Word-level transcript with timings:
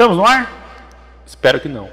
Estamos 0.00 0.16
no 0.16 0.24
ar? 0.24 0.50
Espero 1.26 1.60
que 1.60 1.68
não. 1.68 1.90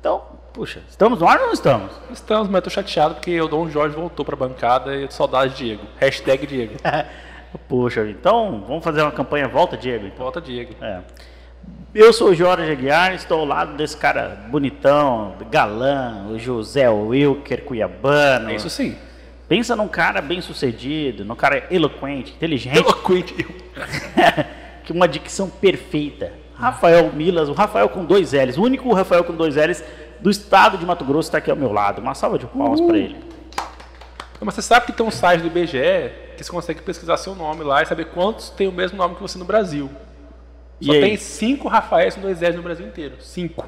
Então, 0.00 0.22
puxa, 0.50 0.82
estamos 0.88 1.20
no 1.20 1.28
ar 1.28 1.38
ou 1.38 1.48
não 1.48 1.52
estamos? 1.52 1.92
Estamos, 2.10 2.48
mas 2.48 2.54
eu 2.54 2.62
tô 2.62 2.70
chateado 2.70 3.16
porque 3.16 3.38
o 3.38 3.46
Dom 3.46 3.68
Jorge 3.68 3.94
voltou 3.94 4.24
pra 4.24 4.34
bancada 4.34 4.96
e 4.96 5.02
eu 5.02 5.10
saudade 5.10 5.52
de 5.52 5.64
Diego. 5.64 5.82
Hashtag 5.98 6.46
Diego. 6.46 6.76
Puxa, 7.68 8.08
então 8.08 8.64
vamos 8.66 8.82
fazer 8.82 9.02
uma 9.02 9.12
campanha 9.12 9.46
Volta 9.46 9.76
Diego. 9.76 10.06
Então. 10.06 10.20
Volta 10.20 10.40
Diego. 10.40 10.72
É. 10.80 11.00
Eu 11.94 12.14
sou 12.14 12.30
o 12.30 12.34
Jorge 12.34 12.72
Aguiar, 12.72 13.12
estou 13.12 13.40
ao 13.40 13.44
lado 13.44 13.76
desse 13.76 13.98
cara 13.98 14.46
bonitão, 14.48 15.34
galã, 15.50 16.28
o 16.30 16.38
José 16.38 16.88
Wilker 16.88 17.62
Cuiabano. 17.62 18.48
É 18.48 18.54
isso 18.54 18.70
sim. 18.70 18.96
Pensa 19.46 19.76
num 19.76 19.86
cara 19.86 20.22
bem 20.22 20.40
sucedido, 20.40 21.26
num 21.26 21.36
cara 21.36 21.66
eloquente, 21.70 22.32
inteligente, 22.32 22.78
Eloquente. 22.78 23.34
que 24.82 24.92
uma 24.92 25.06
dicção 25.06 25.50
perfeita. 25.50 26.40
Rafael 26.60 27.12
Milas, 27.12 27.48
o 27.48 27.52
Rafael 27.52 27.88
com 27.88 28.04
dois 28.04 28.32
L's, 28.32 28.58
o 28.58 28.62
único 28.62 28.92
Rafael 28.92 29.24
com 29.24 29.34
dois 29.34 29.56
L's 29.56 29.82
do 30.20 30.30
estado 30.30 30.76
de 30.76 30.84
Mato 30.84 31.04
Grosso 31.04 31.28
está 31.28 31.38
aqui 31.38 31.50
ao 31.50 31.56
meu 31.56 31.72
lado. 31.72 32.00
Uma 32.00 32.14
salva 32.14 32.38
de 32.38 32.46
palmas 32.46 32.80
para 32.80 32.98
ele. 32.98 33.16
Mas 34.40 34.54
você 34.54 34.62
sabe 34.62 34.86
que 34.86 34.92
tem 34.92 35.04
um 35.04 35.10
site 35.10 35.40
do 35.42 35.46
IBGE 35.48 36.12
que 36.36 36.44
você 36.44 36.50
consegue 36.50 36.80
pesquisar 36.80 37.16
seu 37.18 37.34
nome 37.34 37.62
lá 37.62 37.82
e 37.82 37.86
saber 37.86 38.06
quantos 38.06 38.48
tem 38.50 38.66
o 38.66 38.72
mesmo 38.72 38.96
nome 38.96 39.14
que 39.14 39.20
você 39.22 39.38
no 39.38 39.44
Brasil. 39.44 39.90
Só 40.80 40.92
E 40.92 40.96
aí? 40.96 41.02
tem 41.02 41.16
cinco 41.16 41.68
Rafaéis 41.68 42.14
com 42.14 42.22
dois 42.22 42.40
L's 42.40 42.56
no 42.56 42.62
Brasil 42.62 42.86
inteiro. 42.86 43.16
Cinco. 43.20 43.66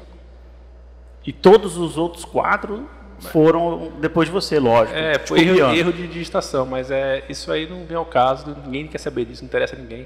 E 1.25 1.31
todos 1.31 1.77
os 1.77 1.97
outros 1.97 2.25
quatro 2.25 2.89
foram 3.19 3.93
depois 4.01 4.27
de 4.27 4.33
você, 4.33 4.59
lógico. 4.59 4.97
É, 4.97 5.17
Te 5.17 5.29
foi 5.29 5.39
erro, 5.41 5.73
erro 5.73 5.93
de 5.93 6.07
digitação, 6.07 6.65
mas 6.65 6.91
é, 6.91 7.23
isso 7.29 7.51
aí 7.51 7.67
não 7.67 7.85
vem 7.85 7.95
ao 7.95 8.05
caso, 8.05 8.55
ninguém 8.65 8.87
quer 8.87 8.97
saber 8.97 9.25
disso, 9.25 9.43
não 9.43 9.47
interessa 9.47 9.75
a 9.75 9.79
ninguém. 9.79 10.05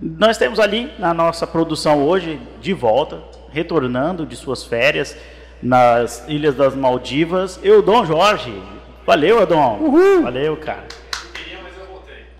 Nós 0.00 0.38
temos 0.38 0.60
ali 0.60 0.92
na 0.98 1.12
nossa 1.12 1.46
produção 1.46 2.04
hoje, 2.06 2.40
de 2.60 2.72
volta, 2.72 3.20
retornando 3.50 4.24
de 4.24 4.36
suas 4.36 4.62
férias 4.64 5.16
nas 5.60 6.24
Ilhas 6.28 6.54
das 6.54 6.74
Maldivas, 6.74 7.58
eu, 7.62 7.82
Dom 7.82 8.04
Jorge. 8.04 8.52
Valeu, 9.04 9.42
Adon. 9.42 9.90
Valeu, 10.22 10.56
cara. 10.56 10.84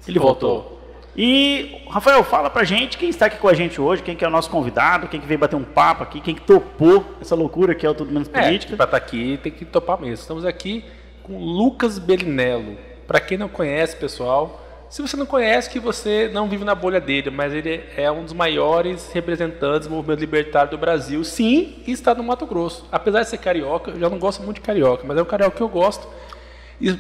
Ele 0.06 0.19
voltou. 0.19 0.78
E, 1.16 1.82
Rafael, 1.91 2.22
fala 2.22 2.48
pra 2.48 2.62
gente 2.62 2.97
quem 2.97 3.08
está 3.08 3.27
aqui 3.27 3.38
com 3.38 3.48
a 3.48 3.55
gente 3.55 3.80
hoje, 3.80 4.02
quem 4.04 4.14
que 4.14 4.25
é 4.25 4.28
o 4.28 4.30
nosso 4.30 4.48
convidado, 4.48 5.08
quem 5.08 5.20
que 5.20 5.27
veio 5.27 5.41
bater 5.41 5.56
um 5.56 5.64
papo 5.64 6.04
aqui, 6.04 6.20
quem 6.20 6.34
que 6.34 6.42
topou 6.42 7.04
essa 7.20 7.34
loucura 7.34 7.75
que 7.75 7.84
é 7.84 7.91
o 7.91 7.94
Tudo 7.94 8.12
Menos 8.12 8.30
É, 8.32 8.41
Política. 8.42 8.77
para 8.77 8.84
estar 8.84 8.97
aqui 8.97 9.38
tem 9.42 9.50
que 9.50 9.64
topar 9.64 9.98
mesmo. 10.00 10.14
Estamos 10.14 10.44
aqui 10.44 10.84
com 11.25 11.36
Lucas 11.38 11.98
Belinello. 11.98 12.77
Para 13.06 13.19
quem 13.19 13.36
não 13.36 13.48
conhece, 13.48 13.97
pessoal, 13.97 14.62
se 14.91 15.03
você 15.03 15.17
não 15.17 15.27
conhece, 15.27 15.69
que 15.69 15.78
você 15.78 16.31
não 16.33 16.48
vive 16.48 16.64
na 16.64 16.75
bolha 16.75 17.00
dele, 17.00 17.31
mas 17.31 17.53
ele 17.53 17.84
é 17.94 18.11
um 18.11 18.25
dos 18.25 18.33
maiores 18.33 19.12
representantes 19.12 19.86
do 19.86 19.94
movimento 19.94 20.20
libertário 20.20 20.70
do 20.70 20.78
Brasil, 20.78 21.22
sim, 21.25 21.83
e 21.86 21.92
está 21.92 22.14
no 22.14 22.22
Mato 22.22 22.47
Grosso. 22.47 22.86
Apesar 22.91 23.22
de 23.22 23.28
ser 23.28 23.39
carioca, 23.39 23.91
eu 23.91 24.00
já 24.00 24.09
não 24.09 24.19
gosto 24.19 24.42
muito 24.42 24.56
de 24.56 24.62
carioca, 24.62 25.05
mas 25.06 25.19
é 25.19 25.22
um 25.22 25.27
carioca 25.27 25.56
que 25.56 25.62
eu 25.62 25.69
gosto. 25.69 26.09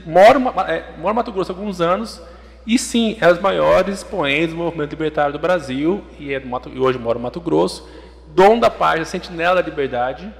Moro, 0.04 0.38
é, 0.68 0.84
moro 0.98 1.08
no 1.08 1.14
Mato 1.14 1.32
Grosso 1.32 1.50
há 1.50 1.54
alguns 1.54 1.80
anos, 1.80 2.20
e 2.66 2.78
sim, 2.78 3.16
é 3.20 3.32
os 3.32 3.40
maiores 3.40 3.94
expoentes 3.94 4.50
do 4.50 4.56
movimento 4.56 4.90
libertário 4.90 5.32
do 5.32 5.38
Brasil, 5.38 6.04
e, 6.18 6.34
é 6.34 6.40
do 6.40 6.46
Mato, 6.46 6.68
e 6.68 6.78
hoje 6.78 6.98
moro 6.98 7.18
no 7.18 7.22
Mato 7.22 7.40
Grosso, 7.40 7.88
dono 8.34 8.60
da 8.60 8.68
página 8.68 9.06
Sentinela 9.06 9.62
da 9.62 9.62
Liberdade, 9.62 10.30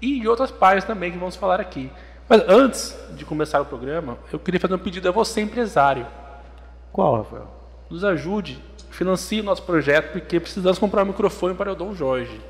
e 0.00 0.20
de 0.20 0.28
outras 0.28 0.52
páginas 0.52 0.84
também 0.84 1.10
que 1.10 1.18
vamos 1.18 1.34
falar 1.34 1.60
aqui. 1.60 1.90
Mas 2.28 2.42
antes 2.46 2.96
de 3.16 3.24
começar 3.24 3.60
o 3.60 3.64
programa, 3.64 4.18
eu 4.32 4.38
queria 4.38 4.60
fazer 4.60 4.74
um 4.74 4.78
pedido 4.78 5.08
a 5.08 5.10
você, 5.10 5.40
empresário. 5.40 6.06
Qual, 6.98 7.18
Rafael? 7.18 7.46
Nos 7.88 8.02
ajude, 8.02 8.58
financie 8.90 9.40
o 9.40 9.44
nosso 9.44 9.62
projeto, 9.62 10.10
porque 10.10 10.40
precisamos 10.40 10.80
comprar 10.80 11.04
um 11.04 11.06
microfone 11.06 11.54
para 11.54 11.70
o 11.70 11.76
Dom 11.76 11.94
Jorge. 11.94 12.40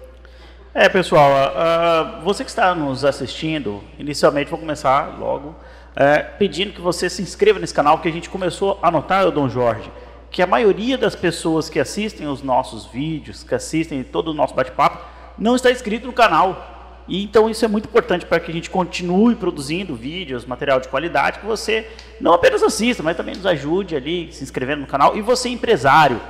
É, 0.72 0.88
pessoal, 0.88 1.30
ah, 1.54 2.22
você 2.24 2.44
que 2.44 2.48
está 2.48 2.74
nos 2.74 3.04
assistindo, 3.04 3.84
inicialmente 3.98 4.48
vou 4.48 4.58
começar 4.58 5.18
logo 5.18 5.54
eh, 5.94 6.20
pedindo 6.38 6.72
que 6.72 6.80
você 6.80 7.10
se 7.10 7.20
inscreva 7.20 7.58
nesse 7.58 7.74
canal, 7.74 7.98
porque 7.98 8.08
a 8.08 8.12
gente 8.12 8.30
começou 8.30 8.78
a 8.80 8.90
notar, 8.90 9.26
o 9.26 9.30
Dom 9.30 9.50
Jorge, 9.50 9.92
que 10.30 10.40
a 10.40 10.46
maioria 10.46 10.96
das 10.96 11.14
pessoas 11.14 11.68
que 11.68 11.78
assistem 11.78 12.26
os 12.26 12.42
nossos 12.42 12.86
vídeos, 12.86 13.44
que 13.44 13.54
assistem 13.54 14.02
todo 14.02 14.28
o 14.28 14.34
nosso 14.34 14.54
bate-papo, 14.54 15.04
não 15.36 15.56
está 15.56 15.70
inscrito 15.70 16.06
no 16.06 16.12
canal. 16.14 16.77
E 17.08 17.24
então 17.24 17.48
isso 17.48 17.64
é 17.64 17.68
muito 17.68 17.86
importante 17.86 18.26
para 18.26 18.38
que 18.38 18.50
a 18.50 18.54
gente 18.54 18.68
continue 18.68 19.34
produzindo 19.34 19.94
vídeos, 19.94 20.44
material 20.44 20.78
de 20.78 20.88
qualidade, 20.88 21.38
que 21.38 21.46
você 21.46 21.88
não 22.20 22.34
apenas 22.34 22.62
assista, 22.62 23.02
mas 23.02 23.16
também 23.16 23.34
nos 23.34 23.46
ajude 23.46 23.96
ali, 23.96 24.30
se 24.30 24.44
inscrevendo 24.44 24.82
no 24.82 24.86
canal. 24.86 25.16
E 25.16 25.22
você, 25.22 25.48
empresário, 25.48 26.20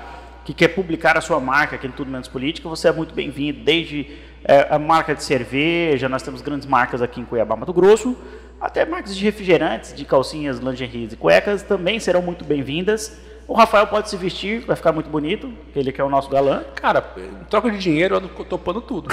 que 0.44 0.54
quer 0.54 0.68
publicar 0.68 1.18
a 1.18 1.20
sua 1.20 1.40
marca 1.40 1.76
aqui 1.76 1.88
no 1.88 1.92
Tudo 1.92 2.10
Menos 2.10 2.28
Política, 2.28 2.68
você 2.68 2.88
é 2.88 2.92
muito 2.92 3.12
bem-vindo, 3.12 3.60
desde 3.60 4.06
é, 4.44 4.68
a 4.70 4.78
marca 4.78 5.14
de 5.14 5.22
cerveja, 5.22 6.08
nós 6.08 6.22
temos 6.22 6.40
grandes 6.40 6.66
marcas 6.66 7.02
aqui 7.02 7.20
em 7.20 7.24
Cuiabá, 7.24 7.56
Mato 7.56 7.72
Grosso, 7.72 8.16
até 8.60 8.84
marcas 8.84 9.16
de 9.16 9.24
refrigerantes, 9.24 9.92
de 9.92 10.04
calcinhas, 10.04 10.58
lingeries 10.58 11.12
e 11.12 11.16
cuecas 11.16 11.62
também 11.62 11.98
serão 11.98 12.22
muito 12.22 12.44
bem-vindas. 12.44 13.20
O 13.48 13.54
Rafael 13.54 13.86
pode 13.86 14.10
se 14.10 14.16
vestir, 14.16 14.60
vai 14.60 14.76
ficar 14.76 14.92
muito 14.92 15.08
bonito, 15.08 15.50
ele 15.74 15.90
que 15.90 15.98
é 15.98 16.04
o 16.04 16.10
nosso 16.10 16.28
galã. 16.28 16.64
Cara, 16.74 17.02
em 17.16 17.44
troca 17.48 17.70
de 17.70 17.78
dinheiro, 17.78 18.14
eu 18.14 18.18
ando 18.18 18.28
topando 18.44 18.82
tudo. 18.82 19.08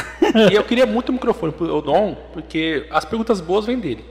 e 0.52 0.54
eu 0.54 0.64
queria 0.64 0.86
muito 0.86 1.10
um 1.10 1.14
microfone 1.14 1.54
pro 1.54 1.82
Dom, 1.82 2.16
porque 2.34 2.86
as 2.92 3.06
perguntas 3.06 3.40
boas 3.40 3.66
vêm 3.66 3.80
dele. 3.80 4.04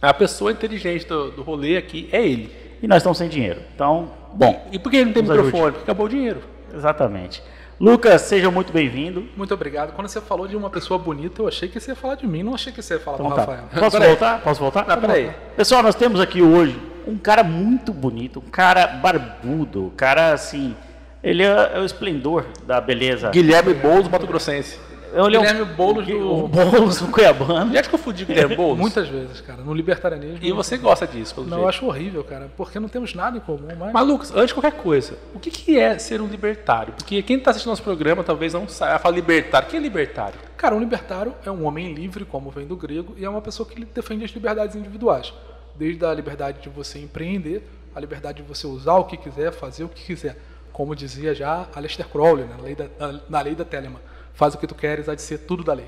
A 0.00 0.14
pessoa 0.14 0.50
inteligente 0.50 1.06
do, 1.06 1.30
do 1.32 1.42
rolê 1.42 1.76
aqui 1.76 2.08
é 2.10 2.26
ele. 2.26 2.50
E 2.82 2.88
nós 2.88 2.96
estamos 2.98 3.18
sem 3.18 3.28
dinheiro. 3.28 3.60
Então, 3.74 4.10
bom, 4.32 4.66
E 4.72 4.78
por 4.78 4.88
que 4.90 4.96
ele 4.96 5.04
não 5.06 5.12
tem 5.12 5.22
microfone? 5.22 5.48
ajude. 5.52 5.70
Porque 5.72 5.82
acabou 5.82 6.06
o 6.06 6.08
dinheiro. 6.08 6.40
exatamente. 6.74 7.42
Lucas, 7.80 8.20
seja 8.22 8.50
muito 8.50 8.74
bem-vindo. 8.74 9.26
Muito 9.34 9.54
obrigado. 9.54 9.94
Quando 9.94 10.06
você 10.06 10.20
falou 10.20 10.46
de 10.46 10.54
uma 10.54 10.68
pessoa 10.68 10.98
bonita, 10.98 11.40
eu 11.40 11.48
achei 11.48 11.66
que 11.66 11.80
você 11.80 11.92
ia 11.92 11.96
falar 11.96 12.16
de 12.16 12.26
mim, 12.26 12.42
não 12.42 12.54
achei 12.54 12.70
que 12.70 12.82
você 12.82 12.94
ia 12.94 13.00
falar 13.00 13.16
Então 13.16 13.30
do 13.30 13.34
tá. 13.34 13.40
Rafael. 13.40 13.64
Posso 13.74 13.90
Peraí. 13.92 14.08
voltar? 14.08 14.40
Posso 14.42 14.60
voltar? 14.60 14.86
Não, 14.86 15.00
peraí. 15.00 15.30
Pessoal, 15.56 15.82
nós 15.82 15.94
temos 15.94 16.20
aqui 16.20 16.42
hoje 16.42 16.78
um 17.06 17.16
cara 17.16 17.42
muito 17.42 17.90
bonito, 17.90 18.38
um 18.46 18.50
cara 18.50 18.86
barbudo, 18.86 19.86
um 19.86 19.90
cara 19.90 20.34
assim. 20.34 20.76
Ele 21.22 21.42
é, 21.42 21.72
é 21.74 21.78
o 21.80 21.84
esplendor 21.86 22.44
da 22.66 22.82
beleza. 22.82 23.30
Guilherme 23.30 23.72
Boulos, 23.72 24.08
Mato 24.08 24.26
Grossense. 24.26 24.78
É 25.12 25.22
um- 25.22 25.26
Guilherme 25.26 25.64
Boulos 25.64 26.06
o 26.08 26.10
do... 26.10 26.48
Boulos, 26.48 27.00
o 27.02 27.08
Cuiabano. 27.08 27.72
Já 27.74 27.82
te 27.82 27.88
confundi 27.90 28.24
com 28.24 28.32
o 28.32 28.34
Guilherme 28.34 28.56
Boulos? 28.56 28.78
Muitas 28.78 29.08
vezes, 29.08 29.40
cara. 29.40 29.62
No 29.62 29.72
libertarianismo. 29.74 30.38
E 30.42 30.52
você 30.52 30.76
gosta 30.76 31.06
disso, 31.06 31.34
pelo 31.34 31.46
Não, 31.46 31.58
eu 31.58 31.62
jeito. 31.64 31.68
acho 31.76 31.86
horrível, 31.86 32.22
cara. 32.24 32.50
Porque 32.56 32.78
não 32.78 32.88
temos 32.88 33.14
nada 33.14 33.36
em 33.36 33.40
comum, 33.40 33.68
mas... 33.78 33.92
Mas, 33.92 34.06
Lucas, 34.06 34.30
antes 34.32 34.48
de 34.48 34.54
qualquer 34.54 34.72
coisa, 34.72 35.18
o 35.34 35.40
que, 35.40 35.50
que 35.50 35.78
é 35.78 35.98
ser 35.98 36.20
um 36.20 36.26
libertário? 36.26 36.92
Porque 36.94 37.22
quem 37.22 37.36
está 37.38 37.50
assistindo 37.50 37.70
nosso 37.70 37.82
programa 37.82 38.22
talvez 38.22 38.52
não 38.54 38.68
saiba. 38.68 38.98
Fala 38.98 39.14
libertário. 39.14 39.66
O 39.68 39.70
que 39.70 39.76
é 39.76 39.80
libertário? 39.80 40.38
Cara, 40.56 40.74
um 40.74 40.80
libertário 40.80 41.34
é 41.44 41.50
um 41.50 41.64
homem 41.64 41.92
livre, 41.92 42.24
como 42.24 42.50
vem 42.50 42.66
do 42.66 42.76
grego, 42.76 43.14
e 43.16 43.24
é 43.24 43.28
uma 43.28 43.40
pessoa 43.40 43.68
que 43.68 43.84
defende 43.84 44.24
as 44.24 44.30
liberdades 44.30 44.76
individuais. 44.76 45.32
Desde 45.76 46.04
a 46.04 46.12
liberdade 46.12 46.60
de 46.60 46.68
você 46.68 46.98
empreender, 46.98 47.66
a 47.94 47.98
liberdade 48.00 48.42
de 48.42 48.48
você 48.48 48.66
usar 48.66 48.94
o 48.96 49.04
que 49.04 49.16
quiser, 49.16 49.50
fazer 49.52 49.84
o 49.84 49.88
que 49.88 50.04
quiser. 50.04 50.36
Como 50.72 50.94
dizia 50.94 51.34
já 51.34 51.66
Aleister 51.74 52.06
Crowley, 52.06 52.44
na 52.46 52.62
lei 52.62 52.74
da, 52.74 52.84
na, 52.98 53.20
na 53.28 53.40
lei 53.40 53.54
da 53.54 53.64
Telemann. 53.64 54.00
Faz 54.34 54.54
o 54.54 54.58
que 54.58 54.66
tu 54.66 54.74
queres, 54.74 55.08
há 55.08 55.14
de 55.14 55.22
ser 55.22 55.38
tudo 55.38 55.62
da 55.64 55.72
lei. 55.74 55.86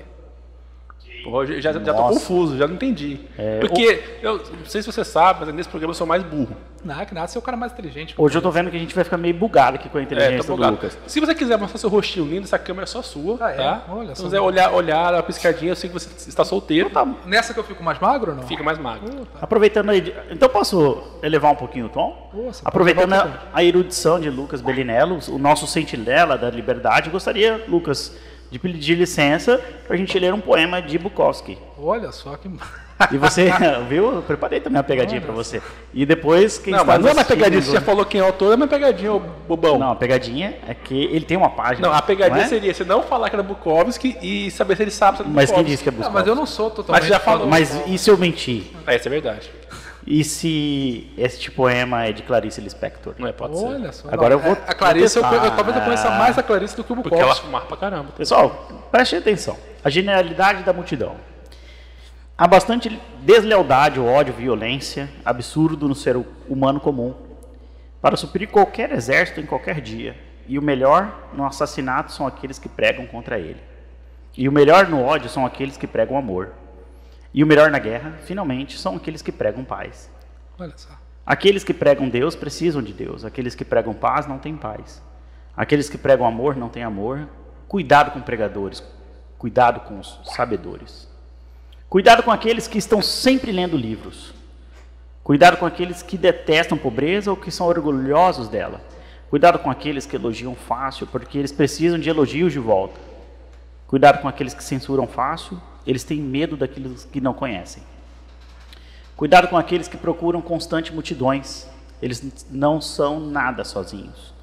Pô, 1.23 1.45
já, 1.45 1.53
já, 1.61 1.71
já 1.79 1.93
tô 1.93 2.03
confuso, 2.03 2.57
já 2.57 2.67
não 2.67 2.75
entendi. 2.75 3.17
É, 3.37 3.61
Porque, 3.61 4.03
eu 4.21 4.39
não 4.39 4.65
sei 4.65 4.81
se 4.81 4.91
você 4.91 5.05
sabe, 5.05 5.45
mas 5.45 5.55
nesse 5.55 5.69
programa 5.69 5.91
eu 5.91 5.95
sou 5.95 6.05
mais 6.05 6.21
burro. 6.21 6.53
Na 6.83 7.05
que 7.05 7.13
nada, 7.13 7.27
você 7.27 7.37
é 7.37 7.39
o 7.39 7.41
cara 7.41 7.55
mais 7.55 7.71
inteligente. 7.71 8.13
Hoje 8.17 8.37
eu 8.37 8.41
tô 8.41 8.51
vendo 8.51 8.69
que 8.69 8.75
a 8.75 8.79
gente 8.79 8.93
vai 8.93 9.05
ficar 9.05 9.15
meio 9.15 9.33
bugado 9.33 9.77
aqui 9.77 9.87
com 9.87 9.97
a 9.97 10.01
É, 10.01 10.03
inteligência 10.03 10.43
tô 10.43 10.57
do. 10.57 10.69
Lucas. 10.69 10.97
Se 11.07 11.21
você 11.21 11.33
quiser 11.33 11.57
mostrar 11.57 11.79
seu 11.79 11.89
rostinho 11.89 12.25
lindo, 12.25 12.43
essa 12.43 12.59
câmera 12.59 12.83
é 12.83 12.87
só 12.87 13.01
sua, 13.01 13.37
Ah, 13.39 13.51
é? 13.51 13.55
tá? 13.55 13.85
Olha 13.87 14.13
Se 14.13 14.21
você 14.21 14.37
olhar, 14.37 14.73
olhar 14.73 15.13
a 15.15 15.23
piscadinha, 15.23 15.71
eu 15.71 15.75
sei 15.77 15.89
que 15.89 15.93
você 15.93 16.09
está 16.29 16.43
solteiro, 16.43 16.89
Tá, 16.89 17.05
Nessa 17.25 17.53
que 17.53 17.59
eu 17.61 17.63
fico 17.63 17.81
mais 17.81 17.99
magro 18.01 18.31
ou 18.31 18.37
não? 18.37 18.43
fica 18.43 18.61
mais 18.61 18.77
magro. 18.77 19.25
aproveitando 19.41 19.91
aí, 19.91 20.13
então 20.29 20.49
posso 20.49 21.01
elevar 21.23 21.53
um 21.53 21.55
pouquinho 21.55 21.85
o 21.85 21.89
tom? 21.89 22.29
Nossa, 22.33 22.61
Aproveitando 22.65 23.13
a, 23.13 23.43
a 23.53 23.63
erudição 23.63 24.19
de 24.19 24.29
Lucas 24.29 24.59
Belinello, 24.59 25.19
o 25.29 25.37
nosso 25.37 25.65
sentinela 25.67 26.37
da 26.37 26.49
liberdade, 26.49 27.09
gostaria, 27.09 27.63
Lucas, 27.65 28.13
de 28.53 28.59
pedir 28.59 28.93
licença 28.93 29.59
para 29.87 29.95
a 29.95 29.97
gente 29.97 30.17
ler 30.19 30.31
um 30.31 30.39
poema 30.39 30.79
de 30.79 30.99
Bukowski. 30.99 31.57
Olha 31.75 32.11
só 32.11 32.37
que. 32.37 32.47
E 33.11 33.17
você, 33.17 33.49
viu? 33.89 34.13
Eu 34.13 34.21
preparei 34.21 34.59
também 34.59 34.77
uma 34.77 34.83
pegadinha 34.83 35.19
para 35.19 35.33
você. 35.33 35.59
E 35.91 36.05
depois, 36.05 36.59
quem 36.59 36.71
Não, 36.71 36.81
está 36.81 36.93
mas 36.93 37.01
não 37.01 37.09
é 37.09 37.13
uma 37.13 37.25
pegadinha, 37.25 37.59
você 37.63 37.71
já 37.71 37.81
falou 37.81 38.05
quem 38.05 38.21
é 38.21 38.23
o 38.23 38.27
autor, 38.27 38.53
é 38.53 38.55
uma 38.55 38.67
pegadinha, 38.67 39.11
ô 39.11 39.19
bobão. 39.19 39.79
Não, 39.79 39.91
a 39.91 39.95
pegadinha 39.95 40.59
é 40.67 40.75
que 40.75 41.05
ele 41.05 41.25
tem 41.25 41.35
uma 41.35 41.49
página. 41.49 41.87
Não, 41.87 41.95
a 41.95 42.01
pegadinha 42.03 42.37
não 42.37 42.45
é? 42.45 42.47
seria 42.47 42.71
você 42.71 42.83
não 42.83 43.01
falar 43.01 43.31
que 43.31 43.35
era 43.35 43.41
Bukowski 43.41 44.15
e 44.21 44.51
saber 44.51 44.77
se 44.77 44.83
ele 44.83 44.91
sabe 44.91 45.17
se 45.17 45.23
é 45.23 45.25
Mas 45.27 45.49
quem 45.49 45.55
Bukowski. 45.57 45.71
disse 45.71 45.83
que 45.83 45.89
é 45.89 45.91
Não, 45.91 45.97
Bukowski? 45.97 46.13
mas 46.13 46.27
eu 46.27 46.35
não 46.35 46.45
sou 46.45 46.69
totalmente. 46.69 47.01
Mas 47.01 47.09
já 47.09 47.19
falou. 47.19 47.47
Mas 47.47 47.81
e 47.87 47.97
se 47.97 48.07
eu 48.07 48.17
mentir? 48.19 48.65
É, 48.85 48.95
isso 48.95 49.07
é 49.07 49.11
verdade. 49.11 49.49
E 50.05 50.23
se 50.23 51.11
este 51.17 51.49
poema 51.49 52.05
é 52.05 52.11
de 52.11 52.23
Clarice 52.23 52.59
Lispector? 52.59 53.15
Não 53.17 53.27
é, 53.27 53.31
pode 53.31 53.57
ser. 53.57 53.65
Olha 53.65 53.91
só. 53.93 54.09
Agora 54.11 54.35
não, 54.35 54.41
eu 54.41 54.47
vou- 54.55 54.63
é, 54.65 54.69
A 54.71 54.73
Clarice, 54.73 55.17
eu, 55.17 55.23
vou 55.23 55.33
eu, 55.33 55.51
talvez 55.55 55.77
eu 55.77 55.83
conheça 55.83 56.09
mais 56.11 56.37
a 56.37 56.43
Clarice 56.43 56.75
do 56.75 56.83
que 56.83 56.91
o 56.91 56.95
Porque 56.97 57.09
ela 57.15 57.21
Bukowski. 57.23 57.45
fumava 57.45 57.65
pra 57.65 57.77
caramba. 57.77 58.11
Pessoal, 58.11 58.67
preste 58.91 59.15
atenção. 59.15 59.57
A 59.83 59.89
generalidade 59.89 60.63
da 60.63 60.73
multidão. 60.73 61.15
Há 62.37 62.47
bastante 62.47 62.99
deslealdade, 63.21 63.99
ódio, 63.99 64.33
violência, 64.33 65.09
absurdo 65.23 65.87
no 65.87 65.95
ser 65.95 66.17
humano 66.49 66.79
comum. 66.79 67.13
Para 68.01 68.17
suprir 68.17 68.49
qualquer 68.49 68.91
exército 68.91 69.39
em 69.39 69.45
qualquer 69.45 69.79
dia, 69.79 70.15
E 70.45 70.59
o 70.59 70.61
melhor 70.61 71.29
no 71.31 71.45
assassinato 71.45 72.11
são 72.11 72.27
aqueles 72.27 72.59
que 72.59 72.67
pregam 72.67 73.05
contra 73.07 73.39
ele. 73.39 73.61
E 74.37 74.49
o 74.49 74.51
melhor 74.51 74.89
no 74.89 75.01
ódio 75.01 75.29
são 75.29 75.45
aqueles 75.45 75.77
que 75.77 75.87
pregam 75.87 76.17
amor. 76.17 76.49
E 77.33 77.43
o 77.43 77.47
melhor 77.47 77.71
na 77.71 77.79
guerra, 77.79 78.13
finalmente, 78.23 78.77
são 78.77 78.95
aqueles 78.95 79.21
que 79.21 79.31
pregam 79.31 79.63
paz. 79.63 80.09
Olha 80.59 80.73
só. 80.77 80.89
Aqueles 81.25 81.63
que 81.63 81.73
pregam 81.73 82.09
Deus 82.09 82.35
precisam 82.35 82.81
de 82.81 82.93
Deus. 82.93 83.25
Aqueles 83.25 83.55
que 83.55 83.65
pregam 83.65 83.93
paz 83.93 84.27
não 84.27 84.37
têm 84.37 84.55
paz. 84.55 85.01
Aqueles 85.55 85.89
que 85.89 85.97
pregam 85.97 86.27
amor 86.27 86.55
não 86.55 86.69
têm 86.69 86.83
amor. 86.83 87.27
Cuidado 87.67 88.11
com 88.11 88.21
pregadores. 88.21 88.83
Cuidado 89.37 89.79
com 89.81 89.99
os 89.99 90.19
sabedores. 90.25 91.09
Cuidado 91.89 92.23
com 92.23 92.31
aqueles 92.31 92.67
que 92.67 92.77
estão 92.77 93.01
sempre 93.01 93.51
lendo 93.51 93.77
livros. 93.77 94.33
Cuidado 95.23 95.57
com 95.57 95.65
aqueles 95.65 96.03
que 96.03 96.17
detestam 96.17 96.77
pobreza 96.77 97.31
ou 97.31 97.37
que 97.37 97.49
são 97.49 97.65
orgulhosos 97.67 98.49
dela. 98.49 98.81
Cuidado 99.29 99.57
com 99.57 99.71
aqueles 99.71 100.05
que 100.05 100.15
elogiam 100.15 100.53
fácil, 100.53 101.07
porque 101.07 101.37
eles 101.37 101.51
precisam 101.51 101.97
de 101.97 102.09
elogios 102.09 102.51
de 102.51 102.59
volta. 102.59 102.99
Cuidado 103.87 104.21
com 104.21 104.27
aqueles 104.27 104.53
que 104.53 104.63
censuram 104.63 105.07
fácil, 105.07 105.59
eles 105.85 106.03
têm 106.03 106.19
medo 106.19 106.55
daqueles 106.55 107.05
que 107.05 107.21
não 107.21 107.33
conhecem. 107.33 107.83
Cuidado 109.15 109.47
com 109.47 109.57
aqueles 109.57 109.87
que 109.87 109.97
procuram 109.97 110.41
constante 110.41 110.93
multidões, 110.93 111.67
eles 112.01 112.45
não 112.49 112.81
são 112.81 113.19
nada 113.19 113.63
sozinhos. 113.63 114.33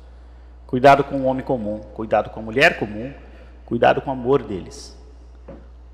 Cuidado 0.66 1.02
com 1.02 1.16
o 1.16 1.24
homem 1.24 1.44
comum, 1.44 1.80
cuidado 1.94 2.30
com 2.30 2.40
a 2.40 2.42
mulher 2.42 2.78
comum, 2.78 3.12
cuidado 3.66 4.00
com 4.00 4.10
o 4.10 4.12
amor 4.12 4.42
deles. 4.42 4.96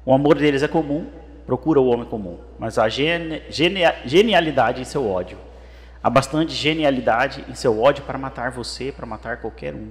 O 0.04 0.12
amor 0.12 0.37
deles 0.37 0.62
é 0.62 0.69
comum, 0.69 1.06
procura 1.46 1.81
o 1.81 1.87
homem 1.87 2.04
comum, 2.04 2.38
mas 2.58 2.78
há 2.78 2.88
gene, 2.88 3.42
genialidade 4.04 4.82
em 4.82 4.84
seu 4.84 5.08
ódio. 5.08 5.38
Há 6.02 6.10
bastante 6.10 6.52
genialidade 6.52 7.44
em 7.49 7.54
seu 7.54 7.81
ódio 7.81 8.04
para 8.04 8.19
matar 8.19 8.50
você, 8.50 8.92
para 8.92 9.06
matar 9.06 9.38
qualquer 9.38 9.75
um. 9.75 9.88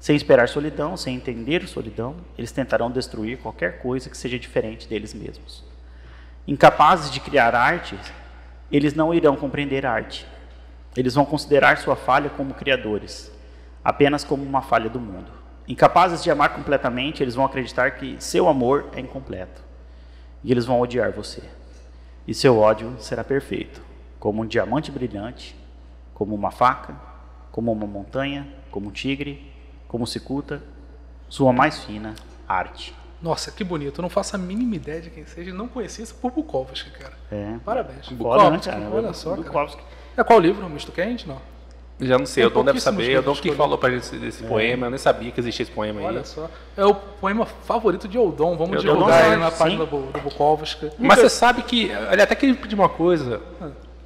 Sem 0.00 0.16
esperar 0.16 0.48
solidão, 0.48 0.96
sem 0.96 1.14
entender 1.14 1.68
solidão, 1.68 2.16
eles 2.38 2.50
tentarão 2.50 2.90
destruir 2.90 3.36
qualquer 3.36 3.80
coisa 3.80 4.08
que 4.08 4.16
seja 4.16 4.38
diferente 4.38 4.88
deles 4.88 5.12
mesmos. 5.12 5.62
Incapazes 6.48 7.10
de 7.10 7.20
criar 7.20 7.54
arte, 7.54 7.98
eles 8.72 8.94
não 8.94 9.12
irão 9.12 9.36
compreender 9.36 9.84
arte. 9.84 10.26
Eles 10.96 11.14
vão 11.14 11.26
considerar 11.26 11.76
sua 11.76 11.96
falha 11.96 12.30
como 12.30 12.54
criadores, 12.54 13.30
apenas 13.84 14.24
como 14.24 14.42
uma 14.42 14.62
falha 14.62 14.88
do 14.88 14.98
mundo. 14.98 15.30
Incapazes 15.68 16.22
de 16.22 16.30
amar 16.30 16.54
completamente, 16.54 17.22
eles 17.22 17.34
vão 17.34 17.44
acreditar 17.44 17.90
que 17.90 18.16
seu 18.18 18.48
amor 18.48 18.88
é 18.94 19.00
incompleto. 19.00 19.62
E 20.42 20.50
eles 20.50 20.64
vão 20.64 20.80
odiar 20.80 21.12
você. 21.12 21.42
E 22.26 22.32
seu 22.32 22.58
ódio 22.58 22.96
será 22.98 23.22
perfeito, 23.22 23.82
como 24.18 24.42
um 24.42 24.46
diamante 24.46 24.90
brilhante, 24.90 25.54
como 26.14 26.34
uma 26.34 26.50
faca, 26.50 26.96
como 27.52 27.70
uma 27.70 27.86
montanha, 27.86 28.48
como 28.70 28.88
um 28.88 28.92
tigre, 28.92 29.49
como 29.90 30.06
cicuta, 30.06 30.62
sua 31.28 31.52
mais 31.52 31.80
fina 31.80 32.14
arte. 32.48 32.94
Nossa, 33.20 33.50
que 33.50 33.64
bonito. 33.64 34.00
Eu 34.00 34.02
não 34.02 34.08
faço 34.08 34.36
a 34.36 34.38
mínima 34.38 34.76
ideia 34.76 35.02
de 35.02 35.10
quem 35.10 35.26
seja. 35.26 35.52
Não 35.52 35.66
conhecia 35.66 36.04
esse 36.04 36.14
por 36.14 36.30
Bukowski, 36.30 36.90
cara. 36.90 37.12
É. 37.30 37.56
Parabéns. 37.64 38.08
Né, 38.08 38.16
Bukowski, 38.16 38.70
cara? 38.70 38.88
olha 38.90 39.12
só, 39.12 39.30
cara. 39.30 39.42
Bukowski. 39.42 39.82
É 40.16 40.22
qual 40.22 40.38
livro? 40.38 40.70
Misto 40.70 40.92
Quente? 40.92 41.28
Não. 41.28 41.38
Já 42.00 42.16
não 42.16 42.24
sei, 42.24 42.44
Tem 42.44 42.50
o 42.50 42.54
Dom 42.54 42.64
deve 42.64 42.80
saber. 42.80 43.18
O 43.18 43.22
Dom 43.22 43.34
que 43.34 43.52
falou 43.52 43.76
pra 43.76 43.90
gente 43.90 44.02
desse, 44.02 44.16
desse 44.16 44.42
poema, 44.44 44.86
eu 44.86 44.90
nem 44.90 44.98
sabia 44.98 45.32
que 45.32 45.40
existia 45.40 45.64
esse 45.64 45.72
poema 45.72 46.00
aí. 46.00 46.06
Olha 46.06 46.24
só. 46.24 46.48
É 46.76 46.86
o 46.86 46.94
poema 46.94 47.44
favorito 47.44 48.06
de 48.06 48.16
Eudon. 48.16 48.56
Vamos 48.56 48.76
Eudon 48.76 48.94
divulgar 48.94 49.24
aí 49.24 49.36
na 49.36 49.50
página 49.50 49.84
do, 49.84 50.06
do 50.06 50.20
Bukowski. 50.20 50.88
Mas 50.98 51.18
você 51.18 51.28
sabe 51.28 51.62
que, 51.62 51.90
ele 51.90 52.22
até 52.22 52.36
queria 52.36 52.54
pedir 52.54 52.76
uma 52.76 52.88
coisa, 52.88 53.40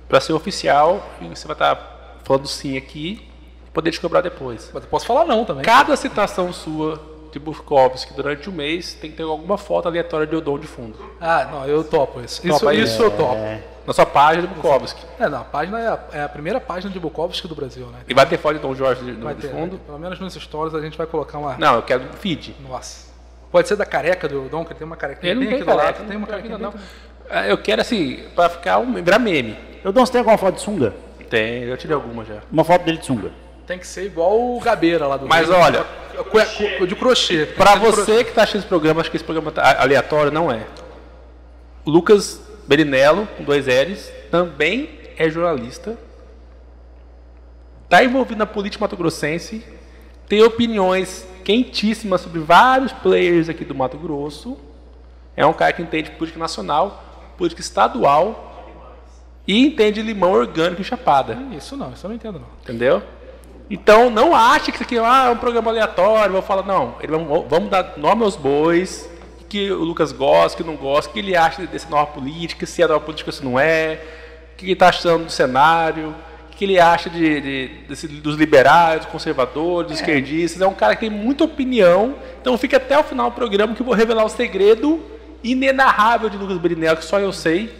pra 0.09 0.19
ser 0.19 0.33
oficial, 0.33 1.07
e 1.21 1.29
você 1.29 1.47
vai 1.47 1.55
estar 1.55 2.21
falando 2.25 2.49
sim 2.49 2.77
aqui, 2.77 3.29
poder 3.75 3.91
te 3.91 4.01
cobrar 4.01 4.21
depois. 4.23 4.71
Mas 4.73 4.85
eu 4.85 4.89
posso 4.89 5.05
falar 5.05 5.27
não 5.27 5.45
também. 5.45 5.65
Cada 5.65 5.95
citação 5.97 6.53
sua 6.53 6.99
de 7.33 7.39
Bukowski 7.41 8.15
durante 8.15 8.49
um 8.49 8.53
mês 8.53 8.95
tem 8.95 9.11
que 9.11 9.17
ter 9.17 9.25
alguma 9.25 9.59
foto 9.59 9.89
aleatória 9.89 10.25
de 10.27 10.37
Odon 10.37 10.57
de 10.57 10.69
fundo. 10.69 10.97
Ah, 11.21 11.49
não, 11.51 11.67
eu 11.67 11.83
topo 11.83 12.21
isso. 12.21 12.47
Isso, 12.47 12.59
Topa 12.61 12.71
aí? 12.71 12.81
isso 12.81 13.03
eu 13.03 13.11
topo. 13.11 13.37
Na 13.85 13.93
sua 13.93 14.07
página 14.07 14.47
de 14.47 14.55
Bukowski. 14.55 15.05
É, 15.19 15.29
não, 15.29 15.41
a 15.41 15.45
página 15.45 15.79
é 15.79 15.89
a, 15.89 15.99
é 16.13 16.23
a 16.23 16.29
primeira 16.29 16.59
página 16.61 16.91
de 16.91 16.99
Bukowski 16.99 17.47
do 17.49 17.55
Brasil, 17.55 17.87
né? 17.89 17.99
E 18.09 18.15
vai 18.15 18.25
ter 18.25 18.39
foto 18.39 18.55
de 18.55 18.61
Dom 18.61 18.75
Jorge 18.75 19.05
de, 19.05 19.13
Vai 19.13 19.35
de 19.35 19.43
ter, 19.43 19.49
fundo? 19.51 19.75
né? 19.75 19.81
Pelo 19.85 19.99
menos 19.99 20.19
nos 20.21 20.33
stories 20.33 20.75
a 20.75 20.81
gente 20.81 20.97
vai 20.97 21.07
colocar 21.07 21.39
uma. 21.39 21.59
Não, 21.59 21.75
eu 21.75 21.83
quero 21.83 22.05
do 22.05 22.17
feed. 22.17 22.55
Nossa. 22.67 23.13
Pode 23.51 23.69
ser 23.69 23.77
da 23.77 23.85
careca 23.85 24.27
do 24.29 24.37
Eudon, 24.37 24.65
que 24.65 24.73
ele 24.73 24.79
tem 24.79 24.87
uma 24.87 24.97
carequinha 24.97 25.33
Ele 25.33 25.41
não 25.41 25.47
bem 25.47 25.55
tem 25.59 25.63
aqui 25.63 25.71
do 25.71 25.77
careca, 25.77 25.99
lado. 25.99 26.09
Tem 26.09 26.17
uma 26.17 26.27
carequinha 26.27 26.59
não. 26.59 26.71
bem 26.71 26.81
Ah, 27.29 27.47
Eu 27.47 27.59
quero 27.59 27.81
assim, 27.83 28.25
pra 28.35 28.49
ficar 28.49 28.79
um, 28.79 28.95
virar 28.95 29.19
meme. 29.19 29.57
Eu 29.85 29.93
você 29.93 30.13
tem 30.13 30.19
alguma 30.21 30.39
foto 30.39 30.55
de 30.55 30.61
sunga? 30.63 30.95
Tem, 31.29 31.65
eu 31.65 31.77
tirei 31.77 31.95
alguma 31.95 32.25
já. 32.25 32.39
Uma 32.51 32.65
foto 32.65 32.85
dele 32.85 32.99
de 32.99 33.07
sunga. 33.07 33.31
Tem 33.67 33.79
que 33.79 33.87
ser 33.87 34.05
igual 34.07 34.39
o 34.57 34.61
Gabeira 34.61 35.07
lá 35.07 35.17
do 35.17 35.27
Mas 35.27 35.49
Rio. 35.49 35.57
olha, 35.57 35.85
Cue- 36.31 36.77
cu- 36.79 36.87
de 36.87 36.95
crochê. 36.95 37.47
Ser 37.47 37.47
de 37.47 37.55
crochê. 37.55 37.79
você 37.91 38.25
que 38.25 38.33
tá 38.33 38.43
achando 38.43 38.59
esse 38.61 38.69
programa, 38.69 39.01
acho 39.01 39.11
que 39.11 39.17
esse 39.17 39.25
programa 39.25 39.51
tá 39.51 39.81
aleatório, 39.81 40.31
não 40.31 40.51
é. 40.51 40.67
Lucas 41.87 42.41
Berinello, 42.69 43.27
com 43.37 43.45
dois 43.45 43.67
L's, 43.67 44.11
também 44.31 44.91
é 45.17 45.29
jornalista. 45.31 45.97
Tá 47.89 48.03
envolvido 48.05 48.39
na 48.39 48.47
política 48.47 48.85
mato-grossense. 48.85 49.65
Tem 50.29 50.43
opiniões 50.43 51.27
quentíssimas 51.45 52.21
sobre 52.23 52.41
vários 52.41 52.93
players 52.93 53.49
aqui 53.49 53.65
do 53.65 53.75
Mato 53.75 53.97
Grosso. 53.99 54.57
É 55.37 55.45
um 55.45 55.53
cara 55.53 55.73
que 55.73 55.83
entende 55.83 56.11
política 56.13 56.39
nacional, 56.39 57.03
política 57.37 57.61
estadual 57.61 58.67
e 59.47 59.59
entende 59.67 60.01
limão 60.01 60.33
orgânico 60.33 60.81
e 60.81 60.85
chapada. 60.85 61.37
Isso 61.57 61.77
não, 61.77 61.93
isso 61.93 62.07
eu 62.07 62.09
não 62.09 62.17
entendo 62.17 62.39
não. 62.39 62.47
Entendeu? 62.63 63.03
Então 63.71 64.11
não 64.11 64.35
ache 64.35 64.71
que 64.71 64.77
isso 64.77 64.83
aqui 64.85 64.99
ah, 64.99 65.27
é 65.29 65.31
um 65.31 65.37
programa 65.37 65.71
aleatório, 65.71 66.33
vou 66.33 66.43
falar, 66.43 66.63
não, 66.65 66.97
ele, 67.01 67.11
vamos, 67.13 67.47
vamos 67.49 67.71
dar 67.71 67.95
nome 67.97 68.23
aos 68.23 68.37
bois, 68.37 69.09
que 69.49 69.71
o 69.71 69.83
Lucas 69.83 70.13
gosta, 70.13 70.63
que 70.63 70.69
não 70.69 70.77
gosta, 70.77 71.11
o 71.11 71.13
que 71.15 71.19
ele 71.21 71.35
acha 71.37 71.67
dessa 71.67 71.89
nova 71.89 72.07
política, 72.13 72.67
se 72.67 72.83
é 72.83 72.87
nova 72.87 73.01
política 73.01 73.31
ou 73.31 73.33
se 73.33 73.45
não 73.45 73.59
é, 73.59 74.01
o 74.53 74.57
que 74.57 74.65
ele 74.67 74.73
está 74.75 74.89
achando 74.89 75.25
do 75.25 75.31
cenário, 75.33 76.15
o 76.53 76.57
que 76.57 76.65
ele 76.65 76.79
acha 76.79 77.09
de, 77.09 77.41
de- 77.41 77.69
desse- 77.89 78.07
dos 78.07 78.37
liberais, 78.37 79.01
dos 79.01 79.09
conservadores, 79.09 79.91
dos 79.91 79.99
esquerdistas. 80.01 80.61
É 80.61 80.67
um 80.67 80.75
cara 80.75 80.95
que 80.95 81.01
tem 81.01 81.11
muita 81.11 81.45
opinião, 81.45 82.17
então 82.41 82.57
fica 82.59 82.77
até 82.77 82.99
o 82.99 83.03
final 83.03 83.31
do 83.31 83.35
programa 83.35 83.75
que 83.75 83.81
eu 83.81 83.87
vou 83.87 83.95
revelar 83.95 84.25
o 84.25 84.29
segredo 84.29 85.03
inenarrável 85.43 86.29
de 86.29 86.37
Lucas 86.37 86.59
Berinello, 86.59 86.97
que 86.99 87.05
só 87.05 87.19
eu 87.19 87.33
sei. 87.33 87.75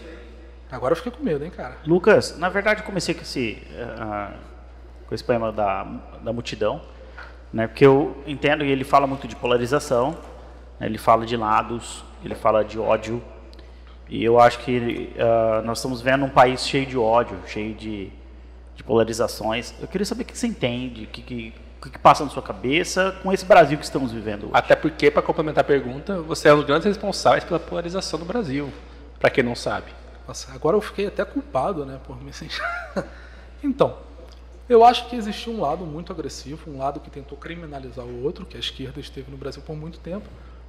Agora 0.71 0.93
eu 0.93 0.95
fiquei 0.97 1.11
com 1.11 1.23
medo, 1.23 1.43
hein, 1.45 1.51
cara. 1.55 1.77
Lucas, 1.85 2.37
na 2.37 2.49
verdade 2.49 2.81
eu 2.81 2.85
comecei 2.85 3.13
com 3.15 3.21
esse, 3.21 3.61
ah, 3.97 4.31
com 5.07 5.15
esse 5.15 5.23
poema 5.23 5.51
da, 5.51 5.83
da 6.23 6.33
multidão, 6.33 6.81
né, 7.53 7.67
porque 7.67 7.85
eu 7.85 8.17
entendo 8.25 8.63
que 8.63 8.69
ele 8.69 8.83
fala 8.83 9.07
muito 9.07 9.27
de 9.27 9.35
polarização, 9.35 10.17
né, 10.79 10.87
ele 10.87 10.97
fala 10.97 11.25
de 11.25 11.37
lados, 11.37 12.03
ele 12.23 12.35
fala 12.35 12.63
de 12.63 12.79
ódio, 12.79 13.21
e 14.07 14.23
eu 14.23 14.39
acho 14.39 14.59
que 14.59 15.13
ah, 15.17 15.61
nós 15.65 15.79
estamos 15.79 16.01
vendo 16.01 16.25
um 16.25 16.29
país 16.29 16.67
cheio 16.67 16.85
de 16.85 16.97
ódio, 16.97 17.37
cheio 17.47 17.73
de, 17.73 18.11
de 18.75 18.83
polarizações. 18.83 19.73
Eu 19.81 19.87
queria 19.87 20.05
saber 20.05 20.21
o 20.21 20.25
que 20.25 20.37
você 20.37 20.45
entende, 20.45 21.05
o 21.05 21.07
que, 21.07 21.21
que 21.23 21.53
que 21.89 21.99
passa 21.99 22.23
na 22.23 22.29
sua 22.29 22.41
cabeça 22.41 23.15
com 23.21 23.31
esse 23.31 23.45
Brasil 23.45 23.77
que 23.77 23.83
estamos 23.83 24.11
vivendo 24.11 24.43
hoje. 24.45 24.51
Até 24.53 24.75
porque, 24.75 25.11
para 25.11 25.21
complementar 25.21 25.63
a 25.63 25.67
pergunta, 25.67 26.21
você 26.21 26.49
é 26.49 26.53
um 26.53 26.57
dos 26.57 26.65
grandes 26.65 26.85
responsáveis 26.85 27.43
pela 27.43 27.59
polarização 27.59 28.19
do 28.19 28.25
Brasil, 28.25 28.71
para 29.19 29.29
quem 29.29 29.43
não 29.43 29.55
sabe. 29.55 29.91
Nossa, 30.27 30.51
agora 30.53 30.75
eu 30.75 30.81
fiquei 30.81 31.07
até 31.07 31.23
culpado, 31.23 31.85
né, 31.85 31.99
por 32.05 32.21
me 32.21 32.33
sentir. 32.33 32.61
então, 33.63 33.97
eu 34.67 34.83
acho 34.83 35.07
que 35.09 35.15
existiu 35.15 35.53
um 35.53 35.61
lado 35.61 35.85
muito 35.85 36.11
agressivo, 36.11 36.71
um 36.71 36.77
lado 36.77 36.99
que 36.99 37.09
tentou 37.09 37.37
criminalizar 37.37 38.05
o 38.05 38.23
outro, 38.23 38.45
que 38.45 38.57
a 38.57 38.59
esquerda 38.59 38.99
esteve 38.99 39.29
no 39.29 39.37
Brasil 39.37 39.61
por 39.61 39.75
muito 39.75 39.99
tempo. 39.99 40.27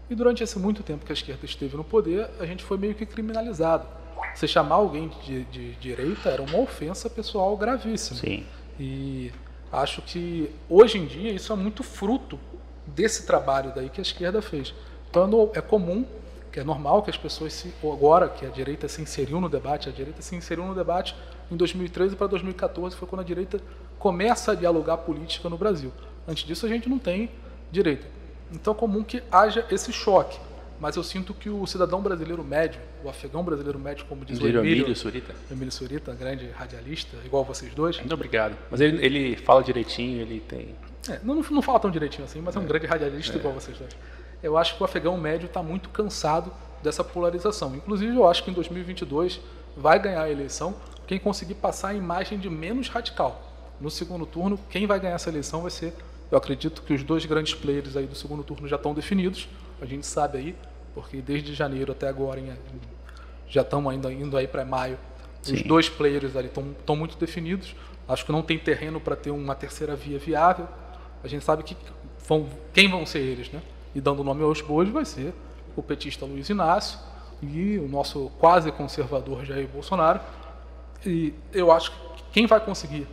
E 0.09 0.15
durante 0.15 0.43
esse 0.43 0.59
muito 0.59 0.83
tempo 0.83 1.05
que 1.05 1.12
a 1.12 1.15
esquerda 1.15 1.45
esteve 1.45 1.76
no 1.76 1.83
poder, 1.83 2.31
a 2.38 2.47
gente 2.47 2.62
foi 2.62 2.76
meio 2.79 2.95
que 2.95 3.07
criminalizado. 3.07 3.87
Você 4.35 4.47
chamar 4.47 4.76
alguém 4.76 5.11
de, 5.25 5.45
de 5.45 5.73
direita 5.76 6.29
era 6.29 6.43
uma 6.43 6.59
ofensa 6.59 7.09
pessoal 7.09 7.57
gravíssima. 7.57 8.21
Sim. 8.21 8.45
E 8.79 9.33
acho 9.73 10.03
que 10.03 10.50
hoje 10.69 10.99
em 10.99 11.07
dia 11.07 11.33
isso 11.33 11.53
é 11.53 11.57
muito 11.57 11.83
fruto 11.83 12.38
desse 12.87 13.26
trabalho 13.26 13.73
daí 13.75 13.88
que 13.88 14.00
a 14.00 14.03
esquerda 14.03 14.43
fez. 14.43 14.75
Então 15.11 15.50
é 15.55 15.61
comum, 15.61 16.05
que 16.53 16.61
é 16.61 16.65
normal 16.65 17.03
que 17.03 17.11
as 17.11 17.17
pessoas 17.17 17.53
se 17.53 17.73
agora 17.83 18.29
que 18.29 18.45
a 18.45 18.50
direita 18.50 18.87
se 18.88 19.00
inseriu 19.00 19.41
no 19.41 19.49
debate, 19.49 19.88
a 19.88 19.93
direita 19.93 20.21
se 20.23 20.37
inseriu 20.37 20.67
no 20.67 20.75
debate 20.75 21.17
em 21.50 21.57
2013 21.57 22.17
para 22.17 22.26
2014 22.26 22.97
foi 22.97 23.07
quando 23.07 23.21
a 23.21 23.25
direita 23.25 23.61
começa 23.99 24.53
a 24.53 24.55
dialogar 24.55 24.99
política 24.99 25.49
no 25.49 25.57
Brasil. 25.57 25.93
Antes 26.26 26.45
disso 26.45 26.67
a 26.67 26.69
gente 26.69 26.88
não 26.88 26.99
tem 26.99 27.31
direita. 27.71 28.07
Então 28.53 28.73
é 28.73 28.76
comum 28.76 29.03
que 29.03 29.23
haja 29.31 29.65
esse 29.71 29.93
choque. 29.93 30.38
Mas 30.79 30.95
eu 30.97 31.03
sinto 31.03 31.33
que 31.33 31.49
o 31.49 31.67
cidadão 31.67 32.03
brasileiro 32.03 32.45
médio, 32.45 32.81
o 33.03 33.09
afegão 33.09 33.43
brasileiro 33.43 33.79
médio, 33.79 34.05
como 34.07 34.25
diz 34.25 34.38
o 34.38 34.47
Emílio, 34.47 34.95
Surita. 34.95 35.35
Emílio 35.50 35.73
Surita, 35.73 36.12
grande 36.12 36.50
radialista, 36.50 37.17
igual 37.25 37.45
vocês 37.45 37.73
dois, 37.75 37.97
Muito 37.99 38.12
obrigado. 38.12 38.55
Mas 38.71 38.81
ele, 38.81 39.05
ele 39.05 39.37
fala 39.37 39.62
direitinho, 39.62 40.21
ele 40.21 40.41
tem. 40.41 40.75
É, 41.09 41.19
não, 41.23 41.37
não 41.37 41.62
fala 41.62 41.81
tão 41.81 41.91
direitinho 41.91 42.25
assim, 42.25 42.43
mas 42.43 42.57
é 42.57 42.59
um 42.59 42.67
grande 42.67 42.87
radialista 42.87 43.37
igual 43.38 43.55
vocês 43.55 43.79
dois. 43.79 43.97
Eu 44.43 44.59
acho 44.59 44.76
que 44.76 44.83
o 44.83 44.85
afegão 44.85 45.17
médio 45.17 45.47
está 45.47 45.62
muito 45.62 45.88
cansado 45.88 46.53
dessa 46.83 47.03
polarização. 47.03 47.75
Inclusive, 47.75 48.15
eu 48.15 48.29
acho 48.29 48.45
que 48.45 48.50
em 48.50 48.55
2022 48.55 49.41
vai 49.76 49.99
ganhar 49.99 50.23
a 50.23 50.31
eleição 50.31 50.75
quem 51.07 51.19
conseguir 51.19 51.55
passar 51.55 51.89
a 51.89 51.95
imagem 51.95 52.39
de 52.39 52.51
menos 52.51 52.89
radical. 52.89 53.43
No 53.81 53.91
segundo 53.91 54.27
turno, 54.27 54.59
quem 54.71 54.87
vai 54.87 54.99
ganhar 54.99 55.15
essa 55.15 55.29
eleição 55.29 55.63
vai 55.63 55.71
ser 55.71 55.95
Eu 56.31 56.39
acredito 56.39 56.83
que 56.83 56.93
os 56.93 57.05
dois 57.05 57.25
grandes 57.25 57.55
players 57.55 57.97
aí 57.97 58.07
do 58.07 58.15
segundo 58.15 58.43
turno 58.43 58.67
já 58.67 58.77
estão 58.77 58.93
definidos. 58.93 59.49
A 59.81 59.87
gente 59.87 60.07
sabe 60.07 60.39
aí, 60.39 60.57
porque 60.95 61.21
desde 61.21 61.55
janeiro 61.55 61.93
até 61.93 62.09
agora 62.09 62.41
em, 62.41 62.53
já 63.49 63.63
estamos 63.63 63.93
ainda 63.93 64.13
indo 64.13 64.37
aí 64.37 64.49
para 64.49 64.65
maio. 64.65 64.99
Sim. 65.43 65.55
Os 65.55 65.63
dois 65.63 65.89
players 65.89 66.35
ali 66.35 66.49
estão 66.49 66.97
muito 66.97 67.17
definidos. 67.17 67.77
Acho 68.09 68.25
que 68.25 68.33
não 68.33 68.43
tem 68.43 68.59
terreno 68.59 69.01
para 69.01 69.15
ter 69.15 69.31
uma 69.31 69.55
terceira 69.55 69.95
via 69.95 70.19
viável. 70.19 70.67
A 71.23 71.29
gente 71.29 71.45
sabe 71.45 71.63
que 71.63 71.77
vão, 72.27 72.49
quem 72.73 72.89
vão 72.91 73.07
ser 73.07 73.21
eles, 73.21 73.51
né? 73.51 73.63
E 73.95 74.01
dando 74.01 74.25
nome 74.25 74.43
aos 74.43 74.61
bois 74.61 74.89
vai 74.89 75.05
ser 75.05 75.33
o 75.77 75.83
petista 75.83 76.25
Luiz 76.25 76.49
Inácio 76.49 76.99
e 77.43 77.79
o 77.79 77.89
nosso 77.89 78.31
quase 78.39 78.73
conservador 78.73 79.45
Jair 79.45 79.69
Bolsonaro. 79.69 80.21
E 81.05 81.35
eu 81.53 81.71
acho 81.71 81.91
que 81.91 82.23
quem 82.33 82.47
vai 82.47 82.61
conseguir 82.61 83.07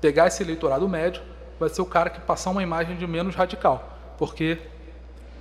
pegar 0.00 0.26
esse 0.26 0.42
eleitorado 0.42 0.88
médio 0.88 1.22
vai 1.58 1.68
ser 1.68 1.82
o 1.82 1.86
cara 1.86 2.10
que 2.10 2.20
passar 2.20 2.50
uma 2.50 2.62
imagem 2.62 2.96
de 2.96 3.06
menos 3.06 3.34
radical, 3.34 3.98
porque 4.18 4.58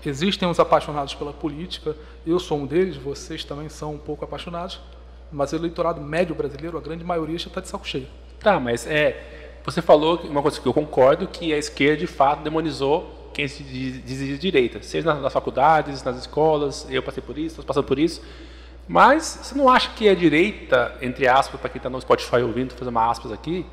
existem 0.06 0.50
os 0.50 0.60
apaixonados 0.60 1.14
pela 1.14 1.34
política, 1.34 1.96
eu 2.26 2.40
sou 2.40 2.60
um 2.60 2.66
deles, 2.66 2.96
vocês 2.96 3.44
também 3.44 3.70
são 3.70 3.94
um 3.94 3.98
pouco 3.98 4.24
apaixonados, 4.24 4.80
mas 5.32 5.52
o 5.52 5.56
eleitorado 5.56 6.00
médio 6.02 6.36
brasileiro, 6.36 6.78
a 6.78 6.82
grande 6.82 7.04
maioria 7.04 7.38
já 7.38 7.48
está 7.48 7.60
de 7.60 7.68
saco 7.68 7.88
cheio. 7.88 8.08
Tá, 8.40 8.60
mas 8.60 8.86
é, 8.88 9.60
você 9.66 9.82
falou 9.82 10.18
uma 10.24 10.42
coisa 10.42 10.62
que 10.62 10.68
eu 10.68 10.74
concordo, 10.74 11.28
que 11.28 11.54
a 11.54 11.58
esquerda 11.58 11.98
de 11.98 12.08
fato 12.08 12.44
demonizou 12.44 13.32
quem 13.34 13.48
se 13.48 13.64
dizia 13.64 14.34
de 14.34 14.38
direita, 14.38 14.82
seja 14.82 15.14
nas, 15.14 15.22
nas 15.22 15.34
faculdades, 15.34 16.04
nas 16.04 16.18
escolas, 16.18 16.88
eu 16.90 17.04
passei 17.04 17.22
por 17.22 17.38
isso, 17.38 17.48
estou 17.60 17.66
passando 17.66 17.86
por 17.86 18.00
isso, 18.00 18.22
mas 18.88 19.40
você 19.42 19.56
não 19.56 19.68
acha 19.68 19.90
que 19.96 20.08
a 20.08 20.16
direita, 20.16 20.96
entre 21.02 21.28
aspas, 21.28 21.60
para 21.60 21.70
quem 21.70 21.80
está 21.80 21.90
no 21.90 22.00
Spotify 22.00 22.38
ouvindo, 22.38 22.74
fazer 22.74 22.90
uma 22.90 23.10
aspas 23.10 23.32
aqui, 23.32 23.66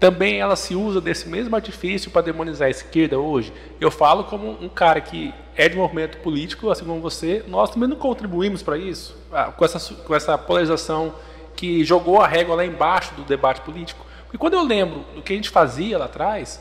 também 0.00 0.38
ela 0.38 0.56
se 0.56 0.74
usa 0.74 1.00
desse 1.00 1.28
mesmo 1.28 1.54
artifício 1.54 2.10
para 2.10 2.22
demonizar 2.22 2.68
a 2.68 2.70
esquerda 2.70 3.18
hoje. 3.18 3.52
Eu 3.80 3.90
falo 3.90 4.24
como 4.24 4.50
um 4.62 4.68
cara 4.68 5.00
que 5.00 5.32
é 5.56 5.68
de 5.68 5.76
movimento 5.76 6.18
político, 6.18 6.70
assim 6.70 6.84
como 6.84 7.00
você, 7.00 7.44
nós 7.46 7.70
também 7.70 7.88
não 7.88 7.96
contribuímos 7.96 8.62
para 8.62 8.76
isso, 8.76 9.16
ah, 9.32 9.52
com 9.52 9.64
essa, 9.64 9.94
com 9.94 10.14
essa 10.14 10.36
polarização 10.36 11.14
que 11.54 11.84
jogou 11.84 12.20
a 12.20 12.26
régua 12.26 12.56
lá 12.56 12.64
embaixo 12.64 13.14
do 13.14 13.22
debate 13.22 13.60
político. 13.60 14.04
Porque 14.24 14.38
quando 14.38 14.54
eu 14.54 14.64
lembro 14.64 15.04
do 15.14 15.22
que 15.22 15.32
a 15.32 15.36
gente 15.36 15.50
fazia 15.50 15.96
lá 15.96 16.06
atrás, 16.06 16.60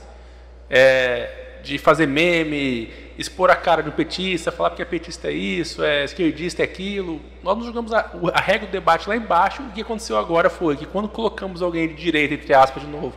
é, 0.70 1.43
de 1.64 1.78
fazer 1.78 2.06
meme, 2.06 2.92
expor 3.18 3.50
a 3.50 3.56
cara 3.56 3.82
do 3.82 3.92
petista, 3.92 4.52
falar 4.52 4.72
que 4.72 4.82
é 4.82 4.86
petista 4.86 5.30
é 5.30 5.32
isso, 5.32 5.82
é 5.82 6.04
esquerdista 6.04 6.62
é 6.62 6.66
aquilo, 6.66 7.22
nós 7.42 7.58
não 7.58 7.66
jogamos 7.66 7.94
a, 7.94 8.12
a 8.34 8.42
régua 8.42 8.68
do 8.68 8.72
debate 8.72 9.08
lá 9.08 9.16
embaixo. 9.16 9.64
O 9.64 9.72
que 9.72 9.82
aconteceu 9.82 10.18
agora 10.18 10.50
foi 10.50 10.76
que 10.76 10.86
quando 10.86 11.08
colocamos 11.08 11.62
alguém 11.62 11.88
de 11.88 11.96
direita, 11.96 12.34
entre 12.34 12.54
aspas, 12.54 12.84
de 12.84 12.90
novo, 12.90 13.16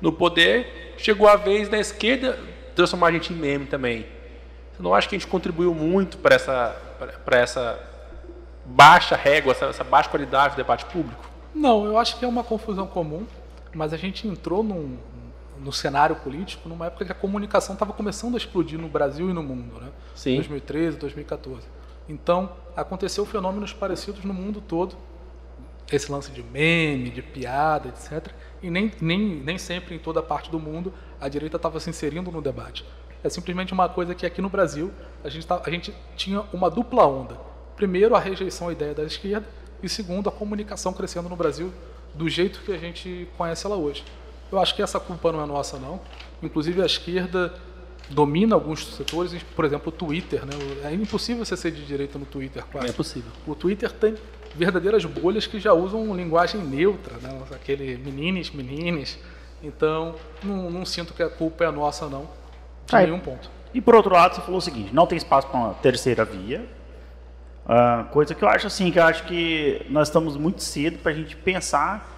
no 0.00 0.12
poder, 0.12 0.94
chegou 0.98 1.28
a 1.28 1.36
vez 1.36 1.68
da 1.68 1.78
esquerda 1.78 2.38
transformar 2.74 3.08
a 3.08 3.12
gente 3.12 3.32
em 3.32 3.36
meme 3.36 3.66
também. 3.66 4.06
Você 4.72 4.82
não 4.82 4.92
acha 4.92 5.08
que 5.08 5.14
a 5.14 5.18
gente 5.18 5.28
contribuiu 5.28 5.72
muito 5.72 6.18
para 6.18 6.34
essa, 6.34 6.76
para 7.24 7.38
essa 7.38 7.78
baixa 8.64 9.14
régua, 9.14 9.52
essa, 9.52 9.66
essa 9.66 9.84
baixa 9.84 10.08
qualidade 10.08 10.54
do 10.54 10.56
debate 10.56 10.84
público? 10.86 11.30
Não, 11.54 11.84
eu 11.84 11.96
acho 11.96 12.18
que 12.18 12.24
é 12.24 12.28
uma 12.28 12.42
confusão 12.42 12.88
comum, 12.88 13.24
mas 13.72 13.92
a 13.92 13.96
gente 13.96 14.26
entrou 14.26 14.64
num, 14.64 14.98
no 15.64 15.72
cenário 15.72 16.16
político 16.16 16.68
numa 16.68 16.86
época 16.86 17.04
que 17.04 17.12
a 17.12 17.14
comunicação 17.14 17.72
estava 17.74 17.92
começando 17.92 18.34
a 18.34 18.36
explodir 18.36 18.78
no 18.78 18.88
Brasil 18.88 19.30
e 19.30 19.32
no 19.32 19.42
mundo, 19.42 19.80
né? 19.80 19.88
Sim. 20.14 20.36
2013, 20.36 20.98
2014. 20.98 21.66
Então, 22.08 22.52
aconteceu 22.76 23.24
fenômenos 23.24 23.72
parecidos 23.72 24.22
no 24.24 24.34
mundo 24.34 24.60
todo. 24.60 24.96
Esse 25.90 26.10
lance 26.12 26.30
de 26.30 26.42
meme, 26.42 27.10
de 27.10 27.22
piada, 27.22 27.88
etc 27.88 28.32
e 28.64 28.70
nem, 28.70 28.90
nem, 28.98 29.18
nem 29.18 29.58
sempre 29.58 29.94
em 29.94 29.98
toda 29.98 30.22
parte 30.22 30.50
do 30.50 30.58
mundo 30.58 30.90
a 31.20 31.28
direita 31.28 31.56
estava 31.56 31.78
se 31.78 31.90
inserindo 31.90 32.32
no 32.32 32.40
debate. 32.40 32.82
É 33.22 33.28
simplesmente 33.28 33.74
uma 33.74 33.90
coisa 33.90 34.14
que 34.14 34.24
aqui 34.24 34.40
no 34.40 34.48
Brasil 34.48 34.90
a 35.22 35.28
gente, 35.28 35.46
tá, 35.46 35.60
a 35.64 35.70
gente 35.70 35.94
tinha 36.16 36.42
uma 36.50 36.70
dupla 36.70 37.06
onda. 37.06 37.38
Primeiro, 37.76 38.16
a 38.16 38.18
rejeição 38.18 38.68
à 38.68 38.72
ideia 38.72 38.94
da 38.94 39.04
esquerda, 39.04 39.46
e 39.82 39.88
segundo, 39.88 40.30
a 40.30 40.32
comunicação 40.32 40.94
crescendo 40.94 41.28
no 41.28 41.36
Brasil 41.36 41.70
do 42.14 42.26
jeito 42.26 42.60
que 42.62 42.72
a 42.72 42.78
gente 42.78 43.28
conhece 43.36 43.66
ela 43.66 43.76
hoje. 43.76 44.02
Eu 44.50 44.60
acho 44.60 44.74
que 44.74 44.82
essa 44.82 45.00
culpa 45.00 45.32
não 45.32 45.42
é 45.42 45.46
nossa, 45.46 45.78
não. 45.78 46.00
Inclusive, 46.42 46.82
a 46.82 46.86
esquerda 46.86 47.52
domina 48.10 48.54
alguns 48.54 48.86
setores, 48.94 49.42
por 49.56 49.64
exemplo, 49.64 49.88
o 49.88 49.92
Twitter. 49.92 50.44
Né? 50.44 50.52
É 50.84 50.92
impossível 50.92 51.44
você 51.44 51.56
ser 51.56 51.70
de 51.70 51.84
direita 51.84 52.18
no 52.18 52.26
Twitter, 52.26 52.64
quase. 52.70 52.88
É 52.88 52.92
possível. 52.92 53.30
O 53.46 53.54
Twitter 53.54 53.90
tem 53.90 54.14
verdadeiras 54.54 55.04
bolhas 55.04 55.46
que 55.46 55.58
já 55.58 55.72
usam 55.72 56.14
linguagem 56.14 56.60
neutra, 56.60 57.16
né? 57.20 57.38
aquele 57.52 57.96
meninos, 57.96 58.50
menines. 58.50 59.18
Então, 59.62 60.14
não, 60.42 60.70
não, 60.70 60.84
sinto 60.84 61.14
que 61.14 61.22
a 61.22 61.28
culpa 61.28 61.64
é 61.64 61.70
nossa, 61.70 62.06
não, 62.06 62.28
de 62.86 62.94
Aí, 62.94 63.06
nenhum 63.06 63.18
ponto. 63.18 63.48
E 63.72 63.80
por 63.80 63.94
outro 63.94 64.12
lado, 64.12 64.34
você 64.34 64.42
falou 64.42 64.58
o 64.58 64.60
seguinte: 64.60 64.94
não 64.94 65.06
tem 65.06 65.16
espaço 65.16 65.48
para 65.48 65.58
uma 65.58 65.74
terceira 65.74 66.24
via. 66.24 66.66
Uh, 67.64 68.04
coisa 68.10 68.34
que 68.34 68.44
eu 68.44 68.48
acho 68.48 68.66
assim, 68.66 68.90
que 68.90 68.98
eu 68.98 69.04
acho 69.04 69.24
que 69.24 69.86
nós 69.88 70.08
estamos 70.08 70.36
muito 70.36 70.62
cedo 70.62 70.98
para 70.98 71.12
a 71.12 71.14
gente 71.14 71.34
pensar 71.34 72.13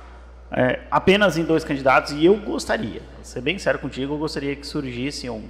é, 0.51 0.81
apenas 0.91 1.37
em 1.37 1.45
dois 1.45 1.65
candidatos. 1.65 2.13
E 2.13 2.25
eu 2.25 2.37
gostaria, 2.37 3.03
ser 3.23 3.41
bem 3.41 3.59
sério 3.59 3.81
contigo, 3.81 4.15
eu 4.15 4.19
gostaria 4.19 4.55
que 4.55 4.67
surgisse 4.67 5.29
um, 5.29 5.45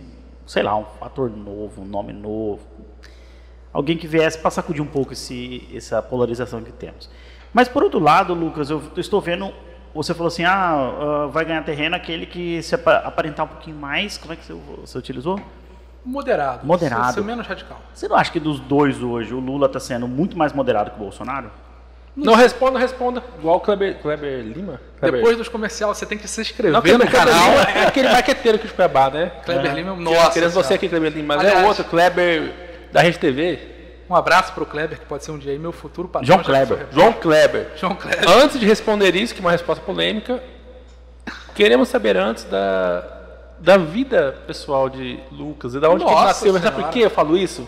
sei 0.46 0.62
lá, 0.62 0.76
um 0.76 0.84
fator 0.84 1.30
novo, 1.30 1.82
um 1.82 1.84
nome 1.84 2.12
novo, 2.12 2.60
alguém 3.72 3.96
que 3.96 4.06
viesse 4.06 4.38
para 4.38 4.50
sacudir 4.50 4.82
um 4.82 4.86
pouco 4.86 5.12
esse, 5.12 5.68
essa 5.74 6.00
polarização 6.00 6.62
que 6.62 6.72
temos. 6.72 7.10
Mas 7.52 7.68
por 7.68 7.82
outro 7.82 7.98
lado, 7.98 8.34
Lucas, 8.34 8.70
eu 8.70 8.82
estou 8.96 9.20
vendo, 9.20 9.52
você 9.94 10.14
falou 10.14 10.28
assim, 10.28 10.44
ah, 10.44 11.26
uh, 11.26 11.30
vai 11.30 11.44
ganhar 11.44 11.64
terreno 11.64 11.96
aquele 11.96 12.26
que 12.26 12.62
se 12.62 12.74
aparentar 12.74 13.46
um 13.46 13.48
pouquinho 13.48 13.76
mais, 13.76 14.18
como 14.18 14.32
é 14.32 14.36
que 14.36 14.44
você, 14.44 14.52
você 14.52 14.98
utilizou? 14.98 15.40
Moderado. 16.04 16.64
Moderado. 16.64 17.06
Ser, 17.06 17.20
ser 17.20 17.26
menos 17.26 17.46
radical. 17.46 17.80
Você 17.92 18.06
não 18.06 18.16
acha 18.16 18.30
que 18.30 18.38
dos 18.38 18.60
dois 18.60 19.02
hoje 19.02 19.34
o 19.34 19.40
Lula 19.40 19.66
está 19.66 19.80
sendo 19.80 20.06
muito 20.06 20.38
mais 20.38 20.52
moderado 20.52 20.92
que 20.92 20.96
o 20.96 21.00
Bolsonaro? 21.00 21.50
Não, 22.16 22.32
não 22.32 22.35
responda, 22.35 22.78
responda. 22.78 23.23
Igual 23.38 23.56
o 23.56 23.61
Kleber, 23.61 23.99
Kleber 24.00 24.40
Lima. 24.40 24.80
Kleber. 24.99 25.20
Depois 25.20 25.37
dos 25.37 25.49
comerciais, 25.49 25.99
você 25.99 26.06
tem 26.06 26.16
que 26.16 26.26
se 26.26 26.40
inscrever 26.40 26.73
não, 26.73 26.99
no 26.99 27.11
canal. 27.11 27.52
é 27.75 27.87
aquele 27.87 28.08
marqueteiro 28.08 28.58
que 28.58 28.66
Cuiabá, 28.68 29.11
né? 29.11 29.32
Kleber 29.44 29.70
é. 29.70 29.75
Lima, 29.75 29.94
nossa. 29.94 30.30
Querendo 30.30 30.52
você 30.52 30.75
aqui, 30.75 30.88
Kleber 30.88 31.12
Lima, 31.12 31.37
mas 31.37 31.44
é 31.44 31.49
Aliás, 31.49 31.64
é 31.64 31.68
outro, 31.68 31.85
Kleber 31.85 32.54
da 32.90 33.02
Rede 33.02 33.18
TV. 33.18 33.58
Um 34.08 34.14
abraço 34.14 34.52
para 34.52 34.62
o 34.62 34.66
Kleber, 34.66 34.99
que 34.99 35.04
pode 35.04 35.25
ser 35.25 35.32
um 35.32 35.38
dia 35.38 35.52
aí 35.52 35.58
meu 35.58 35.73
futuro 35.73 36.08
patrão. 36.08 36.26
João 36.26 36.42
Kleber. 36.42 36.87
João 36.90 37.12
Kleber. 37.12 37.66
João 37.76 37.94
Kleber. 37.94 38.30
Antes 38.30 38.58
de 38.58 38.64
responder 38.64 39.14
isso, 39.14 39.35
que 39.35 39.40
é 39.40 39.44
uma 39.44 39.50
resposta 39.50 39.85
polêmica, 39.85 40.42
queremos 41.54 41.88
saber 41.88 42.16
antes 42.16 42.44
da, 42.44 43.04
da 43.58 43.76
vida 43.76 44.37
pessoal 44.46 44.88
de 44.88 45.18
Lucas 45.30 45.75
e 45.75 45.80
da 45.80 45.90
onde 45.90 46.04
ele 46.04 46.14
nasceu. 46.14 46.52
Mas 46.52 46.62
sabe 46.62 46.82
por 46.82 46.90
que 46.90 47.00
eu 47.00 47.11
falo 47.11 47.37
isso? 47.37 47.66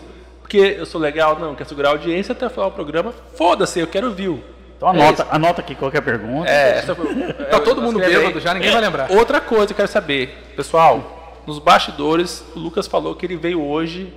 Porque 0.49 0.77
eu 0.79 0.85
sou 0.87 0.99
legal? 0.99 1.37
Não, 1.37 1.53
quer 1.53 1.67
segurar 1.67 1.89
a 1.89 1.91
audiência 1.91 2.31
até 2.31 2.49
falar 2.49 2.65
o 2.65 2.71
programa. 2.71 3.13
Foda-se, 3.35 3.79
eu 3.79 3.85
quero 3.85 4.11
view. 4.11 4.43
Então 4.75 4.89
anota, 4.89 5.21
é 5.21 5.35
anota 5.35 5.61
aqui 5.61 5.75
qualquer 5.75 6.01
pergunta. 6.01 6.49
É, 6.49 6.79
essa, 6.79 6.95
tá 6.95 7.59
todo 7.59 7.79
mundo 7.83 7.99
bêbado 7.99 8.39
já, 8.39 8.51
ninguém 8.55 8.69
é, 8.69 8.71
vai 8.71 8.81
lembrar. 8.81 9.11
Outra 9.11 9.39
coisa 9.39 9.67
que 9.67 9.73
eu 9.73 9.75
quero 9.75 9.87
saber, 9.87 10.51
pessoal, 10.55 11.35
nos 11.45 11.59
bastidores, 11.59 12.43
o 12.55 12.59
Lucas 12.59 12.87
falou 12.87 13.13
que 13.13 13.27
ele 13.27 13.37
veio 13.37 13.63
hoje 13.63 14.11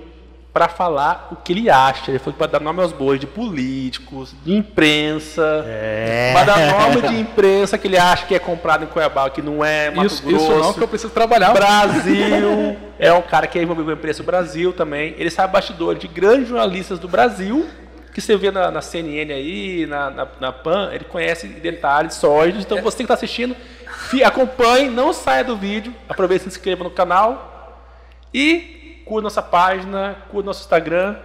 para 0.53 0.69
falar 0.69 1.29
o 1.31 1.35
que 1.35 1.51
ele 1.51 1.69
acha. 1.69 2.11
Ele 2.11 2.19
foi 2.19 2.31
para 2.31 2.45
dar 2.45 2.59
nome 2.59 2.79
aos 2.79 2.91
bois 2.91 3.19
de 3.19 3.25
políticos, 3.25 4.35
de 4.45 4.53
imprensa, 4.53 5.65
é. 5.67 6.31
para 6.31 6.43
dar 6.45 6.79
nome 6.79 7.01
de 7.01 7.19
imprensa 7.19 7.75
que 7.77 7.87
ele 7.87 7.97
acha 7.97 8.27
que 8.27 8.35
é 8.35 8.39
comprado 8.39 8.83
em 8.83 8.87
Cuiabá, 8.87 9.29
que 9.31 9.41
não 9.41 9.65
é 9.65 9.89
Mato 9.89 10.05
isso, 10.05 10.21
Grosso. 10.21 10.45
Isso 10.45 10.59
não, 10.59 10.73
que 10.73 10.83
eu 10.83 10.87
preciso 10.87 11.11
trabalhar. 11.11 11.53
Brasil, 11.53 12.77
é 12.99 13.11
um 13.11 13.23
cara 13.23 13.47
que 13.47 13.57
é 13.57 13.63
envolvido 13.63 13.85
com 13.85 13.91
a 13.91 13.95
imprensa 13.95 14.21
Brasil 14.21 14.71
também. 14.71 15.15
Ele 15.17 15.31
sabe 15.31 15.51
bastidor 15.51 15.95
de 15.95 16.07
grandes 16.07 16.49
jornalistas 16.49 16.99
do 16.99 17.07
Brasil, 17.07 17.67
que 18.13 18.21
você 18.21 18.37
vê 18.37 18.51
na, 18.51 18.69
na 18.69 18.81
CNN 18.81 19.33
aí, 19.33 19.87
na, 19.87 20.11
na, 20.11 20.27
na, 20.39 20.51
PAN, 20.51 20.91
ele 20.93 21.05
conhece 21.05 21.47
detalhes 21.47 22.13
sólidos. 22.13 22.63
Então 22.63 22.79
você 22.79 22.97
que 22.97 23.03
está 23.03 23.15
assistindo, 23.15 23.55
acompanhe, 24.23 24.87
não 24.87 25.11
saia 25.11 25.43
do 25.43 25.57
vídeo, 25.57 25.91
aproveite 26.07 26.47
e 26.47 26.51
se 26.51 26.57
inscreva 26.59 26.83
no 26.83 26.91
canal. 26.91 27.79
E 28.31 28.82
curta 29.05 29.23
nossa 29.23 29.41
página, 29.41 30.15
curta 30.29 30.47
nosso 30.47 30.61
Instagram, 30.61 31.15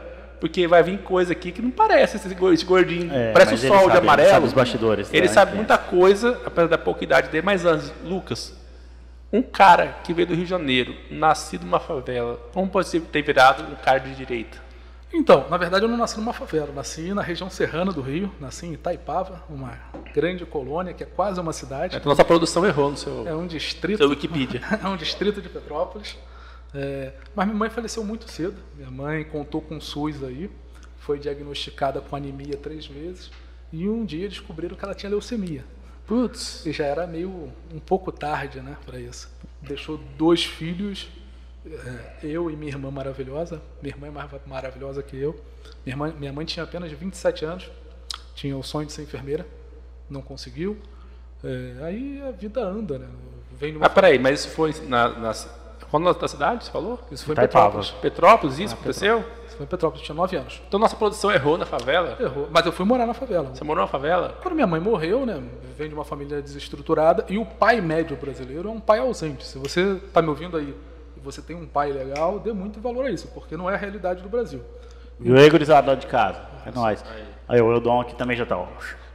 porque 0.40 0.66
vai 0.66 0.82
vir 0.82 0.98
coisa 0.98 1.32
aqui 1.32 1.52
que 1.52 1.60
não 1.60 1.70
parece 1.70 2.16
esse 2.16 2.64
gordinho. 2.64 3.12
É, 3.12 3.32
parece 3.32 3.54
o 3.54 3.58
sol 3.58 3.80
sabe, 3.80 3.92
de 3.92 3.98
amarelo. 3.98 4.28
Ele 4.28 4.34
sabe 4.34 4.46
os 4.46 4.52
bastidores. 4.52 5.12
Ele 5.12 5.26
né? 5.26 5.32
sabe 5.32 5.56
muita 5.56 5.76
coisa, 5.76 6.40
apesar 6.44 6.68
da 6.68 6.78
pouca 6.78 7.04
idade 7.04 7.28
dele. 7.28 7.44
Mas 7.44 7.64
antes, 7.64 7.92
Lucas, 8.04 8.56
um 9.32 9.42
cara 9.42 9.96
que 10.04 10.12
veio 10.12 10.26
do 10.26 10.34
Rio 10.34 10.44
de 10.44 10.50
Janeiro, 10.50 10.94
nascido 11.10 11.64
numa 11.64 11.80
favela, 11.80 12.38
como 12.52 12.68
pode 12.68 12.98
ter 13.00 13.22
virado 13.22 13.64
um 13.64 13.76
cara 13.76 13.98
de 13.98 14.14
direita? 14.14 14.68
Então, 15.12 15.46
na 15.48 15.56
verdade 15.56 15.84
eu 15.84 15.88
não 15.88 15.96
nasci 15.96 16.18
numa 16.18 16.34
favela, 16.34 16.70
nasci 16.74 17.14
na 17.14 17.22
região 17.22 17.48
serrana 17.48 17.90
do 17.92 18.02
Rio, 18.02 18.30
nasci 18.38 18.66
em 18.66 18.74
Itaipava, 18.74 19.42
uma 19.48 19.72
grande 20.14 20.44
colônia 20.44 20.92
que 20.92 21.02
é 21.02 21.06
quase 21.06 21.40
uma 21.40 21.52
cidade. 21.52 21.94
É, 21.94 21.98
então 21.98 22.10
nossa 22.10 22.24
produção 22.24 22.64
errou 22.66 22.90
no 22.90 22.96
seu, 22.96 23.26
é 23.26 23.34
um 23.34 23.46
distrito, 23.46 23.98
seu 23.98 24.08
Wikipedia. 24.08 24.60
é 24.82 24.86
um 24.86 24.96
distrito 24.96 25.40
de 25.40 25.48
Petrópolis. 25.48 26.16
É, 26.74 27.12
mas 27.34 27.46
minha 27.46 27.58
mãe 27.58 27.70
faleceu 27.70 28.04
muito 28.04 28.30
cedo. 28.30 28.56
Minha 28.76 28.90
mãe 28.90 29.24
contou 29.24 29.60
com 29.60 29.76
o 29.76 29.80
SUS 29.80 30.22
aí, 30.22 30.50
foi 30.98 31.18
diagnosticada 31.18 32.00
com 32.00 32.14
anemia 32.16 32.56
três 32.56 32.86
vezes 32.86 33.30
e 33.72 33.88
um 33.88 34.04
dia 34.04 34.28
descobriram 34.28 34.76
que 34.76 34.84
ela 34.84 34.94
tinha 34.94 35.10
leucemia. 35.10 35.64
Putz. 36.06 36.64
E 36.64 36.72
já 36.72 36.86
era 36.86 37.06
meio 37.06 37.52
um 37.72 37.78
pouco 37.78 38.10
tarde, 38.10 38.60
né, 38.60 38.76
para 38.86 38.98
isso. 38.98 39.30
Deixou 39.60 39.98
dois 40.16 40.44
filhos 40.44 41.08
é, 41.66 42.18
eu 42.22 42.50
e 42.50 42.56
minha 42.56 42.72
irmã 42.72 42.90
maravilhosa, 42.90 43.60
minha 43.82 43.94
irmã 43.94 44.06
é 44.06 44.10
mais 44.10 44.30
maravilhosa 44.46 45.02
que 45.02 45.16
eu. 45.16 45.38
Minha, 45.84 45.94
irmã, 45.94 46.14
minha 46.18 46.32
mãe 46.32 46.46
tinha 46.46 46.64
apenas 46.64 46.90
27 46.90 47.44
anos, 47.44 47.70
tinha 48.34 48.56
o 48.56 48.62
sonho 48.62 48.86
de 48.86 48.92
ser 48.92 49.02
enfermeira, 49.02 49.46
não 50.08 50.22
conseguiu. 50.22 50.78
É, 51.44 51.84
aí 51.84 52.22
a 52.26 52.30
vida 52.30 52.64
anda, 52.64 52.98
né? 52.98 53.08
Vem 53.52 53.72
numa... 53.72 53.86
Ah, 53.86 53.90
peraí, 53.90 54.18
mas 54.18 54.40
isso 54.40 54.50
foi 54.50 54.72
na, 54.88 55.08
na, 55.18 55.32
qual 55.90 56.02
nome 56.02 56.18
da 56.18 56.28
cidade, 56.28 56.64
você 56.64 56.70
falou? 56.70 56.98
Isso 57.10 57.24
foi 57.24 57.34
em 57.34 57.36
Petrópolis. 57.36 57.90
Petrópolis, 57.90 58.58
isso 58.58 58.74
ah, 58.74 58.78
aconteceu? 58.78 59.24
Isso 59.46 59.56
foi 59.56 59.64
em 59.64 59.68
Petrópolis, 59.68 60.04
tinha 60.04 60.14
9 60.14 60.36
anos. 60.36 60.62
Então 60.68 60.78
nossa 60.78 60.94
produção 60.94 61.32
errou 61.32 61.56
na 61.56 61.64
favela? 61.64 62.16
Errou, 62.20 62.48
mas 62.50 62.66
eu 62.66 62.72
fui 62.72 62.84
morar 62.84 63.06
na 63.06 63.14
favela. 63.14 63.50
Você 63.54 63.64
morou 63.64 63.82
na 63.82 63.88
favela? 63.88 64.36
Quando 64.42 64.54
minha 64.54 64.66
mãe 64.66 64.80
morreu, 64.80 65.24
né, 65.24 65.42
vem 65.76 65.88
de 65.88 65.94
uma 65.94 66.04
família 66.04 66.42
desestruturada, 66.42 67.24
e 67.28 67.38
o 67.38 67.46
pai 67.46 67.80
médio 67.80 68.16
brasileiro 68.16 68.68
é 68.68 68.72
um 68.72 68.80
pai 68.80 68.98
ausente. 68.98 69.46
Se 69.46 69.58
você 69.58 69.94
está 69.94 70.20
me 70.20 70.28
ouvindo 70.28 70.58
aí 70.58 70.76
e 71.16 71.20
você 71.20 71.40
tem 71.40 71.56
um 71.56 71.66
pai 71.66 71.90
legal, 71.90 72.38
dê 72.38 72.52
muito 72.52 72.80
valor 72.80 73.06
a 73.06 73.10
isso, 73.10 73.28
porque 73.28 73.56
não 73.56 73.70
é 73.70 73.74
a 73.74 73.78
realidade 73.78 74.22
do 74.22 74.28
Brasil. 74.28 74.60
E 75.20 75.32
o 75.32 75.38
Egorizado 75.38 75.88
lá 75.88 75.94
de 75.94 76.06
casa, 76.06 76.40
é 76.66 76.70
nóis. 76.70 77.02
Aí, 77.10 77.24
aí 77.48 77.60
o 77.60 77.72
Eudon 77.72 78.00
aqui 78.00 78.14
também 78.14 78.36
já 78.36 78.44
está. 78.44 78.56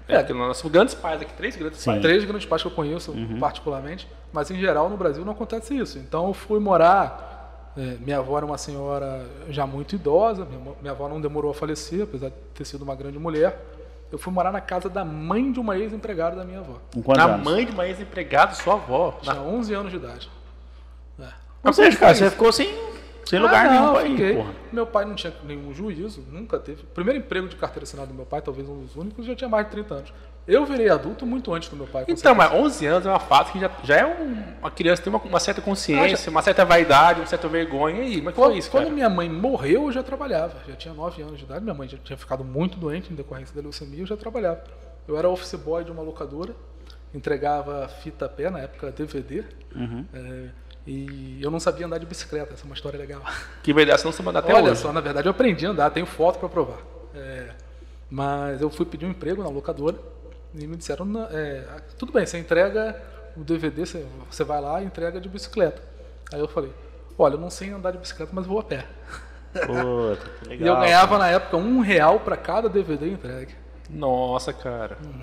É, 0.08 0.22
que 0.24 0.34
nós 0.34 0.58
somos 0.58 0.72
grandes 0.72 0.94
pais 0.94 1.22
aqui, 1.22 1.34
três 1.34 1.56
grandes 1.56 1.80
Sim. 1.80 1.92
pais. 1.92 2.02
Três 2.02 2.24
grandes 2.24 2.46
pais 2.46 2.62
que 2.62 2.68
eu 2.68 2.72
conheço 2.72 3.12
uhum. 3.12 3.40
particularmente, 3.40 4.08
mas 4.32 4.52
em 4.52 4.60
geral 4.60 4.90
no 4.90 4.98
Brasil 4.98 5.24
não 5.24 5.32
acontece 5.34 5.78
isso. 5.78 5.98
Então 5.98 6.28
eu 6.28 6.34
fui 6.34 6.60
morar. 6.60 7.72
É, 7.76 7.98
minha 8.00 8.20
avó 8.20 8.38
era 8.38 8.46
uma 8.46 8.58
senhora 8.58 9.26
já 9.50 9.66
muito 9.66 9.96
idosa, 9.96 10.46
minha, 10.46 10.76
minha 10.80 10.92
avó 10.92 11.10
não 11.10 11.20
demorou 11.20 11.52
a 11.52 11.54
falecer, 11.56 12.04
apesar 12.04 12.30
de 12.30 12.36
ter 12.54 12.66
sido 12.66 12.84
uma 12.84 12.96
grande 12.96 13.18
mulher. 13.18 13.60
Eu 14.12 14.20
fui 14.20 14.32
morar 14.32 14.52
na 14.52 14.62
casa 14.62 14.88
da 14.90 15.04
mãe 15.04 15.52
de 15.52 15.60
uma 15.60 15.76
ex-empregada 15.76 16.36
da 16.36 16.44
minha 16.44 16.60
avó. 16.60 16.78
Na 17.16 17.24
anos? 17.24 17.44
mãe 17.44 17.66
de 17.66 17.72
uma 17.72 17.88
ex-empregada, 17.88 18.54
sua 18.54 18.76
avó? 18.76 19.18
Tinha 19.22 19.34
na... 19.34 19.42
11 19.42 19.74
anos 19.74 19.92
de 19.92 19.98
idade. 19.98 20.30
É. 21.20 21.30
Ou 21.64 21.74
seja, 21.74 21.98
cara, 21.98 22.14
você 22.14 22.30
ficou 22.30 22.52
sem 22.52 22.72
sem 23.26 23.40
lugar 23.40 23.66
ah, 23.66 23.74
não, 23.74 23.94
nenhum 23.94 24.12
fiquei. 24.12 24.36
Porra. 24.36 24.54
Meu 24.72 24.86
pai 24.86 25.06
não 25.06 25.16
tinha 25.16 25.34
nenhum 25.44 25.74
juízo, 25.74 26.24
nunca 26.32 26.60
teve. 26.60 26.84
Primeiro 26.94 27.20
emprego 27.20 27.48
de 27.48 27.56
carteira 27.56 27.84
assinada 27.84 28.08
do 28.08 28.14
meu 28.14 28.26
pai, 28.26 28.42
talvez 28.42 28.68
um 28.68 28.82
dos 28.82 28.96
únicos, 28.96 29.26
já 29.26 29.36
tinha 29.36 29.50
mais 29.50 29.66
de 29.66 29.72
30 29.72 29.94
anos. 29.94 30.14
Eu 30.46 30.66
virei 30.66 30.90
adulto 30.90 31.26
muito 31.26 31.54
antes 31.54 31.70
do 31.70 31.76
meu 31.76 31.88
pai. 31.88 32.04
Então, 32.08 32.36
mas 32.36 32.52
11 32.52 32.86
anos 32.86 33.06
é 33.06 33.10
uma 33.10 33.20
fase 33.20 33.54
que 33.54 33.60
já, 33.60 33.72
já 33.82 33.96
é 33.96 34.06
um, 34.06 34.44
uma 34.60 34.70
criança 34.70 35.02
tem 35.02 35.12
uma, 35.12 35.22
uma 35.22 35.40
certa 35.40 35.62
consciência, 35.62 36.16
ah, 36.16 36.18
já... 36.18 36.32
uma 36.32 36.42
certa 36.42 36.66
vaidade, 36.66 37.22
uma 37.22 37.26
certa 37.26 37.48
vergonha. 37.48 38.02
E 38.02 38.16
aí, 38.16 38.22
mas 38.22 38.36
quando, 38.36 38.50
foi 38.50 38.60
isso, 38.60 38.70
Quando 38.70 38.92
minha 38.92 39.10
mãe 39.10 39.30
morreu, 39.30 39.86
eu 39.86 39.92
já 39.92 40.04
trabalhava. 40.04 40.56
Já 40.68 40.76
tinha 40.76 40.94
9 40.94 41.22
anos 41.22 41.38
de 41.38 41.46
idade. 41.46 41.64
Minha 41.64 41.74
mãe 41.74 41.88
já 41.88 41.98
tinha 41.98 42.18
ficado 42.18 42.44
muito 42.44 42.78
doente 42.78 43.14
em 43.14 43.16
decorrência 43.16 43.56
da 43.56 43.62
leucemia, 43.62 44.02
eu 44.02 44.06
já 44.06 44.18
trabalhava. 44.18 44.62
Eu 45.08 45.18
era 45.18 45.30
office 45.30 45.56
boy 45.56 45.84
de 45.86 45.92
uma 45.92 46.02
locadora, 46.02 46.54
entregava 47.14 47.88
fita 47.88 48.26
a 48.26 48.30
pé, 48.30 48.50
na 48.50 48.60
época 48.60 48.92
DVD. 48.92 49.46
Uhum. 49.74 50.06
É, 50.14 50.50
e 50.86 51.40
eu 51.42 51.50
não 51.50 51.60
sabia 51.60 51.86
andar 51.86 51.98
de 51.98 52.06
bicicleta, 52.06 52.54
essa 52.54 52.64
é 52.64 52.66
uma 52.66 52.76
história 52.76 52.98
legal. 53.00 53.22
Que 53.64 53.74
verdade, 53.74 54.02
você 54.02 54.08
não 54.08 54.12
sabe 54.12 54.30
andar 54.30 54.40
até 54.40 54.54
Olha 54.54 54.72
hoje. 54.72 54.82
só, 54.82 54.92
na 54.92 55.02
verdade 55.02 55.28
eu 55.28 55.32
aprendi 55.32 55.66
a 55.66 55.70
andar, 55.70 55.90
tenho 55.92 56.06
foto 56.06 56.40
para 56.40 56.50
provar. 56.50 56.80
É, 57.16 57.52
mas 58.10 58.62
eu 58.62 58.70
fui 58.70 58.86
pedir 58.86 59.06
um 59.06 59.12
emprego 59.12 59.42
na 59.42 59.50
locadora 59.50 59.98
e 60.54 60.68
me 60.68 60.76
disseram, 60.76 61.08
é, 61.32 61.64
tudo 61.98 62.12
bem, 62.12 62.26
você 62.26 62.38
entrega 62.38 63.02
o 63.36 63.44
DVD, 63.44 63.86
você, 63.86 64.06
você 64.30 64.44
vai 64.44 64.62
lá 64.62 64.82
e 64.82 64.86
entrega 64.86 65.20
de 65.20 65.30
bicicleta. 65.30 65.82
Aí 66.32 66.40
eu 66.40 66.48
falei, 66.48 66.72
olha, 67.18 67.36
eu 67.36 67.40
não 67.40 67.50
sei 67.50 67.72
andar 67.72 67.92
de 67.92 67.98
bicicleta, 67.98 68.32
mas 68.34 68.46
vou 68.46 68.60
a 68.60 68.64
pé. 68.64 68.86
Puta, 69.54 70.30
que 70.42 70.50
legal, 70.50 70.60
e 70.66 70.68
eu 70.68 70.76
ganhava 70.76 71.18
cara. 71.18 71.20
na 71.20 71.30
época 71.30 71.58
um 71.58 71.80
real 71.80 72.20
para 72.20 72.36
cada 72.36 72.68
DVD 72.68 73.10
entregue. 73.10 73.56
Nossa, 73.90 74.52
cara. 74.52 74.98
Uhum. 75.04 75.22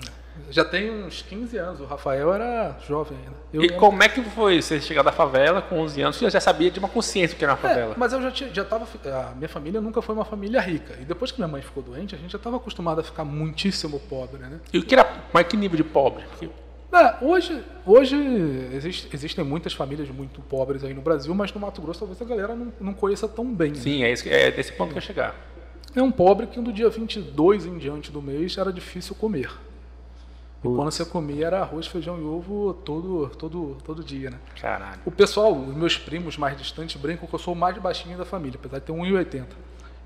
Já 0.49 0.65
tem 0.65 0.91
uns 0.91 1.21
15 1.21 1.57
anos, 1.57 1.79
o 1.79 1.85
Rafael 1.85 2.33
era 2.33 2.77
jovem 2.87 3.17
ainda. 3.17 3.35
Eu 3.53 3.61
e 3.61 3.67
lembro... 3.67 3.77
como 3.77 4.03
é 4.03 4.09
que 4.09 4.21
foi 4.21 4.61
você 4.61 4.79
chegar 4.79 5.03
da 5.03 5.11
favela 5.11 5.61
com 5.61 5.79
11 5.79 6.01
anos? 6.01 6.15
Você 6.17 6.29
já 6.29 6.41
sabia 6.41 6.69
de 6.69 6.79
uma 6.79 6.89
consciência 6.89 7.37
que 7.37 7.43
era 7.43 7.53
uma 7.53 7.59
é, 7.59 7.61
favela? 7.61 7.93
É, 7.93 7.97
mas 7.97 8.13
eu 8.13 8.21
já 8.21 8.31
tinha, 8.31 8.53
já 8.53 8.65
tava, 8.65 8.85
a 9.05 9.35
minha 9.35 9.49
família 9.49 9.79
nunca 9.79 10.01
foi 10.01 10.15
uma 10.15 10.25
família 10.25 10.59
rica. 10.59 10.95
E 11.01 11.05
depois 11.05 11.31
que 11.31 11.39
minha 11.39 11.47
mãe 11.47 11.61
ficou 11.61 11.81
doente, 11.81 12.15
a 12.15 12.17
gente 12.17 12.31
já 12.31 12.37
estava 12.37 12.57
acostumado 12.57 12.99
a 12.99 13.03
ficar 13.03 13.23
muitíssimo 13.23 13.99
pobre, 13.99 14.39
né? 14.39 14.59
E 14.73 14.77
o 14.77 14.83
que 14.83 14.93
era, 14.93 15.09
mas 15.33 15.47
que 15.47 15.55
nível 15.55 15.77
de 15.77 15.83
pobre? 15.83 16.23
É, 16.93 17.23
hoje, 17.23 17.63
hoje 17.85 18.17
existe, 18.73 19.07
existem 19.13 19.45
muitas 19.45 19.73
famílias 19.73 20.09
muito 20.09 20.41
pobres 20.41 20.83
aí 20.83 20.93
no 20.93 21.01
Brasil, 21.01 21.33
mas 21.33 21.53
no 21.53 21.61
Mato 21.61 21.81
Grosso 21.81 21.99
talvez 21.99 22.21
a 22.21 22.25
galera 22.25 22.53
não, 22.53 22.73
não 22.81 22.93
conheça 22.93 23.27
tão 23.29 23.45
bem. 23.45 23.73
Sim, 23.75 24.01
né? 24.01 24.09
é, 24.09 24.11
esse, 24.11 24.29
é 24.29 24.51
desse 24.51 24.73
ponto 24.73 24.91
que 24.91 24.97
eu 24.97 25.01
chegar. 25.01 25.33
É 25.95 26.01
um 26.01 26.11
pobre 26.11 26.47
que 26.47 26.59
do 26.59 26.71
dia 26.71 26.89
22 26.89 27.65
em 27.65 27.77
diante 27.77 28.11
do 28.11 28.21
mês 28.21 28.57
era 28.57 28.71
difícil 28.73 29.15
comer. 29.15 29.49
E 30.63 30.67
quando 30.67 30.91
você 30.91 31.03
comia 31.03 31.47
era 31.47 31.61
arroz, 31.61 31.87
feijão 31.87 32.19
e 32.19 32.23
ovo 32.23 32.73
todo, 32.73 33.29
todo, 33.29 33.77
todo 33.83 34.03
dia, 34.03 34.29
né? 34.29 34.37
Caralho. 34.59 34.99
O 35.03 35.11
pessoal, 35.11 35.53
os 35.53 35.75
meus 35.75 35.97
primos 35.97 36.37
mais 36.37 36.55
distantes, 36.57 37.01
brincam 37.01 37.27
que 37.27 37.33
eu 37.33 37.39
sou 37.39 37.53
o 37.53 37.57
mais 37.57 37.75
baixinho 37.79 38.17
da 38.17 38.25
família, 38.25 38.59
apesar 38.59 38.79
de 38.79 38.85
ter 38.85 38.93
1,80. 38.93 39.45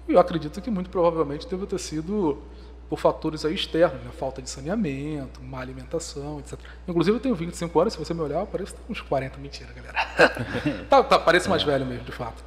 E 0.08 0.14
eu 0.14 0.20
acredito 0.20 0.62
que 0.62 0.72
muito 0.72 0.90
provavelmente 0.90 1.48
deve 1.48 1.66
ter 1.66 1.80
sido 1.80 2.42
por 2.90 3.00
fatores 3.00 3.44
aí 3.44 3.54
externos, 3.54 4.02
né? 4.04 4.12
falta 4.18 4.42
de 4.42 4.50
saneamento, 4.50 5.42
má 5.44 5.60
alimentação, 5.60 6.40
etc. 6.40 6.58
Inclusive 6.88 7.18
eu 7.18 7.22
tenho 7.22 7.36
25 7.36 7.80
anos, 7.80 7.94
se 7.94 8.00
você 8.00 8.14
me 8.14 8.22
olhar, 8.22 8.40
eu 8.40 8.48
pareço 8.48 8.76
uns 8.90 9.02
40, 9.02 9.38
mentira, 9.40 9.74
galera. 9.74 9.98
tá, 10.88 11.04
tá, 11.04 11.20
parece 11.20 11.50
mais 11.50 11.64
velho 11.64 11.86
mesmo, 11.86 12.06
de 12.06 12.12
fato. 12.12 12.44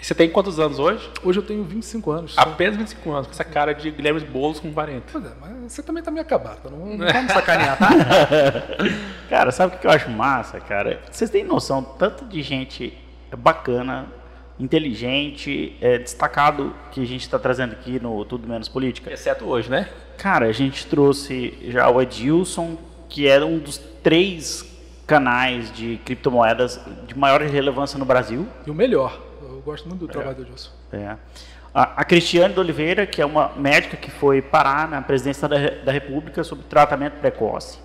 E 0.00 0.04
você 0.04 0.14
tem 0.14 0.30
quantos 0.30 0.58
anos 0.58 0.78
hoje? 0.78 1.10
Hoje 1.22 1.38
eu 1.38 1.42
tenho 1.42 1.62
25 1.62 2.10
anos. 2.10 2.34
Apenas 2.36 2.76
25 2.76 3.12
anos, 3.12 3.26
com 3.26 3.32
essa 3.32 3.44
cara 3.44 3.74
de 3.74 3.90
Guilherme 3.90 4.20
Boulos 4.20 4.58
com 4.58 4.72
40. 4.72 5.06
Pois 5.12 5.24
é, 5.24 5.30
mas 5.38 5.72
você 5.72 5.82
também 5.82 6.02
tá 6.02 6.10
meio 6.10 6.24
acabado, 6.24 6.70
não, 6.70 6.96
não 6.96 7.06
vamos 7.12 7.32
sacanear, 7.32 7.78
tá? 7.78 7.90
cara, 9.28 9.52
sabe 9.52 9.76
o 9.76 9.78
que 9.78 9.86
eu 9.86 9.90
acho 9.90 10.08
massa, 10.08 10.58
cara? 10.58 11.02
Vocês 11.10 11.28
têm 11.28 11.44
noção 11.44 11.82
tanto 11.82 12.24
de 12.24 12.40
gente 12.40 12.96
bacana, 13.36 14.06
inteligente, 14.58 15.76
é, 15.82 15.98
destacado 15.98 16.74
que 16.90 17.02
a 17.02 17.06
gente 17.06 17.22
está 17.22 17.38
trazendo 17.38 17.72
aqui 17.72 18.00
no 18.00 18.24
Tudo 18.24 18.48
Menos 18.48 18.68
Política? 18.68 19.12
Exceto 19.12 19.44
hoje, 19.44 19.70
né? 19.70 19.88
Cara, 20.16 20.46
a 20.46 20.52
gente 20.52 20.86
trouxe 20.86 21.58
já 21.68 21.88
o 21.90 22.00
Edilson, 22.00 22.78
que 23.06 23.26
era 23.28 23.44
um 23.44 23.58
dos 23.58 23.76
três 24.02 24.64
canais 25.06 25.70
de 25.72 26.00
criptomoedas 26.04 26.80
de 27.06 27.18
maior 27.18 27.42
relevância 27.42 27.98
no 27.98 28.04
Brasil. 28.04 28.46
E 28.66 28.70
o 28.70 28.74
melhor. 28.74 29.29
Eu 29.60 29.64
gosto 29.64 29.86
muito 29.86 30.06
do 30.06 30.10
é. 30.10 30.12
trabalho 30.12 30.36
do 30.36 30.42
Edilson. 30.42 30.70
É. 30.90 31.16
A, 31.74 32.00
a 32.00 32.04
Cristiane 32.04 32.54
de 32.54 32.60
Oliveira, 32.60 33.04
que 33.04 33.20
é 33.20 33.26
uma 33.26 33.52
médica 33.56 33.94
que 33.94 34.10
foi 34.10 34.40
parar 34.40 34.88
na 34.88 35.02
presidência 35.02 35.46
da, 35.46 35.56
da 35.84 35.92
República 35.92 36.42
sobre 36.42 36.64
tratamento 36.64 37.20
precoce. 37.20 37.78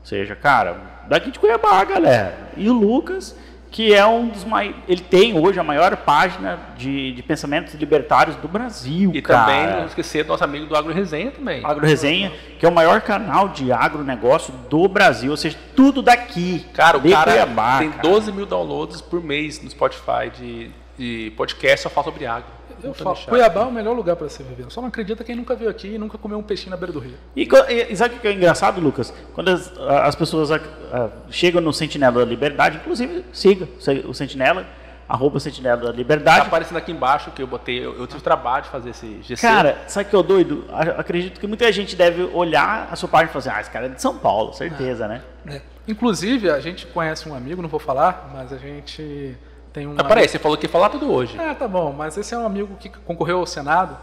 Ou 0.00 0.06
seja, 0.06 0.34
cara, 0.34 0.76
daqui 1.08 1.30
de 1.30 1.38
Cuiabá, 1.38 1.84
galera. 1.84 2.36
E 2.56 2.68
o 2.68 2.72
Lucas, 2.72 3.36
que 3.70 3.94
é 3.94 4.04
um 4.04 4.26
dos 4.26 4.44
mais. 4.44 4.74
Ele 4.88 5.00
tem 5.00 5.38
hoje 5.38 5.60
a 5.60 5.62
maior 5.62 5.96
página 5.98 6.58
de, 6.76 7.12
de 7.12 7.22
pensamentos 7.22 7.74
libertários 7.74 8.34
do 8.34 8.48
Brasil. 8.48 9.12
E 9.14 9.22
cara. 9.22 9.44
também 9.44 9.76
não 9.76 9.86
esquecer 9.86 10.24
do 10.24 10.28
nosso 10.28 10.42
amigo 10.42 10.66
do 10.66 10.74
Agro 10.74 10.92
Resenha 10.92 11.30
também. 11.30 11.64
Agro 11.64 11.86
Resenha, 11.86 12.32
que 12.58 12.66
é 12.66 12.68
o 12.68 12.72
maior 12.72 13.02
canal 13.02 13.50
de 13.50 13.70
agronegócio 13.70 14.52
do 14.68 14.88
Brasil, 14.88 15.30
ou 15.30 15.36
seja, 15.36 15.56
tudo 15.76 16.02
daqui. 16.02 16.66
Cara, 16.74 16.98
o 16.98 17.08
cara 17.08 17.30
Cuiabá, 17.30 17.78
tem 17.78 17.90
cara. 17.90 18.02
12 18.02 18.32
mil 18.32 18.46
downloads 18.46 19.00
por 19.00 19.22
mês 19.22 19.62
no 19.62 19.70
Spotify 19.70 20.30
de, 20.36 20.70
de 20.98 21.32
podcast 21.36 21.82
só 21.82 21.88
fala 21.88 22.06
sobre 22.06 22.26
agro. 22.26 22.58
Eu 22.82 22.94
falo, 22.94 23.16
Cuiabá 23.16 23.62
é 23.62 23.64
o 23.64 23.72
melhor 23.72 23.94
lugar 23.94 24.14
para 24.14 24.28
se 24.28 24.42
viver. 24.42 24.66
Só 24.68 24.80
não 24.80 24.88
acredita 24.88 25.24
quem 25.24 25.34
nunca 25.34 25.54
veio 25.54 25.70
aqui 25.70 25.94
e 25.94 25.98
nunca 25.98 26.16
comeu 26.16 26.38
um 26.38 26.42
peixinho 26.42 26.70
na 26.70 26.76
beira 26.76 26.92
do 26.92 27.00
rio. 27.00 27.14
E, 27.34 27.48
e 27.88 27.96
sabe 27.96 28.16
o 28.16 28.18
que 28.20 28.28
é 28.28 28.32
engraçado, 28.32 28.80
Lucas? 28.80 29.12
Quando 29.34 29.48
as, 29.48 29.76
as 29.78 30.14
pessoas 30.14 30.50
a, 30.50 30.56
a, 30.56 31.08
chegam 31.30 31.60
no 31.60 31.72
Sentinela 31.72 32.20
da 32.20 32.24
Liberdade, 32.24 32.76
inclusive 32.76 33.24
siga 33.32 33.68
o 34.06 34.14
Sentinela, 34.14 34.64
arroba 35.08 35.40
Sentinela 35.40 35.86
da 35.86 35.92
Liberdade. 35.92 36.42
Tá 36.42 36.46
aparecendo 36.46 36.76
aqui 36.76 36.92
embaixo 36.92 37.32
que 37.32 37.42
eu 37.42 37.48
botei, 37.48 37.84
eu, 37.84 37.98
eu 37.98 38.06
tive 38.06 38.20
trabalho 38.20 38.64
de 38.64 38.70
fazer 38.70 38.90
esse 38.90 39.22
GC. 39.22 39.42
Cara, 39.42 39.78
sabe 39.88 40.06
o 40.06 40.10
que 40.10 40.16
é 40.16 40.22
doido? 40.22 40.64
Acredito 40.96 41.40
que 41.40 41.46
muita 41.48 41.70
gente 41.72 41.96
deve 41.96 42.22
olhar 42.22 42.88
a 42.92 42.94
sua 42.94 43.08
página 43.08 43.30
e 43.30 43.32
falar 43.32 43.40
assim, 43.40 43.58
ah, 43.58 43.60
esse 43.60 43.70
cara 43.70 43.86
é 43.86 43.88
de 43.88 44.00
São 44.00 44.16
Paulo, 44.16 44.52
certeza, 44.52 45.06
é. 45.06 45.08
né? 45.08 45.22
É. 45.48 45.60
Inclusive, 45.88 46.50
a 46.50 46.60
gente 46.60 46.86
conhece 46.86 47.28
um 47.28 47.34
amigo, 47.34 47.60
não 47.60 47.68
vou 47.68 47.80
falar, 47.80 48.30
mas 48.32 48.52
a 48.52 48.58
gente 48.58 49.36
tem 49.78 49.86
um. 49.86 49.94
Ah, 49.96 50.04
peraí, 50.04 50.28
você 50.28 50.38
falou 50.38 50.58
que 50.58 50.66
ia 50.66 50.70
falar 50.70 50.88
tudo 50.88 51.10
hoje. 51.10 51.38
Ah, 51.38 51.54
tá 51.54 51.68
bom, 51.68 51.92
mas 51.92 52.16
esse 52.16 52.34
é 52.34 52.38
um 52.38 52.44
amigo 52.44 52.76
que 52.76 52.88
concorreu 52.88 53.38
ao 53.38 53.46
Senado. 53.46 53.96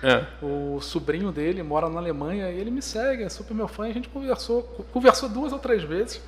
É. 0.00 0.24
O 0.40 0.80
sobrinho 0.80 1.32
dele 1.32 1.64
mora 1.64 1.88
na 1.88 1.98
Alemanha 1.98 2.48
e 2.48 2.60
ele 2.60 2.70
me 2.70 2.80
segue, 2.80 3.24
é 3.24 3.28
super 3.28 3.54
meu 3.54 3.66
fã. 3.66 3.86
A 3.86 3.92
gente 3.92 4.08
conversou, 4.08 4.62
conversou 4.92 5.28
duas 5.28 5.52
ou 5.52 5.58
três 5.58 5.82
vezes. 5.82 6.22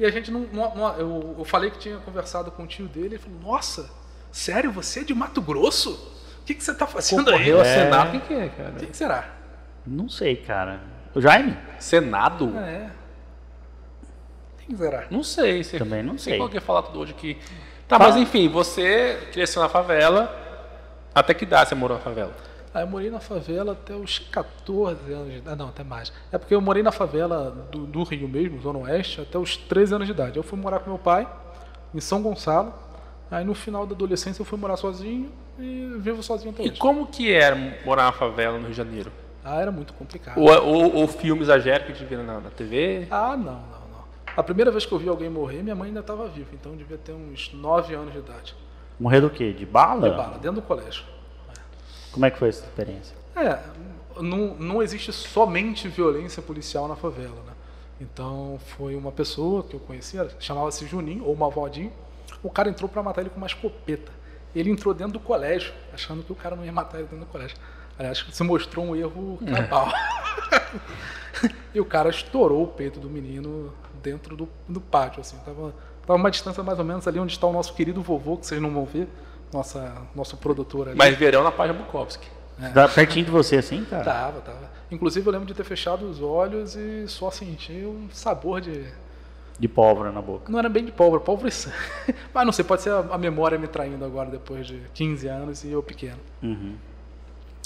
E 0.00 0.04
a 0.04 0.10
gente 0.10 0.32
não. 0.32 0.40
não 0.52 0.98
eu, 0.98 1.36
eu, 1.38 1.44
falei 1.44 1.70
que 1.70 1.78
tinha 1.78 1.98
conversado 1.98 2.50
com 2.50 2.64
o 2.64 2.66
tio 2.66 2.88
dele. 2.88 3.14
Ele 3.14 3.18
falou: 3.18 3.38
Nossa, 3.40 3.88
sério, 4.32 4.72
você 4.72 5.00
é 5.00 5.04
de 5.04 5.14
Mato 5.14 5.40
Grosso? 5.40 5.92
O 6.40 6.44
que, 6.44 6.54
que 6.54 6.64
você 6.64 6.72
está 6.72 6.86
fazendo 6.86 7.24
Concorreu 7.24 7.60
aí? 7.60 7.60
ao 7.60 7.66
é... 7.66 7.84
Senado? 7.84 8.10
Quem 8.10 8.20
que 8.20 8.34
é, 8.34 8.48
cara? 8.48 8.72
Quem 8.72 8.92
será? 8.92 9.30
Não 9.86 10.08
sei, 10.08 10.34
cara. 10.34 10.80
O 11.14 11.20
Jaime? 11.20 11.56
Senado? 11.78 12.52
É. 12.58 12.90
Quem 14.66 14.76
será? 14.76 15.04
Não 15.08 15.22
sei. 15.22 15.62
Você 15.62 15.78
Também 15.78 16.02
não 16.02 16.18
sei. 16.18 16.32
Sei 16.32 16.38
qual 16.38 16.48
que 16.48 16.56
ia 16.56 16.60
falar 16.60 16.82
tudo 16.82 16.98
hoje 16.98 17.12
aqui. 17.12 17.38
Tá, 17.92 17.98
mas 17.98 18.16
enfim, 18.16 18.48
você 18.48 19.28
cresceu 19.32 19.60
na 19.60 19.68
favela. 19.68 20.34
Até 21.14 21.34
que 21.34 21.44
idade 21.44 21.68
você 21.68 21.74
morou 21.74 21.98
na 21.98 22.02
favela? 22.02 22.32
Ah, 22.72 22.80
eu 22.80 22.86
morei 22.86 23.10
na 23.10 23.20
favela 23.20 23.72
até 23.72 23.94
os 23.94 24.18
14 24.18 25.12
anos 25.12 25.30
de 25.30 25.38
idade. 25.38 25.52
Ah, 25.52 25.56
não, 25.56 25.68
até 25.68 25.84
mais. 25.84 26.10
É 26.32 26.38
porque 26.38 26.54
eu 26.54 26.60
morei 26.62 26.82
na 26.82 26.90
favela 26.90 27.50
do, 27.70 27.80
do, 27.84 28.02
Rio 28.02 28.26
mesmo, 28.26 28.62
Zona 28.62 28.78
Oeste, 28.78 29.20
até 29.20 29.36
os 29.36 29.58
13 29.58 29.96
anos 29.96 30.06
de 30.06 30.14
idade. 30.14 30.38
Eu 30.38 30.42
fui 30.42 30.58
morar 30.58 30.78
com 30.78 30.88
meu 30.88 30.98
pai 30.98 31.28
em 31.94 32.00
São 32.00 32.22
Gonçalo. 32.22 32.72
Aí 33.30 33.44
no 33.44 33.54
final 33.54 33.86
da 33.86 33.94
adolescência 33.94 34.40
eu 34.40 34.46
fui 34.46 34.58
morar 34.58 34.78
sozinho 34.78 35.30
e 35.58 35.94
vivo 35.98 36.22
sozinho 36.22 36.50
até 36.50 36.62
E 36.62 36.70
hoje. 36.70 36.78
como 36.78 37.06
que 37.06 37.30
era 37.30 37.54
morar 37.84 38.04
na 38.04 38.12
favela 38.12 38.54
no 38.54 38.62
Rio 38.62 38.70
de 38.70 38.76
Janeiro? 38.76 39.12
Ah, 39.44 39.60
era 39.60 39.70
muito 39.70 39.92
complicado. 39.92 40.38
O, 40.38 40.48
o, 40.50 41.04
o 41.04 41.08
filme 41.08 41.42
exagero 41.42 41.84
que 41.84 41.92
a 41.92 41.94
gente 41.94 42.08
vê 42.08 42.16
na, 42.16 42.40
na 42.40 42.48
TV? 42.48 43.06
Ah, 43.10 43.36
não. 43.36 43.71
A 44.36 44.42
primeira 44.42 44.70
vez 44.70 44.86
que 44.86 44.92
eu 44.92 44.98
vi 44.98 45.08
alguém 45.08 45.28
morrer, 45.28 45.62
minha 45.62 45.74
mãe 45.74 45.88
ainda 45.88 46.00
estava 46.00 46.26
viva, 46.26 46.50
então 46.52 46.74
devia 46.74 46.96
ter 46.96 47.12
uns 47.12 47.52
9 47.52 47.94
anos 47.94 48.12
de 48.12 48.18
idade. 48.18 48.54
Morrer 48.98 49.20
do 49.20 49.28
quê? 49.28 49.52
De 49.52 49.66
bala? 49.66 50.08
De 50.08 50.16
bala, 50.16 50.38
dentro 50.38 50.60
do 50.60 50.62
colégio. 50.62 51.04
Como 52.12 52.24
é 52.24 52.30
que 52.30 52.38
foi 52.38 52.48
essa 52.48 52.64
experiência? 52.64 53.16
É, 53.36 53.58
não, 54.20 54.54
não 54.54 54.82
existe 54.82 55.12
somente 55.12 55.88
violência 55.88 56.42
policial 56.42 56.88
na 56.88 56.96
favela, 56.96 57.42
né? 57.46 57.52
Então 58.00 58.58
foi 58.76 58.96
uma 58.96 59.12
pessoa 59.12 59.62
que 59.62 59.74
eu 59.74 59.80
conhecia, 59.80 60.28
chamava-se 60.38 60.86
Juninho, 60.86 61.24
ou 61.24 61.36
Malvadinho. 61.36 61.92
O 62.42 62.50
cara 62.50 62.68
entrou 62.68 62.88
para 62.88 63.02
matar 63.02 63.20
ele 63.20 63.30
com 63.30 63.36
uma 63.36 63.46
escopeta. 63.46 64.10
Ele 64.54 64.70
entrou 64.70 64.92
dentro 64.92 65.14
do 65.14 65.20
colégio, 65.20 65.72
achando 65.92 66.22
que 66.22 66.32
o 66.32 66.34
cara 66.34 66.56
não 66.56 66.64
ia 66.64 66.72
matar 66.72 66.98
ele 66.98 67.06
dentro 67.06 67.24
do 67.24 67.30
colégio. 67.30 67.56
Aliás, 67.98 68.24
se 68.30 68.42
mostrou 68.42 68.84
um 68.84 68.96
erro 68.96 69.38
cabal. 69.46 69.92
e 71.74 71.80
o 71.80 71.84
cara 71.84 72.10
estourou 72.10 72.64
o 72.64 72.68
peito 72.68 72.98
do 72.98 73.08
menino 73.08 73.72
dentro 74.02 74.36
do, 74.36 74.48
do 74.68 74.80
pátio, 74.80 75.20
assim. 75.20 75.36
Tava, 75.44 75.74
tava 76.06 76.18
uma 76.18 76.30
distância 76.30 76.62
mais 76.62 76.78
ou 76.78 76.84
menos 76.84 77.06
ali 77.06 77.18
onde 77.18 77.32
está 77.32 77.46
o 77.46 77.52
nosso 77.52 77.74
querido 77.74 78.02
vovô, 78.02 78.36
que 78.36 78.46
vocês 78.46 78.60
não 78.60 78.70
vão 78.70 78.84
ver, 78.84 79.08
nossa, 79.52 79.94
nosso 80.14 80.36
produtor 80.36 80.88
ali. 80.88 80.98
Mas 80.98 81.16
verão 81.16 81.42
na 81.42 81.52
página 81.52 81.78
Bukowski. 81.78 82.28
Tá 82.74 82.88
pertinho 82.88 83.24
de 83.24 83.30
você 83.30 83.56
assim, 83.56 83.84
cara? 83.84 84.04
Tava, 84.04 84.40
tava. 84.40 84.70
Inclusive 84.90 85.26
eu 85.26 85.32
lembro 85.32 85.46
de 85.46 85.54
ter 85.54 85.64
fechado 85.64 86.08
os 86.08 86.20
olhos 86.20 86.76
e 86.76 87.08
só 87.08 87.30
senti 87.30 87.72
um 87.72 88.08
sabor 88.12 88.60
de. 88.60 88.84
De 89.58 89.68
pólvora 89.68 90.10
na 90.10 90.20
boca. 90.20 90.50
Não 90.50 90.58
era 90.58 90.68
bem 90.68 90.84
de 90.84 90.92
pólvora, 90.92 91.20
pólvora 91.20 91.48
e 91.48 91.52
sangue. 91.52 91.76
Mas 92.32 92.44
não 92.44 92.52
sei, 92.52 92.64
pode 92.64 92.82
ser 92.82 92.90
a, 92.90 92.98
a 93.10 93.18
memória 93.18 93.58
me 93.58 93.68
traindo 93.68 94.04
agora 94.04 94.30
depois 94.30 94.66
de 94.66 94.80
15 94.94 95.28
anos 95.28 95.64
e 95.64 95.70
eu 95.70 95.82
pequeno. 95.82 96.18
Uhum. 96.42 96.74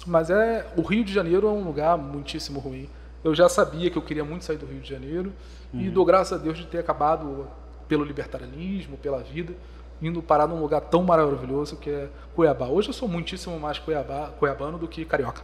Mas 0.06 0.30
é. 0.30 0.66
O 0.76 0.82
Rio 0.82 1.04
de 1.04 1.12
Janeiro 1.12 1.46
é 1.46 1.50
um 1.50 1.64
lugar 1.64 1.96
muitíssimo 1.96 2.60
ruim. 2.60 2.88
Eu 3.24 3.34
já 3.34 3.48
sabia 3.48 3.90
que 3.90 3.98
eu 3.98 4.02
queria 4.02 4.24
muito 4.24 4.44
sair 4.44 4.56
do 4.56 4.66
Rio 4.66 4.80
de 4.80 4.88
Janeiro 4.88 5.32
e 5.74 5.88
dou 5.90 6.04
graças 6.04 6.38
a 6.38 6.42
Deus 6.42 6.56
de 6.58 6.66
ter 6.66 6.78
acabado 6.78 7.46
pelo 7.88 8.04
libertarianismo, 8.04 8.96
pela 8.96 9.18
vida, 9.18 9.54
indo 10.00 10.22
parar 10.22 10.46
num 10.46 10.60
lugar 10.60 10.80
tão 10.82 11.02
maravilhoso 11.02 11.76
que 11.76 11.90
é 11.90 12.08
Cuiabá. 12.34 12.66
Hoje 12.66 12.88
eu 12.88 12.92
sou 12.92 13.08
muitíssimo 13.08 13.58
mais 13.58 13.78
Cuiabá, 13.78 14.30
cuiabano 14.38 14.78
do 14.78 14.86
que 14.88 15.04
carioca. 15.04 15.42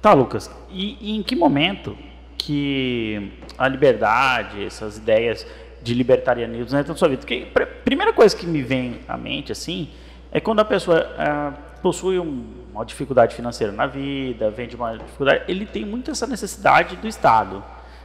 Tá, 0.00 0.12
Lucas. 0.12 0.50
E, 0.70 0.96
e 1.00 1.16
em 1.16 1.22
que 1.22 1.36
momento 1.36 1.96
que 2.38 3.32
a 3.58 3.68
liberdade, 3.68 4.64
essas 4.64 4.96
ideias 4.96 5.46
de 5.82 5.94
libertarianismo 5.94 6.78
entram 6.78 6.94
na 6.94 6.98
sua 6.98 7.08
vida? 7.08 7.20
Porque 7.20 7.46
a 7.54 7.66
primeira 7.84 8.12
coisa 8.12 8.34
que 8.36 8.46
me 8.46 8.62
vem 8.62 9.00
à 9.08 9.16
mente, 9.16 9.52
assim, 9.52 9.90
é 10.32 10.40
quando 10.40 10.60
a 10.60 10.64
pessoa 10.64 11.06
ah, 11.18 11.52
possui 11.82 12.18
um- 12.18 12.44
uma 12.72 12.84
dificuldade 12.84 13.34
financeira 13.34 13.72
na 13.72 13.86
vida, 13.86 14.50
vem 14.50 14.68
de 14.68 14.76
uma 14.76 14.96
dificuldade, 14.96 15.44
ele 15.48 15.66
tem 15.66 15.84
muito 15.84 16.10
essa 16.10 16.26
necessidade 16.26 16.96
do 16.96 17.06
Estado. 17.08 17.62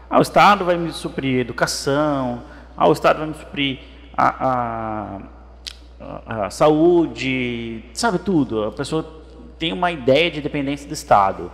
Ah, 0.10 0.20
o 0.20 0.22
Estado 0.22 0.63
vai 0.65 0.78
me 0.78 0.91
suprir 0.91 1.39
educação, 1.39 2.44
ah, 2.78 2.88
o 2.88 2.94
Estado 2.94 3.20
vai 3.20 3.28
me 3.28 3.34
suprir 3.34 3.80
a, 4.15 4.46
a- 4.48 5.20
a, 6.46 6.50
saúde, 6.50 7.84
sabe 7.94 8.20
tudo. 8.20 8.65
A 8.65 8.72
pessoa 8.72 9.24
tem 9.58 9.74
uma 9.74 9.91
ideia 9.91 10.30
de 10.30 10.41
dependência 10.41 10.88
do 10.88 10.94
Estado. 10.94 11.52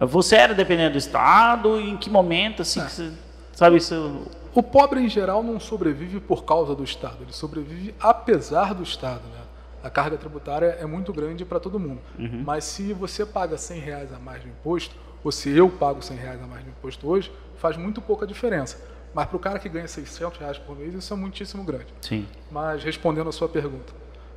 Você 0.00 0.36
era 0.36 0.54
dependente 0.54 0.92
do 0.92 0.98
Estado? 0.98 1.80
E 1.80 1.90
em 1.90 1.96
que 1.96 2.10
momento, 2.10 2.62
assim, 2.62 2.80
que 2.84 2.90
você, 2.92 3.12
sabe 3.52 3.76
isso? 3.76 4.22
O 4.54 4.62
pobre 4.62 5.00
em 5.00 5.08
geral 5.08 5.42
não 5.42 5.58
sobrevive 5.60 6.20
por 6.20 6.44
causa 6.44 6.74
do 6.74 6.82
Estado, 6.84 7.18
ele 7.20 7.32
sobrevive 7.32 7.94
apesar 8.00 8.74
do 8.74 8.82
Estado. 8.82 9.22
Né? 9.22 9.40
A 9.82 9.90
carga 9.90 10.16
tributária 10.16 10.76
é 10.80 10.86
muito 10.86 11.12
grande 11.12 11.44
para 11.44 11.60
todo 11.60 11.78
mundo. 11.78 12.00
Mas 12.44 12.64
se 12.64 12.92
você 12.92 13.24
paga 13.24 13.56
100 13.56 13.80
reais 13.80 14.12
a 14.12 14.18
mais 14.18 14.42
de 14.42 14.48
imposto, 14.48 14.94
ou 15.22 15.32
se 15.32 15.50
eu 15.50 15.68
pago 15.68 16.02
100 16.02 16.16
reais 16.16 16.42
a 16.42 16.46
mais 16.46 16.62
de 16.64 16.70
imposto 16.70 17.08
hoje, 17.08 17.30
faz 17.58 17.76
muito 17.76 18.00
pouca 18.00 18.26
diferença. 18.26 18.78
Mas 19.14 19.26
para 19.26 19.36
o 19.36 19.40
cara 19.40 19.58
que 19.58 19.68
ganha 19.68 19.88
600 19.88 20.38
reais 20.38 20.58
por 20.58 20.76
mês, 20.76 20.94
isso 20.94 21.12
é 21.12 21.16
muitíssimo 21.16 21.64
grande. 21.64 21.86
Sim. 22.00 22.26
Mas 22.50 22.82
respondendo 22.84 23.28
a 23.28 23.32
sua 23.32 23.48
pergunta, 23.48 23.92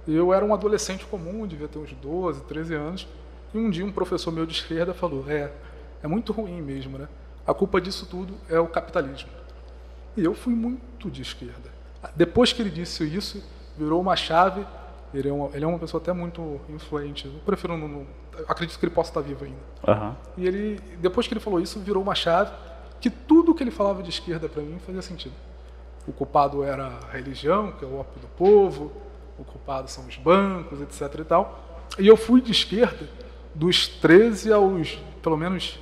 eu 0.08 0.34
era 0.34 0.44
um 0.44 0.54
adolescente 0.54 1.06
comum, 1.06 1.46
devia 1.46 1.68
ter 1.68 1.78
uns 1.80 1.92
12, 1.94 2.42
13 2.44 2.74
anos, 2.74 3.08
e 3.54 3.58
um 3.58 3.70
dia 3.70 3.86
um 3.86 3.92
professor 3.92 4.32
meu 4.32 4.46
de 4.46 4.54
esquerda 4.54 4.94
falou: 4.94 5.26
É, 5.30 5.52
é 6.02 6.08
muito 6.08 6.32
ruim 6.32 6.62
mesmo, 6.62 6.98
né? 6.98 7.08
A 7.46 7.54
culpa 7.54 7.82
disso 7.82 8.06
tudo 8.06 8.34
é 8.50 8.60
o 8.60 8.68
capitalismo. 8.68 9.30
E 10.16 10.24
eu 10.24 10.34
fui 10.34 10.54
muito 10.54 11.10
de 11.10 11.22
esquerda. 11.22 11.70
Depois 12.16 12.52
que 12.54 12.62
ele 12.62 12.70
disse 12.70 13.04
isso, 13.04 13.44
virou 13.78 14.02
uma 14.02 14.16
chave. 14.16 14.66
Ele 15.14 15.28
é 15.28 15.34
uma, 15.34 15.50
ele 15.54 15.66
é 15.66 15.68
uma 15.68 15.78
pessoa 15.80 16.02
até 16.02 16.14
muito 16.14 16.60
influente. 16.70 17.28
Eu 17.28 17.34
prefiro 17.46 17.78
não, 17.78 17.88
não- 17.88 18.08
acredito 18.48 18.80
que 18.80 18.86
ele 18.86 18.94
possa 18.96 19.10
estar 19.10 19.22
vivo 19.22 19.44
ainda. 19.44 19.58
Aham. 19.86 20.16
E 20.38 20.48
ele, 20.48 20.80
depois 21.00 21.28
que 21.28 21.34
ele 21.34 21.42
falou 21.42 21.60
isso, 21.60 21.80
virou 21.82 22.02
uma 22.02 22.16
chave 22.16 22.52
que 23.02 23.10
tudo 23.10 23.54
que 23.56 23.64
ele 23.64 23.72
falava 23.72 24.04
de 24.04 24.10
esquerda 24.10 24.48
para 24.48 24.62
mim 24.62 24.78
fazia 24.80 25.02
sentido. 25.02 25.34
O 26.08 26.14
culpado 26.14 26.64
era 26.64 26.88
a 26.88 27.12
religião, 27.12 27.72
que 27.72 27.84
é 27.84 27.88
o 27.88 27.98
ópio 27.98 28.22
do 28.22 28.28
povo, 28.28 28.92
o 29.38 29.44
culpado 29.44 29.90
são 29.90 30.06
os 30.06 30.18
bancos, 30.18 30.80
etc 30.82 31.20
e 31.20 31.24
tal. 31.26 31.88
E 32.00 32.08
eu 32.08 32.16
fui 32.16 32.42
de 32.42 32.52
esquerda 32.52 33.10
dos 33.54 33.88
13 33.88 34.54
aos 34.54 35.00
pelo 35.22 35.36
menos 35.36 35.80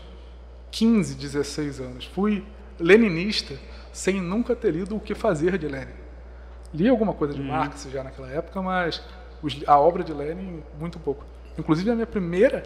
15, 0.71 1.15
16 1.15 1.79
anos. 1.79 2.05
Fui 2.05 2.43
leninista 2.79 3.55
sem 3.91 4.21
nunca 4.21 4.55
ter 4.55 4.71
lido 4.71 4.95
o 4.95 4.99
que 4.99 5.13
fazer 5.13 5.57
de 5.57 5.67
Lenin. 5.67 5.93
Li 6.73 6.87
alguma 6.87 7.13
coisa 7.13 7.33
de 7.33 7.41
Marx 7.41 7.87
já 7.91 8.03
naquela 8.03 8.29
época, 8.29 8.61
mas 8.61 9.01
a 9.65 9.79
obra 9.79 10.03
de 10.03 10.13
Lenin, 10.13 10.61
muito 10.79 10.99
pouco. 10.99 11.25
Inclusive, 11.57 11.89
a 11.89 11.95
minha 11.95 12.07
primeira 12.07 12.63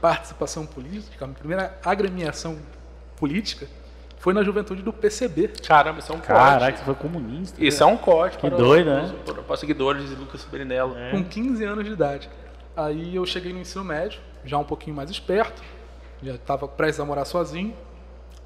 participação 0.00 0.66
política, 0.66 1.24
a 1.24 1.28
minha 1.28 1.38
primeira 1.38 1.78
agremiação 1.84 2.58
política, 3.16 3.66
foi 4.18 4.32
na 4.34 4.42
juventude 4.42 4.82
do 4.82 4.92
PCB. 4.92 5.48
Caramba, 5.66 6.00
isso 6.00 6.12
é 6.12 6.14
um 6.14 6.20
Caraca, 6.20 6.58
corte. 6.60 6.78
você 6.78 6.84
foi 6.84 6.94
comunista. 6.94 7.64
Isso 7.64 7.82
é 7.82 7.86
um 7.86 7.96
corte. 7.96 8.38
Que 8.38 8.48
para 8.48 8.56
doido, 8.56 8.90
os, 8.90 9.10
né? 9.12 9.14
Para, 9.24 9.42
para 9.42 9.54
os 9.54 9.60
seguidores 9.60 10.08
de 10.08 10.14
Lucas 10.14 10.44
Berinello. 10.44 10.94
com 11.10 11.22
15 11.24 11.64
anos 11.64 11.84
de 11.84 11.92
idade. 11.92 12.28
Aí 12.76 13.14
eu 13.16 13.24
cheguei 13.24 13.52
no 13.52 13.60
ensino 13.60 13.84
médio, 13.84 14.20
já 14.44 14.58
um 14.58 14.64
pouquinho 14.64 14.94
mais 14.94 15.10
esperto, 15.10 15.62
já 16.22 16.34
estava 16.34 16.66
prestes 16.68 17.00
a 17.00 17.04
morar 17.04 17.24
sozinho, 17.24 17.74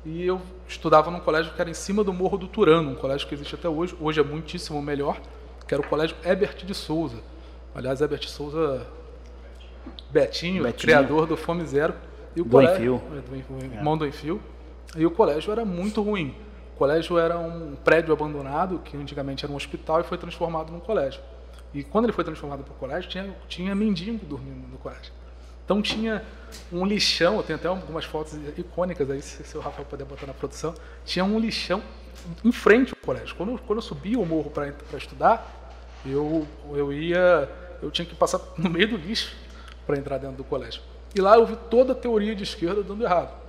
e 0.04 0.24
eu 0.24 0.40
estudava 0.68 1.10
num 1.10 1.20
colégio 1.20 1.52
que 1.52 1.60
era 1.60 1.68
em 1.68 1.74
cima 1.74 2.04
do 2.04 2.12
Morro 2.12 2.38
do 2.38 2.46
Turano, 2.46 2.90
um 2.92 2.94
colégio 2.94 3.26
que 3.26 3.34
existe 3.34 3.54
até 3.54 3.68
hoje, 3.68 3.96
hoje 4.00 4.20
é 4.20 4.22
muitíssimo 4.22 4.80
melhor, 4.80 5.18
que 5.66 5.74
era 5.74 5.82
o 5.82 5.86
Colégio 5.86 6.16
Herbert 6.24 6.64
de 6.64 6.74
Souza. 6.74 7.18
Aliás, 7.74 8.00
Herbert 8.00 8.26
Souza, 8.28 8.86
Betinho, 10.10 10.62
Betinho. 10.62 10.80
criador 10.80 11.26
do 11.26 11.36
Fome 11.36 11.64
Zero. 11.66 11.94
E 12.34 12.40
o 12.40 12.44
Do 12.44 12.50
colégio, 12.50 12.94
Enfio. 12.96 13.18
é, 13.18 13.20
do 13.20 13.36
Enfio, 13.36 13.72
irmão 13.72 13.98
do 13.98 14.06
Enfio. 14.06 14.40
E 14.96 15.06
o 15.06 15.10
colégio 15.10 15.52
era 15.52 15.64
muito 15.64 16.02
ruim. 16.02 16.34
O 16.74 16.78
colégio 16.78 17.18
era 17.18 17.38
um 17.38 17.76
prédio 17.76 18.12
abandonado, 18.12 18.78
que 18.78 18.96
antigamente 18.96 19.44
era 19.44 19.52
um 19.52 19.56
hospital, 19.56 20.00
e 20.00 20.04
foi 20.04 20.18
transformado 20.18 20.72
num 20.72 20.80
colégio. 20.80 21.20
E 21.72 21.84
quando 21.84 22.06
ele 22.06 22.12
foi 22.12 22.24
transformado 22.24 22.64
para 22.64 22.72
o 22.72 22.76
colégio, 22.76 23.08
tinha, 23.08 23.36
tinha 23.48 23.74
mendigo 23.74 24.24
dormindo 24.26 24.66
no 24.66 24.78
colégio. 24.78 25.12
Então 25.64 25.80
tinha 25.80 26.24
um 26.72 26.84
lixão, 26.84 27.36
eu 27.36 27.42
tenho 27.44 27.56
até 27.56 27.68
algumas 27.68 28.04
fotos 28.04 28.36
icônicas 28.56 29.08
aí, 29.08 29.22
se, 29.22 29.44
se 29.44 29.56
o 29.56 29.60
Rafael 29.60 29.86
puder 29.86 30.04
botar 30.04 30.26
na 30.26 30.34
produção. 30.34 30.74
Tinha 31.04 31.24
um 31.24 31.38
lixão 31.38 31.80
em 32.44 32.50
frente 32.50 32.92
ao 32.92 33.06
colégio. 33.06 33.36
Quando, 33.36 33.56
quando 33.60 33.78
eu 33.78 33.82
subia 33.82 34.18
o 34.18 34.26
morro 34.26 34.50
para 34.50 34.74
estudar, 34.96 35.72
eu, 36.04 36.46
eu 36.72 36.92
ia. 36.92 37.48
Eu 37.80 37.90
tinha 37.90 38.04
que 38.04 38.16
passar 38.16 38.40
no 38.58 38.68
meio 38.68 38.88
do 38.88 38.96
lixo 38.96 39.36
para 39.86 39.96
entrar 39.96 40.18
dentro 40.18 40.38
do 40.38 40.44
colégio. 40.44 40.82
E 41.14 41.20
lá 41.20 41.36
eu 41.36 41.46
vi 41.46 41.56
toda 41.70 41.92
a 41.92 41.94
teoria 41.94 42.34
de 42.34 42.42
esquerda 42.42 42.82
dando 42.82 43.04
errado. 43.04 43.39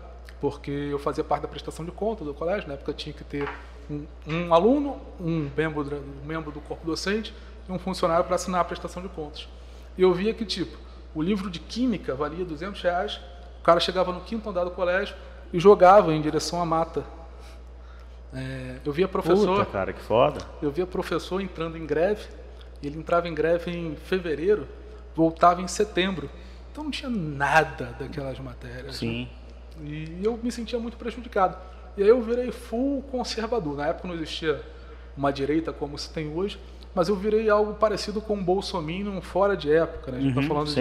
Porque 0.42 0.72
eu 0.72 0.98
fazia 0.98 1.24
parte 1.24 1.44
da 1.44 1.48
prestação 1.48 1.86
de 1.86 1.92
conta 1.92 2.26
do 2.26 2.34
colégio, 2.34 2.68
na 2.68 2.74
época 2.74 2.92
tinha 2.94 3.14
que 3.14 3.24
ter 3.24 3.48
um, 3.90 4.06
um 4.28 4.54
aluno, 4.54 5.00
um 5.20 5.50
membro, 5.56 6.04
um 6.24 6.26
membro 6.26 6.52
do 6.52 6.60
corpo 6.60 6.86
docente 6.86 7.34
e 7.70 7.72
um 7.72 7.78
funcionário 7.78 8.26
para 8.26 8.36
assinar 8.36 8.60
a 8.62 8.64
prestação 8.64 9.04
de 9.04 9.10
contas. 9.10 9.48
E 9.96 10.02
eu 10.02 10.12
via 10.14 10.34
que, 10.34 10.44
tipo, 10.44 10.78
o 11.14 11.22
livro 11.22 11.50
de 11.50 11.60
química 11.60 12.16
valia 12.16 12.44
200 12.44 12.82
reais, 12.82 13.20
o 13.60 13.64
cara 13.64 13.80
chegava 13.80 14.12
no 14.12 14.22
quinto 14.22 14.50
andar 14.50 14.64
do 14.64 14.72
colégio 14.72 15.16
e 15.54 15.60
jogava 15.60 16.14
em 16.14 16.22
direção 16.22 16.60
à 16.60 16.66
mata. 16.66 17.04
É, 18.34 18.78
eu 18.84 18.92
via 18.92 19.08
professor, 19.08 19.60
Puta, 19.60 19.66
cara, 19.66 19.94
que 19.94 20.02
foda. 20.02 20.40
eu 20.62 20.72
via 20.72 20.88
professor 20.88 21.42
entrando 21.42 21.78
em 21.78 21.86
greve, 21.86 22.28
ele 22.82 22.98
entrava 22.98 23.28
em 23.28 23.34
greve 23.34 23.70
em 23.70 23.96
fevereiro, 23.96 24.68
voltava 25.14 25.62
em 25.62 25.68
setembro. 25.68 26.30
Então 26.72 26.86
não 26.86 26.92
tinha 26.92 27.10
nada 27.10 27.96
daquelas 28.00 28.40
matérias. 28.40 28.96
Sim. 28.96 29.28
E 29.84 30.20
eu 30.24 30.40
me 30.42 30.52
sentia 30.52 30.80
muito 30.80 30.98
prejudicado. 30.98 31.58
E 31.98 32.04
aí 32.04 32.10
eu 32.10 32.22
virei 32.22 32.52
full 32.52 33.02
conservador. 33.04 33.76
Na 33.76 33.88
época 33.88 34.08
não 34.08 34.16
existia 34.16 34.62
uma 35.18 35.32
direita 35.32 35.74
como 35.74 35.98
se 35.98 36.10
tem 36.10 36.34
hoje, 36.34 36.60
mas 36.96 37.10
eu 37.10 37.16
virei 37.16 37.50
algo 37.50 37.74
parecido 37.74 38.22
com 38.22 38.36
um 38.36 38.44
Bolsonaro 38.44 39.22
fora 39.22 39.56
de 39.58 39.72
época, 39.72 40.12
né? 40.12 40.18
A 40.18 40.22
gente 40.22 40.36
Uhum, 40.36 40.42
tá 40.42 40.48
falando 40.48 40.68
de, 40.68 40.74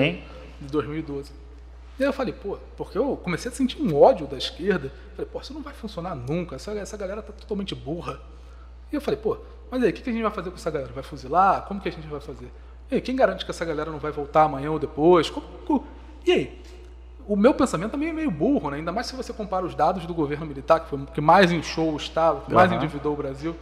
de 0.61 0.67
2012. 0.71 1.33
E 1.99 2.03
aí 2.03 2.09
eu 2.09 2.13
falei, 2.13 2.33
pô, 2.33 2.59
porque 2.77 2.97
eu 2.97 3.17
comecei 3.17 3.51
a 3.51 3.55
sentir 3.55 3.81
um 3.83 3.95
ódio 3.95 4.27
da 4.27 4.39
esquerda. 4.39 4.91
Falei, 5.15 5.29
pô, 5.31 5.41
isso 5.41 5.53
não 5.53 5.63
vai 5.63 5.75
funcionar 5.75 6.15
nunca, 6.15 6.57
essa, 6.57 6.71
essa 6.73 6.97
galera 6.97 7.21
tá 7.23 7.33
totalmente 7.33 7.75
burra. 7.75 8.19
E 8.91 8.95
eu 8.95 9.01
falei, 9.01 9.21
pô, 9.21 9.37
mas 9.71 9.83
aí, 9.83 9.91
o 9.91 9.93
que, 9.93 10.03
que 10.03 10.11
a 10.11 10.13
gente 10.13 10.23
vai 10.23 10.33
fazer 10.33 10.51
com 10.51 10.57
essa 10.57 10.71
galera? 10.71 10.93
Vai 10.93 11.03
fuzilar? 11.03 11.63
Como 11.67 11.81
que 11.81 11.89
a 11.89 11.93
gente 11.93 12.07
vai 12.09 12.21
fazer? 12.21 12.51
E 12.91 12.95
aí, 12.97 13.01
quem 13.01 13.15
garante 13.15 13.45
que 13.45 13.51
essa 13.51 13.65
galera 13.65 13.91
não 13.91 13.99
vai 13.99 14.11
voltar 14.11 14.45
amanhã 14.45 14.71
ou 14.71 14.79
depois? 14.79 15.31
E 16.27 16.33
aí? 16.33 16.63
O 17.27 17.37
meu 17.37 17.55
pensamento 17.55 17.93
também 17.93 18.09
é 18.09 18.13
meio 18.13 18.31
burro, 18.31 18.71
né? 18.71 18.79
ainda 18.79 18.93
mais 18.93 19.07
se 19.07 19.15
você 19.15 19.33
compara 19.33 19.65
os 19.65 19.75
dados 19.75 20.07
do 20.07 20.15
governo 20.15 20.47
militar, 20.47 20.81
que 20.81 20.89
foi 20.89 20.99
o 20.99 21.07
que 21.07 21.21
mais 21.21 21.53
inchou 21.53 21.93
o 21.93 21.97
Estado, 21.97 22.43
que 22.47 22.53
mais 22.53 22.73
endividou 22.73 23.13
o 23.13 23.17
Brasil. 23.17 23.57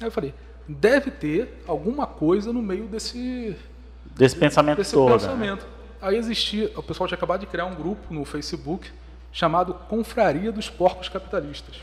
Aí 0.00 0.06
eu 0.06 0.10
falei, 0.10 0.34
deve 0.68 1.10
ter 1.10 1.62
alguma 1.66 2.06
coisa 2.06 2.52
no 2.52 2.60
meio 2.60 2.86
desse, 2.86 3.56
desse 4.16 4.36
pensamento 4.36 4.78
desse 4.78 4.92
todo. 4.92 5.10
Né? 5.10 5.18
Pensamento. 5.18 5.62
Né? 5.64 5.70
Aí 6.00 6.16
existia, 6.16 6.70
o 6.76 6.82
pessoal 6.82 7.06
tinha 7.06 7.16
acabado 7.16 7.40
de 7.40 7.46
criar 7.46 7.66
um 7.66 7.74
grupo 7.74 8.12
no 8.12 8.24
Facebook 8.24 8.90
chamado 9.32 9.74
Confraria 9.88 10.50
dos 10.50 10.68
Porcos 10.68 11.08
Capitalistas. 11.08 11.76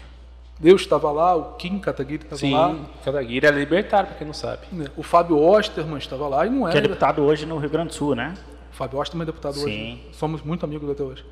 Deus 0.59 0.81
estava 0.81 1.11
lá, 1.11 1.35
o 1.35 1.53
Kim 1.53 1.79
Kataguiri 1.79 2.23
estava 2.23 2.55
lá. 2.55 2.69
Sim, 2.69 2.85
Kataguiri 3.03 3.45
é 3.45 3.51
libertário, 3.51 4.07
para 4.07 4.17
quem 4.17 4.27
não 4.27 4.33
sabe. 4.33 4.61
O 4.95 5.03
Fábio 5.03 5.37
Osterman 5.37 5.97
estava 5.97 6.27
lá 6.27 6.45
e 6.45 6.49
não 6.49 6.67
era. 6.67 6.71
Que 6.71 6.77
é 6.77 6.81
deputado 6.81 7.23
hoje 7.23 7.45
no 7.45 7.57
Rio 7.57 7.69
Grande 7.69 7.89
do 7.89 7.93
Sul, 7.95 8.15
né? 8.15 8.33
O 8.73 8.75
Fábio 8.75 8.99
Osterman 8.99 9.23
é 9.23 9.25
deputado 9.27 9.53
Sim. 9.53 9.63
hoje. 9.63 10.01
Somos 10.13 10.41
muito 10.41 10.65
amigos 10.65 10.89
até 10.89 11.03
hoje. 11.03 11.23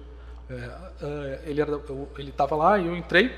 É, 0.50 0.70
é, 1.02 1.42
ele 1.48 2.30
estava 2.30 2.56
lá 2.56 2.78
e 2.78 2.86
eu 2.86 2.96
entrei. 2.96 3.32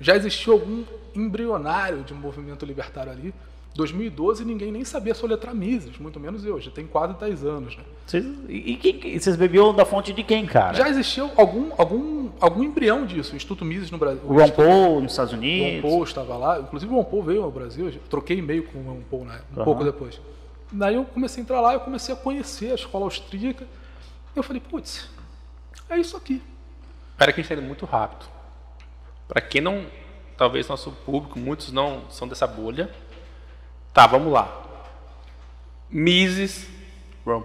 Já 0.00 0.16
existia 0.16 0.52
algum 0.52 0.84
embrionário 1.14 2.02
de 2.02 2.14
movimento 2.14 2.64
libertário 2.64 3.12
ali. 3.12 3.34
2012 3.74 4.44
ninguém 4.44 4.70
nem 4.70 4.84
sabia 4.84 5.14
soletrar 5.14 5.54
Mises, 5.54 5.96
muito 5.96 6.20
menos 6.20 6.44
eu, 6.44 6.60
já 6.60 6.70
tem 6.70 6.86
quase 6.86 7.14
10 7.14 7.44
anos. 7.44 7.76
Né? 7.76 7.82
Vocês, 8.06 8.24
e 8.48 8.76
quem, 8.76 9.18
vocês 9.18 9.34
bebiam 9.34 9.74
da 9.74 9.86
fonte 9.86 10.12
de 10.12 10.22
quem, 10.22 10.44
cara? 10.44 10.74
Já 10.74 10.90
existiu 10.90 11.30
algum, 11.36 11.70
algum, 11.78 12.28
algum 12.38 12.62
embrião 12.62 13.06
disso, 13.06 13.32
o 13.32 13.36
Instituto 13.36 13.64
Mises 13.64 13.90
no 13.90 13.96
Brasil. 13.96 14.22
O 14.26 14.38
Ron 14.38 14.50
Paul 14.50 15.00
nos 15.00 15.12
Estados 15.12 15.32
Unidos. 15.32 15.82
O 15.82 15.86
Ron 15.86 15.90
Paul 15.90 16.04
estava 16.04 16.36
lá, 16.36 16.60
inclusive 16.60 16.92
o 16.92 16.96
Ron 16.96 17.04
Paul 17.04 17.22
veio 17.22 17.42
ao 17.44 17.50
Brasil, 17.50 17.88
eu 17.88 18.00
troquei 18.10 18.38
e-mail 18.38 18.64
com 18.64 18.78
o 18.78 18.82
Ron 18.82 19.00
Paul 19.10 19.24
né, 19.24 19.40
um 19.54 19.58
uhum. 19.58 19.64
pouco 19.64 19.84
depois. 19.84 20.20
Daí 20.72 20.94
eu 20.94 21.04
comecei 21.04 21.40
a 21.40 21.44
entrar 21.44 21.60
lá, 21.60 21.74
eu 21.74 21.80
comecei 21.80 22.14
a 22.14 22.16
conhecer 22.16 22.72
a 22.72 22.74
escola 22.74 23.04
austríaca, 23.04 23.66
eu 24.34 24.42
falei, 24.42 24.60
putz, 24.60 25.08
é 25.88 25.98
isso 25.98 26.16
aqui. 26.16 26.42
Espera 27.10 27.32
que 27.32 27.40
a 27.40 27.42
gente 27.42 27.52
está 27.52 27.54
indo 27.54 27.66
muito 27.66 27.84
rápido. 27.84 28.26
Para 29.28 29.40
quem 29.40 29.60
não, 29.60 29.86
talvez 30.36 30.66
nosso 30.66 30.90
público, 30.90 31.38
muitos 31.38 31.70
não 31.70 32.10
são 32.10 32.26
dessa 32.26 32.46
bolha, 32.46 32.90
Tá, 33.92 34.06
vamos 34.06 34.32
lá. 34.32 34.60
Mises, 35.90 36.66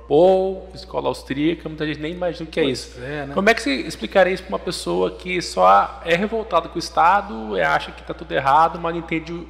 Paul, 0.08 0.70
escola 0.74 1.10
austríaca, 1.10 1.68
muita 1.68 1.86
gente 1.86 2.00
nem 2.00 2.14
imagina 2.14 2.48
o 2.48 2.52
que 2.52 2.60
é 2.60 2.64
pois 2.64 2.80
isso. 2.80 3.02
É, 3.02 3.26
né? 3.26 3.34
Como 3.34 3.50
é 3.50 3.54
que 3.54 3.62
você 3.62 3.74
explicaria 3.82 4.34
isso 4.34 4.44
para 4.44 4.54
uma 4.54 4.60
pessoa 4.60 5.12
que 5.12 5.42
só 5.42 6.02
é 6.06 6.16
revoltada 6.16 6.70
com 6.70 6.78
o 6.78 6.80
Estado, 6.80 7.56
acha 7.62 7.92
que 7.92 8.00
está 8.00 8.14
tudo 8.14 8.32
errado, 8.32 8.80
mas 8.80 8.94
não 8.94 9.02
entende 9.02 9.34
o, 9.34 9.46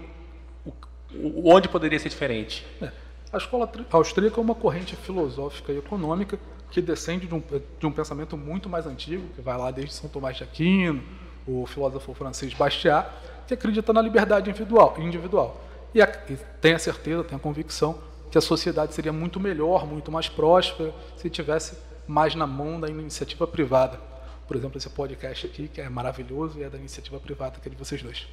o, 1.13 1.53
onde 1.53 1.69
poderia 1.69 1.99
ser 1.99 2.09
diferente? 2.09 2.65
É. 2.81 2.91
A 3.31 3.37
escola 3.37 3.69
austríaca 3.91 4.39
é 4.39 4.41
uma 4.41 4.55
corrente 4.55 4.95
filosófica 4.95 5.71
e 5.71 5.77
econômica 5.77 6.39
que 6.71 6.81
descende 6.81 7.27
de 7.27 7.35
um, 7.35 7.41
de 7.79 7.85
um 7.85 7.91
pensamento 7.91 8.37
muito 8.37 8.69
mais 8.69 8.85
antigo, 8.85 9.27
que 9.35 9.41
vai 9.41 9.57
lá 9.57 9.69
desde 9.69 9.93
São 9.93 10.09
Tomás 10.09 10.37
de 10.37 10.43
Aquino, 10.43 11.03
o 11.45 11.65
filósofo 11.65 12.13
francês 12.13 12.53
Bastiat, 12.53 13.09
que 13.45 13.53
acredita 13.53 13.91
na 13.91 14.01
liberdade 14.01 14.49
individual. 14.49 14.95
individual 14.97 15.61
e, 15.93 16.01
a, 16.01 16.05
e 16.29 16.37
tenho 16.61 16.75
a 16.75 16.79
certeza, 16.79 17.23
tenho 17.23 17.37
a 17.37 17.41
convicção 17.41 17.97
que 18.29 18.37
a 18.37 18.41
sociedade 18.41 18.93
seria 18.93 19.13
muito 19.13 19.39
melhor, 19.39 19.85
muito 19.85 20.11
mais 20.11 20.29
próspera 20.29 20.93
se 21.15 21.29
tivesse 21.29 21.77
mais 22.07 22.35
na 22.35 22.45
mão 22.45 22.79
da 22.79 22.89
iniciativa 22.89 23.47
privada. 23.47 23.99
Por 24.47 24.55
exemplo, 24.55 24.77
esse 24.77 24.89
podcast 24.89 25.45
aqui, 25.45 25.67
que 25.67 25.81
é 25.81 25.89
maravilhoso 25.89 26.59
e 26.59 26.63
é 26.63 26.69
da 26.69 26.77
iniciativa 26.77 27.19
privada, 27.19 27.59
que 27.59 27.67
é 27.67 27.71
de 27.71 27.77
vocês 27.77 28.01
dois. 28.01 28.27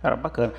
Cara, 0.00 0.16
bacana. 0.16 0.52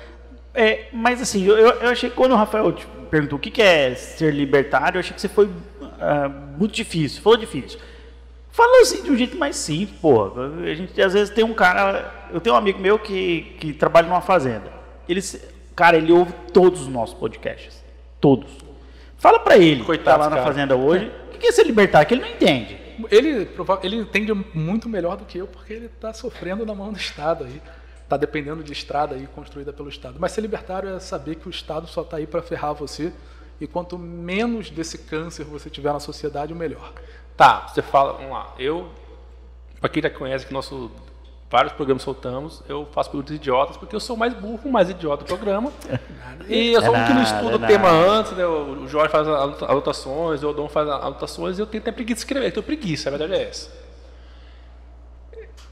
É, 0.56 0.88
mas 0.92 1.20
assim, 1.20 1.44
eu, 1.44 1.56
eu 1.56 1.88
achei 1.90 2.10
que 2.10 2.16
quando 2.16 2.32
o 2.32 2.36
Rafael 2.36 2.72
te 2.72 2.86
perguntou 3.10 3.38
o 3.38 3.40
que, 3.40 3.50
que 3.50 3.62
é 3.62 3.94
ser 3.94 4.32
libertário, 4.32 4.96
eu 4.96 5.00
achei 5.00 5.14
que 5.14 5.20
você 5.20 5.28
foi 5.28 5.46
uh, 5.46 6.30
muito 6.58 6.72
difícil, 6.72 7.22
falou 7.22 7.38
difícil. 7.38 7.78
Fala 8.50 8.80
assim 8.80 9.02
de 9.02 9.10
um 9.10 9.16
jeito 9.16 9.36
mais 9.36 9.54
simples, 9.54 9.98
pô. 10.00 10.32
A 10.64 10.74
gente 10.74 11.00
às 11.00 11.12
vezes 11.12 11.32
tem 11.32 11.44
um 11.44 11.52
cara. 11.52 12.10
Eu 12.32 12.40
tenho 12.40 12.54
um 12.54 12.58
amigo 12.58 12.80
meu 12.80 12.98
que, 12.98 13.54
que 13.60 13.74
trabalha 13.74 14.08
numa 14.08 14.22
fazenda. 14.22 14.72
Ele, 15.06 15.20
Cara, 15.76 15.98
ele 15.98 16.10
ouve 16.10 16.32
todos 16.54 16.80
os 16.80 16.88
nossos 16.88 17.14
podcasts. 17.14 17.84
Todos. 18.18 18.50
Fala 19.18 19.38
para 19.38 19.58
ele, 19.58 19.84
Coitado, 19.84 19.98
que 19.98 20.04
tá 20.04 20.16
lá 20.16 20.30
na 20.30 20.36
cara. 20.36 20.48
fazenda 20.48 20.74
hoje, 20.74 21.12
o 21.34 21.38
que 21.38 21.48
é 21.48 21.52
ser 21.52 21.66
libertário? 21.66 22.08
Que 22.08 22.14
ele 22.14 22.22
não 22.22 22.30
entende. 22.30 22.78
Ele, 23.10 23.46
ele 23.82 23.96
entende 23.96 24.32
muito 24.54 24.88
melhor 24.88 25.18
do 25.18 25.26
que 25.26 25.36
eu, 25.36 25.46
porque 25.46 25.74
ele 25.74 25.86
está 25.86 26.14
sofrendo 26.14 26.64
na 26.64 26.74
mão 26.74 26.90
do 26.90 26.98
Estado 26.98 27.44
aí. 27.44 27.60
Está 28.06 28.16
dependendo 28.16 28.62
de 28.62 28.72
estrada 28.72 29.16
aí 29.16 29.26
construída 29.34 29.72
pelo 29.72 29.88
Estado. 29.88 30.14
Mas 30.20 30.30
ser 30.30 30.40
libertário 30.40 30.88
é 30.88 31.00
saber 31.00 31.34
que 31.34 31.48
o 31.48 31.50
Estado 31.50 31.88
só 31.88 32.02
está 32.02 32.18
aí 32.18 32.26
para 32.26 32.40
ferrar 32.40 32.72
você. 32.72 33.12
E 33.60 33.66
quanto 33.66 33.98
menos 33.98 34.70
desse 34.70 34.98
câncer 34.98 35.42
você 35.42 35.68
tiver 35.68 35.92
na 35.92 35.98
sociedade, 35.98 36.52
o 36.52 36.56
melhor. 36.56 36.92
Tá, 37.36 37.66
você 37.66 37.82
fala, 37.82 38.12
vamos 38.12 38.30
lá. 38.30 38.54
Eu, 38.60 38.88
para 39.80 39.88
quem 39.88 40.00
já 40.00 40.08
conhece 40.08 40.46
que 40.46 40.54
nosso 40.54 40.88
vários 41.50 41.72
programas 41.72 42.04
soltamos, 42.04 42.62
eu 42.68 42.86
faço 42.92 43.10
perguntas 43.10 43.34
idiotas, 43.34 43.76
porque 43.76 43.94
eu 43.94 44.00
sou 44.00 44.16
mais 44.16 44.34
burro, 44.34 44.70
mais 44.70 44.88
idiota 44.88 45.24
do 45.24 45.26
programa. 45.26 45.72
e 46.48 46.72
eu 46.72 46.82
sou 46.82 46.94
um 46.94 47.04
que 47.06 47.12
não 47.12 47.22
estudo 47.22 47.56
o 47.56 47.66
tema 47.66 47.88
antes, 47.88 48.32
né? 48.32 48.46
o 48.46 48.86
Jorge 48.86 49.10
faz 49.10 49.26
anotações, 49.26 50.44
o 50.44 50.50
Odon 50.50 50.68
faz 50.68 50.88
anotações, 50.88 51.58
e 51.58 51.62
eu 51.62 51.66
tenho 51.66 51.82
até 51.82 51.90
preguiça 51.90 52.16
de 52.16 52.20
escrever, 52.20 52.46
eu 52.46 52.52
tenho 52.52 52.62
preguiça, 52.62 53.08
a 53.08 53.16
verdade 53.16 53.34
é 53.40 53.48
essa. 53.48 53.85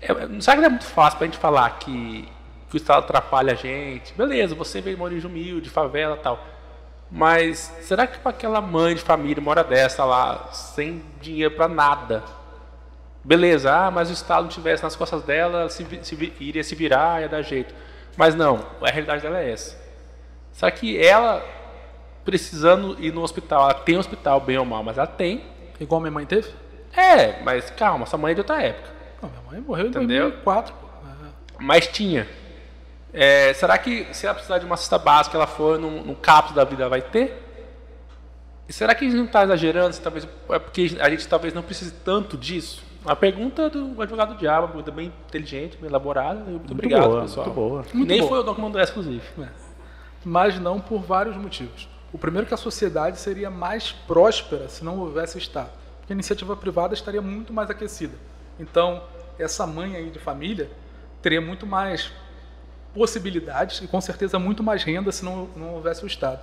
É, 0.05 0.41
sabe 0.41 0.57
que 0.57 0.61
não 0.61 0.67
é 0.67 0.69
muito 0.69 0.87
fácil 0.87 1.19
para 1.19 1.27
a 1.27 1.31
gente 1.31 1.39
falar 1.39 1.71
que, 1.79 2.29
que 2.69 2.75
o 2.75 2.77
Estado 2.77 3.01
atrapalha 3.01 3.53
a 3.53 3.57
gente? 3.57 4.15
Beleza, 4.15 4.55
você 4.55 4.81
veio 4.81 4.97
de 4.97 5.03
uma 5.03 5.07
origem 5.07 5.29
humilde, 5.29 5.71
favela 5.71 6.17
tal. 6.17 6.45
Mas 7.11 7.75
será 7.83 8.07
que 8.07 8.19
para 8.19 8.31
aquela 8.31 8.61
mãe 8.61 8.95
de 8.95 9.01
família, 9.01 9.41
uma 9.41 9.51
hora 9.51 9.65
dessa 9.65 10.05
lá, 10.05 10.49
sem 10.53 11.03
dinheiro 11.21 11.55
para 11.55 11.69
nada, 11.69 12.23
Beleza, 13.25 13.73
ah, 13.73 13.91
mas 13.91 14.11
o 14.11 14.13
Estado 14.13 14.43
não 14.43 14.51
tivesse 14.51 14.83
nas 14.83 14.95
costas 14.95 15.23
dela, 15.23 15.71
se, 15.71 15.87
se, 16.03 16.35
iria 16.39 16.63
se 16.63 16.75
virar, 16.75 17.23
ia 17.23 17.29
dar 17.29 17.41
jeito. 17.41 17.75
Mas 18.19 18.35
não, 18.35 18.67
a 18.83 18.91
realidade 18.91 19.23
dela 19.23 19.41
é 19.41 19.51
essa. 19.51 19.83
Será 20.53 20.71
que 20.71 21.03
ela, 21.03 21.43
precisando 22.23 23.03
ir 23.03 23.15
no 23.15 23.23
hospital, 23.23 23.63
ela 23.63 23.75
tem 23.75 23.97
um 23.97 24.01
hospital, 24.01 24.41
bem 24.41 24.59
ou 24.59 24.67
mal, 24.67 24.83
mas 24.83 24.99
ela 24.99 25.07
tem. 25.07 25.43
Igual 25.81 26.03
minha 26.03 26.11
mãe 26.11 26.27
teve? 26.27 26.51
É, 26.95 27.43
mas 27.43 27.71
calma, 27.71 28.05
sua 28.05 28.19
mãe 28.19 28.33
é 28.33 28.35
de 28.35 28.41
outra 28.43 28.63
época. 28.63 28.91
Não, 29.25 29.31
minha 29.31 29.43
mãe 29.51 29.61
morreu 29.61 29.87
em 29.87 29.89
Entendeu? 29.89 30.31
2004. 30.31 30.75
Mas 31.59 31.87
tinha. 31.87 32.29
É, 33.13 33.53
será 33.55 33.79
que 33.79 34.09
se 34.13 34.27
ela 34.27 34.35
precisar 34.35 34.59
de 34.59 34.67
uma 34.67 34.77
cesta 34.77 34.99
básica, 34.99 35.37
ela 35.37 35.47
for 35.47 35.79
no, 35.79 36.05
no 36.05 36.17
CAPS 36.17 36.53
da 36.53 36.65
vida, 36.65 36.83
ela 36.83 36.91
vai 36.91 37.01
ter? 37.01 37.43
E 38.69 38.73
será 38.73 38.95
que 38.95 39.05
a 39.05 39.09
gente 39.09 39.17
não 39.17 39.27
está 39.27 39.45
exagerando? 39.45 39.97
Talvez, 39.99 40.27
é 40.51 40.59
porque 40.59 40.97
a 40.99 41.09
gente 41.11 41.29
talvez 41.29 41.55
não 41.55 41.63
precise 41.63 41.93
tanto 41.93 42.37
disso? 42.37 42.83
A 43.05 43.15
pergunta 43.15 43.69
do 43.69 44.01
advogado 44.01 44.35
do 44.35 44.39
diabo, 44.39 44.63
uma 44.63 44.69
pergunta 44.69 44.91
bem 44.91 45.13
inteligente, 45.29 45.77
bem 45.77 45.89
elaborada. 45.89 46.41
Muito, 46.41 46.51
muito 46.51 46.73
obrigado, 46.73 47.09
boa, 47.09 47.23
pessoal. 47.23 47.47
Muito 47.47 47.55
boa. 47.55 47.85
Muito 47.93 48.09
Nem 48.09 48.19
boa. 48.21 48.29
foi 48.31 48.39
o 48.41 48.43
Doc 48.43 48.59
mandou 48.59 48.81
essa, 48.81 48.93
inclusive. 48.93 49.23
É. 49.41 49.49
Mas 50.25 50.59
não 50.59 50.81
por 50.81 51.03
vários 51.03 51.37
motivos. 51.37 51.87
O 52.13 52.19
primeiro 52.19 52.47
é 52.47 52.49
que 52.49 52.55
a 52.55 52.57
sociedade 52.57 53.19
seria 53.19 53.51
mais 53.51 53.93
próspera 53.93 54.69
se 54.69 54.83
não 54.83 54.99
houvesse 54.99 55.37
Estado. 55.37 55.71
Porque 55.99 56.13
a 56.13 56.15
iniciativa 56.15 56.57
privada 56.57 56.95
estaria 56.95 57.21
muito 57.21 57.53
mais 57.53 57.69
aquecida. 57.69 58.15
Então, 58.59 59.03
essa 59.39 59.67
mãe 59.67 59.97
aí 59.97 60.11
de 60.11 60.19
família 60.19 60.71
teria 61.23 61.41
muito 61.41 61.67
mais 61.67 62.13
possibilidades 62.95 63.81
e 63.83 63.89
com 63.89 64.01
certeza 64.01 64.39
muito 64.39 64.63
mais 64.63 64.83
renda 64.85 65.11
se 65.11 65.25
não, 65.25 65.49
não 65.57 65.75
houvesse 65.75 66.05
o 66.05 66.07
Estado. 66.07 66.41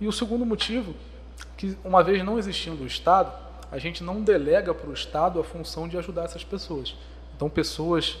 E 0.00 0.08
o 0.08 0.12
segundo 0.12 0.44
motivo, 0.44 0.94
que 1.56 1.76
uma 1.84 2.02
vez 2.02 2.24
não 2.24 2.38
existindo 2.38 2.82
o 2.82 2.86
Estado, 2.86 3.32
a 3.70 3.78
gente 3.78 4.02
não 4.02 4.20
delega 4.20 4.74
para 4.74 4.90
o 4.90 4.92
Estado 4.92 5.38
a 5.40 5.44
função 5.44 5.88
de 5.88 5.96
ajudar 5.96 6.24
essas 6.24 6.44
pessoas. 6.44 6.94
Então, 7.36 7.48
pessoas 7.48 8.18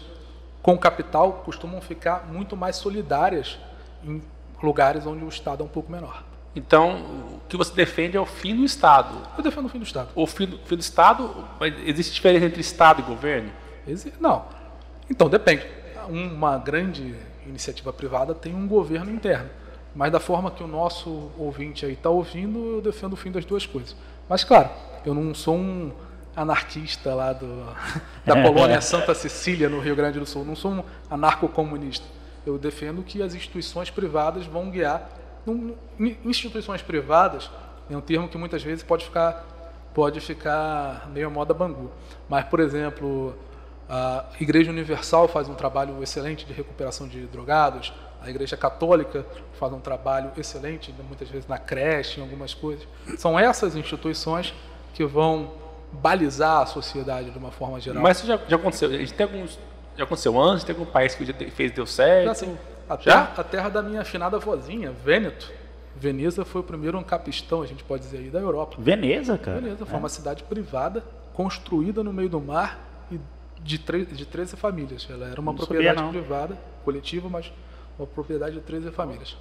com 0.62 0.78
capital 0.78 1.42
costumam 1.44 1.80
ficar 1.80 2.26
muito 2.26 2.56
mais 2.56 2.76
solidárias 2.76 3.58
em 4.04 4.22
lugares 4.62 5.04
onde 5.06 5.24
o 5.24 5.28
Estado 5.28 5.62
é 5.62 5.66
um 5.66 5.68
pouco 5.68 5.90
menor. 5.90 6.22
Então, 6.54 7.02
o 7.34 7.40
que 7.48 7.56
você 7.56 7.74
defende 7.74 8.16
é 8.16 8.20
o 8.20 8.26
fim 8.26 8.54
do 8.54 8.64
Estado. 8.64 9.16
Eu 9.36 9.42
defendo 9.42 9.66
o 9.66 9.68
fim 9.68 9.78
do 9.78 9.84
Estado. 9.84 10.10
O 10.14 10.26
fim 10.26 10.46
do, 10.46 10.58
fim 10.58 10.76
do 10.76 10.80
Estado, 10.80 11.48
existe 11.84 12.14
diferença 12.14 12.46
entre 12.46 12.60
Estado 12.60 13.00
e 13.00 13.04
governo? 13.04 13.50
Não. 14.20 14.44
Então, 15.10 15.28
depende. 15.28 15.66
Uma 16.08 16.58
grande 16.58 17.14
iniciativa 17.46 17.92
privada 17.92 18.34
tem 18.34 18.54
um 18.54 18.66
governo 18.66 19.10
interno. 19.10 19.50
Mas 19.94 20.10
da 20.10 20.20
forma 20.20 20.50
que 20.50 20.62
o 20.62 20.66
nosso 20.66 21.30
ouvinte 21.36 21.84
aí 21.84 21.92
está 21.92 22.08
ouvindo, 22.08 22.76
eu 22.76 22.80
defendo 22.80 23.12
o 23.12 23.16
fim 23.16 23.30
das 23.30 23.44
duas 23.44 23.66
coisas. 23.66 23.94
Mas, 24.28 24.42
claro, 24.42 24.70
eu 25.04 25.14
não 25.14 25.34
sou 25.34 25.56
um 25.56 25.92
anarquista 26.34 27.14
lá 27.14 27.32
do, 27.32 27.46
da 28.24 28.42
colônia 28.42 28.80
Santa 28.80 29.14
Cecília, 29.14 29.68
no 29.68 29.80
Rio 29.80 29.94
Grande 29.94 30.18
do 30.18 30.26
Sul. 30.26 30.44
Não 30.44 30.56
sou 30.56 30.72
um 30.72 30.84
anarcocomunista. 31.10 32.06
Eu 32.46 32.58
defendo 32.58 33.02
que 33.02 33.22
as 33.22 33.34
instituições 33.34 33.90
privadas 33.90 34.46
vão 34.46 34.70
guiar. 34.70 35.08
Instituições 36.24 36.80
privadas 36.82 37.50
é 37.90 37.96
um 37.96 38.00
termo 38.00 38.28
que 38.28 38.38
muitas 38.38 38.62
vezes 38.62 38.82
pode 38.82 39.04
ficar, 39.04 39.44
pode 39.92 40.20
ficar 40.20 41.08
meio 41.12 41.30
moda 41.30 41.52
bangu. 41.52 41.90
Mas, 42.28 42.44
por 42.46 42.60
exemplo, 42.60 43.34
a 43.94 44.24
Igreja 44.40 44.70
Universal 44.70 45.28
faz 45.28 45.50
um 45.50 45.54
trabalho 45.54 46.02
excelente 46.02 46.46
de 46.46 46.52
recuperação 46.54 47.06
de 47.06 47.26
drogados, 47.26 47.92
A 48.22 48.30
Igreja 48.30 48.56
Católica 48.56 49.26
faz 49.58 49.70
um 49.72 49.80
trabalho 49.80 50.30
excelente, 50.36 50.94
muitas 51.06 51.28
vezes 51.28 51.46
na 51.48 51.58
creche, 51.58 52.20
em 52.20 52.22
algumas 52.22 52.54
coisas. 52.54 52.86
São 53.18 53.36
essas 53.38 53.74
instituições 53.76 54.54
que 54.94 55.04
vão 55.04 55.50
balizar 55.92 56.62
a 56.62 56.66
sociedade 56.66 57.30
de 57.32 57.36
uma 57.36 57.50
forma 57.50 57.78
geral. 57.80 58.00
Mas 58.02 58.18
isso 58.18 58.26
já, 58.28 58.38
já 58.48 58.56
aconteceu. 58.56 58.88
A 58.88 58.92
gente 58.96 59.12
tem 59.12 59.24
alguns, 59.26 59.58
já 59.96 60.04
aconteceu 60.04 60.40
antes, 60.40 60.64
tem 60.64 60.74
algum 60.74 60.90
país 60.90 61.14
que 61.16 61.24
já 61.26 61.34
fez 61.34 61.72
deu 61.72 61.84
certo? 61.84 62.26
Já 62.26 62.34
sim. 62.34 62.56
A 62.88 62.94
Já? 62.94 62.98
terra, 63.26 63.32
a 63.36 63.44
terra 63.44 63.68
da 63.68 63.82
minha 63.82 64.00
afinada 64.02 64.38
vozinha, 64.38 64.92
Vêneto. 65.04 65.50
Veneza 65.96 66.44
foi 66.44 66.60
o 66.62 66.64
primeiro 66.64 66.96
ancapistão, 66.98 67.60
a 67.60 67.66
gente 67.66 67.84
pode 67.84 68.04
dizer 68.04 68.18
aí, 68.18 68.30
da 68.30 68.38
Europa. 68.38 68.76
Veneza, 68.78 69.36
cara. 69.36 69.60
Veneza 69.60 69.84
foi 69.84 69.96
É. 69.96 69.98
uma 69.98 70.08
cidade 70.08 70.44
privada, 70.44 71.04
construída 71.34 72.02
no 72.02 72.12
meio 72.12 72.28
do 72.28 72.40
mar 72.40 72.91
de, 73.62 73.78
de 73.78 74.26
13 74.26 74.56
famílias. 74.56 75.06
Ela 75.10 75.28
era 75.28 75.40
uma 75.40 75.52
Não 75.52 75.56
propriedade 75.56 75.98
sabia, 75.98 76.20
privada, 76.20 76.58
coletiva, 76.84 77.28
mas 77.28 77.52
uma 77.98 78.06
propriedade 78.06 78.54
de 78.54 78.60
13 78.60 78.90
famílias. 78.90 79.36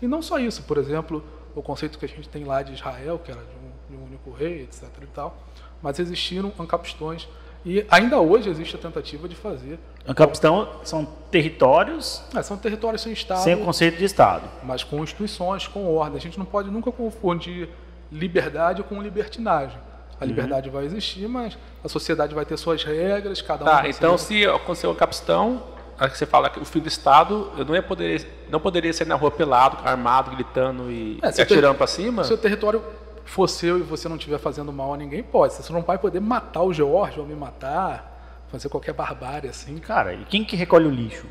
E 0.00 0.06
não 0.06 0.22
só 0.22 0.38
isso, 0.38 0.62
por 0.62 0.78
exemplo, 0.78 1.22
o 1.54 1.62
conceito 1.62 1.98
que 1.98 2.04
a 2.04 2.08
gente 2.08 2.28
tem 2.28 2.44
lá 2.44 2.62
de 2.62 2.72
Israel, 2.72 3.18
que 3.18 3.30
era 3.30 3.40
de 3.40 3.46
um, 3.46 3.96
de 3.96 4.02
um 4.02 4.06
único 4.06 4.30
rei, 4.30 4.62
etc. 4.62 4.84
e 5.02 5.06
tal, 5.08 5.36
mas 5.82 5.98
existiram 5.98 6.52
ancapistões 6.58 7.28
e 7.64 7.84
ainda 7.90 8.18
hoje 8.18 8.48
existe 8.48 8.74
a 8.76 8.78
tentativa 8.78 9.28
de 9.28 9.36
fazer. 9.36 9.78
Ancapistão 10.08 10.80
são 10.82 11.04
territórios 11.30 12.22
Ah, 12.34 12.42
são 12.42 12.56
territórios 12.56 13.02
sem 13.02 13.12
Estado, 13.12 13.42
sem 13.42 13.54
o 13.54 13.64
conceito 13.64 13.98
de 13.98 14.04
Estado. 14.04 14.48
mas 14.62 14.82
com 14.82 15.02
instituições, 15.02 15.66
com 15.66 15.86
ordem. 15.94 16.16
A 16.16 16.20
gente 16.20 16.38
não 16.38 16.46
pode 16.46 16.70
nunca 16.70 16.90
confundir 16.90 17.68
liberdade 18.10 18.82
com 18.82 19.00
libertinagem. 19.02 19.78
A 20.20 20.24
liberdade 20.24 20.68
vai 20.68 20.84
existir, 20.84 21.26
mas 21.28 21.56
a 21.82 21.88
sociedade 21.88 22.34
vai 22.34 22.44
ter 22.44 22.56
suas 22.58 22.84
regras, 22.84 23.40
cada 23.40 23.64
um 23.64 23.66
Tá, 23.68 23.88
então 23.88 24.18
ser- 24.18 24.44
se 24.44 24.46
aconteceu 24.46 24.90
a 24.90 24.94
capistão, 24.94 25.62
aí 25.98 26.10
você 26.10 26.26
fala 26.26 26.50
que 26.50 26.60
o 26.60 26.64
filho 26.64 26.82
do 26.84 26.88
Estado 26.88 27.50
eu 27.56 27.64
não, 27.64 27.74
ia 27.74 27.82
poder, 27.82 28.26
não 28.50 28.60
poderia 28.60 28.92
ser 28.92 29.06
na 29.06 29.14
rua 29.14 29.30
pelado, 29.30 29.78
armado, 29.82 30.30
gritando 30.32 30.90
e, 30.90 31.18
É, 31.22 31.26
o 31.26 31.28
atirando 31.30 31.72
ter- 31.72 31.78
pra 31.78 31.86
cima? 31.86 32.24
Se 32.24 32.34
o 32.34 32.36
território 32.36 32.82
for 33.24 33.48
seu 33.48 33.78
e 33.78 33.82
você 33.82 34.08
não 34.08 34.16
estiver 34.16 34.38
fazendo 34.38 34.70
mal 34.72 34.92
a 34.92 34.96
ninguém, 34.96 35.22
pode. 35.22 35.54
Você 35.54 35.72
não 35.72 35.82
vai 35.82 35.96
poder 35.96 36.20
matar 36.20 36.62
o 36.62 36.72
George 36.72 37.18
ou 37.18 37.24
me 37.26 37.34
matar, 37.34 38.44
fazer 38.50 38.68
qualquer 38.68 38.92
barbárie 38.92 39.48
assim. 39.48 39.78
Cara, 39.78 40.12
e 40.12 40.24
quem 40.26 40.44
que 40.44 40.54
recolhe 40.56 40.86
o 40.86 40.90
lixo? 40.90 41.24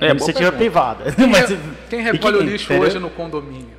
É, 0.00 0.06
É, 0.06 0.10
iniciativa 0.12 0.52
pergunta. 0.52 0.56
privada. 0.56 1.10
Quem, 1.12 1.26
Mas- 1.26 1.50
quem 1.90 2.00
recolhe 2.02 2.36
o 2.36 2.40
lixo 2.40 2.66
entendeu? 2.66 2.86
hoje 2.88 2.98
no 3.00 3.10
condomínio? 3.10 3.76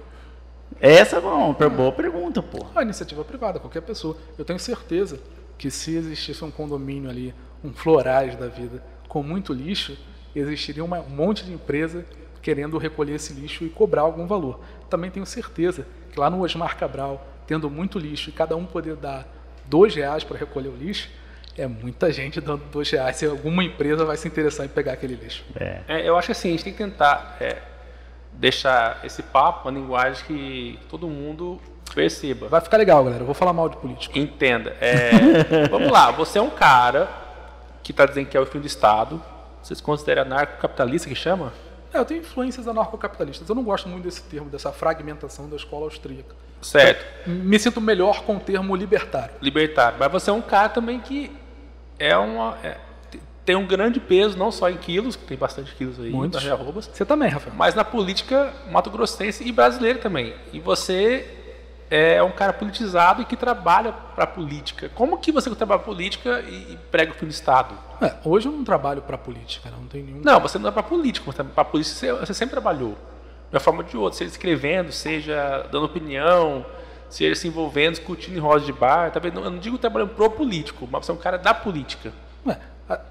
Essa 0.81 1.17
é 1.17 1.19
uma 1.19 1.53
per- 1.53 1.69
boa 1.69 1.91
pergunta, 1.91 2.41
pô. 2.41 2.65
A 2.75 2.81
iniciativa 2.83 3.23
privada, 3.23 3.59
qualquer 3.59 3.81
pessoa. 3.81 4.15
Eu 4.37 4.45
tenho 4.45 4.59
certeza 4.59 5.19
que 5.57 5.69
se 5.69 5.95
existisse 5.95 6.43
um 6.43 6.51
condomínio 6.51 7.09
ali, 7.09 7.33
um 7.63 7.73
florais 7.73 8.35
da 8.35 8.47
vida, 8.47 8.81
com 9.07 9.21
muito 9.21 9.51
lixo, 9.53 9.97
existiria 10.35 10.83
uma- 10.83 10.99
um 10.99 11.09
monte 11.09 11.43
de 11.43 11.51
empresa 11.51 12.05
querendo 12.41 12.77
recolher 12.77 13.15
esse 13.15 13.33
lixo 13.33 13.65
e 13.65 13.69
cobrar 13.69 14.03
algum 14.03 14.25
valor. 14.25 14.61
Também 14.89 15.11
tenho 15.11 15.25
certeza 15.25 15.85
que 16.11 16.19
lá 16.19 16.29
no 16.29 16.41
Osmar 16.41 16.77
Cabral, 16.77 17.27
tendo 17.45 17.69
muito 17.69 17.99
lixo 17.99 18.29
e 18.29 18.33
cada 18.33 18.55
um 18.55 18.65
poder 18.65 18.95
dar 18.95 19.27
dois 19.65 19.93
reais 19.93 20.23
para 20.23 20.37
recolher 20.37 20.69
o 20.69 20.75
lixo, 20.75 21.09
é 21.57 21.67
muita 21.67 22.09
gente 22.13 22.39
dando 22.39 22.63
dois 22.71 22.89
reais. 22.89 23.17
Se 23.17 23.25
alguma 23.25 23.63
empresa 23.63 24.05
vai 24.05 24.15
se 24.15 24.27
interessar 24.27 24.65
em 24.65 24.69
pegar 24.69 24.93
aquele 24.93 25.15
lixo. 25.15 25.43
É. 25.59 25.81
É, 25.89 26.07
eu 26.07 26.17
acho 26.17 26.27
que 26.27 26.31
assim, 26.31 26.47
a 26.47 26.51
gente 26.51 26.63
tem 26.63 26.71
que 26.73 26.79
tentar 26.79 27.35
é, 27.41 27.57
deixar 28.39 29.01
esse 29.03 29.21
papo 29.21 29.67
uma 29.67 29.77
linguagem 29.77 30.23
que 30.25 30.79
todo 30.89 31.07
mundo 31.07 31.59
perceba. 31.93 32.47
Vai 32.47 32.61
ficar 32.61 32.77
legal, 32.77 33.03
galera. 33.03 33.21
Eu 33.21 33.25
vou 33.25 33.35
falar 33.35 33.51
mal 33.51 33.67
de 33.67 33.75
político. 33.77 34.17
Entenda. 34.17 34.75
É, 34.79 35.11
vamos 35.69 35.91
lá, 35.91 36.09
você 36.11 36.39
é 36.39 36.41
um 36.41 36.49
cara 36.49 37.09
que 37.83 37.91
está 37.91 38.05
dizendo 38.05 38.27
que 38.27 38.37
é 38.37 38.39
o 38.39 38.45
fim 38.45 38.59
do 38.59 38.67
Estado. 38.67 39.21
Você 39.61 39.75
se 39.75 39.83
considera 39.83 40.21
anarcocapitalista 40.21 41.09
que 41.09 41.15
chama? 41.15 41.51
É, 41.93 41.97
eu 41.97 42.05
tenho 42.05 42.21
influências 42.21 42.67
anarcocapitalistas. 42.67 43.49
Eu 43.49 43.55
não 43.55 43.63
gosto 43.63 43.89
muito 43.89 44.05
desse 44.05 44.23
termo, 44.23 44.49
dessa 44.49 44.71
fragmentação 44.71 45.49
da 45.49 45.57
escola 45.57 45.85
austríaca. 45.85 46.35
Certo. 46.61 47.29
Me 47.29 47.59
sinto 47.59 47.81
melhor 47.81 48.23
com 48.23 48.37
o 48.37 48.39
termo 48.39 48.75
libertário. 48.75 49.33
Libertário. 49.41 49.97
Mas 49.99 50.11
você 50.11 50.29
é 50.29 50.33
um 50.33 50.41
cara 50.41 50.69
também 50.69 50.99
que 50.99 51.31
é 51.97 52.15
uma. 52.15 52.57
é, 52.63 52.77
tem 53.49 53.55
um 53.55 53.65
grande 53.65 53.99
peso, 53.99 54.37
não 54.37 54.51
só 54.51 54.69
em 54.69 54.77
quilos, 54.77 55.15
que 55.15 55.23
tem 55.23 55.35
bastante 55.35 55.73
quilos 55.73 55.99
aí, 55.99 56.11
Muitos. 56.11 56.47
arrobas, 56.47 56.85
Você 56.85 57.03
também, 57.03 57.29
Rafael. 57.29 57.55
mas 57.57 57.73
na 57.73 57.83
política 57.83 58.53
mato-grossense 58.69 59.43
e 59.43 59.51
brasileira 59.51 59.97
também. 59.97 60.35
E 60.53 60.59
você 60.59 61.27
é 61.89 62.21
um 62.21 62.29
cara 62.29 62.53
politizado 62.53 63.23
e 63.23 63.25
que 63.25 63.35
trabalha 63.35 63.91
para 63.91 64.25
a 64.25 64.27
política. 64.27 64.91
Como 64.93 65.17
que 65.17 65.31
você 65.31 65.49
trabalha 65.55 65.81
política 65.81 66.41
e, 66.41 66.77
prega 66.91 67.11
o 67.11 67.15
fim 67.15 67.25
do 67.25 67.31
Estado? 67.31 67.73
É, 67.99 68.13
hoje 68.23 68.47
eu 68.47 68.51
não 68.51 68.63
trabalho 68.63 69.01
para 69.01 69.17
política, 69.17 69.71
não 69.71 69.87
tem 69.87 70.03
nenhum. 70.03 70.21
Não, 70.23 70.39
você 70.39 70.59
não 70.59 70.69
é 70.69 70.71
para 70.71 70.83
política, 70.83 71.33
para 71.43 71.65
política 71.65 71.95
você, 71.95 72.13
você 72.13 72.35
sempre 72.35 72.51
trabalhou. 72.51 72.91
De 73.49 73.55
uma 73.55 73.59
forma 73.59 73.81
ou 73.81 73.89
de 73.89 73.97
outra, 73.97 74.15
seja 74.19 74.29
escrevendo, 74.29 74.91
seja 74.91 75.67
dando 75.71 75.85
opinião, 75.85 76.63
seja 77.09 77.33
se 77.33 77.47
envolvendo, 77.47 77.95
discutindo 77.95 78.37
em 78.37 78.39
roda 78.39 78.63
de 78.63 78.71
bar. 78.71 79.09
Talvez 79.09 79.33
não, 79.33 79.43
eu 79.43 79.49
não 79.49 79.57
digo 79.57 79.75
trabalhando 79.79 80.09
pro 80.09 80.29
político, 80.29 80.87
mas 80.91 81.03
você 81.03 81.11
é 81.11 81.15
um 81.15 81.17
cara 81.17 81.39
da 81.39 81.51
política. 81.51 82.13
É, 82.47 82.55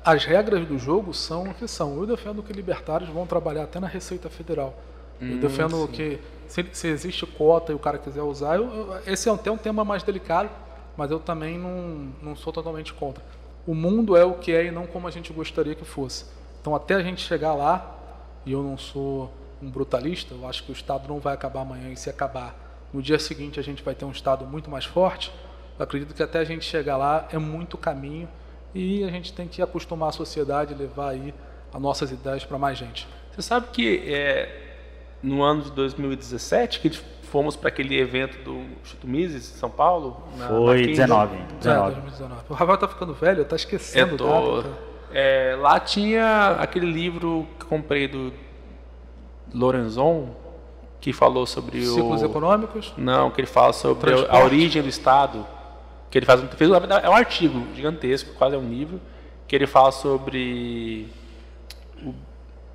as 0.04 0.24
regras 0.24 0.66
do 0.66 0.78
jogo 0.78 1.14
são 1.14 1.44
o 1.44 1.54
que 1.54 1.68
são. 1.68 1.96
Eu 1.96 2.06
defendo 2.06 2.42
que 2.42 2.52
libertários 2.52 3.08
vão 3.10 3.26
trabalhar 3.26 3.64
até 3.64 3.78
na 3.78 3.86
Receita 3.86 4.28
Federal. 4.28 4.74
Eu 5.20 5.36
Hum, 5.36 5.40
defendo 5.40 5.76
sim. 5.86 5.92
que 5.92 6.18
se, 6.48 6.64
se 6.72 6.88
existe 6.88 7.26
cota 7.26 7.72
e 7.72 7.74
o 7.74 7.78
cara 7.78 7.98
quiser 7.98 8.22
usar, 8.22 8.56
eu- 8.56 8.64
eu- 8.72 9.00
esse 9.06 9.28
é 9.28 9.32
até 9.32 9.50
um 9.50 9.56
tema 9.56 9.84
mais 9.84 10.02
delicado, 10.02 10.48
mas 10.96 11.10
eu 11.10 11.18
também 11.20 11.58
não, 11.58 12.08
não 12.22 12.36
sou 12.36 12.52
totalmente 12.52 12.92
contra. 12.94 13.22
O 13.66 13.74
mundo 13.74 14.16
é 14.16 14.24
o 14.24 14.34
que 14.34 14.52
é 14.52 14.64
e 14.66 14.70
não 14.70 14.86
como 14.86 15.06
a 15.06 15.10
gente 15.10 15.32
gostaria 15.32 15.74
que 15.74 15.84
fosse. 15.84 16.24
Então 16.60 16.74
até 16.74 16.94
a 16.94 17.02
gente 17.02 17.20
chegar 17.24 17.54
lá, 17.54 17.96
e 18.46 18.52
eu 18.52 18.62
não 18.62 18.78
sou 18.78 19.32
um 19.62 19.68
brutalista, 19.68 20.34
eu 20.34 20.48
acho 20.48 20.62
que 20.64 20.70
o 20.70 20.72
Estado 20.72 21.06
não 21.08 21.18
vai 21.18 21.34
acabar 21.34 21.60
amanhã 21.62 21.90
e 21.90 21.96
se 21.96 22.08
acabar 22.08 22.54
no 22.92 23.02
dia 23.02 23.18
seguinte 23.18 23.60
a 23.60 23.62
gente 23.62 23.82
vai 23.82 23.94
ter 23.94 24.04
um 24.04 24.10
Estado 24.10 24.44
muito 24.44 24.70
mais 24.70 24.84
forte. 24.84 25.32
Eu 25.78 25.82
acredito 25.84 26.14
que 26.14 26.22
até 26.22 26.38
a 26.38 26.44
gente 26.44 26.64
chegar 26.64 26.96
lá 26.96 27.28
é 27.30 27.38
muito 27.38 27.76
caminho 27.76 28.28
e 28.74 29.04
a 29.04 29.08
gente 29.08 29.32
tem 29.32 29.46
que 29.48 29.60
acostumar 29.62 30.10
a 30.10 30.12
sociedade 30.12 30.74
e 30.74 30.76
levar 30.76 31.10
aí 31.10 31.32
as 31.72 31.80
nossas 31.80 32.10
ideias 32.10 32.44
para 32.44 32.58
mais 32.58 32.76
gente. 32.78 33.06
Você 33.32 33.42
sabe 33.42 33.68
que 33.72 34.02
é, 34.06 34.48
no 35.22 35.42
ano 35.42 35.62
de 35.62 35.70
2017, 35.72 36.80
que 36.80 36.90
fomos 36.90 37.56
para 37.56 37.68
aquele 37.68 37.98
evento 37.98 38.42
do 38.42 38.56
Instituto 38.82 39.06
Mises, 39.06 39.52
em 39.54 39.58
São 39.58 39.70
Paulo? 39.70 40.22
na- 40.38 40.48
na 40.48 40.56
Foi 40.58 40.78
15, 40.78 40.90
19. 40.92 41.36
É, 41.36 41.38
19. 41.58 41.90
2019. 41.94 42.42
O 42.48 42.54
Rafael 42.54 42.78
tá 42.78 42.88
ficando 42.88 43.14
velho, 43.14 43.44
tá 43.44 43.56
esquecendo 43.56 44.12
Eu 44.12 44.16
tô, 44.16 44.62
tá? 44.62 44.68
é, 45.12 45.56
lá 45.60 45.78
tinha 45.78 46.56
aquele 46.58 46.90
livro 46.90 47.46
que 47.58 47.64
eu 47.64 47.68
comprei 47.68 48.08
do 48.08 48.32
Lorenzon, 49.54 50.30
que 51.00 51.12
falou 51.12 51.46
sobre 51.46 51.80
Ciclos 51.84 52.22
o... 52.22 52.26
econômicos. 52.26 52.92
Não, 52.96 53.30
que 53.30 53.40
ele 53.40 53.46
fala 53.46 53.72
sobre 53.72 54.12
a 54.28 54.38
origem 54.44 54.82
do 54.82 54.88
Estado. 54.88 55.46
Que 56.10 56.18
ele 56.18 56.26
faz 56.26 56.42
um, 56.42 56.48
fez, 56.48 56.70
um- 56.70 56.74
é 56.74 57.08
um 57.08 57.14
artigo 57.14 57.66
gigantesco, 57.74 58.34
quase 58.34 58.54
é 58.54 58.58
um 58.58 58.68
livro, 58.68 59.00
que 59.46 59.54
ele 59.54 59.66
fala 59.66 59.90
sobre 59.92 61.08
o, 62.02 62.14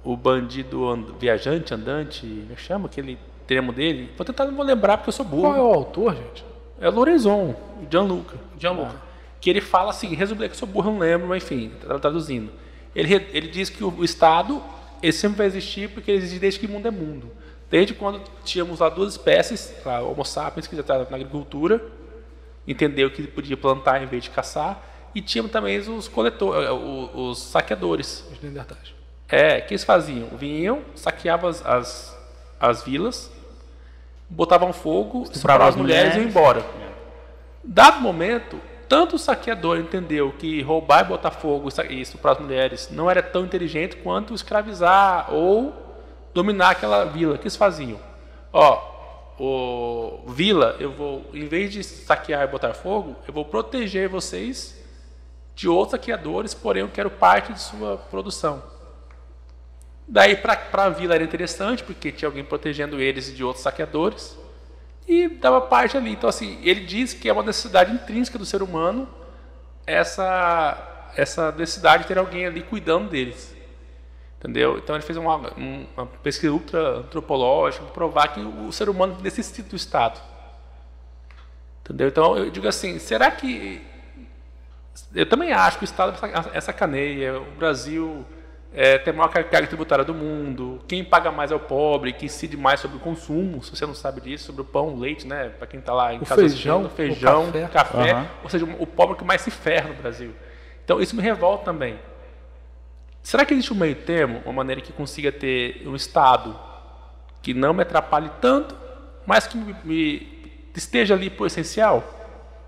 o 0.04 0.18
bandido 0.18 0.90
and- 0.90 1.14
viajante, 1.20 1.74
andante, 1.74 2.22
como 2.26 2.54
é 2.54 2.56
chama 2.58 2.86
aquele 2.88 3.18
termo 3.48 3.72
dele? 3.72 4.12
Vou 4.18 4.26
tentar, 4.26 4.46
não 4.46 4.56
vou 4.56 4.66
lembrar 4.66 4.98
porque 4.98 5.10
eu 5.10 5.14
sou 5.14 5.26
burro. 5.26 5.42
Qual 5.44 5.56
é 5.56 5.62
o 5.62 5.74
autor, 5.74 6.16
gente? 6.16 6.46
É 6.80 6.90
Lorenzon, 6.90 7.56
Gianluca. 7.90 8.38
Gianluca. 8.60 8.96
Que 9.42 9.50
ele 9.50 9.62
fala 9.62 9.90
assim, 9.90 10.14
resumindo 10.14 10.46
que 10.48 10.52
eu 10.52 10.60
sou 10.60 10.68
burro, 10.68 10.92
não 10.92 11.00
lembro, 11.00 11.28
mas 11.28 11.44
enfim, 11.44 11.72
tra- 11.82 12.00
traduzindo. 12.00 12.52
Ele, 12.96 13.14
ele 13.34 13.48
diz 13.48 13.70
que 13.70 13.84
o, 13.84 13.90
o 13.90 14.04
Estado 14.06 14.62
ele 15.02 15.12
sempre 15.12 15.38
vai 15.40 15.48
existir 15.48 15.90
porque 15.90 16.10
ele 16.12 16.20
existe 16.20 16.40
desde 16.40 16.60
que 16.60 16.66
o 16.66 16.70
mundo 16.70 16.88
é 16.88 16.92
mundo. 16.92 17.32
Desde 17.70 17.94
quando 17.94 18.22
tínhamos 18.46 18.80
lá 18.80 18.88
duas 18.88 19.14
espécies, 19.14 19.74
a 19.86 20.00
Homo 20.02 20.24
sapiens, 20.24 20.68
que 20.68 20.76
já 20.76 20.82
estava 20.82 21.08
na 21.10 21.18
agricultura, 21.18 21.82
entendeu 22.68 23.10
que 23.12 23.26
podia 23.28 23.58
plantar 23.58 24.02
em 24.02 24.06
vez 24.06 24.24
de 24.24 24.30
caçar, 24.30 24.82
e 25.16 25.22
tínhamos 25.22 25.52
também 25.52 25.78
os 25.78 26.08
coletores, 26.08 26.70
os, 26.70 27.10
os 27.14 27.44
saqueadores. 27.44 28.26
Os 28.32 28.42
Neandertais. 28.42 28.94
É, 29.30 29.60
o 29.60 29.66
que 29.66 29.74
eles 29.74 29.84
faziam? 29.84 30.28
Vinham, 30.30 30.82
saqueavam 30.96 31.50
as, 31.50 31.66
as, 31.66 32.18
as 32.60 32.84
vilas, 32.84 33.32
botavam 34.30 34.74
fogo, 34.74 35.24
estupravam 35.24 35.68
as 35.68 35.76
mulheres 35.76 36.16
e 36.16 36.20
iam 36.20 36.28
embora. 36.28 36.66
Dado 37.64 38.02
momento, 38.02 38.60
tanto 38.90 39.16
o 39.16 39.20
saqueador 39.20 39.80
entendeu 39.80 40.34
que 40.38 40.62
roubar 40.62 41.02
e 41.02 41.08
botar 41.08 41.32
fogo 41.32 41.70
e 41.70 41.94
e 41.94 42.02
estuprar 42.02 42.36
as 42.36 42.42
mulheres 42.42 42.90
não 42.92 43.10
era 43.10 43.24
tão 43.24 43.46
inteligente 43.46 43.96
quanto 43.98 44.34
escravizar 44.34 45.34
ou 45.34 45.74
dominar 46.34 46.72
aquela 46.72 47.06
vila. 47.06 47.36
O 47.36 47.38
que 47.38 47.46
eles 47.46 47.56
faziam? 47.56 48.00
Ó, 48.52 48.93
o 49.40 50.24
vila, 50.28 50.76
eu 50.80 50.92
vou, 50.92 51.26
em 51.34 51.46
vez 51.48 51.72
de 51.72 51.84
saquear 51.84 52.44
e 52.44 52.48
botar 52.48 52.74
fogo, 52.74 53.16
eu 53.28 53.34
vou 53.34 53.46
proteger 53.46 54.08
vocês 54.08 54.82
de 55.56 55.68
outros 55.68 55.92
saqueadores, 55.92 56.54
porém 56.54 56.82
eu 56.82 56.90
quero 56.90 57.10
parte 57.10 57.54
de 57.54 57.62
sua 57.62 57.98
produção. 57.98 58.64
Daí 60.08 60.36
para 60.36 60.60
a 60.74 60.90
vila 60.90 61.16
era 61.16 61.24
interessante, 61.24 61.84
porque 61.84 62.12
tinha 62.12 62.28
alguém 62.28 62.44
protegendo 62.44 63.00
eles 63.00 63.36
de 63.36 63.44
outros 63.44 63.64
saqueadores. 63.64 64.38
E 65.08 65.28
dava 65.28 65.62
parte 65.62 65.98
ali. 65.98 66.12
Então, 66.12 66.30
assim, 66.30 66.60
ele 66.64 66.82
diz 66.82 67.14
que 67.14 67.30
é 67.30 67.34
uma 67.34 67.44
necessidade 67.44 67.92
intrínseca 67.92 68.38
do 68.38 68.46
ser 68.46 68.62
humano 68.62 69.08
essa, 69.86 71.12
essa 71.16 71.52
necessidade 71.52 72.04
de 72.04 72.10
ter 72.10 72.18
alguém 72.18 72.46
ali 72.46 72.62
cuidando 72.62 73.10
deles. 73.10 73.53
Entendeu? 74.44 74.78
Então 74.78 74.94
ele 74.94 75.04
fez 75.06 75.18
uma, 75.18 75.38
uma 75.38 76.06
pesquisa 76.22 76.52
ultra 76.52 76.98
antropológica 76.98 77.86
para 77.86 77.94
provar 77.94 78.28
que 78.28 78.42
o 78.42 78.74
ser 78.74 78.90
humano 78.90 79.18
necessita 79.24 79.70
do 79.70 79.76
Estado. 79.78 80.20
Entendeu? 81.82 82.10
Então 82.10 82.38
eu 82.38 82.50
digo 82.50 82.68
assim, 82.68 83.00
será 83.00 83.32
que 83.32 83.82
eu 85.16 85.26
também 85.26 85.54
acho 85.54 85.78
que 85.78 85.86
o 85.86 85.86
Estado 85.86 86.14
é 86.54 86.60
sacaneia, 86.60 87.40
o 87.40 87.52
Brasil 87.58 88.26
é, 88.74 88.98
tem 88.98 89.14
a 89.14 89.16
maior 89.16 89.30
carga 89.30 89.66
tributária 89.66 90.04
do 90.04 90.14
mundo, 90.14 90.82
quem 90.90 91.06
paga 91.06 91.32
mais 91.32 91.50
é 91.50 91.56
o 91.56 91.60
pobre, 91.60 92.12
que 92.12 92.26
incide 92.26 92.58
mais 92.58 92.82
sobre 92.82 92.98
o 92.98 93.00
consumo, 93.00 93.64
se 93.64 93.74
você 93.74 93.86
não 93.86 93.96
sabe 93.96 94.20
disso, 94.20 94.48
sobre 94.48 94.62
o 94.62 94.66
pão, 94.66 94.90
o 94.90 95.00
leite, 95.00 95.26
né? 95.26 95.54
Para 95.58 95.68
quem 95.68 95.80
está 95.80 95.94
lá 95.94 96.14
em 96.14 96.18
O 96.18 96.26
casa 96.26 96.42
feijão, 96.42 96.90
feijão, 96.90 97.48
o 97.48 97.52
café. 97.54 97.68
café, 97.72 98.12
Aham. 98.12 98.28
ou 98.44 98.50
seja, 98.50 98.66
o 98.66 98.86
pobre 98.86 99.16
que 99.16 99.24
mais 99.24 99.40
se 99.40 99.52
ferra 99.52 99.88
no 99.88 99.96
Brasil. 99.96 100.34
Então 100.84 101.00
isso 101.00 101.16
me 101.16 101.22
revolta 101.22 101.64
também. 101.64 101.98
Será 103.24 103.46
que 103.46 103.54
existe 103.54 103.72
um 103.74 103.78
meio 103.78 103.96
termo, 103.96 104.42
uma 104.46 104.54
maneira 104.54 104.82
que 104.82 104.92
consiga 104.92 105.32
ter 105.32 105.82
um 105.88 105.96
Estado 105.96 106.56
que 107.42 107.54
não 107.54 107.74
me 107.74 107.82
atrapalhe 107.82 108.30
tanto, 108.42 108.76
mas 109.26 109.48
que 109.48 109.58
me, 109.58 109.76
me 109.86 110.28
esteja 110.76 111.14
ali 111.14 111.30
por 111.30 111.48
essencial? 111.48 112.04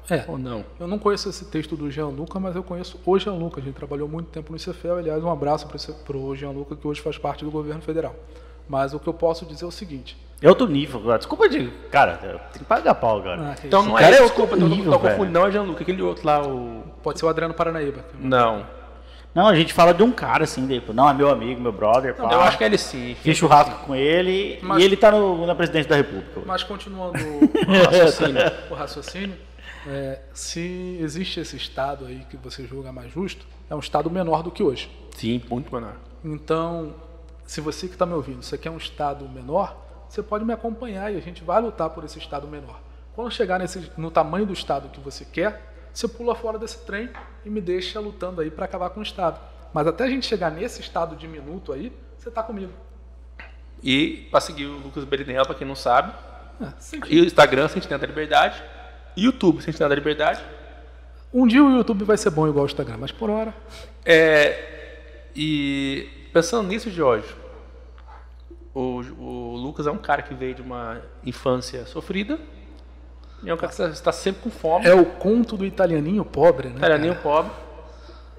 É, 0.10 0.24
Ou 0.28 0.38
não? 0.38 0.64
eu 0.80 0.88
não 0.88 1.00
conheço 1.00 1.28
esse 1.30 1.46
texto 1.46 1.76
do 1.76 1.90
Jean 1.90 2.08
Luca, 2.08 2.40
mas 2.40 2.56
eu 2.56 2.64
conheço 2.64 3.00
o 3.06 3.18
Jean 3.20 3.34
Luca. 3.34 3.60
A 3.60 3.64
gente 3.64 3.74
trabalhou 3.74 4.08
muito 4.08 4.28
tempo 4.30 4.52
no 4.52 4.58
ICFEL. 4.58 4.98
Aliás, 4.98 5.24
um 5.24 5.32
abraço 5.32 5.68
para 6.06 6.16
o 6.18 6.36
Jean 6.36 6.52
Luca, 6.52 6.76
que 6.76 6.88
hoje 6.88 7.02
faz 7.02 7.18
parte 7.18 7.44
do 7.44 7.50
governo 7.50 7.82
federal. 7.82 8.16
Mas 8.70 8.94
o 8.94 9.00
que 9.00 9.08
eu 9.08 9.14
posso 9.14 9.46
dizer 9.46 9.66
é 9.66 9.68
o 9.68 9.72
seguinte. 9.72 10.16
É 10.42 10.48
outro 10.48 10.68
nível, 10.68 11.02
cara. 11.02 11.18
Desculpa 11.18 11.50
de. 11.50 11.72
Cara, 11.90 12.18
tem 12.52 12.60
que 12.60 12.66
pagar 12.66 12.94
pau, 12.96 13.22
cara. 13.24 13.52
Ah, 13.52 13.56
Então 13.64 13.82
não 13.84 13.96
cara 13.96 14.16
é 14.16 14.20
é 14.20 14.22
desculpa, 14.22 14.56
nível, 14.56 14.92
tô 14.92 15.00
velho. 15.00 15.12
confundindo, 15.16 15.40
não 15.40 15.48
é 15.48 15.52
Jean-Luc, 15.52 15.82
aquele 15.82 16.02
outro 16.04 16.26
lá, 16.26 16.42
o... 16.48 16.84
Pode 17.02 17.20
ser 17.20 17.26
o 17.26 17.30
Adriano 17.30 17.54
Paranaíba. 17.54 18.06
Não. 18.20 18.66
Não, 19.36 19.48
a 19.48 19.54
gente 19.56 19.74
fala 19.74 19.94
de 19.94 20.02
um 20.02 20.12
cara 20.14 20.46
assim, 20.46 20.66
tipo, 20.66 20.94
não, 20.94 21.10
é 21.10 21.14
meu 21.14 21.30
amigo, 21.30 21.60
meu 21.60 21.74
brother, 21.74 22.16
pá. 22.16 22.32
Eu 22.32 22.40
acho 22.40 22.58
que 22.58 22.64
é 22.64 22.68
ele 22.68 22.78
sim. 22.78 23.16
Fiz 23.22 23.38
churrasco 23.38 23.86
com 23.86 23.94
ele 23.94 24.58
Mas- 24.62 24.82
e 24.82 24.86
ele 24.86 24.96
tá 24.96 25.12
no- 25.12 25.46
na 25.46 25.54
presidência 25.54 25.90
da 25.90 25.98
República. 25.98 26.42
Mas 26.46 26.64
continuando 26.64 27.20
o 27.20 27.42
raciocínio, 27.86 28.42
o 28.72 28.74
raciocínio 28.74 29.36
é, 29.88 30.22
se 30.34 30.98
existe 31.02 31.42
esse 31.42 31.58
Estado 31.58 32.06
aí 32.06 32.26
que 32.30 32.38
você 32.38 32.66
julga 32.66 32.94
mais 32.94 33.12
justo, 33.12 33.46
é 33.70 33.76
um 33.76 33.80
Estado 33.80 34.10
menor 34.10 34.42
do 34.42 34.50
que 34.50 34.64
hoje. 34.64 34.90
Sim, 35.18 35.42
muito 35.50 35.74
menor. 35.76 35.96
Então, 36.24 36.94
se 37.46 37.60
você 37.60 37.88
que 37.88 37.94
está 37.94 38.06
me 38.06 38.14
ouvindo, 38.14 38.42
você 38.42 38.58
quer 38.58 38.70
um 38.72 38.78
Estado 38.78 39.28
menor, 39.28 39.76
você 40.08 40.24
pode 40.24 40.46
me 40.46 40.54
acompanhar 40.54 41.14
e 41.14 41.18
a 41.18 41.22
gente 41.22 41.44
vai 41.44 41.62
lutar 41.62 41.90
por 41.90 42.06
esse 42.06 42.18
Estado 42.20 42.48
menor. 42.48 42.80
Quando 43.14 43.30
chegar 43.32 43.60
nesse, 43.60 43.92
no 43.98 44.10
tamanho 44.10 44.46
do 44.46 44.54
Estado 44.54 44.88
que 44.90 45.00
você 45.02 45.26
quer, 45.26 45.75
você 45.98 46.08
pula 46.08 46.36
fora 46.36 46.60
desse 46.60 46.80
trem 46.80 47.10
e 47.46 47.50
me 47.50 47.62
deixa 47.62 48.00
lutando 48.00 48.42
aí 48.42 48.52
para 48.52 48.66
acabar 48.66 48.90
com 48.90 49.00
o 49.00 49.04
Estado. 49.04 49.40
Mas 49.74 49.88
até 49.88 50.04
a 50.04 50.10
gente 50.10 50.26
chegar 50.26 50.52
nesse 50.52 50.82
estado 50.82 51.16
diminuto 51.16 51.72
aí, 51.72 51.92
você 52.18 52.30
está 52.30 52.44
comigo. 52.44 52.72
E 53.82 54.28
para 54.30 54.42
seguir 54.42 54.66
o 54.66 54.78
Lucas 54.78 55.04
Berinella, 55.04 55.46
para 55.46 55.56
quem 55.56 55.68
não 55.68 55.76
sabe, 55.76 56.14
É, 56.62 56.72
e 57.10 57.20
o 57.20 57.26
Instagram, 57.26 57.68
Sentinela 57.68 58.00
da 58.00 58.08
Liberdade, 58.08 58.64
YouTube, 59.18 59.62
Sentinela 59.62 59.90
da 59.90 59.96
Liberdade. 59.96 60.42
Um 61.34 61.46
dia 61.46 61.64
o 61.64 61.70
YouTube 61.76 62.06
vai 62.06 62.18
ser 62.18 62.30
bom 62.30 62.48
igual 62.48 62.64
o 62.64 62.68
Instagram, 62.68 62.98
mas 62.98 63.12
por 63.12 63.30
hora. 63.30 63.54
É, 64.06 65.28
e 65.36 66.10
pensando 66.32 66.68
nisso, 66.68 66.90
Jorge, 66.90 67.28
o, 68.74 69.02
o 69.20 69.56
Lucas 69.58 69.88
é 69.88 69.92
um 69.92 69.98
cara 69.98 70.22
que 70.22 70.34
veio 70.34 70.56
de 70.56 70.62
uma 70.62 71.02
infância 71.26 71.86
sofrida, 71.86 72.40
e 73.46 73.50
é 73.50 73.54
um 73.54 73.58
cara 73.58 73.72
que 73.72 73.82
está 73.84 74.12
sempre 74.12 74.42
com 74.42 74.50
fome, 74.50 74.86
É 74.88 74.94
o 74.94 75.06
conto 75.06 75.56
do 75.56 75.66
italianinho 75.66 76.26
pobre, 76.26 76.70
né? 76.70 76.76
italianinho 76.78 77.14
cara? 77.16 77.24
pobre. 77.24 77.52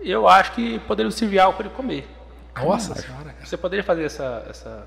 E 0.02 0.10
eu 0.10 0.28
acho 0.28 0.52
que 0.52 0.78
poderia 0.80 1.10
servir 1.10 1.38
algo 1.38 1.56
para 1.56 1.66
ele 1.66 1.74
comer. 1.74 2.08
Nossa 2.56 2.94
senhora, 2.94 3.24
cara. 3.24 3.36
Você 3.44 3.56
poderia 3.56 3.84
fazer 3.84 4.04
essa, 4.04 4.44
essa 4.48 4.86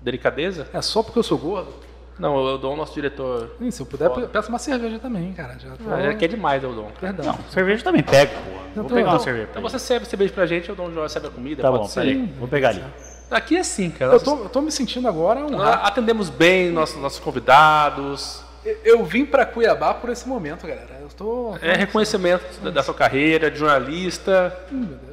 delicadeza? 0.00 0.66
É 0.72 0.80
só 0.82 1.02
porque 1.02 1.18
eu 1.18 1.22
sou 1.22 1.38
gordo? 1.38 1.72
Não, 2.18 2.46
eu 2.46 2.58
dou 2.58 2.74
o 2.74 2.76
nosso 2.76 2.92
diretor. 2.92 3.50
Ih, 3.60 3.72
se 3.72 3.80
eu 3.80 3.86
puder, 3.86 4.10
Foda. 4.10 4.28
peço 4.28 4.48
uma 4.50 4.58
cerveja 4.58 4.98
também, 4.98 5.32
cara. 5.32 5.56
Já 5.58 5.70
tô... 5.70 5.90
Ah, 5.90 6.02
já 6.02 6.14
quer 6.14 6.28
demais, 6.28 6.62
eu 6.62 6.74
dou. 6.74 6.84
Perdão. 7.00 7.24
Não, 7.26 7.38
cerveja 7.50 7.82
também 7.82 8.02
pega, 8.02 8.30
pô. 8.34 8.50
Vou 8.82 8.84
tô- 8.84 8.94
pegar 8.94 9.08
uma 9.08 9.14
então- 9.14 9.24
cerveja 9.24 9.48
Então 9.50 9.62
você 9.62 9.78
serve 9.78 10.04
cerveja 10.06 10.32
pra 10.34 10.44
gente, 10.46 10.68
eu 10.68 10.74
dou 10.76 10.86
um 10.86 10.92
Jorge 10.92 11.12
serve 11.14 11.28
a 11.28 11.30
comida, 11.30 11.62
Tá 11.62 11.70
pode 11.70 11.82
bom, 11.84 11.88
ser. 11.88 12.00
peraí. 12.00 12.26
Vou 12.38 12.46
pegar 12.48 12.68
ali. 12.70 12.84
Aqui 13.30 13.56
é 13.56 13.60
assim, 13.60 13.90
cara. 13.90 14.12
Eu 14.12 14.20
tô, 14.20 14.36
eu 14.42 14.48
tô 14.50 14.60
me 14.60 14.70
sentindo 14.70 15.08
agora 15.08 15.40
um 15.46 15.56
rato. 15.56 15.86
atendemos 15.86 16.28
bem 16.28 16.70
nossos, 16.70 16.96
nossos 17.00 17.18
convidados. 17.20 18.44
Eu- 18.64 19.04
vim 19.04 19.24
pra 19.24 19.46
Cuiabá 19.46 19.94
por 19.94 20.10
esse 20.10 20.28
momento, 20.28 20.66
galera. 20.66 20.98
Eu 21.00 21.08
tô. 21.08 21.56
É 21.62 21.74
reconhecimento 21.74 22.60
da, 22.60 22.70
da 22.70 22.82
sua 22.82 22.92
carreira, 22.94 23.50
de 23.50 23.58
jornalista, 23.58 24.54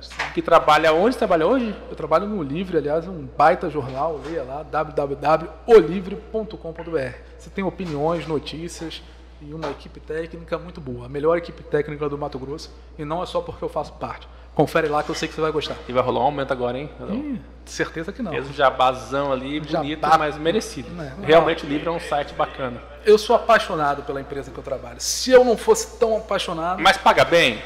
céu. 0.01 0.25
que 0.33 0.41
trabalha 0.41 0.91
onde? 0.93 1.13
Você 1.13 1.19
trabalha 1.19 1.47
hoje? 1.47 1.73
Eu 1.89 1.95
trabalho 1.95 2.27
no 2.27 2.41
Livre, 2.43 2.77
aliás, 2.77 3.07
um 3.07 3.25
baita 3.37 3.69
jornal. 3.69 4.19
Leia 4.25 4.43
lá, 4.43 4.63
www.olivre.com.br. 4.63 7.17
Você 7.37 7.49
tem 7.49 7.63
opiniões, 7.63 8.27
notícias 8.27 9.01
e 9.41 9.53
uma 9.53 9.69
equipe 9.69 9.99
técnica 9.99 10.57
muito 10.57 10.81
boa. 10.81 11.05
A 11.05 11.09
melhor 11.09 11.37
equipe 11.37 11.63
técnica 11.63 12.09
do 12.09 12.17
Mato 12.17 12.39
Grosso. 12.39 12.73
E 12.97 13.05
não 13.05 13.21
é 13.21 13.25
só 13.25 13.41
porque 13.41 13.63
eu 13.63 13.69
faço 13.69 13.93
parte. 13.93 14.27
Confere 14.57 14.87
lá 14.87 15.03
que 15.03 15.11
eu 15.11 15.13
sei 15.13 15.27
que 15.27 15.35
você 15.35 15.41
vai 15.41 15.51
gostar. 15.51 15.75
E 15.87 15.93
vai 15.93 16.01
rolar 16.01 16.21
um 16.21 16.23
aumento 16.23 16.51
agora, 16.51 16.79
hein? 16.79 16.89
Ih, 17.11 17.39
certeza 17.63 18.11
que 18.11 18.23
não. 18.23 18.31
Um 18.31 18.51
jabazão 18.51 19.31
ali, 19.31 19.59
bonito, 19.59 20.01
Jabá. 20.01 20.17
mas 20.17 20.35
merecido. 20.35 20.89
É. 20.99 21.13
Realmente 21.23 21.63
o 21.63 21.69
livro 21.69 21.91
é 21.91 21.93
um 21.93 21.99
site 21.99 22.33
bacana. 22.33 22.81
Eu 23.05 23.19
sou 23.19 23.35
apaixonado 23.35 24.01
pela 24.01 24.19
empresa 24.19 24.49
que 24.49 24.57
eu 24.57 24.63
trabalho. 24.63 24.95
Se 24.97 25.29
eu 25.29 25.45
não 25.45 25.55
fosse 25.55 25.99
tão 25.99 26.17
apaixonado. 26.17 26.81
Mas 26.81 26.97
paga 26.97 27.23
bem? 27.23 27.61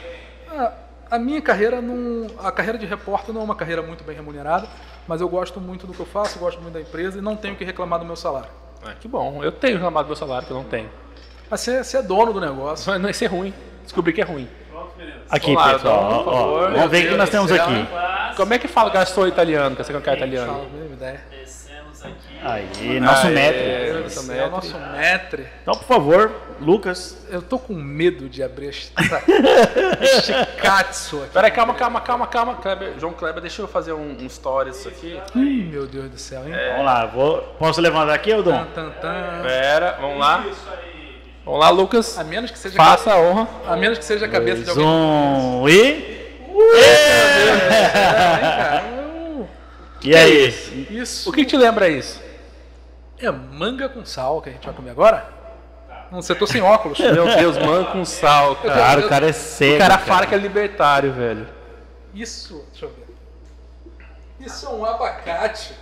A, 0.50 0.74
a 1.12 1.18
minha 1.18 1.42
carreira 1.42 1.82
não. 1.82 2.28
A 2.40 2.52
carreira 2.52 2.78
de 2.78 2.86
repórter 2.86 3.34
não 3.34 3.40
é 3.40 3.44
uma 3.46 3.56
carreira 3.56 3.82
muito 3.82 4.04
bem 4.04 4.14
remunerada, 4.14 4.68
mas 5.08 5.22
eu 5.22 5.30
gosto 5.30 5.62
muito 5.62 5.88
do 5.88 5.94
que 5.94 6.00
eu 6.02 6.06
faço, 6.06 6.40
gosto 6.40 6.60
muito 6.60 6.74
da 6.74 6.82
empresa 6.82 7.20
e 7.20 7.22
não 7.22 7.38
tenho 7.38 7.56
que 7.56 7.64
reclamar 7.64 8.00
do 8.00 8.06
meu 8.06 8.18
salário. 8.18 8.50
Ah, 8.86 8.96
que 9.00 9.08
bom. 9.08 9.42
Eu 9.42 9.54
tenho 9.54 9.76
reclamado 9.76 10.08
do 10.08 10.10
meu 10.10 10.18
salário, 10.18 10.46
que 10.46 10.52
eu 10.52 10.58
não 10.58 10.66
tenho. 10.66 10.90
Mas 11.50 11.62
você, 11.62 11.86
você 11.86 12.00
é 12.00 12.02
dono 12.02 12.34
do 12.34 12.42
negócio. 12.42 13.00
Não 13.00 13.10
isso 13.10 13.24
é 13.24 13.28
ruim. 13.28 13.54
Descobri 13.82 14.12
que 14.12 14.20
é 14.20 14.26
ruim. 14.26 14.50
Aqui, 15.30 15.54
Vamos 15.54 15.68
lá, 15.68 15.74
pessoal. 15.74 16.04
Ó, 16.04 16.24
por 16.24 16.34
ó, 16.34 16.38
favor. 16.38 16.72
vamos 16.74 16.92
ver 16.92 17.06
o 17.06 17.10
que 17.10 17.16
nós 17.16 17.30
temos 17.30 17.50
céu, 17.52 17.64
aqui. 17.64 17.88
Como 18.36 18.54
é 18.54 18.60
que 18.60 18.68
fala 18.68 18.90
gastou 18.90 19.28
italiano, 19.28 19.76
que 19.76 19.84
você 19.84 19.94
não 19.94 20.02
quer 20.02 20.18
italiano? 20.18 20.68
Mesma 20.74 20.96
ideia. 20.96 21.22
Aí, 22.44 23.00
nosso 23.00 23.28
Ah, 23.28 23.32
é. 23.32 23.94
do 23.94 24.00
nosso 24.04 24.24
metre. 24.24 24.50
nosso 24.50 24.80
metre. 24.98 25.48
Então, 25.62 25.76
por 25.76 25.84
favor, 25.86 26.32
Lucas. 26.60 27.24
Eu 27.30 27.44
tô 27.44 27.60
com 27.60 27.74
medo 27.76 28.28
de 28.28 28.42
abrir 28.42 28.70
esta- 28.70 29.22
este 30.02 30.34
katsu 30.60 31.18
aqui. 31.22 31.34
Peraí, 31.34 31.52
calma, 31.52 31.76
calma, 31.76 32.02
calma, 32.02 32.26
calma. 32.26 32.56
Kleber, 32.56 32.94
João 33.00 33.14
Kleber, 33.14 33.42
deixa 33.42 33.62
eu 33.62 33.68
fazer 33.68 33.94
um, 33.94 34.18
um 34.20 34.28
stories 34.28 34.88
aqui. 34.88 35.20
Ih, 35.36 35.70
meu 35.72 35.86
Deus 35.86 36.10
do 36.10 36.18
céu, 36.18 36.42
hein? 36.48 36.54
Vamos 36.72 36.86
lá, 36.86 37.06
vou, 37.06 37.42
posso 37.60 37.80
levantar 37.80 38.16
aqui? 38.16 38.32
Tan, 38.32 38.66
tan, 38.74 38.90
tan. 39.00 39.42
Pera, 39.44 39.98
vamos 40.02 40.18
lá. 40.18 40.44
Vamos 41.46 41.60
lá, 41.60 41.70
Lucas. 41.70 42.18
A 42.18 42.24
menos 42.24 42.52
que 42.52 42.60
seja 42.60 42.76
Faça 42.76 43.14
a 43.14 43.18
honra. 43.18 43.48
a 43.68 43.76
menos 43.76 43.98
que 43.98 44.06
seja 44.06 44.26
a 44.26 44.30
cabeça 44.30 44.64
de 44.64 44.70
alguém. 44.70 44.86
Um 44.86 45.68
e. 45.68 46.22
É, 46.78 47.60
cara? 47.94 48.92
E 50.04 50.16
aí? 50.16 50.88
Isso 50.90 51.30
O 51.30 51.34
que 51.34 51.46
te 51.46 51.56
lembra 51.56 51.88
isso? 51.88 52.20
é 53.20 53.30
manga 53.30 53.88
com 53.88 54.04
sal 54.04 54.42
que 54.42 54.50
a 54.50 54.52
gente 54.52 54.66
vai 54.66 54.74
comer 54.74 54.90
agora? 54.90 55.30
Não 56.12 56.20
eu 56.28 56.36
tô 56.36 56.48
sem 56.48 56.62
óculos. 56.62 56.98
Meu 57.00 57.26
Deus, 57.36 57.58
mano 57.60 57.86
com 57.92 58.04
sal, 58.04 58.56
cara. 58.56 58.74
Cara, 58.74 59.00
o 59.02 59.10
cara 59.10 59.30
é 59.30 59.32
cego. 59.32 59.76
O 59.76 59.78
cara 59.78 59.98
fala 60.00 60.26
que 60.26 60.34
é 60.34 60.38
libertário, 60.40 61.14
velho. 61.14 61.48
Isso, 62.16 62.66
deixa 62.72 62.86
eu 62.86 62.90
ver. 62.90 64.46
Isso 64.46 64.66
é 64.66 64.70
um 64.70 64.84
abacate. 64.84 65.74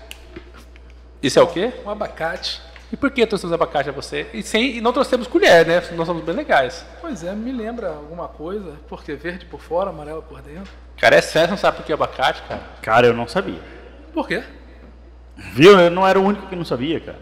Isso 1.23 1.39
é 1.39 1.41
o 1.41 1.47
quê? 1.47 1.71
Um 1.85 1.89
abacate. 1.89 2.61
E 2.91 2.97
por 2.97 3.11
que 3.11 3.25
trouxemos 3.25 3.53
abacate 3.53 3.89
a 3.89 3.91
você? 3.91 4.27
E, 4.33 4.41
sem, 4.41 4.77
e 4.77 4.81
não 4.81 4.91
trouxemos 4.91 5.27
colher, 5.27 5.65
né? 5.65 5.81
Nós 5.91 6.07
somos 6.07 6.23
bem 6.23 6.35
legais. 6.35 6.85
Pois 6.99 7.23
é, 7.23 7.33
me 7.33 7.51
lembra 7.51 7.89
alguma 7.89 8.27
coisa, 8.27 8.73
porque 8.87 9.13
verde 9.13 9.45
por 9.45 9.59
fora, 9.59 9.89
amarelo 9.89 10.23
por 10.23 10.41
dentro. 10.41 10.71
Cara, 10.97 11.15
é 11.15 11.21
sério, 11.21 11.51
não 11.51 11.57
sabe 11.57 11.77
por 11.77 11.85
que 11.85 11.93
abacate, 11.93 12.41
cara? 12.43 12.61
Cara, 12.81 13.07
eu 13.07 13.13
não 13.13 13.27
sabia. 13.27 13.59
Por 14.13 14.27
quê? 14.27 14.43
Viu? 15.35 15.79
Eu 15.79 15.91
não 15.91 16.07
era 16.07 16.19
o 16.19 16.23
único 16.23 16.47
que 16.47 16.55
não 16.55 16.65
sabia, 16.65 16.99
cara. 16.99 17.19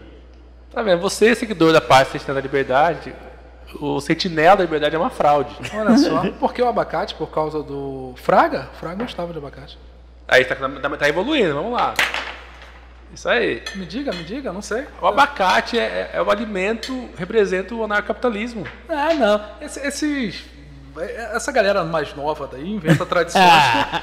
Tá 0.72 0.82
vendo? 0.82 1.00
Você, 1.00 1.34
seguidor 1.34 1.72
da 1.72 1.80
parte 1.80 2.12
Sentinela 2.12 2.40
da 2.40 2.40
Liberdade, 2.40 3.14
o 3.80 4.00
Sentinela 4.00 4.56
da 4.56 4.64
Liberdade 4.64 4.96
é 4.96 4.98
uma 4.98 5.10
fraude. 5.10 5.54
Olha 5.74 5.96
só. 5.98 6.30
Por 6.32 6.54
que 6.54 6.62
o 6.62 6.68
abacate? 6.68 7.14
Por 7.14 7.30
causa 7.30 7.62
do 7.62 8.14
Fraga? 8.16 8.68
Fraga 8.80 9.04
gostava 9.04 9.32
de 9.32 9.38
abacate. 9.38 9.78
Aí 10.26 10.44
tá, 10.44 10.54
tá, 10.56 10.96
tá 10.96 11.08
evoluindo, 11.08 11.54
vamos 11.54 11.72
lá. 11.72 11.94
Isso 13.14 13.28
aí. 13.28 13.62
Me 13.74 13.84
diga, 13.86 14.12
me 14.12 14.22
diga, 14.22 14.52
não 14.52 14.62
sei. 14.62 14.84
O 15.00 15.06
abacate 15.06 15.78
é, 15.78 16.10
é 16.12 16.22
o 16.22 16.30
alimento, 16.30 17.08
representa 17.16 17.74
o 17.74 17.82
anarcapitalismo. 17.84 18.64
Ah, 18.88 19.14
não. 19.14 19.40
Esse- 19.60 19.80
esses. 19.86 20.44
Essa 21.32 21.52
galera 21.52 21.84
mais 21.84 22.12
nova 22.14 22.48
daí 22.50 22.68
inventa 22.68 23.04
tradições. 23.06 23.44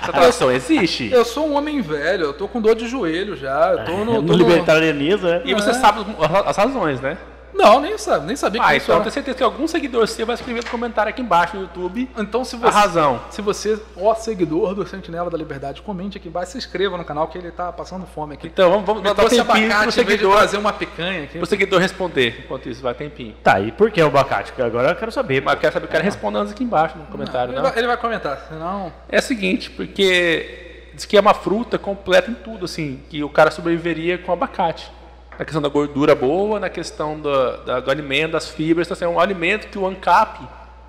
Essa 0.01 0.12
tradição 0.14 0.51
existe. 0.51 1.12
Eu 1.12 1.26
sou 1.26 1.47
um 1.49 1.56
homem 1.56 1.82
velho, 1.82 2.26
eu 2.26 2.34
tô 2.34 2.47
com 2.47 2.62
dor 2.62 2.74
de 2.76 2.88
joelho 2.88 3.36
já. 3.36 3.72
Eu 3.74 3.86
tô 3.86 3.91
no. 4.06 4.06
No 4.06 4.14
tô 4.24 4.34
no- 4.34 4.34
libertarianismo, 4.38 5.28
né? 5.28 5.41
E 5.45 5.53
você 5.53 5.74
sabe 5.74 6.06
as- 6.20 6.47
as 6.47 6.58
razões, 6.58 7.01
né? 7.01 7.18
Não, 7.56 7.80
nem, 7.80 7.97
sabe, 7.97 8.28
nem 8.28 8.36
sabia 8.36 8.62
que 8.62 8.68
Ah, 8.68 8.76
isso 8.76 8.86
então 8.86 8.97
eu 8.97 9.01
tenho 9.01 9.14
certeza 9.14 9.38
que 9.38 9.43
algum 9.43 9.68
seguidor 9.68 10.08
seu 10.08 10.26
vai 10.26 10.36
escrever 10.36 10.64
no 10.64 10.70
comentário 10.70 11.10
aqui 11.10 11.22
embaixo 11.22 11.56
no 11.56 11.64
YouTube. 11.64 12.10
Então, 12.18 12.43
se 12.43 12.56
A 12.56 12.60
você, 12.60 12.70
razão. 12.70 13.22
se 13.32 13.41
você, 13.41 13.82
ó 13.97 14.14
seguidor 14.14 14.76
do 14.76 14.86
Sentinela 14.86 15.30
da 15.30 15.38
Liberdade, 15.38 15.82
comente 15.82 16.18
aqui 16.18 16.28
embaixo, 16.28 16.51
se 16.51 16.58
inscreva 16.58 16.97
no 16.97 17.06
canal 17.06 17.28
que 17.28 17.38
ele 17.38 17.51
tá 17.51 17.72
passando 17.72 18.06
fome 18.06 18.34
aqui. 18.34 18.47
Então 18.47 18.70
vamos, 18.70 18.86
vamos 18.86 19.03
dar 19.03 19.12
um 19.12 19.16
trouxe 19.16 19.38
tempinho 19.38 19.66
abacate 19.66 19.84
pro 19.84 19.91
seguidor, 19.91 20.38
trazer 20.38 20.58
uma 20.58 20.74
picanha 20.74 21.24
aqui. 21.24 21.38
pro 21.38 21.47
seguidor 21.47 21.80
responder. 21.80 22.41
Enquanto 22.43 22.70
isso, 22.70 22.82
vai 22.82 22.93
tempinho. 22.93 23.36
Tá, 23.41 23.60
e 23.60 23.72
por 23.72 23.89
que 23.89 24.01
o 24.01 24.08
abacate? 24.08 24.51
Porque 24.51 24.66
Agora 24.66 24.89
eu 24.89 24.95
quero 24.95 25.12
saber. 25.12 25.41
Mas 25.41 25.53
eu 25.53 25.60
quero 25.62 25.74
saber, 25.74 25.86
eu 25.86 25.89
quero 25.91 26.03
responder 26.03 26.39
antes 26.39 26.51
aqui 26.51 26.64
embaixo 26.64 26.97
no 26.97 27.06
comentário, 27.06 27.51
ele, 27.51 27.62
não? 27.62 27.70
vai, 27.70 27.78
ele 27.78 27.88
vai 27.88 27.97
comentar, 27.97 28.45
senão... 28.49 28.91
É 29.08 29.20
o 29.20 29.22
seguinte, 29.22 29.70
porque 29.72 30.89
diz 30.93 31.06
que 31.06 31.16
é 31.16 31.22
uma 31.22 31.34
fruta 31.34 31.78
completa 31.78 32.32
em 32.32 32.34
tudo, 32.34 32.66
assim, 32.66 33.01
que 33.10 33.24
o 33.24 33.30
cara 33.30 33.51
sobreviveria 33.51 34.18
com 34.18 34.32
abacate. 34.32 34.91
Na 35.38 35.44
questão 35.46 35.62
da 35.62 35.70
gordura 35.70 36.16
boa, 36.16 36.60
na 36.60 36.70
questão 36.70 37.20
do, 37.20 37.58
da- 37.66 37.80
do 37.82 37.92
alimento, 37.92 38.32
das 38.34 38.48
fibras, 38.50 38.88
então, 38.88 38.96
assim, 38.96 39.06
é 39.06 39.08
um 39.08 39.20
alimento 39.20 39.68
que 39.68 39.78
o 39.78 39.86
ANCAP 39.86 40.40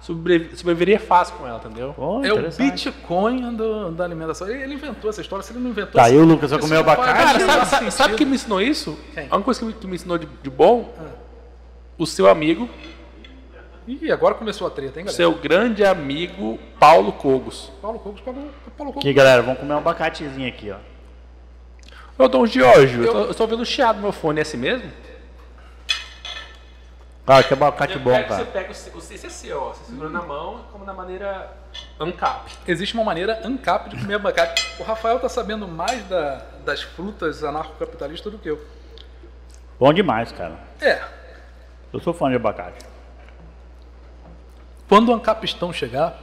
sobre- 0.01 0.51
sobreviveria 0.55 1.01
fácil 1.01 1.34
com 1.36 1.47
ela, 1.49 1.59
entendeu? 1.59 1.92
Pô, 1.94 2.24
É 2.24 2.32
o. 2.32 2.51
Bitcoin 2.51 3.55
do, 3.57 3.90
da 3.90 4.05
alimentação. 4.05 4.49
Ele, 4.49 4.74
inventou 4.74 5.11
essa 5.11 5.20
história, 5.20 5.42
se 5.44 5.53
ele 5.53 5.59
não 5.61 5.70
inventou... 5.70 5.94
Tá, 6.01 6.03
essa- 6.07 6.14
e 6.14 6.18
o 6.18 6.24
Lucas 6.24 6.51
vai 6.51 6.61
comer 6.61 6.76
abacate? 6.76 7.12
Cara, 7.24 7.38
o 7.38 7.47
sabe, 7.47 7.66
sabe, 7.66 7.90
sabe 7.90 8.14
quem 8.14 8.26
me 8.26 8.36
ensinou 8.36 8.61
isso? 8.62 8.97
Quem? 9.14 9.24
A 9.30 9.34
única 9.34 9.42
coisa 9.44 9.61
que 9.61 9.66
me, 9.66 9.72
que 9.72 9.86
me 9.88 9.94
ensinou 9.97 10.16
de, 10.18 10.26
de 10.42 10.51
bom, 10.51 10.94
o 11.99 12.07
seu 12.07 12.28
amigo, 12.28 12.68
Ih, 13.88 14.11
agora 14.11 14.34
começou 14.34 14.66
a 14.66 14.70
treta, 14.70 14.99
hein, 14.99 15.07
galera? 15.07 15.12
seu 15.16 15.32
grande 15.34 15.84
amigo 15.84 16.59
Paulo 16.78 17.12
Cogos. 17.12 17.72
Paulo 17.80 17.99
Cogos, 18.01 18.20
Paulo, 18.20 18.40
Paulo 18.76 18.92
Cogos. 18.92 18.99
Aqui, 18.99 19.12
galera, 19.12 19.42
vamos 19.42 19.61
comer 19.61 19.74
um 19.74 19.78
abacatezinho 19.78 20.49
aqui, 20.49 20.70
ó. 20.72 20.76
Ô, 22.18 22.28
Dom 22.28 22.46
Giorgio, 22.46 23.02
eu, 23.02 23.06
Eu- 23.06 23.12
tô, 23.12 23.20
eu 23.30 23.34
tô 23.34 23.42
ouvindo 23.44 23.64
chiado 23.64 23.96
no 23.96 24.02
meu 24.02 24.12
fone, 24.12 24.38
é 24.38 24.42
assim 24.42 24.56
mesmo? 24.56 24.90
Ah, 27.26 27.42
que 27.42 27.52
abacate 27.52 27.98
bom, 27.98 28.12
Você 28.14 28.22
cara. 28.24 28.44
pega 28.46 28.68
o, 28.72 28.98
o 28.98 29.00
CCC, 29.00 29.52
ó, 29.52 29.70
você 29.72 29.84
segura 29.86 30.08
na 30.08 30.22
mão, 30.22 30.64
como 30.70 30.84
na 30.84 30.94
maneira 30.94 31.52
ANCAP. 31.98 32.52
Existe 32.68 32.94
uma 32.94 33.02
maneira 33.02 33.40
ANCAP 33.44 33.88
de 33.90 33.96
comer 34.00 34.14
abacate. 34.14 34.64
O 34.78 34.84
Rafael 34.84 35.18
tá 35.18 35.28
sabendo 35.28 35.66
mais 35.66 36.04
da- 36.04 36.40
das 36.64 36.82
frutas 36.82 37.42
anarcocapitalistas 37.42 38.32
do 38.32 38.38
que 38.38 38.48
eu. 38.48 38.64
Bom 39.78 39.92
demais, 39.92 40.30
cara. 40.32 40.56
É, 40.80 41.02
Eu 41.92 42.00
sou 42.00 42.14
fã 42.14 42.28
de 42.30 42.36
abacate. 42.36 42.78
quando 44.88 45.08
o 45.08 45.14
ancapistão 45.14 45.72
chegar, 45.72 46.16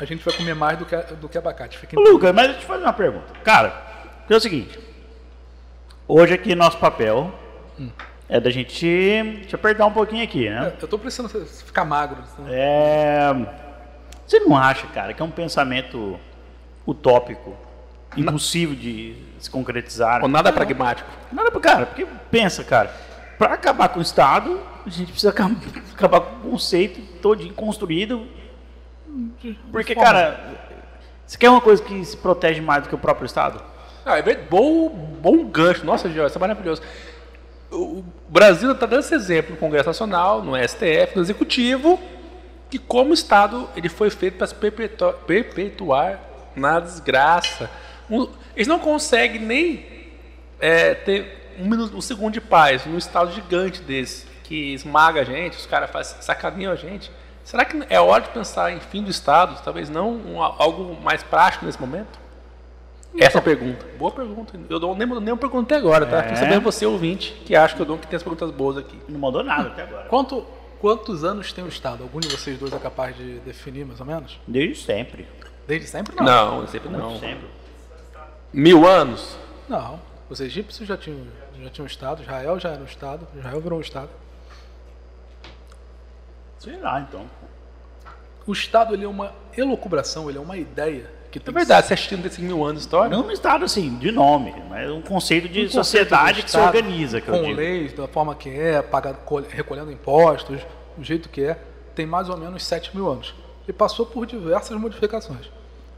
a 0.00 0.04
gente 0.06 0.24
vai 0.24 0.34
comer 0.34 0.54
mais 0.54 0.78
do 0.78 0.86
que, 0.86 0.96
do 0.96 1.28
que 1.28 1.36
abacate. 1.36 1.76
Fica 1.76 2.00
Lucas, 2.00 2.32
mas 2.34 2.46
deixa 2.46 2.58
eu 2.58 2.60
te 2.62 2.66
fazer 2.66 2.82
uma 2.84 2.92
pergunta. 2.94 3.32
Cara, 3.44 3.91
é 4.34 4.38
o 4.38 4.40
seguinte. 4.40 4.78
Hoje 6.06 6.34
aqui 6.34 6.54
nosso 6.54 6.78
papel 6.78 7.32
é 8.28 8.40
da 8.40 8.50
gente 8.50 9.44
te 9.46 9.54
apertar 9.54 9.86
um 9.86 9.92
pouquinho 9.92 10.24
aqui, 10.24 10.48
né? 10.48 10.72
Eu 10.80 10.88
tô 10.88 10.98
precisando 10.98 11.28
ficar 11.46 11.84
magro. 11.84 12.18
então. 12.32 12.46
É... 12.48 13.34
Você 14.26 14.40
não 14.40 14.56
acha, 14.56 14.86
cara, 14.88 15.12
que 15.12 15.20
é 15.20 15.24
um 15.24 15.30
pensamento 15.30 16.18
utópico, 16.86 17.54
impossível 18.16 18.74
de 18.74 19.16
se 19.38 19.50
concretizar? 19.50 20.22
Ou 20.22 20.28
nada 20.28 20.52
pragmático. 20.52 21.08
Nada 21.30 21.50
cara, 21.60 21.86
porque 21.86 22.06
pensa, 22.30 22.64
cara, 22.64 22.94
pra 23.38 23.54
acabar 23.54 23.88
com 23.88 23.98
o 23.98 24.02
Estado, 24.02 24.60
a 24.86 24.90
gente 24.90 25.12
precisa 25.12 25.30
acab- 25.30 25.56
acabar 25.92 26.20
com 26.20 26.48
o 26.48 26.50
conceito 26.52 27.00
todinho 27.20 27.52
construído. 27.54 28.26
Porque, 29.70 29.94
cara, 29.94 30.40
você 31.26 31.36
quer 31.36 31.50
uma 31.50 31.60
coisa 31.60 31.82
que 31.82 32.04
se 32.04 32.16
protege 32.16 32.60
mais 32.60 32.82
do 32.84 32.88
que 32.88 32.94
o 32.94 32.98
próprio 32.98 33.26
Estado? 33.26 33.62
Ah, 34.04 34.18
é. 34.18 34.22
Bom, 34.36 34.88
bom 34.88 35.44
gancho. 35.44 35.84
Nossa, 35.84 36.08
Jorge, 36.08 36.28
isso 36.28 36.38
é 36.38 36.40
maravilhoso. 36.40 36.82
O 37.70 38.04
Brasil 38.28 38.72
está 38.72 38.84
dando 38.84 39.00
esse 39.00 39.14
exemplo 39.14 39.52
no 39.52 39.56
Congresso 39.56 39.88
Nacional, 39.88 40.42
no 40.42 40.56
STF, 40.56 41.16
no 41.16 41.22
Executivo, 41.22 41.98
que 42.70 42.78
como 42.78 43.14
Estado 43.14 43.68
ele 43.74 43.88
foi 43.88 44.10
feito 44.10 44.36
para 44.36 44.46
se 44.46 44.54
perpetuar, 44.54 45.14
perpetuar 45.26 46.20
na 46.54 46.80
desgraça. 46.80 47.70
Eles 48.54 48.68
não 48.68 48.78
conseguem 48.78 49.40
nem 49.40 49.86
é, 50.60 50.94
ter 50.94 51.54
um, 51.58 51.64
minuto, 51.66 51.96
um 51.96 52.00
segundo 52.00 52.34
de 52.34 52.40
paz 52.40 52.84
num 52.84 52.98
Estado 52.98 53.32
gigante 53.32 53.80
desse, 53.80 54.26
que 54.44 54.74
esmaga 54.74 55.20
a 55.22 55.24
gente, 55.24 55.56
os 55.56 55.64
caras 55.66 55.90
fazem 55.90 56.20
sacaninham 56.20 56.72
a 56.72 56.76
gente. 56.76 57.10
Será 57.44 57.64
que 57.64 57.82
é 57.88 57.98
hora 57.98 58.22
de 58.22 58.28
pensar 58.30 58.70
em 58.72 58.80
fim 58.80 59.02
do 59.02 59.10
Estado? 59.10 59.60
Talvez 59.64 59.88
não 59.88 60.10
um- 60.12 60.42
algo 60.42 61.00
mais 61.02 61.22
prático 61.22 61.64
nesse 61.64 61.80
momento? 61.80 62.20
Essa 63.18 63.38
a 63.38 63.42
pergunta. 63.42 63.86
Boa 63.98 64.10
pergunta. 64.10 64.58
Eu 64.68 64.80
não 64.80 64.94
nem, 64.94 65.06
nem 65.20 65.36
perguntei 65.36 65.76
agora, 65.76 66.06
tá? 66.06 66.18
É. 66.18 66.22
Quero 66.22 66.36
saber 66.36 66.60
você, 66.60 66.86
ouvinte, 66.86 67.32
que 67.44 67.54
acha 67.54 67.74
que 67.74 67.82
eu 67.82 67.86
dou 67.86 67.98
que 67.98 68.06
tem 68.06 68.16
as 68.16 68.22
perguntas 68.22 68.50
boas 68.50 68.78
aqui. 68.78 68.98
Não 69.08 69.18
mandou 69.18 69.42
nada 69.42 69.68
até 69.68 69.82
agora. 69.82 70.08
Quanto, 70.08 70.46
quantos 70.80 71.22
anos 71.22 71.52
tem 71.52 71.62
o 71.62 71.68
Estado? 71.68 72.02
Algum 72.02 72.20
de 72.20 72.28
vocês 72.28 72.58
dois 72.58 72.72
é 72.72 72.78
capaz 72.78 73.16
de 73.16 73.38
definir, 73.40 73.84
mais 73.84 74.00
ou 74.00 74.06
menos? 74.06 74.40
Desde 74.46 74.82
sempre. 74.82 75.28
Desde 75.66 75.86
sempre? 75.86 76.16
Não. 76.16 76.60
Não, 76.62 76.66
sempre 76.66 76.88
não. 76.88 77.08
Desde 77.08 77.26
sempre. 77.26 77.46
Mil 78.52 78.86
anos? 78.86 79.36
Não. 79.68 80.00
Os 80.30 80.40
egípcios 80.40 80.88
já 80.88 80.96
tinham, 80.96 81.26
já 81.62 81.68
tinham 81.68 81.86
Estado, 81.86 82.22
Israel 82.22 82.58
já 82.58 82.70
era 82.70 82.80
um 82.80 82.86
Estado, 82.86 83.28
Israel 83.36 83.60
virou 83.60 83.78
um 83.78 83.82
Estado. 83.82 84.08
Sei 86.58 86.78
lá, 86.78 87.00
então. 87.00 87.26
O 88.46 88.52
Estado 88.52 88.94
ele 88.94 89.04
é 89.04 89.08
uma 89.08 89.32
elucubração, 89.56 90.30
ele 90.30 90.38
é 90.38 90.40
uma 90.40 90.56
ideia 90.56 91.10
que 91.40 91.48
É 91.48 91.52
verdade, 91.52 91.86
você 91.86 91.94
assistindo 91.94 92.22
desses 92.22 92.38
mil 92.38 92.62
anos 92.64 92.82
de 92.82 92.86
história? 92.86 93.14
Não 93.16 93.24
no 93.24 93.32
Estado, 93.32 93.64
assim, 93.64 93.96
de 93.98 94.12
nome, 94.12 94.54
mas 94.68 94.90
um 94.90 95.00
conceito 95.02 95.48
de 95.48 95.60
Um 95.60 95.62
conceito 95.64 95.72
sociedade 95.84 96.42
que 96.42 96.50
se 96.50 96.58
organiza, 96.58 97.20
que 97.20 97.28
eu 97.28 97.34
com 97.34 97.42
digo. 97.44 97.56
leis, 97.56 97.92
da 97.92 98.06
forma 98.06 98.34
que 98.34 98.48
é, 98.50 98.80
paga, 98.82 99.14
col- 99.14 99.42
recolhendo 99.48 99.90
impostos, 99.90 100.60
do 100.96 101.02
jeito 101.04 101.28
que 101.28 101.42
é, 101.42 101.58
tem 101.94 102.06
mais 102.06 102.28
ou 102.28 102.36
menos 102.36 102.62
7 102.64 102.94
mil 102.94 103.10
anos. 103.10 103.34
E 103.66 103.72
passou 103.72 104.04
por 104.06 104.26
diversas 104.26 104.76
modificações. 104.78 105.50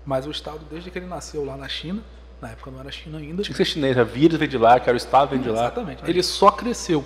Mas 0.06 0.26
o 0.26 0.30
Estado, 0.30 0.60
desde 0.70 0.90
que 0.90 0.98
ele 0.98 1.06
nasceu 1.06 1.44
lá 1.44 1.56
na 1.56 1.68
China, 1.68 2.02
na 2.40 2.50
época 2.50 2.70
não 2.70 2.78
era 2.80 2.90
China 2.90 3.18
ainda, 3.18 3.42
Tinha 3.42 3.52
que 3.52 3.56
ser 3.56 3.64
chinês, 3.64 3.96
a 3.96 4.04
vírus 4.04 4.38
vem 4.38 4.48
de 4.48 4.58
lá, 4.58 4.78
que 4.78 4.88
era 4.88 4.94
o 4.94 4.98
Estado 4.98 5.30
vem 5.30 5.40
de 5.40 5.48
lá. 5.48 5.62
Exatamente. 5.62 6.02
Ele 6.06 6.22
só 6.22 6.50
cresceu. 6.50 7.04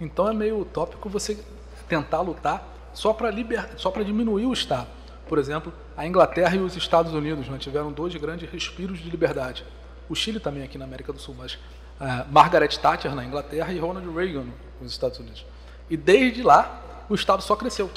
Então 0.00 0.28
é 0.28 0.32
meio 0.32 0.60
utópico 0.60 1.08
você 1.08 1.36
tentar 1.88 2.20
lutar 2.20 2.66
só 2.92 3.12
para 3.12 3.30
liber... 3.30 3.68
só 3.76 3.90
para 3.90 4.04
diminuir 4.04 4.46
o 4.46 4.52
Estado. 4.52 4.86
Por 5.28 5.38
exemplo, 5.38 5.72
a 5.96 6.06
Inglaterra 6.06 6.56
e 6.56 6.58
os 6.58 6.76
Estados 6.76 7.12
Unidos 7.12 7.48
né, 7.48 7.58
tiveram 7.58 7.92
dois 7.92 8.14
grandes 8.16 8.50
respiros 8.50 8.98
de 8.98 9.10
liberdade. 9.10 9.64
O 10.08 10.14
Chile 10.14 10.40
também 10.40 10.62
aqui 10.62 10.78
na 10.78 10.84
América 10.84 11.12
do 11.12 11.18
Sul, 11.18 11.34
mas 11.36 11.58
ah, 12.00 12.26
Margaret 12.30 12.68
Thatcher 12.68 13.14
na 13.14 13.24
Inglaterra 13.24 13.72
e 13.72 13.78
Ronald 13.78 14.08
Reagan 14.14 14.46
nos 14.80 14.92
Estados 14.92 15.18
Unidos. 15.18 15.44
E 15.90 15.96
desde 15.96 16.42
lá 16.42 17.04
o 17.08 17.14
Estado 17.14 17.42
só 17.42 17.54
cresceu. 17.56 17.90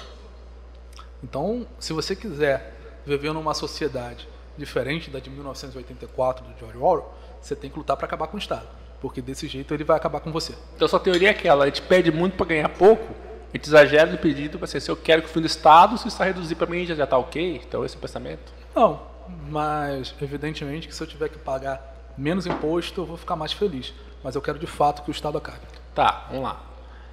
Então, 1.23 1.67
se 1.79 1.93
você 1.93 2.15
quiser 2.15 2.75
viver 3.05 3.33
numa 3.33 3.53
sociedade 3.53 4.27
diferente 4.57 5.09
da 5.09 5.19
de 5.19 5.29
1984 5.29 6.45
do 6.45 6.59
George 6.59 6.77
Orwell, 6.77 7.13
você 7.41 7.55
tem 7.55 7.69
que 7.69 7.77
lutar 7.77 7.95
para 7.97 8.05
acabar 8.05 8.27
com 8.27 8.37
o 8.37 8.39
Estado, 8.39 8.67
porque 8.99 9.21
desse 9.21 9.47
jeito 9.47 9.73
ele 9.73 9.83
vai 9.83 9.97
acabar 9.97 10.19
com 10.19 10.31
você. 10.31 10.53
Então 10.75 10.87
sua 10.87 10.99
teoria 10.99 11.29
é 11.29 11.31
aquela, 11.31 11.63
a 11.63 11.67
gente 11.67 11.81
pede 11.81 12.11
muito 12.11 12.35
para 12.35 12.45
ganhar 12.47 12.69
pouco, 12.69 13.13
a 13.53 13.57
gente 13.57 13.65
exagera 13.67 14.09
no 14.11 14.17
pedido, 14.17 14.57
para 14.57 14.67
ser, 14.67 14.79
se 14.79 14.89
eu 14.89 14.95
quero 14.95 15.21
que 15.21 15.27
o 15.29 15.31
fim 15.31 15.41
do 15.41 15.47
Estado, 15.47 15.97
se 15.97 16.07
isso 16.07 16.21
reduzir 16.23 16.55
para 16.55 16.67
mim 16.67 16.85
já 16.85 16.95
já 16.95 17.05
tá 17.05 17.17
ok, 17.17 17.61
então 17.65 17.83
esse 17.85 17.95
é 17.95 17.97
o 17.97 18.01
pensamento. 18.01 18.51
Não, 18.75 19.01
mas 19.49 20.13
evidentemente 20.21 20.87
que 20.87 20.95
se 20.95 21.01
eu 21.03 21.07
tiver 21.07 21.29
que 21.29 21.37
pagar 21.37 21.95
menos 22.17 22.45
imposto, 22.45 23.01
eu 23.01 23.05
vou 23.05 23.17
ficar 23.17 23.35
mais 23.35 23.51
feliz. 23.53 23.93
Mas 24.23 24.35
eu 24.35 24.41
quero 24.41 24.59
de 24.59 24.67
fato 24.67 25.01
que 25.03 25.09
o 25.09 25.11
Estado 25.11 25.37
acabe. 25.37 25.59
Tá, 25.95 26.25
vamos 26.29 26.43
lá. 26.43 26.61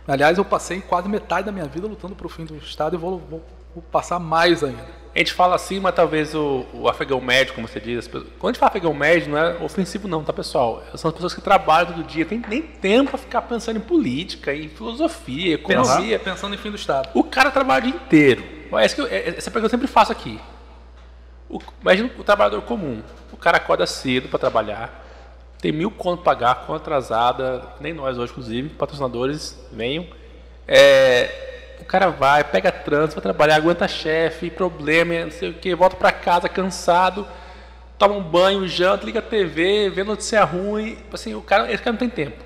Aliás, 0.07 0.39
eu 0.39 0.45
passei 0.45 0.81
quase 0.81 1.09
metade 1.09 1.47
da 1.47 1.53
minha 1.53 1.67
vida 1.67 1.87
lutando 1.87 2.15
para 2.15 2.27
o 2.27 2.31
fim 2.31 2.45
do 2.45 2.57
Estado 2.57 2.97
e 2.97 2.99
vou, 2.99 3.19
vou- 3.19 3.43
vou 3.75 3.83
passar 3.91 4.19
mais 4.19 4.63
ainda. 4.65 4.87
A 5.19 5.21
gente 5.21 5.33
fala 5.33 5.57
assim, 5.57 5.81
mas 5.81 5.95
talvez 5.97 6.33
o, 6.33 6.65
o 6.73 6.89
afegão 6.89 7.21
médio, 7.21 7.53
como 7.53 7.67
você 7.67 7.81
diz, 7.81 7.99
as 7.99 8.07
pessoas- 8.07 8.31
quando 8.39 8.51
a 8.51 8.53
gente 8.53 8.61
fala 8.61 8.71
afegão 8.71 8.95
médio, 8.95 9.31
não 9.31 9.37
é 9.39 9.57
ofensivo 9.65 10.07
não, 10.07 10.23
tá 10.23 10.33
pessoal? 10.33 10.81
São 10.95 11.09
as 11.09 11.15
pessoas 11.15 11.35
que 11.35 11.41
trabalham 11.41 11.93
todo 11.93 12.05
dia, 12.05 12.25
tem 12.25 12.41
nem 12.49 12.63
tempo 12.63 13.11
para 13.11 13.19
ficar 13.19 13.43
pensando 13.43 13.79
em 13.79 13.81
política, 13.81 14.55
em 14.55 14.69
filosofia, 14.69 15.55
economia. 15.55 16.21
Pensando 16.21 16.55
em 16.55 16.59
fim 16.59 16.71
do 16.71 16.77
Estado. 16.77 17.09
O 17.15 17.25
cara 17.25 17.51
trabalha 17.51 17.81
o 17.81 17.91
dia 17.91 17.97
inteiro. 18.01 18.45
Essa, 18.75 18.95
que 18.95 19.01
eu- 19.01 19.07
é- 19.09 19.31
essa 19.37 19.51
pergunta 19.51 19.75
eu 19.75 19.79
sempre 19.81 19.89
faço 19.89 20.13
aqui. 20.13 20.39
O, 21.51 21.59
imagina 21.83 22.11
o 22.17 22.23
trabalhador 22.23 22.63
comum. 22.63 23.03
O 23.33 23.37
cara 23.37 23.57
acorda 23.57 23.87
cedo 23.87 24.29
para 24.29 24.39
trabalhar, 24.39 25.05
tem 25.61 25.73
mil 25.73 25.91
conto 25.91 26.23
pra 26.23 26.33
pagar, 26.33 26.55
conta 26.65 26.77
atrasada, 26.83 27.65
nem 27.81 27.93
nós 27.93 28.17
hoje, 28.19 28.31
inclusive, 28.31 28.69
patrocinadores, 28.69 29.59
venham. 29.73 30.07
É, 30.69 31.58
o 31.81 31.85
cara 31.85 32.09
vai, 32.09 32.45
pega 32.45 32.71
trânsito, 32.71 33.15
vai 33.15 33.23
trabalhar, 33.23 33.57
aguenta 33.57 33.87
chefe, 33.89 34.51
problema, 34.51 35.25
não 35.25 35.31
sei 35.31 35.51
o 35.51 35.55
que, 35.55 35.75
volta 35.75 35.97
para 35.97 36.13
casa 36.13 36.49
cansado, 36.49 37.27
toma 37.99 38.15
um 38.15 38.23
banho, 38.23 38.67
janta, 38.69 39.05
liga 39.05 39.19
a 39.19 39.23
TV, 39.23 39.91
vê 39.91 40.05
notícia 40.05 40.43
ruim. 40.45 40.99
Assim, 41.13 41.35
o 41.35 41.43
cara, 41.43 41.71
esse 41.73 41.83
cara 41.83 41.93
não 41.93 41.99
tem 41.99 42.09
tempo. 42.09 42.45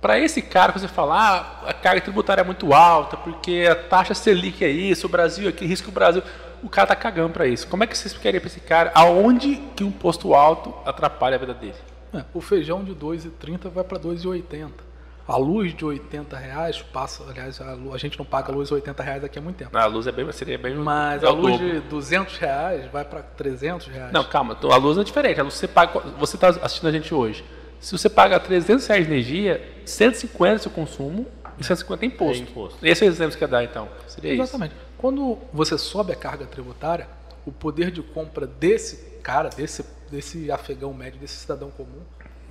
Para 0.00 0.18
esse 0.18 0.42
cara, 0.42 0.72
você 0.72 0.86
falar, 0.86 1.62
ah, 1.64 1.70
a 1.70 1.72
carga 1.72 2.00
tributária 2.00 2.42
é 2.42 2.44
muito 2.44 2.72
alta, 2.74 3.16
porque 3.16 3.66
a 3.68 3.74
taxa 3.74 4.14
Selic 4.14 4.64
é 4.64 4.68
isso, 4.68 5.06
o 5.06 5.10
Brasil 5.10 5.48
aqui, 5.48 5.64
risco 5.64 5.88
o 5.88 5.92
Brasil. 5.92 6.22
O 6.62 6.68
cara 6.68 6.88
tá 6.88 6.96
cagando 6.96 7.32
para 7.32 7.46
isso. 7.46 7.66
Como 7.66 7.82
é 7.82 7.86
que 7.86 7.96
você 7.96 8.06
explicaria 8.06 8.40
para 8.40 8.48
esse 8.48 8.60
cara 8.60 8.92
aonde 8.94 9.56
que 9.74 9.84
um 9.84 9.90
posto 9.90 10.34
alto 10.34 10.74
atrapalha 10.84 11.36
a 11.36 11.38
vida 11.38 11.54
dele? 11.54 11.74
É, 12.14 12.24
o 12.32 12.40
feijão 12.40 12.84
de 12.84 12.94
2,30 12.94 13.68
vai 13.70 13.84
para 13.84 13.98
2,80. 13.98 14.85
A 15.28 15.36
luz 15.36 15.74
de 15.74 15.84
80 15.84 16.36
reais 16.36 16.80
passa, 16.82 17.24
aliás, 17.28 17.60
a, 17.60 17.76
a 17.92 17.98
gente 17.98 18.16
não 18.16 18.24
paga 18.24 18.52
luz 18.52 18.68
de 18.68 18.74
80 18.74 19.02
reais 19.02 19.24
aqui 19.24 19.38
há 19.38 19.42
muito 19.42 19.56
tempo. 19.56 19.76
A 19.76 19.86
luz 19.86 20.06
é 20.06 20.12
bem, 20.12 20.30
seria 20.30 20.56
bem. 20.56 20.74
Mas 20.76 21.22
é 21.22 21.26
a 21.26 21.30
luz 21.30 21.58
dobro. 21.58 21.80
de 21.80 21.88
200 21.88 22.36
reais 22.38 22.90
vai 22.92 23.04
para 23.04 23.22
300 23.22 23.88
reais. 23.88 24.12
Não, 24.12 24.22
calma, 24.22 24.56
a 24.62 24.76
luz 24.76 24.98
é 24.98 25.02
diferente. 25.02 25.40
A 25.40 25.42
luz 25.42 25.54
você 25.54 25.66
paga. 25.66 26.00
Você 26.18 26.36
está 26.36 26.48
assistindo 26.48 26.88
a 26.88 26.92
gente 26.92 27.12
hoje. 27.12 27.44
Se 27.80 27.92
você 27.92 28.08
paga 28.08 28.38
300 28.38 28.86
reais 28.86 29.06
de 29.06 29.12
energia, 29.12 29.82
150 29.84 30.54
é 30.54 30.58
seu 30.58 30.70
consumo 30.70 31.26
e 31.58 31.64
150 31.64 32.04
é 32.04 32.08
imposto. 32.08 32.42
É 32.42 32.46
imposto. 32.46 32.86
Esse 32.86 33.04
é 33.04 33.08
o 33.08 33.10
exemplo 33.10 33.36
que 33.36 33.42
eu 33.42 33.46
ia 33.46 33.50
dar, 33.50 33.64
então. 33.64 33.88
Seria 34.06 34.32
isso. 34.32 34.42
Exatamente. 34.42 34.74
Quando 34.96 35.38
você 35.52 35.76
sobe 35.76 36.12
a 36.12 36.16
carga 36.16 36.46
tributária, 36.46 37.08
o 37.44 37.52
poder 37.52 37.90
de 37.90 38.02
compra 38.02 38.46
desse 38.46 38.96
cara, 39.22 39.48
desse, 39.48 39.84
desse 40.10 40.50
afegão 40.50 40.94
médio, 40.94 41.18
desse 41.18 41.34
cidadão 41.36 41.70
comum, 41.70 42.02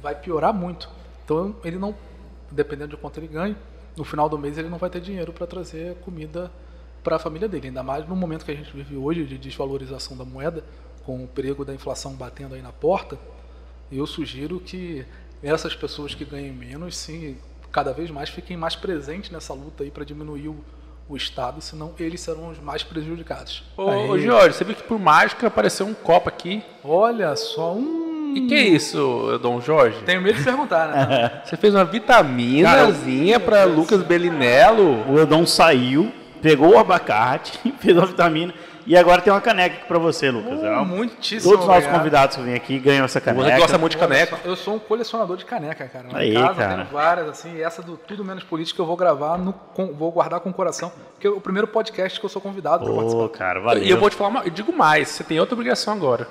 vai 0.02 0.14
piorar 0.14 0.54
muito. 0.54 0.90
Então 1.24 1.56
ele 1.64 1.78
não, 1.78 1.96
dependendo 2.56 2.96
de 2.96 2.98
quanto 2.98 3.20
ele 3.20 3.28
ganha, 3.28 3.56
no 3.96 4.04
final 4.04 4.28
do 4.28 4.38
mês 4.38 4.58
ele 4.58 4.70
não 4.70 4.78
vai 4.78 4.90
ter 4.90 5.02
dinheiro 5.02 5.32
para 5.32 5.46
trazer 5.46 5.96
comida 5.98 6.52
para 7.04 7.18
a 7.18 7.20
família 7.20 7.48
dele. 7.48 7.68
Ainda 7.68 7.84
mais 7.84 8.08
no 8.08 8.16
momento 8.16 8.46
que 8.46 8.52
a 8.52 8.56
gente 8.56 8.72
vive 8.74 8.96
hoje 8.96 9.26
de 9.26 9.38
desvalorização 9.38 10.18
da 10.18 10.26
moeda, 10.26 10.64
com 11.06 11.24
o 11.24 11.28
perigo 11.28 11.64
da 11.64 11.74
inflação 11.74 12.14
batendo 12.14 12.56
aí 12.56 12.62
na 12.62 12.72
porta, 12.72 13.18
eu 13.92 14.08
sugiro 14.08 14.60
que 14.60 15.06
essas 15.44 15.76
pessoas 15.76 16.16
que 16.16 16.26
ganhem 16.26 16.52
menos, 16.52 16.98
sim, 16.98 17.38
cada 17.72 17.94
vez 17.94 18.10
mais 18.10 18.30
fiquem 18.30 18.58
mais 18.58 18.76
presentes 18.76 19.30
nessa 19.30 19.54
luta 19.54 19.84
aí 19.84 19.92
para 19.92 20.04
diminuir 20.04 20.48
o, 20.48 20.58
o 21.08 21.16
Estado, 21.16 21.62
senão 21.62 21.94
eles 22.00 22.22
serão 22.22 22.50
os 22.50 22.60
mais 22.60 22.84
prejudicados. 22.84 23.64
Ô, 23.78 23.84
ô, 23.84 24.18
Jorge, 24.18 24.58
você 24.58 24.64
viu 24.64 24.76
que 24.76 24.84
por 24.84 24.98
mágica 24.98 25.46
apareceu 25.48 25.86
um 25.86 25.94
copo 25.94 26.28
aqui. 26.28 26.64
Olha 26.84 27.36
só, 27.36 27.74
um. 27.74 28.15
E 28.36 28.42
que 28.42 28.54
é 28.54 28.68
isso, 28.68 29.40
Dom 29.42 29.62
Jorge? 29.62 29.98
Tenho 30.06 30.22
medo 30.22 30.38
de 30.38 30.44
perguntar, 30.44 30.90
né? 30.90 31.32
Você 31.46 31.56
fez 31.56 31.74
uma 31.74 31.86
vitaminazinha 31.86 33.40
para 33.40 33.64
Lucas 33.64 34.04
Belinello. 34.04 35.10
O 35.10 35.18
Edom 35.18 35.46
saiu, 35.46 36.12
pegou 36.42 36.74
o 36.74 36.78
abacate, 36.78 37.58
fez 37.80 37.96
uma 37.96 38.06
vitamina 38.06 38.54
e 38.86 38.96
agora 38.96 39.22
tem 39.22 39.32
uma 39.34 39.42
caneca 39.42 39.76
aqui 39.78 39.86
pra 39.88 39.98
você, 39.98 40.30
Lucas. 40.30 40.64
É 40.64 40.70
uma- 40.70 40.86
Muitíssimo 40.86 41.52
Todos 41.52 41.66
os 41.68 41.72
nossos 41.74 41.90
convidados 41.90 42.36
que 42.36 42.42
vêm 42.44 42.54
aqui 42.54 42.78
ganham 42.80 43.04
essa 43.06 43.20
caneca. 43.20 43.50
Você 43.52 43.58
gosta 43.60 43.78
muito 43.78 43.92
de 43.94 43.98
caneca. 43.98 44.40
Eu 44.46 44.56
sou 44.56 44.76
um 44.76 44.80
colecionador 44.80 45.38
de 45.38 45.46
caneca, 45.46 45.88
cara. 45.88 46.06
Aí, 46.14 46.32
em 46.32 46.34
casa 46.42 46.54
cara. 46.56 46.76
tenho 46.76 46.88
várias, 46.94 47.30
assim, 47.30 47.56
e 47.56 47.62
essa 47.62 47.82
do 47.82 47.98
Tudo 47.98 48.24
Menos 48.24 48.44
Política 48.44 48.82
eu 48.82 48.86
vou 48.86 48.96
gravar, 48.96 49.38
no, 49.38 49.54
com- 49.54 49.94
vou 49.94 50.12
guardar 50.12 50.40
com 50.40 50.50
o 50.50 50.54
coração, 50.54 50.92
porque 51.14 51.28
é 51.28 51.30
o 51.30 51.42
primeiro 51.42 51.68
podcast 51.68 52.20
que 52.20 52.26
eu 52.26 52.30
sou 52.30 52.42
convidado 52.42 52.84
para 52.86 52.94
Ô, 52.94 52.98
participar. 52.98 53.30
cara, 53.30 53.60
valeu. 53.60 53.84
E 53.84 53.90
eu 53.90 54.00
vou 54.00 54.10
te 54.10 54.16
falar, 54.16 54.30
uma, 54.30 54.44
eu 54.44 54.52
digo 54.52 54.72
mais, 54.72 55.10
você 55.10 55.24
tem 55.24 55.40
outra 55.40 55.56
obrigação 55.56 55.94
agora. 55.94 56.28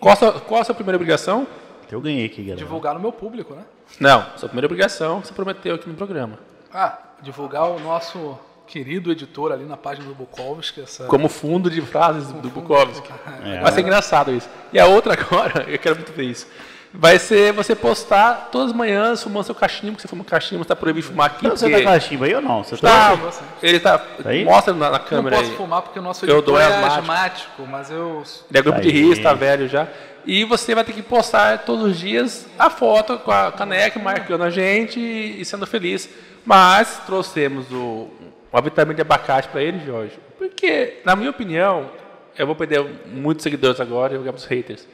Qual 0.00 0.12
a, 0.12 0.16
sua, 0.16 0.32
qual 0.40 0.60
a 0.60 0.64
sua 0.64 0.74
primeira 0.74 0.96
obrigação? 0.96 1.46
Eu 1.90 2.00
ganhei 2.00 2.24
aqui, 2.24 2.40
galera. 2.42 2.56
Divulgar 2.56 2.94
no 2.94 3.00
meu 3.00 3.12
público, 3.12 3.54
né? 3.54 3.62
Não, 4.00 4.24
sua 4.36 4.48
primeira 4.48 4.66
obrigação 4.66 5.20
você 5.22 5.32
prometeu 5.32 5.74
aqui 5.74 5.86
no 5.88 5.94
programa. 5.94 6.38
Ah, 6.72 6.96
divulgar 7.20 7.68
o 7.70 7.78
nosso 7.78 8.38
querido 8.72 9.12
editor 9.12 9.52
ali 9.52 9.64
na 9.66 9.76
página 9.76 10.06
do 10.06 10.14
Bukowski, 10.14 10.80
essa... 10.80 11.04
Como 11.04 11.28
fundo 11.28 11.68
de 11.68 11.82
frases 11.82 12.28
do 12.32 12.48
Bukowski. 12.48 13.06
É. 13.44 13.60
Vai 13.60 13.70
ser 13.70 13.82
engraçado 13.82 14.34
isso. 14.34 14.48
E 14.72 14.80
a 14.80 14.86
outra 14.86 15.12
agora, 15.20 15.66
eu 15.68 15.78
quero 15.78 15.96
muito 15.96 16.10
ver 16.10 16.24
isso. 16.24 16.46
Vai 16.94 17.18
ser 17.18 17.52
você 17.52 17.74
postar 17.74 18.48
todas 18.50 18.68
as 18.70 18.72
manhãs 18.76 19.22
fumando 19.22 19.44
seu 19.44 19.54
cachimbo, 19.54 19.96
que 19.96 20.02
você 20.02 20.08
fuma 20.08 20.24
cachimbo, 20.24 20.62
está 20.62 20.74
proibido 20.74 21.06
fumar 21.06 21.26
aqui. 21.26 21.44
Então, 21.44 21.54
você 21.56 21.66
porque- 21.68 21.82
tá 21.84 21.90
com 21.90 21.96
a 21.96 22.00
chimba 22.00 22.24
aí 22.24 22.34
ou 22.34 22.40
não? 22.40 22.64
Você 22.64 22.76
Tá, 22.78 23.14
tá... 23.16 23.32
ele 23.62 23.78
tá. 23.80 24.02
aí? 24.24 24.42
Mostra 24.44 24.72
na, 24.72 24.90
na 24.90 24.98
Não 24.98 25.04
câmera 25.04 25.36
posso 25.36 25.50
aí. 25.50 25.56
fumar 25.56 25.82
porque 25.82 25.98
o 25.98 26.02
nosso 26.02 26.24
Eu 26.24 26.36
editor 26.38 26.54
dou 26.54 26.60
é 26.60 26.64
asmático. 26.64 26.98
asmático, 27.00 27.66
mas 27.66 27.90
eu... 27.90 28.22
Ele 28.50 28.58
é 28.58 28.62
grupo 28.62 28.80
de 28.80 28.88
Aí. 28.88 29.02
risco, 29.04 29.22
tá 29.22 29.34
velho 29.34 29.68
já. 29.68 29.86
E 30.24 30.44
você 30.44 30.74
vai 30.74 30.82
ter 30.84 30.92
que 30.94 31.02
postar 31.02 31.58
todos 31.64 31.84
os 31.84 31.98
dias 31.98 32.46
a 32.58 32.70
foto 32.70 33.18
com 33.18 33.30
a 33.30 33.52
caneca 33.52 33.98
marcando 34.00 34.44
a 34.44 34.50
gente 34.50 34.98
e 35.00 35.44
sendo 35.44 35.66
feliz. 35.66 36.08
Mas 36.44 37.00
trouxemos 37.06 37.70
o, 37.72 38.08
uma 38.52 38.60
vitamina 38.60 38.94
de 38.94 39.00
abacate 39.00 39.48
para 39.48 39.62
ele, 39.62 39.84
Jorge. 39.84 40.18
Porque, 40.36 41.00
na 41.04 41.16
minha 41.16 41.30
opinião, 41.30 41.90
eu 42.36 42.46
vou 42.46 42.54
perder 42.54 42.84
muitos 43.06 43.42
seguidores 43.42 43.80
agora 43.80 44.12
e 44.12 44.16
eu 44.16 44.22
vou 44.22 44.32
ganhar 44.32 44.46
haters. 44.46 44.86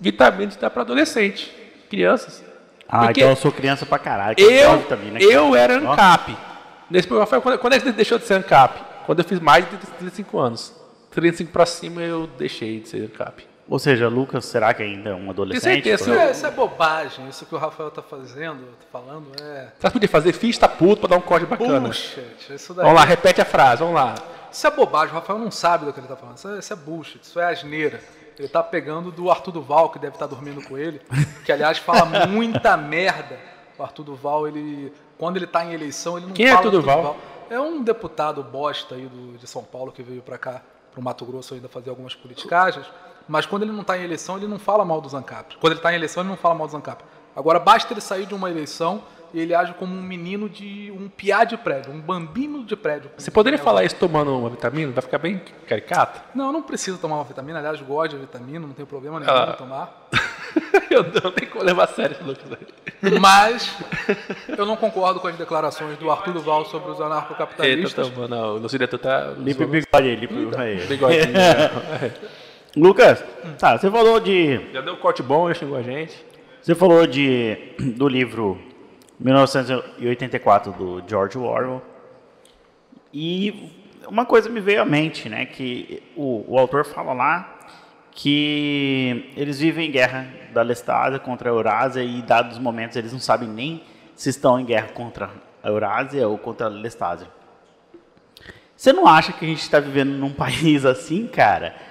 Vitamina 0.00 0.52
dá 0.60 0.70
para 0.70 0.82
adolescente, 0.82 1.52
crianças. 1.90 2.44
Ah, 2.88 3.06
Porque 3.06 3.20
então 3.20 3.30
eu 3.30 3.36
sou 3.36 3.52
criança 3.52 3.84
pra 3.84 3.98
caralho. 3.98 4.36
que 4.36 4.42
eu 4.42 4.76
né? 4.76 5.20
eu 5.20 5.54
era. 5.54 5.76
ANCAP. 5.76 6.36
Nesse 6.90 7.06
programa, 7.06 7.26
foi 7.26 7.40
quando, 7.40 7.58
quando 7.58 7.72
é 7.74 7.80
que 7.80 7.92
deixou 7.92 8.18
de 8.18 8.24
ser 8.24 8.34
ANCAP? 8.34 8.80
Quando 9.04 9.18
eu 9.18 9.24
fiz 9.24 9.38
mais 9.40 9.68
de 9.68 9.76
35 9.76 10.38
anos. 10.38 10.74
35 11.10 11.52
para 11.52 11.66
cima 11.66 12.00
eu 12.02 12.26
deixei 12.38 12.80
de 12.80 12.88
ser 12.88 13.02
ANCAP. 13.02 13.46
Ou 13.68 13.78
seja, 13.78 14.08
Lucas, 14.08 14.46
será 14.46 14.72
que 14.72 14.82
ainda 14.82 15.10
é 15.10 15.14
um 15.14 15.28
adolescente? 15.28 15.84
certeza, 15.84 16.10
Isso 16.10 16.12
é, 16.12 16.30
isso 16.30 16.46
é 16.46 16.50
bobagem, 16.50 17.28
isso 17.28 17.44
que 17.44 17.54
o 17.54 17.58
Rafael 17.58 17.90
tá 17.90 18.00
fazendo, 18.00 18.64
tá 18.78 18.86
falando, 18.90 19.30
é... 19.42 19.68
Sabe 19.78 19.92
podia 19.92 20.08
fazer? 20.08 20.32
Fiz 20.32 20.56
tá 20.56 20.66
puto 20.66 21.02
pra 21.02 21.10
dar 21.10 21.16
um 21.16 21.20
corte 21.20 21.44
bacana. 21.44 21.80
Bullshit, 21.80 22.50
isso 22.50 22.72
daí... 22.72 22.84
Vamos 22.84 22.98
lá, 22.98 23.04
repete 23.04 23.42
a 23.42 23.44
frase, 23.44 23.80
vamos 23.80 23.94
lá. 23.94 24.14
Isso 24.50 24.66
é 24.66 24.70
bobagem, 24.70 25.14
o 25.14 25.18
Rafael 25.18 25.38
não 25.38 25.50
sabe 25.50 25.84
do 25.84 25.92
que 25.92 26.00
ele 26.00 26.06
tá 26.06 26.16
falando. 26.16 26.38
Isso 26.38 26.48
é, 26.48 26.58
isso 26.58 26.72
é 26.72 26.76
bullshit, 26.76 27.22
isso 27.22 27.38
é 27.38 27.44
asneira. 27.44 28.00
Ele 28.38 28.48
tá 28.48 28.62
pegando 28.62 29.10
do 29.10 29.30
Arthur 29.30 29.52
Duval, 29.52 29.90
que 29.90 29.98
deve 29.98 30.14
estar 30.14 30.26
dormindo 30.26 30.62
com 30.62 30.78
ele, 30.78 31.02
que 31.44 31.52
aliás 31.52 31.76
fala 31.76 32.04
muita 32.26 32.76
merda. 32.76 33.38
O 33.76 33.82
Arthur 33.82 34.04
Duval, 34.04 34.48
ele. 34.48 34.92
Quando 35.18 35.36
ele 35.36 35.46
tá 35.46 35.64
em 35.64 35.74
eleição, 35.74 36.16
ele 36.16 36.26
não 36.26 36.32
Quem 36.32 36.46
é 36.46 36.50
fala 36.50 36.60
Arthur 36.60 36.70
do 36.70 36.80
Duval? 36.80 37.16
É 37.50 37.60
um 37.60 37.82
deputado 37.82 38.42
bosta 38.42 38.94
aí 38.94 39.06
do, 39.06 39.36
de 39.36 39.46
São 39.46 39.64
Paulo 39.64 39.90
que 39.90 40.02
veio 40.02 40.22
pra 40.22 40.38
cá, 40.38 40.62
pro 40.92 41.02
Mato 41.02 41.24
Grosso 41.24 41.54
ainda 41.54 41.68
fazer 41.68 41.90
algumas 41.90 42.14
politicagens. 42.14 42.86
Mas 43.28 43.44
quando 43.46 43.62
ele 43.62 43.72
não 43.72 43.84
tá 43.84 43.98
em 43.98 44.02
eleição, 44.02 44.36
ele 44.36 44.46
não 44.46 44.58
fala 44.58 44.84
mal 44.84 45.00
dos 45.00 45.14
ANCAP. 45.14 45.56
Quando 45.60 45.74
ele 45.74 45.80
tá 45.80 45.92
em 45.92 45.96
eleição, 45.96 46.22
ele 46.22 46.30
não 46.30 46.36
fala 46.36 46.54
mal 46.54 46.66
dos 46.66 46.74
ANCAP. 46.74 47.04
Agora, 47.36 47.58
basta 47.58 47.92
ele 47.92 48.00
sair 48.00 48.26
de 48.26 48.34
uma 48.34 48.50
eleição 48.50 49.02
e 49.32 49.40
ele 49.40 49.54
age 49.54 49.74
como 49.74 49.94
um 49.94 50.02
menino 50.02 50.48
de. 50.48 50.90
um 50.96 51.08
piá 51.08 51.44
de 51.44 51.56
prédio, 51.56 51.92
um 51.92 52.00
bambino 52.00 52.64
de 52.64 52.74
prédio. 52.74 53.10
Você 53.16 53.30
poderia 53.30 53.58
falar 53.58 53.84
isso 53.84 53.96
tomando 53.96 54.36
uma 54.36 54.48
vitamina? 54.48 54.90
Vai 54.92 55.02
ficar 55.02 55.18
bem 55.18 55.40
caricato? 55.66 56.20
Não, 56.34 56.52
não 56.52 56.62
precisa 56.62 56.96
tomar 56.98 57.16
uma 57.16 57.24
vitamina. 57.24 57.58
Aliás, 57.58 57.80
gosto 57.80 58.12
de 58.12 58.16
vitamina, 58.16 58.66
não 58.66 58.74
tem 58.74 58.86
problema 58.86 59.20
nenhum 59.20 59.30
Ah. 59.32 59.50
em 59.52 59.56
tomar. 59.56 60.08
eu 60.90 61.04
não 61.04 61.30
tenho 61.32 61.50
como 61.50 61.64
levar 61.64 61.84
a 61.84 61.88
sério 61.88 62.16
esse 62.16 62.24
Lucas. 62.24 62.44
Mas 63.20 63.76
eu 64.48 64.64
não 64.64 64.76
concordo 64.76 65.20
com 65.20 65.28
as 65.28 65.36
declarações 65.36 65.98
do 65.98 66.10
Arthur 66.10 66.32
Duval 66.32 66.64
sobre 66.64 66.90
os 66.90 66.98
tá 66.98 67.06
anarcocapitalistas. 67.06 68.08
tomando, 68.08 68.30
não, 68.30 68.56
o 68.56 68.60
nosso 68.60 68.72
diretor 68.72 68.98
tá. 68.98 69.34
Limpa 69.36 69.64
o 69.64 69.68
bigode 69.68 70.08
aí, 70.08 70.16
limpa 70.16 70.34
o 70.34 71.08
aí. 71.08 71.22
Lucas, 72.78 73.24
tá, 73.58 73.76
você 73.76 73.90
falou 73.90 74.20
de. 74.20 74.60
Já 74.72 74.80
deu 74.80 74.94
um 74.94 74.98
corte 74.98 75.20
bom, 75.20 75.48
já 75.48 75.54
xingou 75.54 75.76
a 75.76 75.82
gente. 75.82 76.24
Você 76.62 76.74
falou 76.76 77.06
de, 77.06 77.56
do 77.96 78.06
livro 78.08 78.56
1984 79.18 80.72
do 80.72 81.02
George 81.08 81.36
Orwell. 81.36 81.82
E 83.12 83.72
uma 84.06 84.24
coisa 84.24 84.48
me 84.48 84.60
veio 84.60 84.80
à 84.80 84.84
mente, 84.84 85.28
né? 85.28 85.44
Que 85.44 86.02
o, 86.14 86.44
o 86.46 86.58
autor 86.58 86.84
fala 86.84 87.12
lá 87.12 87.58
que 88.12 89.32
eles 89.36 89.58
vivem 89.58 89.88
em 89.88 89.90
guerra 89.90 90.28
da 90.52 90.62
Lestásia 90.62 91.18
contra 91.18 91.50
a 91.50 91.52
Eurásia 91.52 92.02
e, 92.02 92.22
dados 92.22 92.56
os 92.56 92.62
momentos, 92.62 92.96
eles 92.96 93.12
não 93.12 93.20
sabem 93.20 93.48
nem 93.48 93.82
se 94.14 94.30
estão 94.30 94.58
em 94.58 94.64
guerra 94.64 94.88
contra 94.94 95.30
a 95.62 95.68
Eurásia 95.68 96.28
ou 96.28 96.38
contra 96.38 96.66
a 96.66 96.70
Lestásia. 96.70 97.26
Você 98.76 98.92
não 98.92 99.08
acha 99.08 99.32
que 99.32 99.44
a 99.44 99.48
gente 99.48 99.62
está 99.62 99.80
vivendo 99.80 100.10
num 100.10 100.30
país 100.34 100.84
assim, 100.84 101.26
cara? 101.26 101.87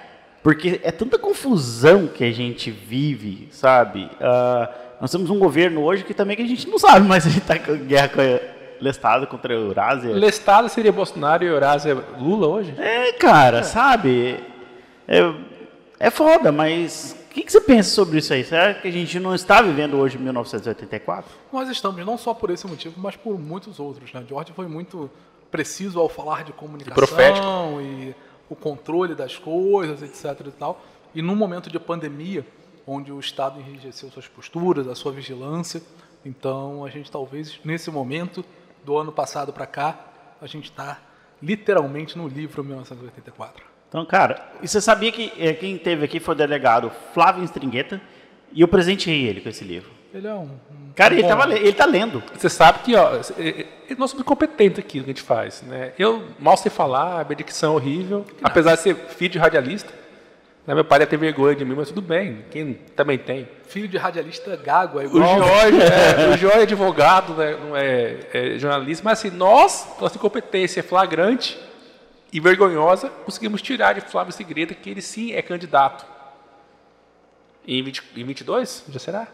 Porque 0.48 0.80
é 0.82 0.90
tanta 0.90 1.18
confusão 1.18 2.06
que 2.06 2.24
a 2.24 2.32
gente 2.32 2.70
vive, 2.70 3.48
sabe? 3.50 4.08
Ah, 4.18 4.70
nós 4.98 5.10
temos 5.10 5.28
um 5.28 5.38
governo 5.38 5.82
hoje 5.82 6.04
que 6.04 6.14
também 6.14 6.34
que 6.38 6.42
a 6.42 6.46
gente 6.46 6.66
não 6.66 6.78
sabe 6.78 7.06
mais 7.06 7.24
se 7.24 7.28
a 7.28 7.32
gente 7.32 7.42
está 7.42 7.54
em 7.74 7.84
guerra 7.84 8.08
com 8.08 8.20
a 8.22 8.40
Lestada 8.80 9.26
contra 9.26 9.52
a 9.52 9.56
Eurásia. 9.58 10.10
Lestada 10.14 10.66
seria 10.70 10.90
Bolsonaro 10.90 11.44
e 11.44 11.48
Eurásia 11.48 11.94
Lula 12.18 12.46
hoje? 12.46 12.74
É, 12.78 13.12
cara, 13.12 13.62
sabe? 13.62 14.42
É, 15.06 15.34
é 16.00 16.10
foda, 16.10 16.50
mas 16.50 17.14
o 17.26 17.34
que, 17.34 17.42
que 17.42 17.52
você 17.52 17.60
pensa 17.60 17.90
sobre 17.90 18.16
isso 18.16 18.32
aí? 18.32 18.42
Será 18.42 18.72
que 18.72 18.88
a 18.88 18.90
gente 18.90 19.20
não 19.20 19.34
está 19.34 19.60
vivendo 19.60 19.98
hoje 19.98 20.16
em 20.16 20.22
1984? 20.22 21.30
Nós 21.52 21.68
estamos, 21.68 22.06
não 22.06 22.16
só 22.16 22.32
por 22.32 22.48
esse 22.48 22.66
motivo, 22.66 22.94
mas 22.96 23.16
por 23.16 23.38
muitos 23.38 23.78
outros. 23.78 24.10
Né? 24.14 24.24
George 24.26 24.54
foi 24.56 24.66
muito 24.66 25.10
preciso 25.50 26.00
ao 26.00 26.08
falar 26.08 26.42
de 26.42 26.54
comunicação 26.54 26.94
profético. 26.94 27.46
e 27.82 28.14
o 28.48 28.56
controle 28.56 29.14
das 29.14 29.36
coisas, 29.36 30.02
etc. 30.02 30.46
E, 30.46 30.50
tal. 30.50 30.82
e 31.14 31.22
num 31.22 31.36
momento 31.36 31.70
de 31.70 31.78
pandemia, 31.78 32.44
onde 32.86 33.12
o 33.12 33.20
Estado 33.20 33.60
enrijeceu 33.60 34.10
suas 34.10 34.26
posturas, 34.26 34.88
a 34.88 34.94
sua 34.94 35.12
vigilância, 35.12 35.82
então 36.24 36.84
a 36.84 36.90
gente 36.90 37.10
talvez, 37.10 37.60
nesse 37.64 37.90
momento, 37.90 38.44
do 38.84 38.96
ano 38.96 39.12
passado 39.12 39.52
para 39.52 39.66
cá, 39.66 39.98
a 40.40 40.46
gente 40.46 40.70
está 40.70 40.98
literalmente 41.42 42.16
no 42.16 42.26
livro 42.26 42.64
1984. 42.64 43.64
Então, 43.88 44.04
cara, 44.04 44.52
e 44.62 44.68
você 44.68 44.80
sabia 44.80 45.10
que 45.12 45.32
eh, 45.38 45.52
quem 45.54 45.78
teve 45.78 46.04
aqui 46.04 46.20
foi 46.20 46.34
o 46.34 46.38
delegado 46.38 46.90
Flávio 47.14 47.42
Stringueta 47.44 48.00
e 48.52 48.60
eu 48.60 48.68
presenteei 48.68 49.26
ele 49.26 49.40
com 49.40 49.48
esse 49.48 49.64
livro. 49.64 49.90
Ele 50.12 50.26
é 50.26 50.34
um. 50.34 50.42
um 50.70 50.92
Cara, 50.94 51.14
ele, 51.14 51.26
tava, 51.26 51.44
le- 51.46 51.56
ele 51.58 51.72
tá 51.72 51.86
lendo. 51.86 52.22
Você 52.34 52.48
sabe 52.48 52.80
que, 52.80 52.94
ó, 52.96 53.16
é- 53.38 53.48
é- 53.48 53.66
nós 53.96 54.10
somos 54.10 54.24
competentes 54.24 54.78
aqui 54.78 54.98
no 54.98 55.04
que 55.04 55.10
a 55.10 55.14
gente 55.14 55.22
faz, 55.22 55.62
né? 55.62 55.92
Eu 55.98 56.24
mal 56.38 56.56
sei 56.56 56.70
falar, 56.70 57.20
a 57.20 57.24
minha 57.24 57.36
dicção 57.36 57.74
é 57.74 57.76
horrível, 57.76 58.26
apesar 58.42 58.74
de 58.74 58.82
ser 58.82 58.94
filho 58.94 59.32
de 59.32 59.38
radialista. 59.38 59.92
Né, 60.66 60.74
Meu 60.74 60.84
pai 60.84 61.00
ia 61.00 61.06
ter 61.06 61.16
vergonha 61.16 61.56
de 61.56 61.64
mim, 61.64 61.74
mas 61.74 61.88
tudo 61.88 62.02
bem. 62.02 62.44
Quem 62.50 62.74
também 62.94 63.16
tem. 63.16 63.48
Filho 63.66 63.88
de 63.88 63.96
radialista 63.96 64.54
gago, 64.54 65.00
é 65.00 65.04
O 65.04 65.06
igual. 65.06 65.38
Jorge, 65.38 65.78
é, 65.80 66.28
o 66.34 66.36
Jorge 66.36 66.58
é 66.58 66.62
advogado, 66.62 67.32
né, 67.32 67.56
não 67.56 67.74
é, 67.74 68.18
é 68.34 68.58
jornalista, 68.58 69.02
mas 69.02 69.18
assim, 69.18 69.30
nós, 69.30 69.88
nossa 69.98 70.16
incompetência 70.16 70.80
é 70.80 70.82
flagrante 70.82 71.58
e 72.30 72.38
vergonhosa, 72.38 73.08
conseguimos 73.24 73.62
tirar 73.62 73.94
de 73.94 74.02
Flávio 74.02 74.30
Segredo 74.30 74.74
que 74.74 74.90
ele 74.90 75.00
sim 75.00 75.32
é 75.32 75.40
candidato. 75.40 76.04
Em, 77.66 77.82
20, 77.82 78.02
em 78.16 78.24
22? 78.24 78.84
Já 78.90 78.98
será? 78.98 79.28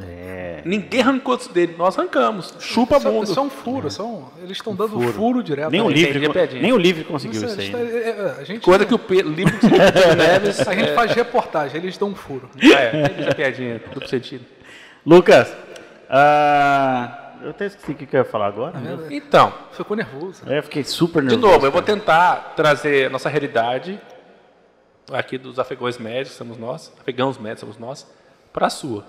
É. 0.00 0.62
Ninguém 0.64 1.02
arrancou 1.02 1.34
isso 1.36 1.52
dele, 1.52 1.74
nós 1.76 1.98
arrancamos. 1.98 2.54
Chupa 2.58 2.96
Isso, 2.96 3.12
mundo. 3.12 3.24
isso 3.24 3.38
é 3.38 3.42
um 3.42 3.50
furo, 3.50 3.88
isso 3.88 4.00
é 4.00 4.04
um- 4.04 4.24
eles 4.38 4.52
estão 4.56 4.74
dando 4.74 4.98
furo, 5.12 5.42
direto. 5.42 5.70
Nem 5.70 5.82
o 5.82 5.90
livre, 5.90 6.28
piadinha. 6.30 6.62
nem 6.62 6.72
o 6.72 6.78
livre 6.78 7.04
conseguiu 7.04 7.44
isso 7.44 7.60
aí. 7.60 7.66
eles 7.68 7.72
né? 7.72 7.78
tá- 7.78 8.22
é, 8.22 8.26
é, 8.38 8.40
a 8.40 8.44
gente, 8.44 8.60
Coisa 8.64 8.86
que 8.86 8.94
o 8.94 8.98
livro 9.30 9.58
Pedro 9.60 10.16
Neves. 10.16 10.66
a 10.66 10.74
gente 10.74 10.94
faz 10.94 11.12
reportagem, 11.12 11.76
eles 11.78 11.98
dão 11.98 12.08
um 12.08 12.14
furo. 12.14 12.48
É, 12.58 13.02
entendi 13.04 13.28
a 13.28 13.34
piadinha, 13.34 13.82
duplo 13.92 14.08
sentido. 14.08 14.46
Lucas, 15.04 15.54
ah, 16.08 17.32
eu 17.42 17.50
até 17.50 17.66
esqueci 17.66 17.92
o 17.92 17.94
que 17.94 18.16
eu 18.16 18.20
ia 18.20 18.24
falar 18.24 18.46
agora. 18.46 18.78
né? 18.78 18.96
Então, 19.10 19.52
Ficou 19.72 19.94
nervoso. 19.96 20.42
É, 20.50 20.62
fiquei 20.62 20.84
super 20.84 21.22
de 21.22 21.28
nervoso. 21.30 21.52
novo, 21.52 21.66
eu 21.66 21.70
vou 21.72 21.82
tentar 21.82 22.54
trazer 22.56 23.06
a 23.06 23.10
nossa 23.10 23.28
realidade, 23.28 24.00
aqui 25.12 25.36
dos 25.36 25.58
afegãos 25.58 25.98
médios, 25.98 26.34
somos 26.34 26.56
nós, 26.56 26.90
afegãos 27.00 27.36
médios 27.36 27.60
somos 27.60 27.76
nós, 27.78 28.06
para 28.52 28.68
a 28.68 28.70
sua. 28.70 29.04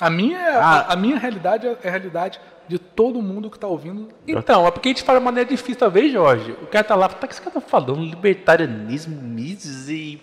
A 0.00 0.08
minha, 0.10 0.38
é- 0.38 0.56
Ah. 0.56 0.86
a, 0.88 0.92
a 0.92 0.96
minha 0.96 1.18
realidade 1.18 1.66
é 1.66 1.76
a 1.84 1.90
realidade 1.90 2.40
de 2.68 2.78
todo 2.78 3.20
mundo 3.20 3.50
que 3.50 3.56
está 3.56 3.66
ouvindo. 3.66 4.08
Então, 4.26 4.66
é 4.66 4.70
porque 4.70 4.88
a 4.88 4.92
gente 4.92 5.02
fala 5.02 5.18
de 5.18 5.24
maneira 5.24 5.48
difícil, 5.48 5.76
talvez, 5.78 6.12
Jorge. 6.12 6.52
O 6.62 6.66
cara 6.66 6.84
tá 6.84 6.94
lá, 6.94 7.08
tá, 7.08 7.16
o 7.24 7.28
que 7.28 7.34
esse 7.34 7.40
cara 7.42 7.52
tá 7.52 7.60
falando? 7.60 7.96
Libertarianismo, 8.00 9.20
Mises 9.20 9.88
e 9.88 10.20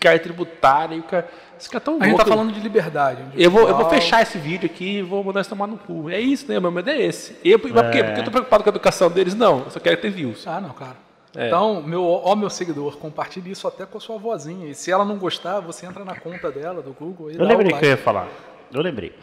carga 0.00 0.20
tributária. 0.22 0.94
E 0.94 1.00
o 1.00 1.02
cara, 1.02 1.28
esse 1.58 1.68
cara 1.68 1.82
é 1.82 1.84
tão 1.84 1.94
A 1.94 1.96
gente 1.98 2.08
louco. 2.10 2.22
está 2.22 2.34
falando 2.36 2.52
de 2.52 2.60
liberdade. 2.60 3.22
Eu 3.34 3.50
vou, 3.50 3.68
eu 3.68 3.76
vou 3.76 3.88
fechar 3.88 4.22
esse 4.22 4.38
vídeo 4.38 4.66
aqui 4.66 4.98
e 4.98 5.02
vou 5.02 5.24
mandar 5.24 5.40
eles 5.40 5.48
tomar 5.48 5.66
no 5.66 5.76
cu. 5.78 6.08
É 6.10 6.20
isso, 6.20 6.46
né? 6.50 6.60
Meu 6.60 6.70
medo 6.70 6.88
é 6.90 7.00
esse. 7.00 7.36
Eu, 7.44 7.58
mas 7.62 7.72
por 7.72 7.90
quê? 7.90 8.04
Porque 8.04 8.20
eu 8.20 8.24
tô 8.24 8.30
preocupado 8.30 8.62
com 8.62 8.68
a 8.70 8.72
educação 8.72 9.10
deles? 9.10 9.34
Não, 9.34 9.60
eu 9.64 9.70
só 9.70 9.80
quero 9.80 9.96
ter 10.00 10.10
views. 10.10 10.46
Ah, 10.46 10.60
não, 10.60 10.70
claro. 10.70 10.96
É. 11.36 11.46
Então, 11.48 11.82
meu, 11.82 12.04
ó, 12.04 12.34
meu 12.36 12.48
seguidor, 12.48 12.96
compartilhe 12.96 13.50
isso 13.50 13.66
até 13.68 13.84
com 13.84 13.98
a 13.98 14.00
sua 14.00 14.18
vozinha. 14.18 14.68
E 14.68 14.74
se 14.74 14.90
ela 14.90 15.04
não 15.04 15.16
gostar, 15.16 15.60
você 15.60 15.84
entra 15.86 16.04
na 16.04 16.14
conta 16.18 16.50
dela, 16.50 16.80
do 16.80 16.92
Google. 16.92 17.30
E 17.30 17.36
Eu 17.36 17.44
lembrei 17.44 17.68
o 17.68 17.70
like. 17.72 17.78
que 17.80 17.84
eu 17.86 17.90
ia 17.90 17.96
falar. 17.96 18.28
Eu 18.72 18.82
lembrei. 18.82 19.14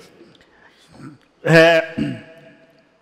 É, 1.44 1.94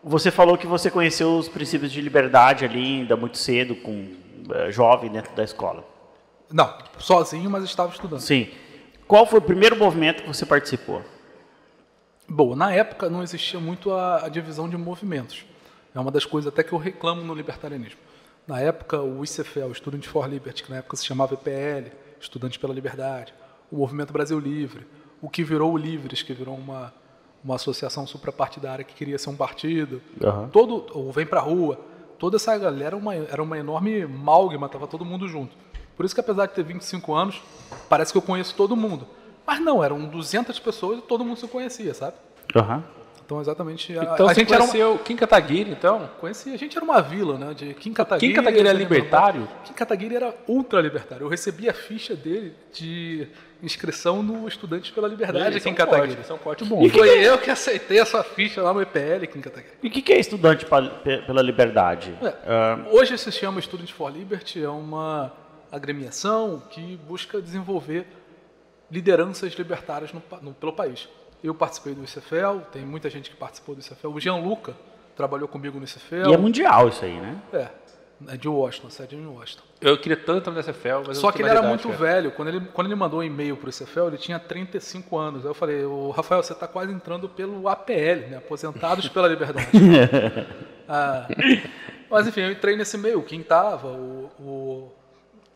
você 0.03 0.29
falou 0.29 0.57
que 0.57 0.67
você 0.67 0.91
conheceu 0.91 1.37
os 1.37 1.47
princípios 1.47 1.91
de 1.91 2.01
liberdade 2.01 2.65
ali 2.65 2.99
ainda 2.99 3.15
muito 3.15 3.37
cedo, 3.37 3.75
com 3.75 4.13
eh, 4.53 4.69
jovem 4.69 5.09
dentro 5.09 5.33
da 5.33 5.43
escola. 5.43 5.87
Não, 6.51 6.77
sozinho, 6.99 7.49
mas 7.49 7.63
estava 7.63 7.91
estudando. 7.91 8.19
Sim. 8.19 8.49
Qual 9.07 9.25
foi 9.25 9.39
o 9.39 9.41
primeiro 9.41 9.77
movimento 9.77 10.23
que 10.23 10.27
você 10.27 10.45
participou? 10.45 11.01
Bom, 12.27 12.55
na 12.55 12.73
época 12.73 13.09
não 13.09 13.23
existia 13.23 13.59
muito 13.59 13.91
a, 13.91 14.25
a 14.25 14.29
divisão 14.29 14.67
de 14.67 14.77
movimentos. 14.77 15.45
É 15.95 15.99
uma 15.99 16.11
das 16.11 16.25
coisas 16.25 16.51
até 16.51 16.63
que 16.63 16.73
eu 16.73 16.79
reclamo 16.79 17.23
no 17.23 17.33
libertarianismo. 17.33 17.99
Na 18.45 18.59
época, 18.59 19.01
o 19.01 19.23
ICFL, 19.23 19.67
o 19.71 19.75
Student 19.75 20.05
for 20.05 20.27
Liberty, 20.27 20.63
que 20.63 20.71
na 20.71 20.77
época 20.77 20.97
se 20.97 21.05
chamava 21.05 21.33
EPL, 21.33 21.95
Estudantes 22.19 22.57
pela 22.57 22.73
Liberdade, 22.73 23.33
o 23.71 23.77
Movimento 23.77 24.11
Brasil 24.11 24.37
Livre, 24.39 24.85
o 25.23 25.29
que 25.29 25.41
virou 25.41 25.71
o 25.71 25.77
Livres, 25.77 26.21
que 26.21 26.33
virou 26.33 26.53
uma, 26.53 26.93
uma 27.41 27.55
associação 27.55 28.05
suprapartidária 28.05 28.83
que 28.83 28.93
queria 28.93 29.17
ser 29.17 29.29
um 29.29 29.37
partido, 29.37 30.01
Aham. 30.21 30.49
todo, 30.51 30.85
o 30.93 31.13
Vem 31.13 31.25
Pra 31.25 31.39
Rua, 31.39 31.79
toda 32.19 32.35
essa 32.35 32.57
galera 32.57 32.87
era 32.87 32.95
uma, 32.97 33.15
era 33.15 33.41
uma 33.41 33.57
enorme 33.57 34.01
amálgama, 34.01 34.65
estava 34.65 34.85
todo 34.85 35.05
mundo 35.05 35.25
junto. 35.29 35.55
Por 35.95 36.05
isso 36.05 36.13
que 36.13 36.19
apesar 36.19 36.47
de 36.47 36.53
ter 36.53 36.63
25 36.63 37.13
anos, 37.13 37.41
parece 37.87 38.11
que 38.11 38.17
eu 38.17 38.21
conheço 38.21 38.53
todo 38.53 38.75
mundo. 38.75 39.07
Mas 39.47 39.61
não, 39.61 39.81
eram 39.81 40.05
200 40.05 40.59
pessoas 40.59 40.99
e 40.99 41.01
todo 41.03 41.23
mundo 41.23 41.39
se 41.39 41.47
conhecia, 41.47 41.93
sabe? 41.93 42.17
Aham. 42.53 42.83
Então, 43.25 43.39
exatamente. 43.39 43.97
A, 43.97 44.03
Então 44.03 44.27
a 44.27 44.33
você 44.33 44.41
gente 44.41 44.53
era 44.53 44.61
uma, 44.61 44.69
conheceu 44.71 44.99
Kim 44.99 45.15
Kataguiri, 45.15 45.71
então? 45.71 46.09
conhecia, 46.19 46.53
a 46.53 46.57
gente 46.57 46.75
era 46.75 46.83
uma 46.83 47.01
vila, 47.01 47.37
né? 47.37 47.53
De 47.53 47.73
Kim 47.75 47.93
Kataguiri. 47.93 48.33
Kim 48.33 48.35
Kataguiri 48.35 48.67
é 48.67 48.71
Kim 48.73 48.77
libertário? 48.77 49.47
Kim 49.63 49.73
Kataguiri 49.73 50.15
era 50.17 50.35
ultra 50.49 50.81
libertário. 50.81 51.23
Eu 51.23 51.29
recebi 51.29 51.69
a 51.69 51.73
ficha 51.73 52.13
dele 52.13 52.53
de 52.73 53.27
inscrição 53.63 54.21
no 54.21 54.47
Estudantes 54.47 54.91
pela 54.91 55.07
Liberdade, 55.07 55.57
é 55.57 55.59
Kim 55.59 55.69
um 55.71 55.75
corte, 55.75 55.89
Kataguiri. 55.89 56.21
esse 56.21 56.31
é 56.31 56.35
um 56.35 56.37
corte 56.37 56.65
bom. 56.65 56.83
E 56.85 56.89
foi 56.89 57.09
eu 57.25 57.37
que 57.37 57.49
aceitei 57.49 57.97
essa 57.99 58.21
ficha 58.23 58.61
lá 58.61 58.73
no 58.73 58.81
EPL, 58.81 59.25
Kim 59.31 59.39
Kataguiri. 59.41 59.73
E 59.81 59.87
o 59.87 59.89
que, 59.91 60.01
que 60.01 60.11
é 60.13 60.19
estudante 60.19 60.65
pela 60.65 61.41
liberdade? 61.41 62.13
É, 62.21 62.33
Ah, 62.45 62.85
Hoje 62.91 63.17
se 63.17 63.31
chama 63.31 63.59
Students 63.61 63.89
for 63.91 64.11
Liberty, 64.11 64.61
é 64.63 64.69
uma 64.69 65.31
agremiação 65.71 66.61
que 66.69 66.97
busca 67.07 67.41
desenvolver 67.41 68.05
lideranças 68.91 69.53
libertárias 69.53 70.11
no, 70.13 70.21
no- 70.41 70.53
pelo 70.53 70.73
país. 70.73 71.07
Eu 71.43 71.53
participei 71.53 71.93
do 71.93 72.03
ICFL, 72.03 72.59
tem 72.71 72.85
muita 72.85 73.09
gente 73.09 73.29
que 73.29 73.35
participou 73.35 73.75
do 73.75 73.81
ICFL. 73.81 74.07
O 74.09 74.19
Jean 74.19 74.35
Luca 74.37 74.73
trabalhou 75.15 75.47
comigo 75.47 75.77
no 75.77 75.83
ICFL. 75.85 76.29
e 76.29 76.33
é 76.33 76.37
mundial 76.37 76.87
isso 76.89 77.03
aí, 77.03 77.19
né? 77.19 77.37
É, 77.51 77.57
é 77.57 77.69
de 78.39 78.47
Washington, 78.47 78.89
sede 78.89 79.15
em 79.15 79.25
Washington. 79.25 79.63
Eu 79.81 79.97
queria 79.97 80.15
tanto 80.15 80.37
entrar 80.39 80.53
nessa 80.53 80.71
FEL, 80.73 81.03
mas 81.05 81.17
Só 81.17 81.31
que 81.31 81.41
ele 81.41 81.49
era 81.49 81.61
muito 81.61 81.87
cara. 81.89 81.99
velho. 81.99 82.31
Quando 82.31 82.47
ele, 82.47 82.61
quando 82.73 82.87
ele 82.87 82.95
mandou 82.95 83.19
um 83.19 83.23
e-mail 83.23 83.57
para 83.57 83.67
o 83.67 83.69
ICFL, 83.69 84.07
ele 84.07 84.17
tinha 84.17 84.39
35 84.39 85.17
anos. 85.17 85.43
Aí 85.43 85.49
eu 85.51 85.53
falei, 85.53 85.83
"Ô, 85.83 86.11
Rafael, 86.11 86.41
você 86.41 86.53
está 86.53 86.67
quase 86.67 86.91
entrando 86.93 87.27
pelo 87.27 87.67
APL, 87.67 88.29
né? 88.29 88.37
Aposentados 88.37 89.09
pela 89.09 89.27
Liberdade. 89.27 89.67
Ah, 90.85 91.27
mas 92.09 92.27
enfim, 92.27 92.41
eu 92.41 92.51
entrei 92.51 92.75
nesse 92.75 92.97
e-mail. 92.97 93.21
Quem 93.23 93.39
estava, 93.39 93.87
o, 93.87 94.29
o 94.37 94.91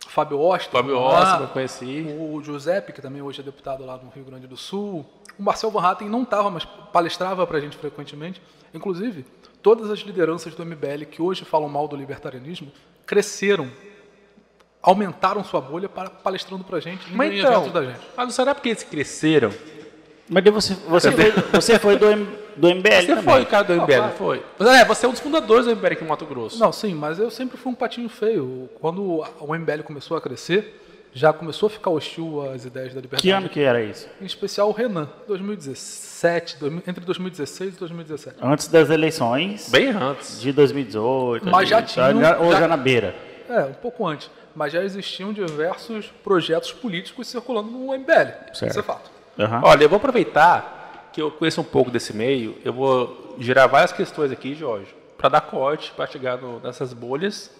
Fábio 0.07 0.39
Oster. 0.39 0.71
Fábio 0.71 0.97
Oster, 0.97 1.41
eu 1.41 1.47
conheci. 1.49 2.05
O 2.17 2.41
Giuseppe, 2.41 2.93
que 2.93 3.01
também 3.01 3.21
hoje 3.21 3.41
é 3.41 3.43
deputado 3.43 3.85
lá 3.85 3.97
no 3.97 4.09
Rio 4.09 4.23
Grande 4.23 4.47
do 4.47 4.55
Sul. 4.55 5.05
O 5.37 5.43
Marcel 5.43 5.69
Van 5.69 5.81
Hatten 5.81 6.07
não 6.07 6.23
estava, 6.23 6.49
mas 6.49 6.63
palestrava 6.63 7.45
para 7.45 7.57
a 7.57 7.59
gente 7.61 7.75
frequentemente. 7.75 8.41
Inclusive, 8.73 9.25
todas 9.67 9.91
as 9.91 9.99
lideranças 9.99 10.55
do 10.55 10.65
MBL 10.65 11.03
que 11.11 11.21
hoje 11.21 11.43
falam 11.43 11.67
mal 11.67 11.89
do 11.89 11.95
libertarianismo 11.97 12.71
cresceram, 13.05 13.69
aumentaram 14.81 15.43
sua 15.43 15.59
bolha 15.59 15.89
para 15.89 16.09
palestrando 16.09 16.63
para 16.63 16.77
a 16.77 16.79
gente, 16.79 17.13
Mas 17.13 17.33
em 17.33 17.39
então, 17.39 17.67
da 17.67 17.83
gente. 17.83 17.99
mas 18.15 18.25
não 18.27 18.31
será 18.31 18.55
porque 18.55 18.69
eles 18.69 18.83
cresceram? 18.83 19.51
Mas 20.29 20.41
você, 20.45 20.73
você, 20.87 21.11
foi, 21.11 21.31
você 21.51 21.79
foi 21.79 21.97
do, 21.97 22.05
M- 22.09 22.27
do 22.55 22.69
MBL 22.75 22.89
Você 23.01 23.07
também. 23.07 23.23
foi 23.25 23.41
o 23.41 23.45
cara 23.45 23.63
do 23.65 23.73
MBL, 23.73 24.01
não 24.03 24.11
foi? 24.11 24.45
Mas, 24.57 24.67
é, 24.69 24.85
você 24.85 25.05
é 25.05 25.09
um 25.09 25.11
dos 25.11 25.19
fundadores 25.19 25.65
do 25.65 25.75
MBL 25.75 25.87
aqui 25.87 26.03
no 26.03 26.09
Mato 26.09 26.25
Grosso. 26.25 26.57
Não, 26.59 26.71
sim, 26.71 26.93
mas 26.95 27.19
eu 27.19 27.29
sempre 27.29 27.57
fui 27.57 27.69
um 27.69 27.75
patinho 27.75 28.07
feio. 28.07 28.69
Quando 28.79 29.21
o 29.39 29.53
MBL 29.53 29.83
começou 29.83 30.15
a 30.15 30.21
crescer, 30.21 30.81
já 31.17 31.33
começou 31.33 31.67
a 31.67 31.69
ficar 31.69 31.89
hostil 31.89 32.49
às 32.51 32.63
ideias 32.65 32.93
da 32.93 33.01
liberdade. 33.01 33.21
Que 33.21 33.31
ano 33.31 33.49
que 33.49 33.59
era 33.59 33.81
isso? 33.81 34.07
Em 34.21 34.25
especial 34.25 34.69
o 34.69 34.71
Renan, 34.71 35.09
2017, 35.27 36.57
2000 36.59 36.83
entre 36.87 37.03
2016 37.05 37.75
e 37.75 37.79
2017. 37.79 38.37
Antes 38.41 38.67
das 38.67 38.89
eleições 38.89 39.69
Bem 39.69 39.89
antes. 39.89 40.39
de 40.41 40.51
2018. 40.51 41.47
Mas 41.49 41.69
já 41.69 41.81
já- 41.81 42.09
Ou 42.39 42.51
já- 42.51 42.59
já 42.61 42.67
na 42.67 42.77
beira. 42.77 43.15
É, 43.49 43.61
um 43.61 43.73
pouco 43.73 44.05
antes. 44.05 44.29
Mas 44.55 44.73
já 44.73 44.83
existiam 44.83 45.31
diversos 45.31 46.07
projetos 46.23 46.71
políticos 46.73 47.27
circulando 47.27 47.69
no 47.69 47.93
MBL. 47.93 48.33
Certo. 48.53 48.71
Isso 48.71 48.79
é 48.79 48.83
fato. 48.83 49.11
Aham. 49.39 49.61
Olha, 49.63 49.83
eu 49.83 49.89
vou 49.89 49.97
aproveitar 49.97 51.09
que 51.13 51.21
eu 51.21 51.29
conheço 51.31 51.61
um 51.61 51.63
pouco 51.63 51.89
desse 51.91 52.11
meio, 52.15 52.55
eu 52.65 52.73
vou 52.73 53.35
gerar 53.39 53.67
várias 53.67 53.91
questões 53.91 54.31
aqui, 54.31 54.55
Jorge, 54.55 54.93
para 55.17 55.29
dar 55.29 55.41
corte, 55.41 55.91
para 55.95 56.07
chegar 56.07 56.37
no- 56.37 56.59
nessas 56.59 56.91
bolhas, 56.93 57.51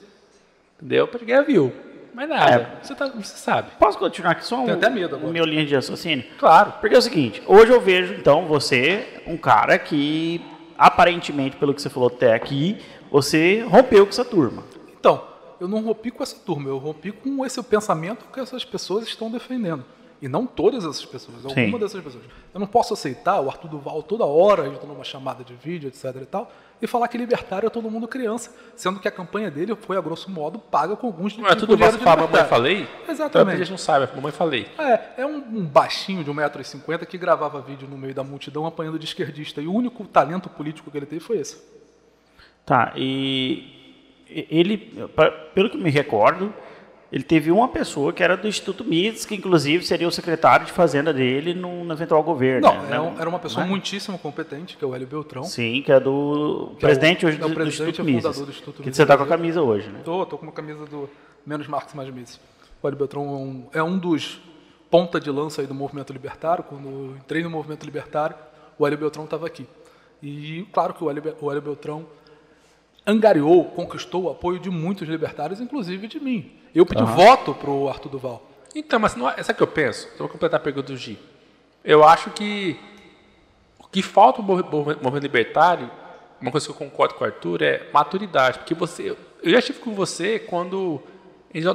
entendeu? 0.78 1.08
Para 1.08 1.24
ganhar 1.24 1.42
view. 1.44 1.72
Mas 2.18 2.28
nada, 2.30 2.52
É. 2.52 2.84
você, 2.84 2.96
tá, 2.96 3.06
você 3.10 3.38
sabe. 3.38 3.70
Posso 3.78 3.96
continuar 4.00 4.32
aqui 4.32 4.44
só 4.44 4.58
um, 4.58 4.74
até 4.74 4.90
medo 4.90 5.18
um 5.18 5.30
meu 5.30 5.46
linha 5.46 5.64
de 5.64 5.76
raciocínio? 5.76 6.26
Claro. 6.40 6.74
Porque 6.82 6.96
é 6.96 6.98
o 6.98 7.02
seguinte, 7.02 7.44
hoje 7.46 7.72
eu 7.72 7.80
vejo, 7.80 8.16
então, 8.16 8.48
você, 8.48 9.22
um 9.28 9.38
cara 9.38 9.78
que, 9.78 10.44
aparentemente, 10.76 11.56
pelo 11.58 11.76
que 11.76 11.80
você 11.80 11.92
falou 11.92 12.08
até 12.10 12.34
aqui, 12.34 12.80
você 13.12 13.62
rompeu 13.70 14.04
com 14.04 14.10
essa 14.10 14.26
turma. 14.26 14.64
Então, 15.00 15.24
eu 15.62 15.68
não 15.68 15.80
rompi 15.80 16.10
com 16.10 16.24
essa 16.24 16.36
turma, 16.44 16.68
eu 16.68 16.80
rompi 16.80 17.12
com 17.12 17.46
esse 17.46 17.62
pensamento 17.62 18.26
que 18.34 18.40
essas 18.40 18.66
pessoas 18.66 19.06
estão 19.06 19.30
defendendo. 19.30 19.86
E 20.22 20.28
não 20.28 20.48
todas 20.48 20.84
essas 20.84 21.06
pessoas, 21.06 21.46
alguma 21.46 21.78
dessas 21.78 22.04
pessoas. 22.04 22.24
Eu 22.54 22.60
não 22.60 22.68
posso 22.68 22.94
aceitar 22.94 23.40
o 23.40 23.50
Arthur 23.50 23.68
Duval 23.70 24.02
toda 24.02 24.26
hora, 24.26 24.68
entrando 24.68 24.88
numa 24.88 25.04
chamada 25.04 25.44
de 25.44 25.54
vídeo, 25.54 25.88
etc 25.88 26.16
e 26.22 26.26
tal, 26.26 26.52
e 26.82 26.88
falar 26.88 27.08
que 27.08 27.18
libertário 27.18 27.68
é 27.68 27.70
todo 27.70 27.90
mundo 27.90 28.08
criança, 28.08 28.52
sendo 28.76 29.00
que 29.00 29.08
a 29.08 29.12
campanha 29.12 29.52
dele 29.52 29.76
foi, 29.76 29.98
a 29.98 30.02
grosso 30.02 30.30
modo, 30.30 30.58
paga 30.58 30.96
com 30.96 31.08
alguns 31.08 31.38
Não 31.38 31.48
é 31.48 31.56
tudo 31.56 31.78
você 31.78 31.98
de 31.98 32.04
fala, 32.04 32.24
mamãe 32.24 32.46
falei? 32.46 32.88
Exatamente. 33.08 33.58
Gente 33.60 33.72
não 33.72 33.78
sabe, 33.78 34.08
mamãe 34.16 34.32
falei. 34.32 34.68
É, 34.78 35.22
é 35.22 35.26
um, 35.26 35.38
um 35.38 35.66
baixinho 35.66 36.24
de 36.24 36.32
1,50m 36.32 37.06
que 37.06 37.18
gravava 37.18 37.62
vídeo 37.62 37.88
no 37.88 37.98
meio 37.98 38.14
da 38.14 38.24
multidão 38.24 38.66
apanhando 38.66 38.98
de 38.98 39.06
esquerdista. 39.06 39.62
E 39.62 39.68
o 39.68 39.74
único 39.74 40.06
talento 40.06 40.50
político 40.50 40.90
que 40.90 40.98
ele 40.98 41.06
teve 41.06 41.22
foi 41.22 41.38
esse. 41.38 41.62
Tá, 42.66 42.94
e 42.96 43.78
ele, 44.30 44.78
pelo 45.54 45.70
que 45.70 45.78
me 45.78 45.90
recordo, 45.90 46.54
ele 47.12 47.24
teve 47.24 47.52
uma 47.52 47.68
pessoa 47.70 48.12
que 48.12 48.22
era 48.22 48.36
do 48.36 48.48
Instituto 48.48 48.84
Mises, 48.84 49.26
que 49.26 49.34
inclusive 49.36 49.84
seria 49.86 50.08
o 50.08 50.12
secretário 50.12 50.66
de 50.66 50.72
fazenda 50.72 51.14
dele 51.14 51.54
num 51.54 51.84
no 51.84 51.94
eventual 51.94 52.22
governo. 52.24 52.68
Não, 52.68 52.82
né? 52.82 52.88
era, 52.92 53.02
um- 53.02 53.20
era 53.20 53.30
uma 53.30 53.40
pessoa 53.40 53.66
é? 53.66 53.68
muitíssimo 53.70 54.18
competente, 54.20 54.76
que 54.76 54.84
é 54.84 54.88
o 54.88 54.94
Hélio 54.94 55.08
Beltrão. 55.08 55.44
Sim, 55.44 55.82
que 55.84 55.92
é 55.92 56.00
do 56.00 56.72
Que 56.78 56.86
é 56.86 56.88
o- 56.88 56.90
presidente 56.90 57.26
hoje 57.26 57.38
é 57.38 57.40
o 57.40 57.44
do, 57.44 57.50
do 57.50 57.56
presidente 57.56 57.90
Instituto 57.92 58.02
e 58.10 58.12
Mises. 58.12 58.24
fundador 58.24 58.46
do 58.46 58.52
Instituto 58.52 58.76
que 58.76 58.82
Mises 58.82 58.96
você 58.98 59.02
está 59.04 59.18
com 59.18 59.24
a 59.24 59.28
camisa 59.28 59.62
hoje, 59.62 59.90
né? 59.90 60.02
Tô, 60.04 60.26
tô 60.26 60.38
com 60.38 60.44
uma 60.46 60.52
camisa 60.52 60.86
do 60.86 61.10
Menos 61.46 61.68
Marx 61.68 61.94
Mais 61.94 62.10
Mises. 62.10 62.40
O 62.84 62.88
Hélio 62.88 62.98
Beltrão 63.00 63.24
é 63.24 63.32
um, 63.32 63.66
é 63.76 63.84
um 63.84 63.98
dos 63.98 64.40
ponta 64.92 65.20
de 65.20 65.30
lança 65.32 65.64
do 65.64 65.74
movimento 65.74 66.12
libertário. 66.14 66.64
Quando 66.64 67.16
entrei 67.18 67.42
no 67.42 67.50
movimento 67.50 67.84
libertário, 67.86 68.36
o 68.78 68.86
Hélio 68.86 68.98
Beltrão 68.98 69.24
estava 69.26 69.48
aqui. 69.48 69.66
E 70.22 70.66
claro 70.74 70.94
que 70.94 71.04
o 71.04 71.10
Hélio, 71.10 71.36
o 71.42 71.50
Hélio 71.50 71.62
Beltrão 71.62 72.06
angariou, 73.06 73.64
conquistou 73.66 74.24
o 74.24 74.30
apoio 74.30 74.60
de 74.60 74.70
muitos 74.70 75.08
libertários, 75.08 75.62
inclusive 75.62 76.08
de 76.08 76.20
mim. 76.20 76.52
Eu 76.78 76.86
pedi 76.86 77.02
uhum. 77.02 77.08
voto 77.08 77.56
para 77.56 77.72
o 77.72 77.90
Arthur 77.90 78.10
Duval. 78.10 78.44
Então, 78.76 79.00
mas 79.00 79.16
não, 79.16 79.28
é, 79.28 79.34
essa 79.38 79.52
que 79.52 79.64
eu 79.64 79.66
penso, 79.66 80.08
eu 80.12 80.20
vou 80.20 80.30
completar 80.30 80.60
a 80.60 80.64
pergunta 80.64 80.94
do 80.94 80.96
Gi. 80.96 81.18
Eu 81.84 82.04
acho 82.04 82.30
que 82.30 82.80
o 83.80 83.88
que 83.88 84.04
falta 84.04 84.44
no 84.44 84.48
movimento 84.48 85.24
libertário, 85.24 85.90
uma 86.40 86.52
coisa 86.52 86.68
que 86.68 86.72
eu 86.72 86.76
concordo 86.76 87.16
com 87.16 87.24
o 87.24 87.28
Arthur, 87.28 87.64
é 87.64 87.90
maturidade. 87.92 88.60
Porque 88.60 88.76
você, 88.76 89.18
eu 89.42 89.52
já 89.52 89.58
estive 89.58 89.80
com 89.80 89.96
você 89.96 90.38
quando 90.38 91.02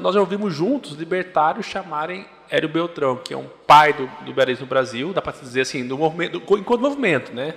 nós 0.01 0.15
já 0.15 0.21
ouvimos 0.21 0.55
juntos 0.55 0.93
libertários 0.93 1.67
chamarem 1.67 2.25
Hélio 2.49 2.69
Beltrão, 2.69 3.17
que 3.17 3.35
é 3.35 3.37
um 3.37 3.49
pai 3.67 3.93
do, 3.93 4.07
do 4.07 4.25
liberalismo 4.25 4.67
no 4.67 4.69
Brasil, 4.69 5.13
dá 5.13 5.21
para 5.21 5.33
dizer 5.33 5.63
assim, 5.63 5.85
do 5.85 5.99
movimento, 5.99 6.39
do, 6.39 6.59
enquanto 6.59 6.81
movimento, 6.81 7.33
né? 7.33 7.57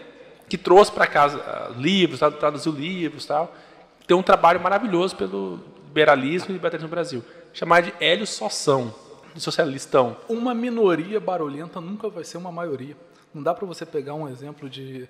Que 0.50 0.58
trouxe 0.58 0.92
para 0.92 1.06
casa 1.06 1.38
uh, 1.38 1.80
livros, 1.80 2.22
traduziu 2.40 2.72
livros 2.72 3.24
tal. 3.24 3.54
Tem 4.08 4.18
um 4.18 4.24
trabalho 4.24 4.60
maravilhoso 4.60 5.16
pelo 5.16 5.76
liberalismo 5.96 6.50
e 6.50 6.54
liberalismo 6.54 6.90
no 6.90 6.92
Brasil. 6.92 7.24
Chamar 7.54 7.82
de 7.82 7.94
Hélio 8.02 8.28
Soção, 8.28 8.94
de 9.34 9.40
socialistão. 9.40 10.18
Uma 10.28 10.54
minoria 10.54 11.22
barulhenta 11.22 11.80
nunca 11.80 12.10
vai 12.10 12.26
ser 12.26 12.38
uma 12.38 12.52
maioria. 12.52 12.98
Não 13.34 13.42
dá 13.42 13.54
para 13.54 13.66
você 13.66 13.86
pegar 13.86 14.14
um 14.14 14.28
exemplo 14.28 14.70
de 14.70 15.08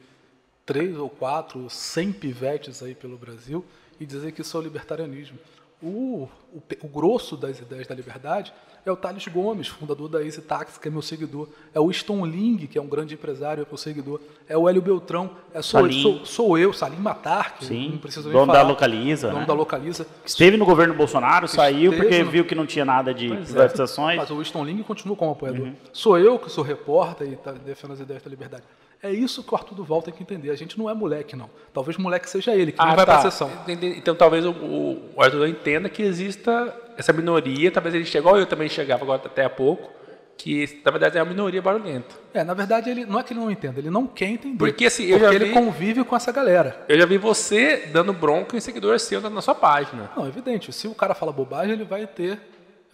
três 0.63 0.95
ou 0.95 1.09
quatro, 1.09 1.67
cem 1.71 2.11
pivetes 2.11 2.83
aí 2.83 2.93
pelo 2.93 3.17
Brasil 3.17 3.65
e 3.99 4.05
dizer 4.05 4.31
que 4.31 4.41
isso 4.41 4.55
é 4.55 4.59
o 4.59 4.63
libertarianismo. 4.63 5.39
O, 5.81 6.29
o, 6.53 6.61
o 6.83 6.87
grosso 6.87 7.35
das 7.35 7.59
ideias 7.59 7.87
da 7.87 7.95
liberdade 7.95 8.53
é 8.89 8.91
o 8.91 8.95
Thales 8.95 9.27
Gomes, 9.27 9.67
fundador 9.67 10.07
da 10.07 10.23
Easy 10.23 10.41
Taxi, 10.41 10.79
que 10.79 10.87
é 10.87 10.91
meu 10.91 11.01
seguidor. 11.01 11.47
É 11.73 11.79
o 11.79 11.91
Ston 11.91 12.25
Ling, 12.25 12.67
que 12.67 12.77
é 12.77 12.81
um 12.81 12.87
grande 12.87 13.15
empresário, 13.15 13.63
é 13.63 13.65
meu 13.67 13.77
seguidor. 13.77 14.19
É 14.47 14.57
o 14.57 14.69
Hélio 14.69 14.81
Beltrão. 14.81 15.31
É 15.53 15.61
sou, 15.61 15.91
sou, 15.91 16.25
sou, 16.25 16.57
eu, 16.57 16.71
Salim 16.71 16.97
Matar, 16.97 17.55
que 17.57 17.65
Sim, 17.65 17.91
não 17.93 17.97
preciso 17.97 18.29
dono 18.29 18.45
falar. 18.45 18.63
da 18.63 18.67
Localiza. 18.67 19.27
Dono 19.29 19.39
né? 19.39 19.45
da 19.45 19.53
Localiza. 19.53 20.05
Esteve 20.23 20.55
no 20.55 20.65
governo 20.65 20.93
Bolsonaro, 20.93 21.47
saiu 21.47 21.93
porque 21.93 22.23
no... 22.23 22.29
viu 22.29 22.45
que 22.45 22.53
não 22.53 22.65
tinha 22.65 22.85
nada 22.85 23.13
de 23.13 23.29
pois 23.29 23.41
é. 23.41 23.53
privatizações. 23.53 24.17
É. 24.17 24.19
Mas 24.19 24.29
o 24.29 24.41
Ston 24.43 24.63
Ling 24.63 24.83
continua 24.83 25.15
como 25.15 25.31
apoiador. 25.31 25.67
Uhum. 25.67 25.75
Sou 25.91 26.19
eu 26.19 26.37
que 26.37 26.51
sou 26.51 26.63
repórter 26.63 27.27
e 27.27 27.35
tá, 27.35 27.51
defendo 27.51 27.93
as 27.93 27.99
ideias 27.99 28.21
da 28.21 28.29
liberdade. 28.29 28.63
É 29.01 29.11
isso 29.11 29.43
que 29.43 29.53
o 29.53 29.57
Arthur 29.57 29.75
Duval 29.75 30.01
tem 30.01 30.13
que 30.13 30.23
entender. 30.23 30.49
A 30.49 30.55
gente 30.55 30.77
não 30.79 30.89
é 30.89 30.93
moleque, 30.93 31.35
não. 31.35 31.49
Talvez 31.73 31.97
moleque 31.97 32.29
seja 32.29 32.55
ele, 32.55 32.71
que 32.71 32.81
ah, 32.81 32.87
não 32.87 32.95
vai 32.95 33.05
tá. 33.05 33.17
para 33.17 33.27
a 33.27 33.31
sessão. 33.31 33.51
Então 33.67 34.15
talvez 34.15 34.45
o, 34.45 34.51
o 34.51 35.21
Arthur 35.21 35.47
entenda 35.47 35.89
que 35.89 36.01
exista 36.01 36.73
essa 36.97 37.13
minoria, 37.13 37.71
talvez 37.71 37.95
ele 37.95 38.05
chegue, 38.05 38.19
igual 38.19 38.37
eu 38.37 38.45
também 38.45 38.69
chegava 38.69 39.03
agora 39.03 39.21
até 39.25 39.45
há 39.45 39.49
pouco, 39.49 39.89
que 40.37 40.81
na 40.83 40.91
verdade 40.91 41.17
é 41.17 41.23
uma 41.23 41.29
minoria 41.29 41.61
barulhenta. 41.61 42.15
É, 42.33 42.43
na 42.43 42.53
verdade 42.53 42.89
ele 42.89 43.05
não 43.05 43.19
é 43.19 43.23
que 43.23 43.33
ele 43.33 43.39
não 43.39 43.49
entenda, 43.49 43.79
ele 43.79 43.89
não 43.89 44.05
quer 44.05 44.27
entender. 44.27 44.57
Porque 44.57 44.85
assim, 44.85 45.03
eu 45.05 45.19
porque 45.19 45.33
já 45.33 45.39
vi, 45.39 45.45
ele 45.45 45.53
convive 45.53 46.03
com 46.03 46.15
essa 46.15 46.31
galera. 46.31 46.85
Eu 46.89 46.97
já 46.97 47.05
vi 47.05 47.17
você 47.17 47.89
dando 47.91 48.13
bronca 48.13 48.55
em 48.57 48.59
seguidor 48.59 48.99
seu 48.99 49.21
na, 49.21 49.29
na 49.29 49.41
sua 49.41 49.55
página. 49.55 50.11
Não, 50.15 50.27
evidente. 50.27 50.71
Se 50.73 50.87
o 50.87 50.95
cara 50.95 51.13
fala 51.13 51.31
bobagem, 51.31 51.73
ele 51.73 51.85
vai 51.85 52.05
ter 52.05 52.39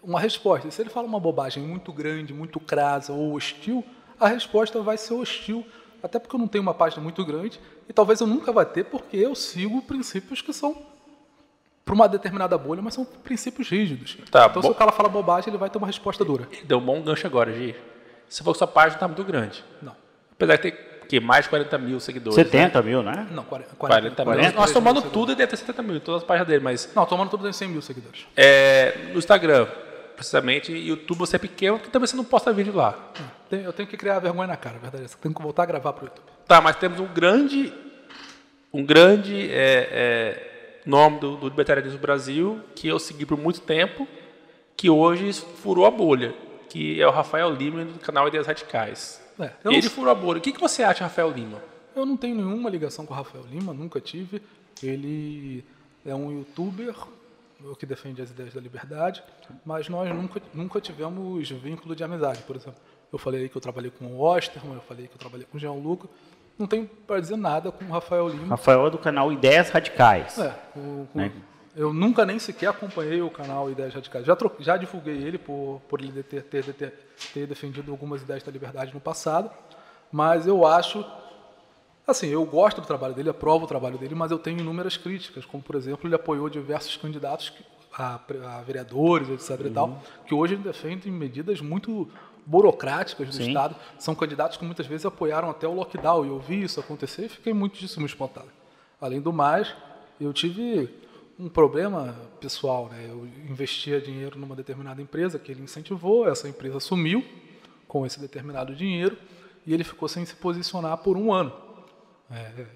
uma 0.04 0.20
resposta. 0.20 0.68
E 0.68 0.72
se 0.72 0.82
ele 0.82 0.89
fala 0.89 1.08
uma 1.08 1.20
bobagem 1.20 1.64
muito 1.64 1.91
grande, 1.91 2.34
muito 2.34 2.60
crasa 2.60 3.12
ou 3.14 3.34
hostil, 3.34 3.84
a 4.20 4.28
resposta 4.28 4.82
vai 4.82 4.97
ser 4.97 5.14
hostil 5.14 5.66
até 6.04 6.20
porque 6.20 6.36
eu 6.36 6.39
não 6.39 6.47
tenho 6.47 6.64
uma 6.64 6.74
página 6.74 7.02
muito 7.02 7.24
grande 7.24 7.60
e 7.88 7.93
talvez 7.93 8.20
eu 8.22 8.28
nunca 8.28 8.52
vá 8.52 8.66
ter 8.66 8.86
porque 8.86 9.18
eu 9.18 9.36
sigo 9.36 9.82
princípios 9.82 10.41
que 10.41 10.52
são 10.52 10.76
para 11.92 11.96
uma 11.96 12.08
determinada 12.08 12.58
bolha, 12.58 12.82
mas 12.82 12.94
são 12.94 13.04
princípios 13.04 13.68
rígidos. 13.68 14.18
Tá, 14.32 14.48
então, 14.50 14.62
se 14.62 14.70
o 14.70 14.74
cara 14.74 14.94
fala 14.94 15.10
bobagem, 15.10 15.50
ele 15.50 15.58
vai 15.58 15.70
ter 15.70 15.78
uma 15.78 15.88
resposta 15.88 16.24
dura. 16.24 16.48
Deu 16.64 16.78
um 16.78 16.82
bom 16.82 17.02
gancho 17.02 17.28
agora, 17.28 17.52
Gi. 17.52 17.76
Se 18.30 18.42
for 18.42 18.54
que 18.54 18.60
sua 18.60 18.68
página 18.68 18.94
está 18.96 19.10
muito 19.10 19.26
grande. 19.26 19.62
Não. 19.82 19.94
Apesar 20.32 20.56
de 20.56 20.62
ter 20.62 20.72
que 21.10 21.20
mais 21.20 21.44
de 21.44 21.50
40 21.50 21.78
mil 21.78 22.00
seguidores. 22.00 22.36
70 22.36 22.82
né? 22.82 22.89
mil, 22.89 23.04
né? 23.04 23.28
Não, 23.32 23.44
40, 23.44 23.76
40, 23.76 24.24
40 24.24 24.46
mil. 24.48 24.56
Nós 24.56 24.72
tomando 24.72 25.02
tudo, 25.02 25.36
deve 25.36 25.50
ter 25.50 25.58
70 25.58 25.84
mil, 25.84 26.00
todas 26.00 26.22
as 26.22 26.26
páginas 26.26 26.48
dele, 26.48 26.64
mas. 26.64 26.89
Não, 26.96 27.06
tomando 27.06 27.30
tudo 27.30 27.44
tem 27.44 27.52
100 27.52 27.68
mil 27.68 27.82
seguidores. 27.82 28.26
É, 28.38 29.10
no 29.12 29.20
Instagram, 29.20 29.68
precisamente, 30.16 30.72
YouTube 30.72 31.18
você 31.18 31.36
é 31.36 31.39
pequeno, 31.39 31.78
que 31.78 31.89
também 31.89 32.08
você 32.08 32.16
não 32.16 32.24
posta 32.24 32.54
vídeo 32.54 32.74
lá. 32.74 32.98
Eu 33.52 33.74
tenho 33.74 33.89
que 33.89 33.98
criar 33.98 34.20
vergonha 34.20 34.48
na 34.48 34.56
cara, 34.56 34.80
verdade. 34.80 35.04
Eu 35.04 35.10
tenho 35.22 35.36
que 35.36 35.42
voltar 35.42 35.64
a 35.64 35.66
gravar 35.66 35.92
para 35.92 36.04
o 36.04 36.08
YouTube. 36.08 36.26
Tá, 36.48 36.62
mas 36.62 36.78
temos 36.78 37.02
um 37.02 37.08
grande, 37.08 37.74
um 38.72 38.86
grande 38.86 39.52
é, 39.52 39.89
é, 39.92 40.51
nome 40.86 41.20
do, 41.20 41.38
do 41.38 41.48
libertarianismo 41.50 41.98
do 41.98 42.02
Brasil, 42.02 42.62
que 42.76 42.88
eu 42.88 43.00
segui 43.00 43.26
por 43.26 43.38
muito 43.38 43.62
tempo, 43.62 44.08
que 44.76 44.90
hoje 44.90 45.34
furou 45.34 45.86
a 45.86 45.92
bolha, 45.92 46.34
que 46.70 47.02
é 47.02 47.08
o 47.08 47.12
Rafael 47.12 47.52
Lima 47.52 47.86
do 47.86 48.00
canal 48.00 48.28
Ideias 48.28 48.48
Radicais. 48.48 49.22
É, 49.40 49.52
Ele 49.66 49.82
furou 49.90 50.12
a 50.12 50.16
bolha. 50.16 50.40
O 50.40 50.42
que, 50.42 50.52
que 50.52 50.60
você 50.60 50.84
acha, 50.84 51.04
Rafael 51.04 51.32
Lima? 51.32 51.62
Eu 51.96 52.06
não 52.06 52.16
tenho 52.16 52.36
nenhuma 52.36 52.70
ligação 52.70 53.06
com 53.06 53.14
o 53.14 53.18
Rafael 53.18 53.44
Lima, 53.50 53.74
nunca 53.74 54.00
tive. 54.00 54.42
Ele 54.82 55.64
é 56.06 56.16
um 56.16 56.32
youtuber 56.32 56.96
o 57.66 57.76
que 57.76 57.86
defende 57.86 58.22
as 58.22 58.30
ideias 58.32 58.54
da 58.54 58.62
liberdade, 58.62 59.24
mas 59.66 59.88
nós 59.88 60.10
nunca, 60.14 60.42
nunca 60.54 60.82
tivemos 60.82 61.50
vínculo 61.50 61.96
de 61.96 62.04
amizade, 62.04 62.42
por 62.44 62.56
exemplo. 62.56 62.80
Eu 63.12 63.20
falei 63.20 63.50
que 63.50 63.56
eu 63.56 63.62
trabalhei 63.62 63.92
com 63.92 64.06
o 64.06 64.22
Osterman, 64.22 64.76
eu 64.76 64.82
falei 64.82 65.08
que 65.08 65.14
eu 65.14 65.20
trabalhei 65.20 65.46
com 65.46 65.58
o 65.58 65.60
Jean 65.60 65.74
Luca. 65.74 66.08
Não 66.58 66.68
tenho 66.68 66.88
para 67.08 67.20
dizer 67.20 67.38
nada 67.38 67.72
com 67.72 67.86
o 67.86 67.89
Rafael 67.89 68.28
Lima. 68.30 68.47
Rafael 68.47 68.88
é 68.88 68.89
do 68.89 68.97
canal 68.97 69.32
Ideias 69.32 69.70
Radicais. 69.70 70.38
É, 70.38 70.54
o, 70.76 70.80
o, 70.80 71.08
né? 71.14 71.32
eu 71.76 71.93
nunca 71.93 72.26
nem 72.26 72.38
sequer 72.38 72.68
acompanhei 72.68 73.22
o 73.22 73.30
canal 73.30 73.70
Ideias 73.70 73.93
Radicais. 73.93 74.26
Já, 74.26 74.36
tro, 74.36 74.52
já 74.60 74.78
divulguei 74.78 75.16
ele 75.16 75.38
por, 75.38 75.82
por 75.88 76.02
ele 76.02 76.24
ter, 76.24 76.43
ter, 76.43 76.74
ter, 76.74 76.93
ter 77.34 77.47
defendido 77.47 77.91
algumas 77.91 78.22
ideias 78.22 78.43
da 78.43 78.52
liberdade 78.52 78.93
no 78.93 78.99
passado, 78.99 79.49
mas 80.12 80.45
eu 80.45 80.66
acho 80.66 81.04
Assim, 82.06 82.28
eu 82.28 82.43
gosto 82.45 82.82
do 82.82 82.88
trabalho 82.88 83.14
dele, 83.14 83.30
aprovo 83.30 83.66
o 83.66 83.68
trabalho 83.68 83.97
dele, 83.97 84.16
mas 84.16 84.32
eu 84.32 84.39
tenho 84.39 84.60
inúmeras 84.60 84.97
críticas, 84.97 85.45
como 85.45 85.62
por 85.62 85.76
exemplo, 85.76 86.08
ele 86.08 86.16
apoiou 86.16 86.49
diversos 86.49 86.97
candidatos 86.97 87.54
a, 87.93 88.20
a 88.58 88.62
vereadores, 88.62 89.30
etc. 89.30 89.62
Uhum. 89.62 89.68
e 89.68 89.70
tal, 89.70 89.88
uhum. 89.88 89.97
que 90.26 90.34
hoje 90.34 90.56
defendem 90.56 91.12
medidas 91.12 91.62
muito 91.62 92.10
burocráticas 92.46 93.28
do 93.28 93.34
Sim. 93.34 93.48
Estado. 93.48 93.76
São 93.98 94.16
candidatos 94.16 94.58
que 94.58 94.66
muitas 94.66 94.86
vezes 94.86 95.06
apoiaram 95.06 95.50
até 95.50 95.68
o 95.68 95.74
lockdown, 95.74 96.26
e 96.26 96.30
eu 96.30 96.39
vi 96.39 96.64
isso 96.64 96.80
acontecer 96.80 97.26
e 97.26 97.30
fiquei 97.30 97.54
muitíssimo 97.54 98.06
espantado. 98.06 98.50
Além 99.00 99.22
do 99.22 99.34
mais, 99.34 99.74
eu 100.20 100.32
tive 100.34 100.89
um 101.39 101.50
problema 101.50 102.16
pessoal, 102.39 102.88
né? 102.88 103.08
Eu 103.10 103.28
investia 103.50 104.00
dinheiro 104.00 104.38
numa 104.38 104.56
determinada 104.56 105.02
empresa 105.02 105.39
que 105.39 105.52
ele 105.52 105.64
incentivou, 105.64 106.30
essa 106.30 106.48
empresa 106.48 106.80
sumiu 106.80 107.26
com 107.88 108.06
esse 108.06 108.20
determinado 108.20 108.76
dinheiro 108.76 109.18
e 109.66 109.74
ele 109.74 109.84
ficou 109.84 110.08
sem 110.08 110.24
se 110.26 110.36
posicionar 110.36 110.98
por 110.98 111.18
um 111.18 111.34
ano. 111.34 111.52
É, 112.30 112.68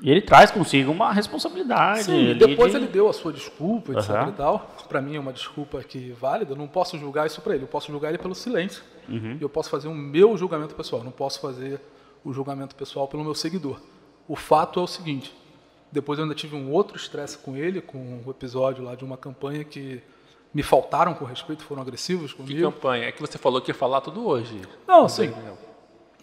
e 0.00 0.10
ele 0.10 0.20
traz 0.20 0.50
consigo 0.50 0.92
uma 0.92 1.12
responsabilidade. 1.12 2.04
Sim, 2.04 2.34
depois 2.34 2.72
de... 2.72 2.78
ele 2.78 2.86
deu 2.86 3.08
a 3.08 3.12
sua 3.12 3.32
desculpa, 3.32 3.92
etc. 3.92 4.10
Uhum. 4.10 4.28
e 4.28 4.32
tal. 4.32 4.76
Para 4.88 5.00
mim 5.00 5.16
é 5.16 5.20
uma 5.20 5.32
desculpa 5.32 5.82
que 5.82 6.12
válida. 6.12 6.52
Eu 6.52 6.56
não 6.56 6.68
posso 6.68 6.98
julgar 6.98 7.26
isso 7.26 7.40
para 7.40 7.54
ele. 7.54 7.64
Eu 7.64 7.68
posso 7.68 7.90
julgar 7.90 8.10
ele 8.10 8.18
pelo 8.18 8.34
silêncio. 8.34 8.82
Uhum. 9.08 9.38
E 9.40 9.42
eu 9.42 9.48
posso 9.48 9.70
fazer 9.70 9.88
o 9.88 9.94
meu 9.94 10.36
julgamento 10.36 10.74
pessoal. 10.74 11.02
não 11.02 11.10
posso 11.10 11.40
fazer 11.40 11.80
o 12.24 12.32
julgamento 12.32 12.74
pessoal 12.74 13.08
pelo 13.08 13.24
meu 13.24 13.34
seguidor. 13.34 13.80
O 14.28 14.36
fato 14.36 14.80
é 14.80 14.82
o 14.82 14.86
seguinte. 14.86 15.34
Depois 15.90 16.18
eu 16.18 16.24
ainda 16.24 16.34
tive 16.34 16.56
um 16.56 16.70
outro 16.72 16.96
estresse 16.96 17.38
com 17.38 17.56
ele, 17.56 17.80
com 17.80 17.98
o 17.98 18.24
um 18.26 18.30
episódio 18.30 18.84
lá 18.84 18.94
de 18.94 19.04
uma 19.04 19.16
campanha 19.16 19.64
que 19.64 20.02
me 20.52 20.62
faltaram 20.62 21.14
com 21.14 21.24
respeito, 21.24 21.62
foram 21.62 21.82
agressivos 21.82 22.32
comigo. 22.32 22.54
Que 22.54 22.62
campanha? 22.62 23.06
É 23.06 23.12
que 23.12 23.20
você 23.20 23.38
falou 23.38 23.60
que 23.60 23.70
ia 23.70 23.74
falar 23.74 24.00
tudo 24.00 24.26
hoje. 24.26 24.60
Não, 24.86 25.08
sim. 25.08 25.32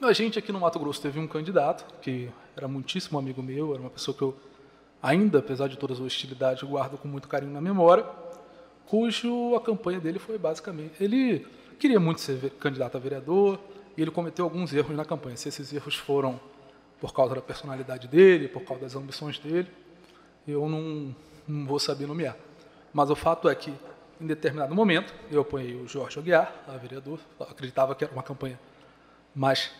A 0.02 0.12
gente 0.12 0.38
aqui 0.38 0.52
no 0.52 0.60
Mato 0.60 0.78
Grosso 0.80 1.02
teve 1.02 1.20
um 1.20 1.28
candidato 1.28 1.86
que 2.02 2.30
era 2.56 2.68
muitíssimo 2.68 3.18
amigo 3.18 3.42
meu, 3.42 3.74
era 3.74 3.82
uma 3.82 3.90
pessoa 3.90 4.16
que 4.16 4.22
eu 4.22 4.36
ainda, 5.02 5.40
apesar 5.40 5.68
de 5.68 5.78
todas 5.78 6.00
as 6.00 6.06
hostilidades, 6.06 6.64
guardo 6.64 6.98
com 6.98 7.08
muito 7.08 7.28
carinho 7.28 7.52
na 7.52 7.60
memória, 7.60 8.06
cujo 8.86 9.56
a 9.56 9.62
campanha 9.62 10.00
dele 10.00 10.20
foi 10.20 10.38
basicamente, 10.38 11.04
ele 11.04 11.46
queria 11.80 12.00
muito 12.00 12.22
ser 12.22 12.52
candidato 12.52 12.96
a 12.96 13.00
vereador 13.00 13.60
e 13.98 14.02
ele 14.02 14.12
cometeu 14.12 14.46
alguns 14.46 14.74
erros 14.74 14.96
na 14.96 15.04
campanha. 15.04 15.36
Se 15.36 15.50
esses 15.50 15.74
erros 15.74 15.96
foram 15.96 16.40
por 17.00 17.14
causa 17.14 17.36
da 17.36 17.42
personalidade 17.42 18.08
dele, 18.08 18.48
por 18.48 18.64
causa 18.64 18.84
das 18.84 18.96
ambições 18.96 19.38
dele, 19.38 19.68
eu 20.48 20.68
não, 20.70 21.14
não 21.46 21.66
vou 21.66 21.80
saber 21.80 22.08
nomear. 22.08 22.38
Mas 22.94 23.10
o 23.10 23.16
fato 23.16 23.50
é 23.50 23.56
que, 23.56 23.74
em 24.22 24.26
determinado 24.26 24.74
momento, 24.74 25.14
eu 25.30 25.42
apoiei 25.42 25.76
o 25.76 25.88
Jorge 25.88 26.18
Aguiar, 26.20 26.54
a 26.68 26.78
vereador, 26.78 27.20
acreditava 27.40 27.94
que 27.94 28.06
era 28.06 28.14
uma 28.14 28.24
campanha 28.24 28.60
mais 29.36 29.72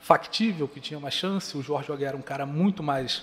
factível, 0.00 0.66
que 0.66 0.80
tinha 0.80 0.98
mais 0.98 1.14
chance. 1.14 1.56
O 1.56 1.62
Jorge 1.62 1.92
Aguiar 1.92 2.08
era 2.10 2.16
um 2.16 2.22
cara 2.22 2.44
muito 2.46 2.82
mais 2.82 3.22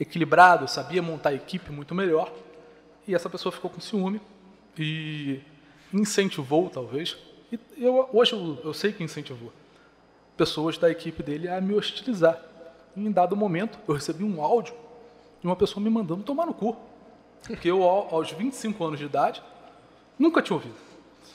equilibrado, 0.00 0.66
sabia 0.68 1.02
montar 1.02 1.30
a 1.30 1.34
equipe 1.34 1.70
muito 1.70 1.94
melhor. 1.94 2.32
E 3.06 3.14
essa 3.14 3.30
pessoa 3.30 3.52
ficou 3.52 3.70
com 3.70 3.80
ciúme 3.80 4.20
e 4.76 5.40
incentivou, 5.92 6.68
talvez. 6.68 7.16
E 7.52 7.58
eu, 7.78 8.08
hoje 8.12 8.32
eu, 8.32 8.58
eu 8.64 8.74
sei 8.74 8.92
que 8.92 9.04
incentivou 9.04 9.52
pessoas 10.36 10.76
da 10.76 10.90
equipe 10.90 11.22
dele 11.22 11.48
a 11.48 11.60
me 11.60 11.74
hostilizar. 11.74 12.38
E 12.94 13.06
em 13.06 13.10
dado 13.10 13.36
momento, 13.36 13.78
eu 13.86 13.94
recebi 13.94 14.24
um 14.24 14.42
áudio 14.42 14.74
de 15.40 15.46
uma 15.46 15.56
pessoa 15.56 15.82
me 15.82 15.88
mandando 15.88 16.22
tomar 16.22 16.46
no 16.46 16.52
cu. 16.54 16.76
Porque 17.46 17.70
eu, 17.70 17.82
aos 17.84 18.32
25 18.32 18.84
anos 18.84 18.98
de 18.98 19.04
idade, 19.04 19.42
nunca 20.18 20.42
tinha 20.42 20.56
ouvido. 20.56 20.74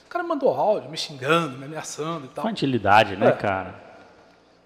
cara 0.08 0.22
me 0.22 0.28
mandou 0.28 0.50
áudio, 0.50 0.90
me 0.90 0.96
xingando, 0.96 1.56
me 1.58 1.64
ameaçando 1.64 2.26
e 2.26 2.28
tal. 2.28 2.44
Infantilidade, 2.44 3.16
né, 3.16 3.28
É. 3.28 3.32
cara? 3.32 3.91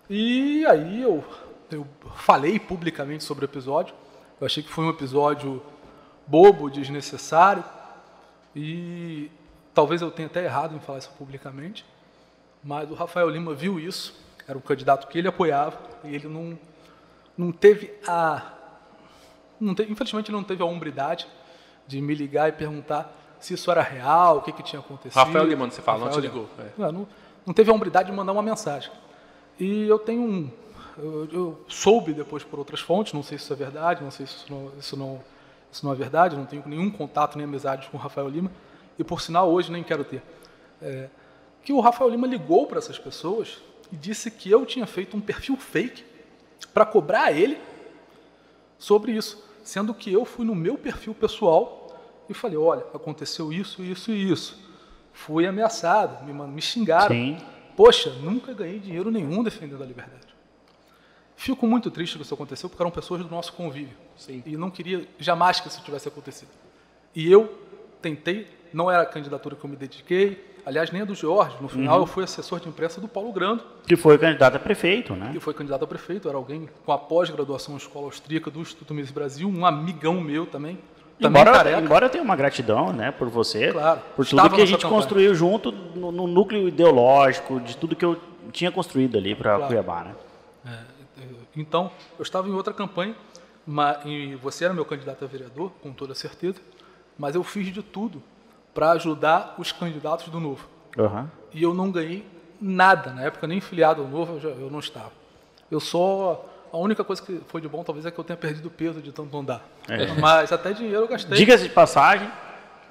E 0.09 0.65
aí 0.67 1.03
eu, 1.03 1.25
eu 1.71 1.87
falei 2.15 2.59
publicamente 2.59 3.25
sobre 3.25 3.45
o 3.45 3.47
episódio. 3.47 3.95
Eu 4.41 4.47
achei 4.47 4.63
que 4.63 4.71
foi 4.71 4.85
um 4.85 4.91
episódio 4.91 5.63
bobo, 6.27 6.71
desnecessário. 6.71 7.65
E 8.55 9.31
talvez 9.75 10.03
eu 10.03 10.11
tenha 10.11 10.27
até 10.27 10.45
errado 10.45 10.75
em 10.77 10.81
falar 10.81 10.99
isso 10.99 11.11
publicamente. 11.19 11.85
Mas 12.63 12.91
o 12.91 12.95
Rafael 12.95 13.29
Lima 13.29 13.55
viu 13.55 13.81
isso. 13.81 14.15
Era 14.47 14.57
um 14.57 14.61
candidato 14.61 15.09
que 15.09 15.19
ele 15.19 15.29
apoiava. 15.29 15.79
E 16.05 16.15
ele 16.15 16.29
não, 16.29 16.59
não 17.37 17.51
teve 17.51 17.93
a. 18.07 18.53
Não 19.59 19.75
teve, 19.75 19.91
infelizmente, 19.91 20.31
ele 20.31 20.37
não 20.37 20.45
teve 20.45 20.63
a 20.63 20.67
hombridade 20.67 21.27
de 21.87 22.01
me 22.01 22.15
ligar 22.15 22.49
e 22.49 22.53
perguntar 22.53 23.13
se 23.41 23.55
isso 23.55 23.71
era 23.71 23.83
real, 23.83 24.39
o 24.39 24.43
que, 24.43 24.53
que 24.53 24.63
tinha 24.63 24.81
acontecido. 24.81 25.19
Rafael 25.19 25.45
Lima, 25.47 25.71
você 25.71 25.81
fala, 25.81 25.99
não 25.99 26.07
Rafael 26.07 26.23
te 26.23 26.29
Lima. 26.29 26.41
ligou. 26.41 26.65
É. 26.65 26.71
Não, 26.77 26.93
não, 26.93 27.09
não 27.47 27.55
teve 27.55 27.71
a 27.71 27.75
hombridade 27.75 28.11
de 28.11 28.17
mandar 28.17 28.33
uma 28.33 28.43
mensagem. 28.43 28.91
E 29.59 29.87
eu 29.87 29.99
tenho 29.99 30.23
um. 30.23 30.51
Eu, 30.99 31.29
eu 31.33 31.65
soube 31.69 32.13
depois 32.13 32.43
por 32.43 32.59
outras 32.59 32.81
fontes, 32.81 33.13
não 33.13 33.23
sei 33.23 33.39
se 33.39 33.45
isso 33.45 33.53
é 33.53 33.57
verdade, 33.57 34.03
não 34.03 34.11
sei 34.11 34.27
se 34.27 34.37
isso 34.37 34.47
não, 34.51 34.73
isso 34.79 34.97
não, 34.97 35.21
isso 35.71 35.85
não 35.85 35.93
é 35.93 35.95
verdade, 35.95 36.37
não 36.37 36.47
tenho 36.47 36.63
nenhum 36.67 36.91
contato 36.91 37.37
nem 37.37 37.45
amizade 37.45 37.89
com 37.91 37.99
o 37.99 38.01
Rafael 38.01 38.29
Lima, 38.29 38.51
e 38.99 39.05
por 39.05 39.21
sinal 39.21 39.51
hoje 39.51 39.71
nem 39.71 39.83
quero 39.83 40.05
ter. 40.05 40.23
É, 40.81 41.09
que 41.63 41.73
o 41.73 41.81
Rafael 41.81 42.09
Lima 42.11 42.27
ligou 42.27 42.67
para 42.67 42.79
essas 42.79 42.99
pessoas 42.99 43.61
e 43.93 43.97
disse 43.97 44.31
que 44.31 44.51
eu 44.51 44.65
tinha 44.65 44.87
feito 44.87 45.17
um 45.17 45.21
perfil 45.21 45.57
fake 45.57 46.05
para 46.73 46.87
cobrar 46.87 47.33
ele 47.33 47.59
sobre 48.79 49.13
isso, 49.13 49.43
sendo 49.63 49.93
que 49.93 50.13
eu 50.13 50.25
fui 50.25 50.47
no 50.47 50.55
meu 50.55 50.79
perfil 50.79 51.15
pessoal 51.15 51.95
e 52.29 52.35
falei, 52.35 52.57
olha, 52.57 52.85
aconteceu 52.95 53.53
isso, 53.53 53.83
isso 53.83 54.11
e 54.13 54.31
isso. 54.31 54.59
Fui 55.13 55.47
ameaçado, 55.47 56.25
me, 56.25 56.33
me 56.33 56.63
xingaram. 56.63 57.15
Sim. 57.15 57.39
Poxa, 57.77 58.11
nunca 58.22 58.55
ganhei 58.55 58.79
dinheiro 58.79 59.11
nenhum 59.11 59.43
defendendo 59.43 59.83
a 59.83 59.87
liberdade. 59.87 60.35
Fico 61.37 61.66
muito 61.66 61.91
triste 61.91 62.16
que 62.16 62.22
isso 62.22 62.33
aconteceu, 62.33 62.68
porque 62.70 62.83
eram 62.83 62.91
pessoas 62.91 63.22
do 63.22 63.29
nosso 63.29 63.53
convívio. 63.53 63.97
Sim. 64.16 64.43
E 64.47 64.57
não 64.57 64.70
queria 64.70 65.07
jamais 65.18 65.61
que 65.61 65.68
isso 65.68 65.83
tivesse 65.83 66.09
acontecido. 66.09 66.49
E 67.14 67.31
eu 67.31 67.53
tentei, 68.01 68.49
não 68.72 68.91
era 68.91 69.03
a 69.03 69.07
candidatura 69.07 69.55
que 69.55 69.62
eu 69.62 69.68
me 69.68 69.77
dediquei, 69.77 70.57
aliás, 70.64 70.91
nem 70.91 71.03
a 71.03 71.05
do 71.05 71.14
Jorge. 71.14 71.57
No 71.61 71.68
final, 71.68 72.01
eu 72.01 72.07
fui 72.07 72.24
assessor 72.24 72.59
de 72.59 72.68
imprensa 72.68 73.01
do 73.01 73.07
Paulo 73.07 73.31
Grando, 73.33 73.62
Que 73.87 73.97
foi 73.97 74.16
candidato 74.16 74.57
a 74.57 74.59
prefeito, 74.59 75.14
né? 75.14 75.31
que 75.33 75.39
foi 75.39 75.53
candidato 75.53 75.85
a 75.85 75.87
prefeito, 75.87 76.29
era 76.29 76.39
alguém 76.39 76.68
com 76.85 76.93
a 76.93 76.99
pós-graduação 76.99 77.74
em 77.74 77.77
escola 77.77 78.07
austríaca 78.07 78.51
do 78.51 78.61
Instituto 78.61 78.95
Mises 78.95 79.11
Brasil, 79.11 79.49
um 79.49 79.66
amigão 79.66 80.20
meu 80.20 80.47
também. 80.47 80.79
Também 81.21 81.41
Embora, 81.43 81.57
careca. 81.57 81.81
embora 81.81 82.07
eu 82.07 82.11
tenha 82.11 82.23
uma 82.23 82.37
gratidão, 82.37 82.93
né, 82.93 83.11
por 83.11 83.29
você, 83.31 83.73
Claro. 83.73 84.01
por 84.14 84.27
tudo 84.27 84.51
que 84.51 84.61
a 84.61 84.67
gente 84.67 84.83
campanha. 84.83 84.95
construiu 85.01 85.35
junto 85.35 85.73
no, 85.73 86.12
no 86.12 86.27
núcleo 86.27 86.69
ideológico, 86.69 87.59
de 87.61 87.75
tudo 87.77 87.97
que 87.97 88.05
eu 88.05 88.21
tinha 88.53 88.71
construído 88.71 89.17
ali 89.17 89.35
para 89.35 89.55
Claro. 89.57 89.67
Cuiabá, 89.67 90.05
né? 90.05 90.14
É, 90.67 90.79
Então, 91.57 91.91
eu 92.19 92.23
estava 92.23 92.47
em 92.49 92.53
outra 92.53 92.75
campanha, 92.75 93.14
ma- 93.67 93.99
e 94.05 94.35
você 94.35 94.67
era 94.67 94.75
meu 94.75 94.85
candidato 94.85 95.25
a 95.25 95.27
vereador, 95.29 95.73
com 95.83 95.91
toda 95.91 96.14
certeza, 96.14 96.61
mas 97.19 97.35
eu 97.35 97.43
fiz 97.43 97.73
de 97.73 97.83
tudo 97.83 98.23
para 98.75 98.91
ajudar 98.91 99.55
os 99.59 99.73
candidatos 99.73 100.29
do 100.29 100.39
Novo. 100.39 100.69
Aham. 100.99 101.31
E 101.55 101.62
eu 101.62 101.73
não 101.73 101.91
ganhei 101.91 102.27
nada. 102.61 103.11
Na 103.12 103.23
época, 103.23 103.47
nem 103.47 103.59
filiado 103.59 104.03
ao 104.03 104.09
Novo 104.09 104.35
eu, 104.35 104.41
já- 104.41 104.49
eu 104.51 104.71
não 104.71 104.81
estava. 104.81 105.12
Eu 105.71 105.81
só. 105.81 106.45
A 106.73 106.79
única 106.79 107.05
coisa 107.05 107.23
que 107.23 107.41
foi 107.49 107.61
de 107.61 107.69
bom, 107.69 107.83
talvez, 107.83 108.07
é 108.07 108.11
que 108.11 108.19
eu 108.19 108.25
tenha 108.25 108.37
perdido 108.37 108.71
peso 108.71 109.01
de 109.01 109.12
tanto 109.12 109.37
andar. 109.37 109.67
É. 109.89 110.07
Mas 110.21 110.53
até 110.53 110.73
dinheiro 110.73 111.03
eu 111.03 111.09
gastei. 111.09 111.37
Diga-se 111.37 111.64
de 111.64 111.71
passagem, 111.71 112.31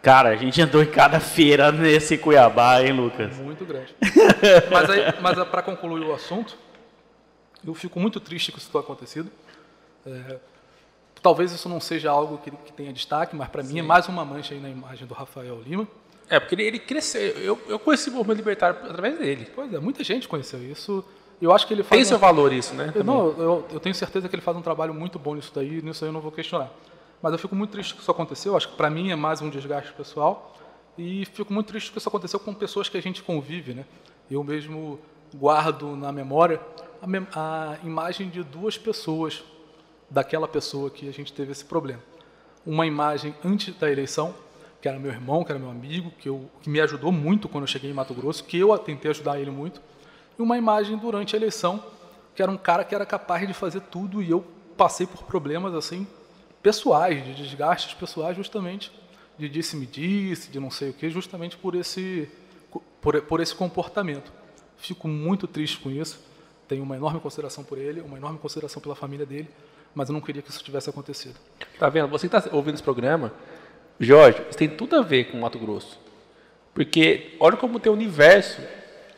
cara, 0.01 0.29
a 0.29 0.35
gente 0.35 0.61
andou 0.61 0.81
em 0.81 0.87
cada 0.87 1.19
feira 1.19 1.71
nesse 1.71 2.17
Cuiabá, 2.17 2.81
hein, 2.81 2.93
Lucas? 2.93 3.35
Muito 3.37 3.65
grande. 3.65 3.95
mas 4.71 4.89
aí, 4.89 5.13
mas 5.21 5.43
para 5.47 5.61
concluir 5.61 6.05
o 6.05 6.13
assunto, 6.13 6.57
eu 7.65 7.73
fico 7.73 7.99
muito 7.99 8.19
triste 8.19 8.51
que 8.51 8.59
isso 8.59 8.69
tenha 8.71 8.83
acontecido. 8.83 9.29
É, 10.05 10.37
talvez 11.21 11.51
isso 11.51 11.67
não 11.67 11.81
seja 11.81 12.11
algo 12.11 12.37
que, 12.37 12.51
que 12.51 12.71
tenha 12.71 12.93
destaque, 12.93 13.35
mas 13.35 13.49
para 13.49 13.63
mim 13.63 13.79
é 13.79 13.81
mais 13.81 14.07
uma 14.07 14.23
mancha 14.23 14.53
aí 14.53 14.59
na 14.59 14.69
imagem 14.69 15.07
do 15.07 15.13
Rafael 15.13 15.59
Lima. 15.65 15.87
É, 16.29 16.39
porque 16.39 16.55
ele, 16.55 16.63
ele 16.63 16.79
cresceu. 16.79 17.21
Eu, 17.21 17.59
eu 17.67 17.79
conheci 17.79 18.09
o 18.09 18.13
movimento 18.13 18.37
libertário 18.37 18.79
através 18.79 19.17
dele. 19.17 19.47
Pois 19.55 19.73
é, 19.73 19.79
muita 19.79 20.03
gente 20.03 20.27
conheceu 20.27 20.63
isso. 20.63 21.03
Eu 21.41 21.51
acho 21.53 21.67
que 21.67 21.73
ele 21.73 21.83
faz. 21.83 21.89
Tem 21.99 22.05
um- 22.05 22.09
seu 22.09 22.17
valor 22.19 22.51
isso, 22.53 22.73
né? 22.73 22.91
Eu, 22.95 23.03
não, 23.03 23.27
eu, 23.37 23.65
eu 23.73 23.79
tenho 23.79 23.93
certeza 23.93 24.27
que 24.29 24.35
ele 24.35 24.41
faz 24.41 24.55
um 24.57 24.61
trabalho 24.61 24.93
muito 24.93 25.19
bom 25.19 25.35
nisso 25.35 25.51
daí, 25.53 25.81
nisso 25.81 26.03
aí 26.03 26.09
eu 26.09 26.13
não 26.13 26.21
vou 26.21 26.31
questionar. 26.31 26.69
Mas 27.21 27.33
eu 27.33 27.39
fico 27.39 27.55
muito 27.55 27.71
triste 27.71 27.93
que 27.95 28.01
isso 28.01 28.11
aconteceu, 28.11 28.55
acho 28.55 28.69
que 28.69 28.75
para 28.75 28.89
mim 28.89 29.11
é 29.11 29.15
mais 29.15 29.41
um 29.41 29.49
desgaste 29.49 29.91
pessoal. 29.93 30.53
E 30.97 31.25
fico 31.25 31.51
muito 31.53 31.67
triste 31.67 31.91
que 31.91 31.97
isso 31.97 32.07
aconteceu 32.07 32.39
com 32.39 32.53
pessoas 32.53 32.87
que 32.87 32.97
a 32.97 33.01
gente 33.01 33.21
convive, 33.21 33.73
né? 33.73 33.83
Eu 34.31 34.43
mesmo 34.43 34.97
guardo 35.33 35.95
na 35.95 36.11
memória 36.11 36.61
a, 37.01 37.07
mem- 37.07 37.27
a 37.35 37.75
imagem 37.83 38.29
de 38.29 38.41
duas 38.43 38.77
pessoas 38.77 39.43
daquela 40.09 40.47
pessoa 40.47 40.89
que 40.89 41.09
a 41.09 41.11
gente 41.11 41.33
teve 41.33 41.51
esse 41.51 41.65
problema. 41.65 42.01
Uma 42.65 42.85
imagem 42.85 43.35
antes 43.43 43.75
da 43.75 43.91
eleição, 43.91 44.33
que 44.81 44.87
era 44.87 44.97
meu 44.97 45.11
irmão, 45.11 45.43
que 45.43 45.51
era 45.51 45.59
meu 45.59 45.69
amigo, 45.69 46.11
que, 46.17 46.29
eu, 46.29 46.49
que 46.61 46.69
me 46.69 46.79
ajudou 46.79 47.11
muito 47.11 47.49
quando 47.49 47.63
eu 47.63 47.67
cheguei 47.67 47.91
em 47.91 47.93
Mato 47.93 48.13
Grosso, 48.13 48.43
que 48.43 48.57
eu 48.57 48.75
tentei 48.77 49.11
ajudar 49.11 49.39
ele 49.39 49.51
muito. 49.51 49.81
E 50.37 50.41
uma 50.41 50.57
imagem 50.57 50.97
durante 50.97 51.35
a 51.35 51.39
eleição, 51.39 51.83
que 52.35 52.41
era 52.41 52.51
um 52.51 52.57
cara 52.57 52.83
que 52.83 52.93
era 52.93 53.05
capaz 53.05 53.47
de 53.47 53.53
fazer 53.53 53.81
tudo 53.81 54.21
e 54.21 54.29
eu 54.29 54.45
passei 54.75 55.07
por 55.07 55.23
problemas 55.23 55.73
assim 55.73 56.05
pessoais, 56.61 57.23
de 57.23 57.35
desgastes 57.35 57.93
pessoais 57.93 58.35
justamente, 58.35 58.91
de 59.37 59.47
disse-me 59.47 59.85
disse, 59.85 60.49
de 60.49 60.59
não 60.59 60.71
sei 60.71 60.89
o 60.89 60.93
que, 60.93 61.09
justamente 61.09 61.57
por 61.57 61.75
esse, 61.75 62.27
por, 62.99 63.21
por 63.21 63.39
esse 63.39 63.53
comportamento. 63.53 64.31
Fico 64.77 65.07
muito 65.07 65.47
triste 65.47 65.77
com 65.77 65.91
isso, 65.91 66.19
tenho 66.67 66.83
uma 66.83 66.95
enorme 66.95 67.19
consideração 67.19 67.63
por 67.63 67.77
ele, 67.77 68.01
uma 68.01 68.17
enorme 68.17 68.39
consideração 68.39 68.81
pela 68.81 68.95
família 68.95 69.25
dele, 69.25 69.47
mas 69.93 70.09
eu 70.09 70.13
não 70.13 70.21
queria 70.21 70.41
que 70.41 70.49
isso 70.49 70.63
tivesse 70.63 70.89
acontecido. 70.89 71.35
Tá 71.77 71.87
vendo? 71.87 72.07
Você 72.09 72.27
que 72.27 72.35
está 72.35 72.55
ouvindo 72.55 72.73
esse 72.73 72.83
programa, 72.83 73.31
Jorge, 73.99 74.41
isso 74.49 74.57
tem 74.57 74.67
tudo 74.67 74.95
a 74.95 75.01
ver 75.01 75.25
com 75.25 75.39
Mato 75.39 75.59
Grosso. 75.59 75.99
Porque 76.73 77.37
olha 77.39 77.55
como 77.55 77.79
tem 77.79 77.91
o 77.91 77.95
universo 77.95 78.61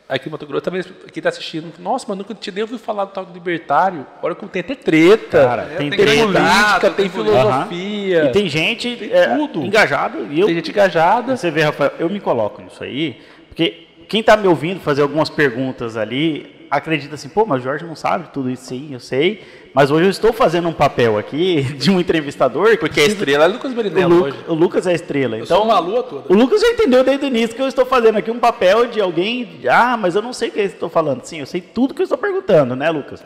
aqui 0.08 0.28
em 0.28 0.32
Mato 0.32 0.46
Grosso. 0.46 0.64
Talvez 0.64 0.86
quem 0.86 1.20
está 1.20 1.30
assistindo, 1.30 1.72
nossa, 1.80 2.06
mas 2.08 2.18
nunca 2.18 2.36
nem 2.54 2.62
ouvido 2.62 2.80
falar 2.80 3.06
do 3.06 3.12
tal 3.12 3.26
do 3.26 3.34
libertário. 3.34 4.06
Olha 4.22 4.36
como 4.36 4.50
tem 4.50 4.62
até 4.62 4.76
treta. 4.76 5.44
Cara, 5.44 5.66
tem, 5.78 5.90
tem 5.90 6.00
treta. 6.00 6.24
política, 6.24 6.80
tem 6.82 6.92
tem 6.96 7.10
filosofia, 7.10 8.24
E 8.26 8.32
tem 8.32 8.48
gente 8.50 8.96
Tem 8.96 9.12
é, 9.12 9.36
tudo. 9.36 9.66
engajado. 9.66 10.28
E 10.32 10.40
eu, 10.40 10.48
tem 10.48 10.56
gente 10.56 10.72
engajada. 10.72 11.36
Você 11.36 11.52
vê, 11.52 11.64
Rafael, 11.64 11.92
eu 12.00 12.10
me 12.10 12.20
coloco 12.20 12.62
nisso 12.62 12.84
aí, 12.84 13.20
porque 13.50 13.88
quem 14.08 14.22
está 14.22 14.38
me 14.38 14.48
ouvindo 14.48 14.80
fazer 14.80 15.02
algumas 15.02 15.30
perguntas 15.30 15.98
ali, 15.98 16.56
acredita 16.72 17.16
assim, 17.16 17.30
pô, 17.30 17.46
mas 17.46 17.62
o 17.62 17.64
Jorge 17.64 17.86
não 17.86 17.96
sabe 17.96 18.30
tudo 18.32 18.50
isso, 18.50 18.66
sim, 18.66 18.90
eu 18.94 19.00
sei. 19.00 19.44
Mas 19.78 19.92
hoje 19.92 20.06
eu 20.06 20.10
estou 20.10 20.34
fazendo 20.34 20.68
um 20.68 20.74
papel 20.74 21.20
aqui 21.20 21.62
de 21.78 21.92
um 21.92 22.00
entrevistador. 22.00 22.76
Porque 22.80 23.00
a 23.00 23.06
estrela 23.06 23.44
é 23.46 23.48
Lucas 23.48 23.72
o, 23.72 23.76
Berinello 23.76 24.16
Lu- 24.16 24.24
hoje. 24.24 24.38
o 24.48 24.54
Lucas 24.56 24.88
é 24.88 24.92
a 24.92 24.96
estrela. 24.96 25.38
Eu 25.38 25.44
Então, 25.44 25.62
uma 25.66 25.78
lua 25.78 26.02
toda. 26.02 26.34
o 26.34 26.36
Lucas 26.36 26.62
já 26.62 26.70
entendeu 26.70 27.04
desde 27.04 27.26
o 27.26 27.28
início 27.28 27.56
que 27.56 27.62
eu 27.62 27.68
estou 27.68 27.86
fazendo 27.86 28.18
aqui 28.18 28.32
um 28.32 28.40
papel 28.40 28.88
de 28.88 29.00
alguém. 29.00 29.60
Ah, 29.70 29.96
mas 29.96 30.16
eu 30.16 30.24
não 30.24 30.34
sei 30.34 30.50
o 30.50 30.52
que 30.52 30.60
eu 30.62 30.66
estou 30.66 30.90
falando. 30.90 31.24
Sim, 31.26 31.42
eu 31.42 31.46
sei 31.46 31.62
tudo 31.62 31.94
que 31.94 32.02
eu 32.02 32.06
estou 32.06 32.18
perguntando, 32.18 32.76
né, 32.76 32.90
Lucas? 32.90 33.24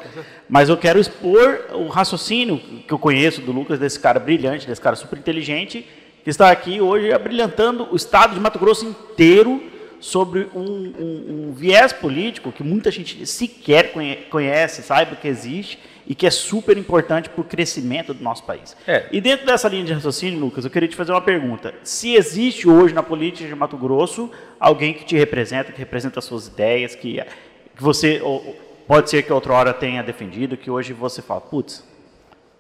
Mas 0.50 0.68
eu 0.68 0.76
quero 0.76 1.00
expor 1.00 1.68
o 1.74 1.88
raciocínio 1.88 2.58
que 2.86 2.94
eu 2.94 3.00
conheço 3.00 3.40
do 3.40 3.54
Lucas, 3.54 3.80
desse 3.80 3.98
cara 3.98 4.20
brilhante, 4.20 4.68
desse 4.68 4.82
cara 4.82 4.98
super 4.98 5.18
inteligente, 5.18 5.88
que 6.22 6.30
está 6.30 6.52
aqui 6.52 6.82
hoje 6.82 7.14
abrilhantando 7.14 7.88
o 7.90 7.96
estado 7.96 8.34
de 8.34 8.42
Mato 8.42 8.60
Grosso 8.60 8.86
inteiro 8.86 9.64
sobre 10.02 10.50
um, 10.54 10.60
um- 10.62 11.48
um 11.48 11.54
viés 11.54 11.94
político 11.94 12.52
que 12.52 12.62
muita 12.62 12.92
gente 12.92 13.26
sequer 13.26 13.94
conhe- 13.94 14.18
conhece, 14.30 14.82
saiba 14.84 15.16
que 15.16 15.30
existe 15.30 15.80
e 16.12 16.16
que 16.16 16.28
é 16.28 16.30
super 16.30 16.78
importante 16.78 17.30
para 17.30 17.40
o 17.40 17.44
crescimento 17.46 18.14
do 18.14 18.22
nosso 18.22 18.44
país. 18.44 18.76
É. 18.86 19.08
E 19.14 19.22
dentro 19.22 19.46
dessa 19.46 19.70
linha 19.70 19.86
de 19.86 19.94
raciocínio, 19.94 20.38
Lucas, 20.42 20.66
eu 20.66 20.70
queria 20.70 20.90
te 20.90 20.96
fazer 20.98 21.14
uma 21.14 21.22
pergunta. 21.22 21.74
Se 21.86 22.16
existe 22.16 22.68
hoje 22.68 22.94
na 22.94 23.02
política 23.02 23.48
de 23.48 23.56
Mato 23.56 23.78
Grosso 23.78 24.30
alguém 24.60 24.94
que 24.94 25.06
te 25.06 25.16
representa, 25.18 25.72
que 25.72 25.80
representa 25.80 26.20
as 26.20 26.26
suas 26.26 26.48
ideias, 26.48 26.96
que, 26.96 27.22
que 27.78 27.82
você 27.82 28.20
ou- 28.22 28.42
pode 28.86 29.10
ser 29.10 29.24
que 29.24 29.32
outrora 29.32 29.74
tenha 29.74 30.04
defendido, 30.04 30.58
que 30.58 30.70
hoje 30.70 30.92
você 30.92 31.22
fala, 31.22 31.40
putz, 31.40 31.82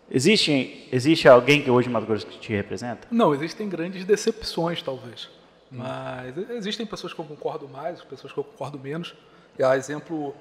existe, 0.10 0.88
existe 0.90 1.28
alguém 1.28 1.62
que 1.62 1.70
hoje 1.70 1.90
em 1.90 1.92
Mato 1.92 2.06
Grosso 2.06 2.26
que 2.28 2.40
te 2.40 2.54
representa? 2.54 3.06
Não, 3.12 3.34
existem 3.34 3.68
grandes 3.68 4.06
decepções, 4.06 4.82
talvez. 4.82 5.30
Mas 5.70 6.38
existem 6.52 6.86
pessoas 6.86 7.12
que 7.14 7.20
eu 7.20 7.26
concordo 7.26 7.68
mais, 7.68 8.02
pessoas 8.02 8.32
que 8.32 8.40
eu 8.40 8.46
concordo 8.46 8.80
menos. 8.80 9.14
E 9.60 9.64
a 9.64 9.76
exemplo, 9.76 10.34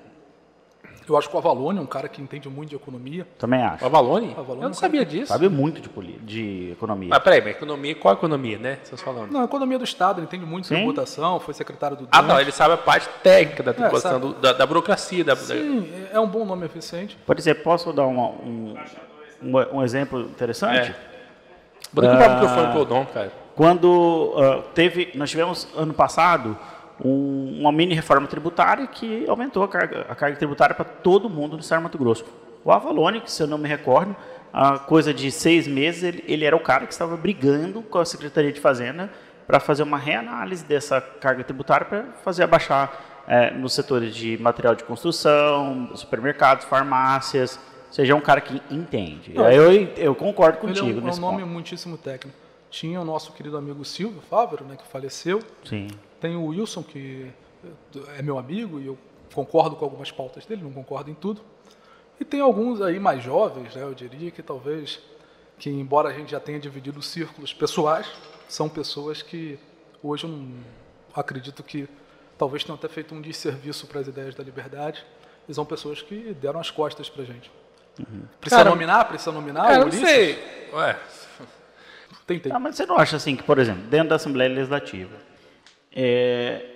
eu 1.09 1.17
acho 1.17 1.29
que 1.29 1.35
o 1.35 1.39
Avalone 1.39 1.79
é 1.79 1.83
um 1.83 1.87
cara 1.87 2.09
que 2.09 2.23
entende 2.23 2.49
muito 2.49 2.71
de 2.71 2.77
economia. 2.77 3.27
Também 3.39 3.61
O 3.61 3.67
acho. 3.67 3.85
Avalone? 3.85 4.31
Avalone 4.33 4.51
Eu 4.51 4.59
é 4.59 4.63
não 4.65 4.71
um 4.71 4.75
sabia 4.75 5.05
disso. 5.05 5.27
Sabe 5.27 5.49
muito 5.49 5.81
de, 5.81 5.89
poli- 5.89 6.19
de 6.23 6.71
economia. 6.73 7.09
Mas 7.11 7.19
peraí, 7.23 7.41
mas 7.41 7.51
economia, 7.57 7.95
qual 7.97 8.15
economia, 8.15 8.59
né? 8.59 8.79
Vocês 8.85 9.01
falando. 9.01 9.33
Não, 9.33 9.41
a 9.41 9.45
economia 9.45 9.79
do 9.79 9.85
Estado, 9.85 10.19
ele 10.21 10.27
entende 10.27 10.47
muito 10.47 10.63
de 10.65 10.69
Sim. 10.69 10.75
tributação, 10.77 11.41
foi 11.41 11.53
secretário 11.55 11.97
do 11.97 12.09
Ah, 12.13 12.21
Dante. 12.21 12.29
não, 12.33 12.41
ele 12.41 12.53
sabe 12.53 12.75
a 12.75 12.77
parte 12.77 13.09
técnica 13.23 13.63
da 13.63 13.73
tributação, 13.73 14.13
sabe. 14.13 14.27
do- 14.27 14.35
da, 14.35 14.53
da 14.53 14.67
burocracia. 14.67 15.25
Da, 15.25 15.35
da- 15.35 15.41
Sim, 15.41 15.91
é 16.13 16.21
um 16.21 16.29
bom 16.29 16.45
nome 16.45 16.67
eficiente. 16.67 17.19
Por 17.27 17.39
exemplo, 17.39 17.65
posso 17.65 17.93
dar 17.93 18.07
uma- 18.07 18.29
um, 18.29 18.75
um, 19.43 19.77
um 19.79 19.83
exemplo 19.83 20.21
interessante? 20.21 20.91
É. 20.91 21.11
Vou 21.93 22.03
derrubar 22.05 22.31
o 22.31 22.35
microfone 22.35 23.07
cara. 23.13 23.33
Quando 23.57 24.33
ah, 24.37 24.63
teve, 24.75 25.11
nós 25.15 25.29
tivemos 25.29 25.67
ano 25.77 25.93
passado 25.93 26.57
um, 27.05 27.59
uma 27.61 27.73
mini 27.73 27.95
reforma 27.95 28.27
tributária 28.27 28.87
que 28.87 29.29
aumentou 29.29 29.63
a 29.63 29.69
carga, 29.69 30.07
a 30.09 30.15
carga 30.15 30.37
tributária 30.37 30.75
para 30.75 30.85
todo 30.85 31.29
mundo 31.29 31.55
no 31.55 31.61
estado 31.61 31.79
de 31.79 31.85
Mato 31.85 31.99
Grosso. 31.99 32.25
O 32.65 32.71
Avalone, 32.71 33.21
que 33.21 33.31
se 33.31 33.43
eu 33.43 33.47
não 33.47 33.59
me 33.59 33.69
recordo, 33.69 34.15
a 34.53 34.79
coisa 34.79 35.15
de 35.15 35.31
seis 35.31 35.67
meses, 35.67 36.03
ele, 36.03 36.25
ele 36.27 36.45
era 36.45 36.55
o 36.55 36.61
cara 36.61 36.87
que 36.87 36.93
estava 36.93 37.17
brigando 37.17 37.83
com 37.83 37.99
a 37.99 38.05
Secretaria 38.05 38.53
de 38.53 38.61
Fazenda 38.61 39.11
para 39.47 39.59
fazer 39.59 39.83
uma 39.83 39.99
reanálise 39.99 40.65
dessa 40.65 41.01
carga 41.01 41.43
tributária 41.43 41.87
para 41.87 42.03
fazer 42.23 42.45
abaixar 42.45 43.23
é, 43.27 43.51
nos 43.51 43.73
setores 43.73 44.15
de 44.15 44.37
material 44.39 44.75
de 44.75 44.85
construção, 44.85 45.91
supermercados, 45.95 46.65
farmácias, 46.67 47.59
seja 47.91 48.15
um 48.15 48.21
cara 48.21 48.41
que 48.41 48.61
entende. 48.71 49.33
Não, 49.35 49.51
eu, 49.51 49.73
eu 49.97 50.15
concordo 50.15 50.59
contigo 50.59 50.87
ele 50.87 50.99
é 51.01 51.03
um, 51.03 51.09
é 51.09 51.13
um 51.13 51.17
nome 51.17 51.39
ponto. 51.43 51.53
muitíssimo 51.53 51.97
técnico. 51.97 52.37
Tinha 52.71 53.01
o 53.01 53.05
nosso 53.05 53.33
querido 53.33 53.57
amigo 53.57 53.85
Silvio 53.85 54.21
Fávero, 54.21 54.65
né, 54.65 54.77
que 54.77 54.87
faleceu. 54.87 55.41
Sim. 55.65 55.89
Tem 56.21 56.37
o 56.37 56.47
Wilson, 56.47 56.83
que 56.83 57.31
é 58.17 58.23
meu 58.23 58.39
amigo 58.39 58.81
e 58.81 58.87
eu 58.87 58.99
concordo 59.35 59.77
com 59.77 59.85
algumas 59.85 60.11
pautas 60.11 60.45
dele, 60.45 60.63
não 60.63 60.73
concordo 60.73 61.11
em 61.11 61.15
tudo. 61.15 61.41
E 62.19 62.25
tem 62.25 62.41
alguns 62.41 62.81
aí 62.81 62.99
mais 62.99 63.23
jovens, 63.23 63.75
né, 63.75 63.83
eu 63.83 63.95
diria 63.95 64.31
que 64.31 64.43
talvez, 64.43 65.01
que 65.59 65.71
embora 65.71 66.11
a 66.11 66.13
gente 66.13 66.33
já 66.33 66.41
tenha 66.41 66.59
dividido 66.59 67.01
círculos 67.01 67.55
pessoais, 67.55 68.07
são 68.49 68.69
pessoas 68.69 69.23
que 69.23 69.59
hoje 70.03 70.25
eu 70.25 70.31
não 70.31 70.53
acredito 71.15 71.63
que 71.63 71.89
talvez 72.37 72.65
tenham 72.65 72.75
até 72.75 72.89
feito 72.89 73.15
um 73.15 73.21
desserviço 73.21 73.87
para 73.87 74.01
as 74.01 74.09
ideias 74.09 74.35
da 74.35 74.43
liberdade. 74.43 75.05
E 75.49 75.55
são 75.55 75.65
pessoas 75.65 76.01
que 76.01 76.35
deram 76.35 76.61
as 76.61 76.71
costas 76.71 77.09
para 77.09 77.23
a 77.23 77.27
gente. 77.27 77.51
Uhum. 77.99 78.23
Precisa 78.41 78.63
cara, 78.63 78.71
nominar? 78.71 79.05
Precisa 79.07 79.33
nominar? 79.33 79.67
Cara, 79.67 79.85
não 79.85 79.93
sei. 79.93 80.39
Ué. 80.73 80.99
Tentei. 82.27 82.53
Ah, 82.53 82.59
mas 82.59 82.77
você 82.77 82.87
não 82.87 82.97
acha 82.97 83.17
assim 83.17 83.35
que, 83.35 83.43
por 83.43 83.59
exemplo, 83.59 83.83
dentro 83.85 84.11
da 84.11 84.17
Assembleia 84.17 84.49
Legislativa, 84.53 85.17
é, 85.95 86.67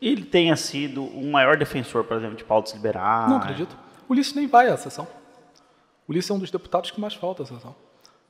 ele 0.00 0.24
tenha 0.24 0.56
sido 0.56 1.04
o 1.04 1.30
maior 1.30 1.56
defensor, 1.56 2.04
por 2.04 2.16
exemplo, 2.16 2.36
de 2.36 2.44
pautas 2.44 2.72
liberais? 2.74 3.28
Não 3.28 3.38
acredito. 3.38 3.76
O 4.08 4.12
Ulisses 4.12 4.34
nem 4.34 4.46
vai 4.46 4.68
à 4.68 4.76
sessão. 4.76 5.06
O 6.06 6.12
Ulisses 6.12 6.30
é 6.30 6.34
um 6.34 6.38
dos 6.38 6.50
deputados 6.50 6.90
que 6.90 7.00
mais 7.00 7.14
falta 7.14 7.42
à 7.42 7.46
sessão. 7.46 7.74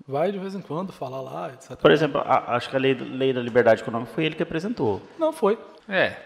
Vai 0.07 0.31
de 0.31 0.39
vez 0.39 0.55
em 0.55 0.61
quando 0.61 0.93
falar 0.93 1.20
lá, 1.20 1.53
etc. 1.53 1.77
Por 1.77 1.91
exemplo, 1.91 2.20
a, 2.20 2.57
acho 2.57 2.68
que 2.68 2.77
a 2.77 2.79
lei, 2.79 2.95
lei 2.95 3.33
da 3.33 3.41
liberdade 3.41 3.83
econômica 3.83 4.12
foi 4.12 4.25
ele 4.25 4.35
que 4.35 4.43
apresentou. 4.43 5.01
Não, 5.18 5.33
foi. 5.33 5.59
É. 5.89 6.16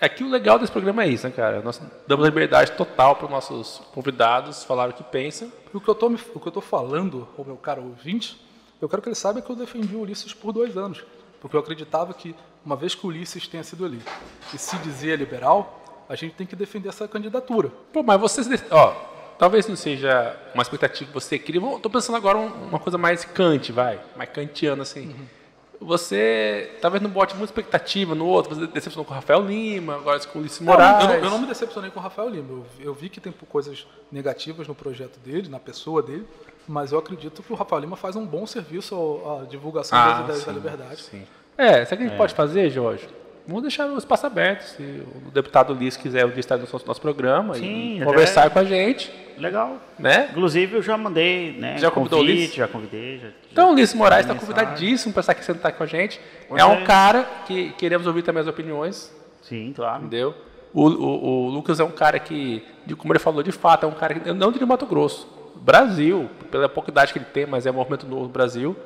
É 0.00 0.08
que 0.08 0.22
o 0.22 0.28
legal 0.28 0.58
desse 0.58 0.70
programa 0.70 1.04
é 1.04 1.08
isso, 1.08 1.26
né, 1.26 1.32
cara? 1.34 1.62
Nós 1.62 1.80
damos 2.06 2.24
liberdade 2.24 2.72
total 2.72 3.16
para 3.16 3.24
os 3.24 3.30
nossos 3.30 3.82
convidados 3.94 4.62
falar 4.62 4.90
o 4.90 4.92
que 4.92 5.02
pensam. 5.02 5.50
O 5.72 5.80
que 5.80 5.88
eu 5.88 5.94
tô, 5.94 6.06
o 6.08 6.40
que 6.40 6.46
eu 6.46 6.52
tô 6.52 6.60
falando, 6.60 7.26
o 7.36 7.44
meu 7.44 7.56
caro 7.56 7.82
ouvinte, 7.82 8.38
eu 8.80 8.88
quero 8.88 9.00
que 9.00 9.08
ele 9.08 9.16
saiba 9.16 9.40
que 9.40 9.50
eu 9.50 9.56
defendi 9.56 9.96
o 9.96 10.00
Ulisses 10.00 10.34
por 10.34 10.52
dois 10.52 10.76
anos. 10.76 11.02
Porque 11.40 11.56
eu 11.56 11.60
acreditava 11.60 12.12
que, 12.14 12.34
uma 12.64 12.76
vez 12.76 12.94
que 12.94 13.04
o 13.06 13.08
Ulisses 13.08 13.46
tenha 13.46 13.62
sido 13.62 13.84
eleito 13.84 14.10
e 14.52 14.58
se 14.58 14.76
dizia 14.78 15.14
liberal, 15.16 16.04
a 16.08 16.14
gente 16.14 16.34
tem 16.34 16.46
que 16.46 16.56
defender 16.56 16.88
essa 16.88 17.06
candidatura. 17.06 17.70
Pô, 17.92 18.02
mas 18.02 18.20
vocês. 18.20 18.48
Ó, 18.70 18.92
talvez 19.38 19.66
não 19.66 19.76
seja 19.76 20.36
uma 20.54 20.62
expectativa 20.62 21.08
que 21.08 21.14
você 21.14 21.38
queria. 21.38 21.60
Estou 21.60 21.90
pensando 21.90 22.16
agora 22.16 22.38
uma 22.38 22.78
coisa 22.78 22.96
mais 22.98 23.24
cante, 23.24 23.72
vai. 23.72 24.00
Mais 24.16 24.30
kantiana, 24.30 24.82
assim. 24.82 25.08
Uhum 25.08 25.35
você 25.80 26.76
talvez 26.80 27.02
não 27.02 27.10
bote 27.10 27.34
muita 27.34 27.52
expectativa 27.52 28.14
no 28.14 28.26
outro, 28.26 28.54
você 28.54 28.66
decepcionou 28.66 29.04
com 29.04 29.12
o 29.12 29.14
Rafael 29.14 29.40
Lima, 29.40 29.96
agora 29.96 30.18
com 30.20 30.38
o 30.38 30.40
Ulisses 30.40 30.60
Moraes. 30.60 31.04
Eu, 31.04 31.08
não, 31.08 31.14
eu, 31.16 31.30
não, 31.30 31.38
me 31.40 31.46
decepcionei 31.46 31.90
com 31.90 32.00
o 32.00 32.02
Rafael 32.02 32.28
Lima. 32.28 32.48
Eu, 32.50 32.66
eu, 32.80 32.94
vi 32.94 33.08
que 33.08 33.20
tem 33.20 33.32
coisas 33.48 33.86
negativas 34.10 34.66
no 34.66 34.74
projeto 34.74 35.18
dele, 35.18 35.48
na 35.48 35.60
pessoa 35.60 36.02
dele, 36.02 36.26
mas 36.66 36.92
eu 36.92 36.98
acredito 36.98 37.42
que 37.42 37.52
o 37.52 37.56
Rafael 37.56 37.80
Lima 37.80 37.96
faz 37.96 38.16
um 38.16 38.24
bom 38.24 38.46
serviço 38.46 39.20
à 39.24 39.44
divulgação 39.44 39.98
ah, 39.98 40.06
das 40.06 40.20
ideias 40.20 40.40
sim, 40.40 40.46
da 40.46 40.52
liberdade. 40.52 41.02
Sim. 41.02 41.26
É, 41.56 41.84
sabe 41.84 41.84
o 41.84 41.88
que 41.88 41.94
a 41.94 42.06
gente 42.08 42.14
é. 42.14 42.16
pode 42.18 42.34
fazer, 42.34 42.70
Jorge? 42.70 43.08
Vamos 43.46 43.62
deixar 43.62 43.86
o 43.86 43.96
espaço 43.96 44.26
aberto. 44.26 44.62
Se 44.62 44.82
o 44.82 45.30
deputado 45.30 45.72
Liz 45.72 45.96
quiser 45.96 46.26
um 46.26 46.30
dia 46.30 46.40
estar 46.40 46.56
no 46.56 46.66
nosso, 46.70 47.00
programa 47.00 47.54
Sim, 47.54 48.00
e 48.00 48.04
conversar 48.04 48.46
é. 48.46 48.50
com 48.50 48.58
a 48.58 48.64
gente. 48.64 49.12
Legal. 49.38 49.76
Né? 49.98 50.28
Inclusive, 50.30 50.76
eu 50.76 50.82
já 50.82 50.96
mandei, 50.96 51.52
né? 51.52 51.78
Já 51.78 51.90
convidou 51.90 52.18
convite, 52.18 52.38
o 52.38 52.40
Liz? 52.40 52.54
Já 52.54 52.66
convidei. 52.66 53.18
Já, 53.18 53.28
então, 53.52 53.72
o 53.72 53.74
Liz 53.74 53.94
Moraes 53.94 54.26
está 54.26 54.34
convidadíssimo 54.34 55.12
para 55.12 55.20
estar 55.20 55.32
aqui 55.32 55.44
sentar 55.44 55.72
com 55.72 55.82
a 55.84 55.86
gente. 55.86 56.20
é 56.50 56.64
um 56.64 56.84
cara 56.84 57.24
que 57.46 57.70
queremos 57.72 58.06
ouvir 58.06 58.22
também 58.22 58.40
as 58.40 58.48
opiniões. 58.48 59.14
Sim, 59.42 59.72
claro. 59.76 60.00
Entendeu? 60.00 60.34
O, 60.74 60.88
o, 60.88 61.46
o, 61.46 61.48
Lucas 61.48 61.78
é 61.78 61.84
um 61.84 61.90
cara 61.90 62.18
que, 62.18 62.64
como 62.98 63.12
ele 63.12 63.20
falou, 63.20 63.42
de 63.42 63.52
fato, 63.52 63.86
é 63.86 63.88
um 63.88 63.92
cara 63.92 64.14
que, 64.14 64.32
não 64.32 64.50
de 64.50 64.64
Mato 64.66 64.86
Grosso, 64.86 65.28
Brasil, 65.54 66.28
pela 66.50 66.68
pouca 66.68 66.90
idade 66.90 67.12
que 67.12 67.18
ele 67.18 67.26
tem, 67.26 67.46
mas 67.46 67.64
é 67.64 67.70
um 67.70 67.74
movimento 67.74 68.06
novo 68.06 68.24
no 68.24 68.28
Brasil 68.28 68.76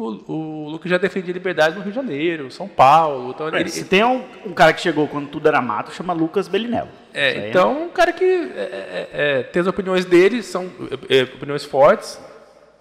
o, 0.00 0.32
o 0.32 0.68
Lucas 0.70 0.90
já 0.90 0.98
defendia 0.98 1.32
liberdade 1.32 1.76
no 1.76 1.82
Rio 1.82 1.90
de 1.90 1.96
Janeiro, 1.96 2.50
São 2.50 2.66
Paulo. 2.66 3.30
Então 3.30 3.48
é, 3.48 3.60
ele, 3.60 3.68
se 3.68 3.84
tem 3.84 4.04
um, 4.04 4.24
um, 4.46 4.52
cara 4.52 4.72
que 4.72 4.80
chegou 4.80 5.06
quando 5.06 5.28
tudo 5.28 5.46
era 5.46 5.60
mato, 5.60 5.92
chama 5.92 6.12
Lucas 6.12 6.48
Belinello. 6.48 6.88
É, 7.12 7.48
então, 7.48 7.70
é 7.70 7.84
um 7.84 7.88
cara 7.88 8.12
que 8.12 8.24
é, 8.24 8.28
é, 8.62 9.08
é, 9.12 9.42
tem 9.42 9.60
as 9.60 9.68
opiniões 9.68 10.04
dele, 10.04 10.42
são 10.42 10.70
é, 11.08 11.22
opiniões 11.22 11.64
fortes, 11.64 12.20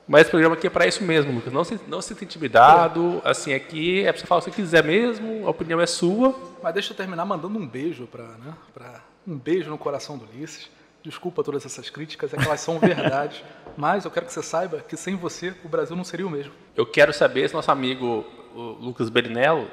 mas 0.07 0.27
o 0.27 0.31
programa 0.31 0.55
aqui 0.55 0.67
é 0.67 0.69
para 0.69 0.87
isso 0.87 1.03
mesmo, 1.03 1.33
Lucas. 1.33 1.51
Não 1.51 1.63
se, 1.63 1.79
não 1.87 2.01
se 2.01 2.09
sinta 2.09 2.23
intimidado, 2.23 3.21
assim, 3.23 3.53
aqui 3.53 4.05
é 4.05 4.11
para 4.11 4.21
você 4.21 4.27
falar 4.27 4.39
o 4.39 4.43
que 4.43 4.51
você 4.51 4.55
quiser 4.55 4.83
mesmo, 4.83 5.45
a 5.45 5.49
opinião 5.49 5.79
é 5.79 5.85
sua. 5.85 6.35
Mas 6.63 6.73
deixa 6.73 6.93
eu 6.93 6.97
terminar 6.97 7.25
mandando 7.25 7.59
um 7.59 7.67
beijo 7.67 8.07
para, 8.07 8.23
né, 8.23 8.53
pra, 8.73 9.01
um 9.27 9.37
beijo 9.37 9.69
no 9.69 9.77
coração 9.77 10.17
do 10.17 10.25
Ulisses. 10.25 10.69
Desculpa 11.03 11.43
todas 11.43 11.65
essas 11.65 11.89
críticas, 11.89 12.33
é 12.33 12.37
que 12.37 12.45
elas 12.45 12.59
são 12.59 12.77
verdades. 12.79 13.43
Mas 13.77 14.05
eu 14.05 14.11
quero 14.11 14.25
que 14.25 14.33
você 14.33 14.43
saiba 14.43 14.79
que 14.79 14.97
sem 14.97 15.15
você 15.15 15.55
o 15.63 15.69
Brasil 15.69 15.95
não 15.95 16.03
seria 16.03 16.27
o 16.27 16.29
mesmo. 16.29 16.51
Eu 16.75 16.85
quero 16.85 17.13
saber 17.13 17.47
se 17.47 17.53
nosso 17.53 17.71
amigo 17.71 18.25
Lucas 18.53 19.09
Berinello 19.09 19.67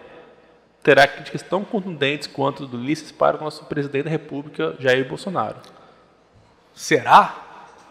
terá 0.82 1.06
críticas 1.08 1.42
tão 1.42 1.64
contundentes 1.64 2.28
quanto 2.28 2.66
do 2.66 2.76
Ulisses 2.76 3.10
para 3.10 3.36
o 3.36 3.40
nosso 3.40 3.64
presidente 3.64 4.04
da 4.04 4.10
República, 4.10 4.76
Jair 4.78 5.06
Bolsonaro. 5.08 5.56
Será? 6.72 7.42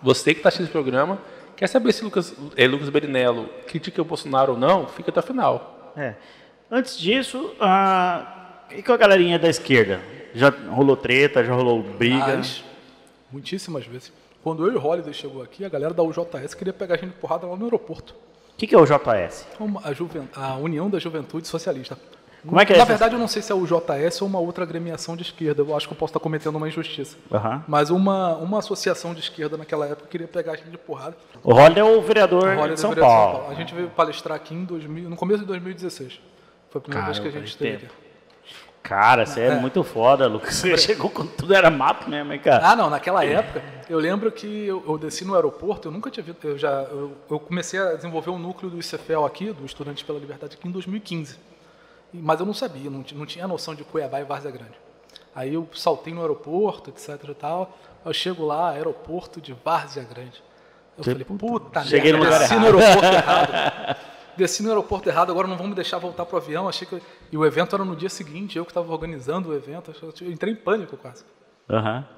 Você 0.02 0.34
que 0.34 0.40
está 0.40 0.50
assistindo 0.50 0.68
esse 0.68 0.72
programa, 0.72 1.20
quer 1.58 1.68
saber 1.68 1.92
se 1.92 2.04
Lucas, 2.04 2.34
é, 2.56 2.68
Lucas 2.68 2.90
Berinello 2.90 3.50
critica 3.68 4.02
o 4.02 4.06
Bolsonaro 4.06 4.54
ou 4.54 4.58
não? 4.58 4.88
Fica 4.88 5.12
até 5.12 5.20
o 5.20 5.24
final. 5.24 5.92
É. 5.98 6.14
Antes 6.72 6.98
disso, 6.98 7.54
a... 7.60 8.66
e 8.72 8.82
com 8.82 8.94
a 8.94 8.98
galerinha 8.98 9.38
da 9.38 9.50
esquerda? 9.50 10.00
Já 10.34 10.50
rolou 10.70 10.96
treta, 10.96 11.44
já 11.44 11.54
rolou 11.54 11.82
briga? 11.82 12.38
Mas, 12.38 12.64
muitíssimas 13.36 13.86
vezes. 13.86 14.14
Quando 14.42 14.66
eu 14.66 14.74
e 14.74 14.76
o 14.78 14.84
Holiday 14.84 15.14
chegou 15.14 15.42
aqui, 15.42 15.66
a 15.66 15.70
galera 15.70 15.94
da 15.94 16.02
UJS 16.02 16.54
queria 16.54 16.72
pegar 16.72 16.96
a 16.96 16.98
gente 16.98 17.10
de 17.10 17.16
porrada 17.16 17.46
lá 17.46 17.56
no 17.56 17.66
aeroporto. 17.66 18.14
O 18.14 18.58
que, 18.58 18.66
que, 18.68 18.74
é 18.74 18.78
o 18.78 18.86
JS? 18.86 19.46
A, 19.84 19.92
Juven... 19.92 20.30
a, 20.34 20.56
União 20.56 20.90
da 20.90 20.98
Juventude 20.98 21.46
Socialista. 21.48 21.98
Como 22.48 22.62
é 22.62 22.66
que 22.66 22.72
é 22.72 22.78
Na 22.78 22.84
essa? 22.84 22.92
verdade, 22.92 23.16
eu 23.16 23.20
não 23.20 23.28
sei 23.28 23.42
se 23.42 23.52
é 23.52 23.56
o 23.56 23.66
JS 23.66 24.22
ou 24.22 24.28
uma 24.28 24.40
outra 24.40 24.64
agremiação 24.64 25.18
de 25.18 25.24
esquerda. 25.24 25.62
Eu 25.62 25.76
acho 25.76 25.88
que 25.88 25.94
eu 25.94 25.98
posso 25.98 26.12
estar 26.12 26.20
cometendo 26.20 26.56
uma 26.56 26.68
injustiça. 26.68 27.18
Uhum. 27.30 27.62
Mas 27.68 27.90
uma, 27.90 28.36
uma 28.38 28.60
associação 28.60 29.14
de 29.14 29.20
esquerda 29.20 29.58
naquela 29.58 29.88
época 29.88 30.08
queria 30.08 30.28
pegar 30.28 30.54
a 30.54 30.56
gente 30.56 30.70
de 30.70 30.78
porrada. 30.78 31.18
O 31.44 31.54
Holiday 31.54 31.82
é 31.82 31.84
o 31.84 32.02
vereador, 32.02 32.44
o 32.44 32.68
de, 32.70 32.80
São 32.80 32.92
vereador 32.92 33.14
Paulo. 33.14 33.32
São 33.32 33.42
Paulo. 33.42 33.52
A 33.52 33.56
gente 33.56 33.74
veio 33.74 33.90
palestrar 33.90 34.38
aqui 34.38 34.54
em 34.54 34.64
2000, 34.64 35.10
no 35.10 35.16
começo 35.18 35.40
de 35.42 35.48
2016. 35.48 36.22
Foi 36.70 36.80
a 36.80 36.82
primeira 36.82 37.08
Cara, 37.08 37.14
vez 37.14 37.20
que 37.20 37.28
a 37.28 37.40
gente 37.42 37.50
esteve 37.50 37.88
aqui. 37.88 38.05
Cara, 38.86 39.26
você 39.26 39.42
é, 39.42 39.48
é 39.48 39.56
muito 39.56 39.84
foda, 39.84 40.28
Lucas. 40.28 40.54
Você 40.54 40.78
chegou 40.78 41.10
quando 41.10 41.32
tudo 41.32 41.56
era 41.56 41.72
mato 41.72 42.08
mesmo, 42.08 42.32
hein, 42.32 42.40
cara? 42.40 42.70
Ah, 42.70 42.76
não, 42.76 42.88
naquela 42.88 43.26
época, 43.26 43.64
eu 43.90 43.98
lembro 43.98 44.32
que 44.32 44.46
eu, 44.46 44.84
eu 44.88 44.96
desci 44.96 45.26
no 45.26 45.34
aeroporto, 45.34 45.88
eu 45.88 45.92
nunca 45.92 46.12
tinha 46.12 46.24
visto, 46.24 46.46
eu 46.46 46.56
já, 46.56 46.84
eu, 46.84 47.18
eu, 47.28 47.40
comecei 47.40 47.80
a 47.80 47.94
desenvolver 47.94 48.30
o 48.30 48.38
núcleo 48.38 48.70
do 48.70 48.80
ICFL 48.80 49.26
aqui, 49.26 49.52
do 49.52 49.66
Estudantes 49.66 50.04
pela 50.04 50.20
Liberdade, 50.20 50.56
aqui 50.56 50.68
em 50.68 50.72
2015. 50.72 51.36
Mas 52.14 52.40
eu 52.40 52.46
não 52.46 52.54
sabia, 52.54 52.92
não, 52.92 53.04
não 53.14 53.26
tinha 53.26 53.48
noção 53.48 53.74
de 53.74 53.84
Cuiabá 53.84 54.22
e 54.22 54.24
Várzea 54.24 54.52
Grande. 54.52 54.76
Aí 55.34 55.56
eu 55.56 55.68
saltei 55.74 56.14
no 56.14 56.22
aeroporto, 56.22 56.92
etc 56.92 57.20
e 57.28 57.34
tal, 57.34 57.76
eu 58.06 58.14
chego 58.14 58.46
lá, 58.46 58.70
aeroporto 58.70 59.42
de 59.42 59.52
Várzea 59.66 60.04
Grande. 60.04 60.44
Eu 60.96 61.04
que 61.04 61.10
falei, 61.10 61.26
puta 61.26 61.84
Cheguei 61.84 62.14
merda, 62.14 62.18
no 62.20 62.24
lugar 62.24 62.42
errado. 62.44 62.60
no 62.60 62.66
aeroporto 62.66 63.06
errado. 63.06 63.98
desci 64.38 64.64
no 64.64 64.70
aeroporto 64.70 65.10
errado, 65.10 65.32
agora 65.32 65.48
não 65.48 65.58
vão 65.58 65.68
me 65.68 65.76
deixar 65.76 65.98
voltar 65.98 66.26
pro 66.26 66.38
avião. 66.38 66.68
Achei 66.68 66.88
que 66.88 67.02
e 67.32 67.38
o 67.38 67.46
evento 67.46 67.76
era 67.76 67.86
no 67.86 67.96
dia 67.96 68.10
seguinte, 68.10 68.58
eu 68.58 68.66
que 68.66 68.72
estava 68.72 68.92
organizando 68.92 69.50
o 69.50 69.56
evento, 69.56 69.94
eu 70.22 70.32
entrei 70.32 70.54
em 70.54 70.56
pânico 70.56 70.98
quase. 70.98 71.24
Aham. 71.70 71.98
Uhum. 71.98 72.16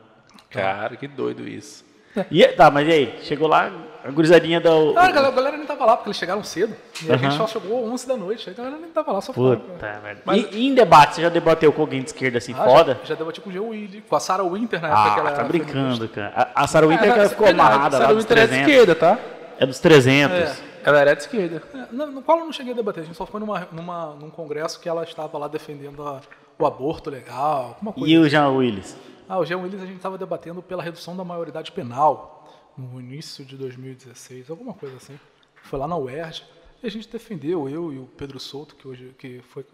Cara, 0.49 0.95
que 0.95 1.07
doido 1.07 1.48
isso. 1.48 1.85
E, 2.31 2.48
tá, 2.48 2.72
mas 2.72 2.88
e 2.88 2.91
aí? 2.91 3.19
Chegou 3.22 3.48
lá, 3.48 3.72
a 4.03 4.10
gurizadinha 4.10 4.60
da. 4.60 4.72
Ah, 4.95 5.06
a 5.06 5.11
galera, 5.11 5.27
a 5.27 5.31
galera 5.31 5.57
nem 5.57 5.65
tava 5.65 5.85
lá, 5.85 5.95
porque 5.95 6.10
eles 6.10 6.18
chegaram 6.18 6.44
cedo. 6.44 6.76
E 7.03 7.07
uhum. 7.07 7.14
a 7.14 7.18
gente 7.18 7.35
só 7.35 7.48
chegou 7.48 7.85
11 7.91 8.07
da 8.07 8.18
noite. 8.18 8.49
A 8.49 8.53
galera 8.53 8.77
nem 8.77 8.89
tava 8.89 9.11
lá, 9.11 9.22
só 9.22 9.34
Puta, 9.34 9.61
falando. 9.80 10.22
Mas... 10.26 10.45
E, 10.52 10.57
e, 10.57 10.68
em 10.68 10.73
debate, 10.73 11.15
você 11.15 11.22
já 11.22 11.30
debateu 11.30 11.72
com 11.72 11.81
alguém 11.81 12.02
de 12.02 12.07
esquerda 12.07 12.38
assim, 12.38 12.53
ah, 12.57 12.64
foda? 12.64 12.99
Já, 13.02 13.10
já 13.10 13.15
debati 13.15 13.41
com 13.41 13.49
o 13.49 13.53
Geo 13.53 13.68
Willi, 13.69 14.02
com 14.02 14.15
a 14.15 14.19
Sarah 14.19 14.44
Winter 14.44 14.81
na 14.81 14.88
época 14.88 15.03
ah, 15.03 15.14
que 15.14 15.19
ela 15.19 15.31
tá 15.31 15.44
brincando, 15.44 16.10
cara. 16.10 16.34
A, 16.35 16.64
a 16.64 16.68
Sarah 16.68 16.88
Winter 16.88 17.06
é, 17.06 17.10
ela 17.10 17.30
ficou 17.30 17.48
amarrada 17.48 17.99
lá 17.99 18.14
dos 18.14 18.26
300. 18.26 18.52
é 18.52 18.56
de 18.56 18.61
esquerda, 18.61 18.95
tá? 18.95 19.19
É 19.60 19.65
dos 19.65 19.80
300. 19.80 20.38
É. 20.38 20.56
Ela 20.88 21.01
era 21.01 21.14
de 21.14 21.23
esquerda. 21.23 21.61
É, 21.73 21.91
no, 21.91 22.22
qual 22.22 22.39
eu 22.39 22.45
não 22.45 22.53
cheguei 22.53 22.72
a 22.72 22.76
debater, 22.76 23.03
a 23.03 23.05
gente 23.05 23.18
só 23.18 23.26
foi 23.26 23.41
numa, 23.41 23.68
numa, 23.73 24.15
num 24.15 24.30
congresso 24.30 24.80
que 24.80 24.88
ela 24.88 25.03
estava 25.03 25.38
lá 25.38 25.49
defendendo 25.49 26.01
a, 26.07 26.22
o 26.57 26.65
aborto 26.65 27.09
legal, 27.09 27.76
alguma 27.76 27.91
coisa. 27.91 28.09
E 28.09 28.18
o 28.18 28.22
assim. 28.22 28.30
Jean 28.30 28.49
Willis? 28.49 28.95
Ah, 29.27 29.38
o 29.38 29.45
Jean 29.45 29.57
Willis 29.57 29.81
a 29.81 29.85
gente 29.85 29.97
estava 29.97 30.18
debatendo 30.18 30.61
pela 30.61 30.81
redução 30.81 31.18
da 31.18 31.26
maioridade 31.26 31.73
penal 31.73 32.47
no 32.77 33.01
início 33.01 33.43
de 33.43 33.57
2016, 33.57 34.49
alguma 34.49 34.73
coisa 34.73 34.95
assim. 34.95 35.19
Foi 35.64 35.77
lá 35.77 35.89
na 35.89 35.97
UERJ 35.97 36.45
e 36.81 36.88
a 36.88 36.89
gente 36.89 37.09
defendeu, 37.09 37.68
eu 37.68 37.91
e 37.91 37.99
o 37.99 38.05
Pedro 38.15 38.39
Souto, 38.39 38.73
que 38.73 38.88
hoje 38.88 39.14
que 39.18 39.41
foi 39.49 39.65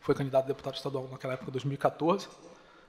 foi 0.00 0.14
candidato 0.14 0.44
a 0.44 0.48
deputado 0.48 0.74
estadual 0.74 1.08
naquela 1.10 1.34
época, 1.34 1.50
2014. 1.50 2.28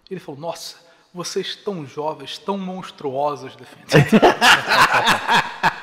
Ele 0.10 0.20
falou: 0.20 0.40
Nossa, 0.40 0.78
vocês 1.14 1.56
tão 1.56 1.86
jovens, 1.86 2.38
tão 2.38 2.58
monstruosos 2.58 3.56
defendem. 3.56 4.22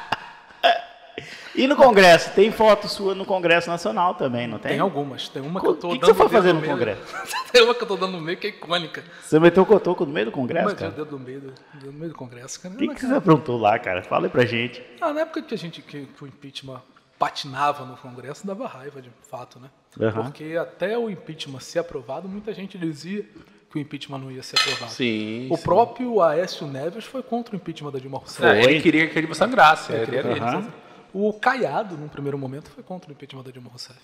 E 1.58 1.66
no 1.66 1.74
Congresso? 1.74 2.30
Tem 2.30 2.52
foto 2.52 2.86
sua 2.88 3.14
no 3.16 3.24
Congresso 3.24 3.68
Nacional 3.68 4.14
também, 4.14 4.46
não 4.46 4.58
tem? 4.58 4.72
Tem 4.72 4.80
algumas. 4.80 5.28
Tem 5.28 5.42
uma 5.42 5.60
que 5.60 5.66
O 5.66 5.70
eu 5.70 5.74
tô 5.74 5.88
que 5.88 5.94
que 5.94 6.00
dando 6.00 6.10
você 6.10 6.14
foi 6.14 6.26
o 6.26 6.28
fazer 6.28 6.52
no. 6.52 6.62
Congresso? 6.62 7.02
tem 7.52 7.62
uma 7.64 7.74
que 7.74 7.82
eu 7.82 7.86
tô 7.88 7.96
dando 7.96 8.12
no 8.12 8.20
meio 8.20 8.38
que 8.38 8.46
é 8.46 8.50
icônica. 8.50 9.02
Você 9.20 9.40
meteu 9.40 9.64
o 9.64 9.66
cotoco 9.66 10.06
no 10.06 10.12
meio 10.12 10.26
do 10.26 10.32
Congresso, 10.32 10.66
Mas 10.66 10.74
o 10.74 10.76
cara? 10.76 10.90
dedo 10.92 11.18
no 11.18 11.24
meio 11.24 11.40
do, 11.40 11.54
dedo 11.74 11.86
no 11.86 11.98
meio 11.98 12.12
do 12.12 12.14
Congresso, 12.16 12.60
cara. 12.60 12.74
O 12.74 12.78
que, 12.78 12.88
que 12.94 13.00
você 13.04 13.12
aprontou 13.12 13.58
lá, 13.58 13.76
cara? 13.78 14.02
Fala 14.04 14.26
aí 14.26 14.30
pra 14.30 14.44
gente. 14.44 14.80
Ah, 15.00 15.12
na 15.12 15.22
época 15.22 15.42
que 15.42 15.52
a 15.52 15.58
gente 15.58 15.82
que, 15.82 16.06
que 16.06 16.24
o 16.24 16.26
impeachment 16.28 16.80
patinava 17.18 17.84
no 17.84 17.96
Congresso, 17.96 18.46
dava 18.46 18.66
raiva 18.68 19.02
de 19.02 19.10
fato, 19.28 19.58
né? 19.58 19.68
Aham. 20.00 20.22
Porque 20.24 20.56
até 20.56 20.96
o 20.96 21.10
impeachment 21.10 21.58
ser 21.58 21.80
aprovado, 21.80 22.28
muita 22.28 22.54
gente 22.54 22.78
dizia 22.78 23.26
que 23.70 23.76
o 23.76 23.80
impeachment 23.80 24.18
não 24.18 24.30
ia 24.30 24.44
ser 24.44 24.56
aprovado. 24.60 24.92
Sim. 24.92 25.48
O 25.50 25.56
sim. 25.56 25.62
próprio 25.64 26.22
Aécio 26.22 26.68
Neves 26.68 27.04
foi 27.04 27.22
contra 27.22 27.52
o 27.52 27.56
impeachment 27.56 27.90
da 27.90 27.98
Dilma 27.98 28.18
Rousseff. 28.18 28.46
É, 28.46 28.62
ele 28.62 28.80
queria 28.80 29.08
que 29.08 29.18
ele 29.18 29.34
sangrasse. 29.34 29.92
Ele 29.92 30.02
Ele 30.02 30.06
queria 30.06 30.20
era 30.20 30.28
que 30.28 30.38
ele. 30.38 30.44
Aham. 30.48 30.72
O 31.12 31.32
Caiado, 31.32 31.96
num 31.96 32.08
primeiro 32.08 32.36
momento, 32.38 32.70
foi 32.70 32.82
contra 32.84 33.08
o 33.10 33.12
impeachment 33.12 33.42
da 33.42 33.50
Dilma 33.50 33.70
Rousseff. 33.70 33.98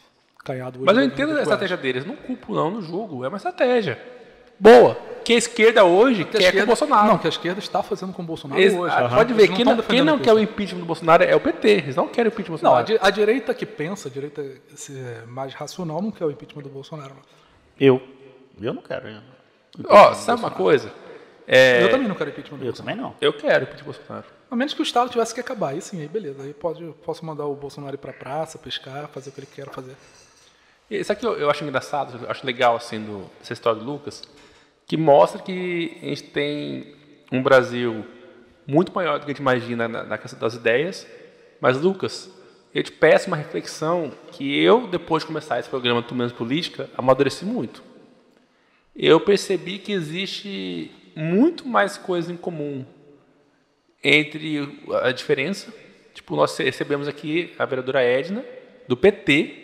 Caiado 0.45 0.79
hoje 0.79 0.87
Mas 0.87 0.97
eu 0.97 1.05
entendo 1.05 1.37
a 1.37 1.43
estratégia 1.43 1.77
deles. 1.77 2.05
Não 2.05 2.17
culpo, 2.17 2.55
não, 2.55 2.71
no 2.71 2.83
jogo. 2.83 3.25
É 3.25 3.29
uma 3.29 3.37
estratégia. 3.37 3.99
Boa. 4.59 4.95
Que 5.25 5.33
a 5.33 5.37
esquerda 5.39 5.85
hoje 5.85 6.23
Goiás. 6.25 6.31
quer 6.31 6.31
Que 6.31 6.37
a 6.37 6.39
com 6.39 6.45
o 6.45 6.49
esquerda- 6.49 6.67
Bolsonaro. 6.67 7.09
Não, 7.09 7.19
que 7.19 7.27
a 7.27 7.31
esquerda 7.31 7.59
está 7.59 7.83
fazendo 7.83 8.13
com 8.13 8.23
o 8.23 8.25
Bolsonaro 8.25 8.61
Eles- 8.61 8.75
hoje. 8.75 8.95
ah, 8.95 9.09
Pode 9.09 9.33
ver, 9.33 9.49
não 9.49 9.57
quem 9.57 9.65
não, 9.65 9.77
quem 9.83 10.03
não 10.05 10.19
quer 10.19 10.33
o 10.35 10.39
impeachment. 10.39 10.81
do 10.81 10.87
Bolsonaro 10.87 11.25
é 11.25 11.35
o 11.35 11.41
PT. 11.41 11.69
Eles 11.71 11.97
não 11.97 12.07
querem 12.09 12.31
o 12.31 12.33
impeachment 12.33 12.59
do 12.59 12.63
Não, 12.63 12.71
a, 12.75 12.77
Bolsonaro. 12.83 13.01
di- 13.03 13.07
a 13.09 13.11
direita 13.11 13.55
que 13.55 13.65
pensa, 13.67 14.09
a 14.09 14.11
direita 14.13 14.45
se- 14.75 14.93
mais 15.27 15.55
racional, 15.55 16.01
não 16.03 16.11
quer 16.11 16.25
o 16.27 16.31
impeachment 16.31 16.63
do 16.63 16.69
Bolsonaro. 16.69 17.15
não. 17.15 17.23
Eu. 17.81 18.01
Eu 18.61 18.73
não 18.75 18.83
quero. 18.83 19.09
Ó, 19.89 20.13
sabe 20.15 20.41
uma 20.41 20.51
coisa? 20.51 20.93
É, 21.47 21.83
Eu 21.85 21.91
também 21.91 22.09
não 22.09 22.15
quero 22.15 22.31
impeachment 22.31 22.59
do 22.59 22.65
eu 22.65 22.69
Bolsonaro. 22.73 22.97
também 22.97 23.11
não. 23.11 23.15
eu 23.21 23.33
quero 23.33 23.65
o 23.65 23.69
impeachment 23.69 23.93
do 23.93 23.97
Bolsonaro. 23.99 24.27
A 24.51 24.57
menos 24.57 24.73
que 24.75 24.81
o 24.81 24.83
Estado 24.83 25.11
tivesse 25.11 25.35
que 25.35 25.41
acabar. 25.41 25.71
Aí 25.71 25.81
sim, 25.81 26.01
aí 26.01 26.09
beleza. 26.09 26.43
Aí 26.43 26.55
pode, 26.55 26.85
posso 27.05 27.25
mandar 27.25 27.45
o 27.47 27.55
Bolsonaro 27.55 27.95
ir 27.95 27.99
pra 27.99 28.13
praça, 28.13 28.59
pescar, 28.59 29.09
fazer 29.09 29.31
o 29.31 29.33
que 29.33 29.41
ele 29.41 29.49
quer 29.55 29.69
fazer. 29.71 29.97
E 30.91 30.97
Isso 30.99 31.13
aqui 31.13 31.27
eu, 31.27 31.35
eu 31.35 31.51
acho 31.51 31.65
engraçado, 31.65 32.25
eu 32.25 32.31
acho 32.31 32.47
legal 32.47 32.77
assim 32.77 33.01
do, 33.01 33.31
dessa 33.39 33.53
história 33.53 33.79
do 33.81 33.85
Lucas, 33.85 34.23
que 34.87 34.97
mostra 34.97 35.41
que 35.43 35.99
a 36.03 36.07
gente 36.07 36.23
tem 36.25 36.95
um 37.33 37.43
Brasil 37.43 38.05
muito 38.67 38.93
maior 38.95 39.19
do 39.19 39.25
que 39.25 39.31
a 39.31 39.35
gente 39.35 39.41
imagina 39.41 39.89
na, 39.89 40.05
na 40.05 40.19
questão 40.19 40.39
das 40.39 40.55
ideias. 40.55 41.07
Mas, 41.61 41.81
Lucas, 41.81 42.31
eu 42.75 42.83
te 42.83 42.93
peço 42.93 43.29
uma 43.29 43.37
reflexão 43.37 44.13
que 44.33 44.59
eu, 44.63 44.87
depois 44.87 45.23
de 45.23 45.27
começar 45.27 45.59
esse 45.59 45.69
programa 45.69 46.03
do 46.03 46.15
Menos 46.15 46.33
Política, 46.33 46.89
amadureci 46.97 47.45
muito. 47.45 47.83
Eu 48.95 49.19
percebi 49.21 49.79
que 49.79 49.93
existe 49.93 50.91
muito 51.17 51.67
mais 51.67 51.97
coisa 51.97 52.33
em 52.33 52.37
comum 52.37 52.85
entre 54.03 54.69
a 55.03 55.13
diferença. 55.13 55.73
Tipo, 56.13 56.37
nós 56.37 56.57
recebemos 56.57 57.09
aqui 57.09 57.53
a 57.59 57.65
vereadora 57.65 58.03
Edna, 58.03 58.45
do 58.87 58.97
PT, 58.97 59.63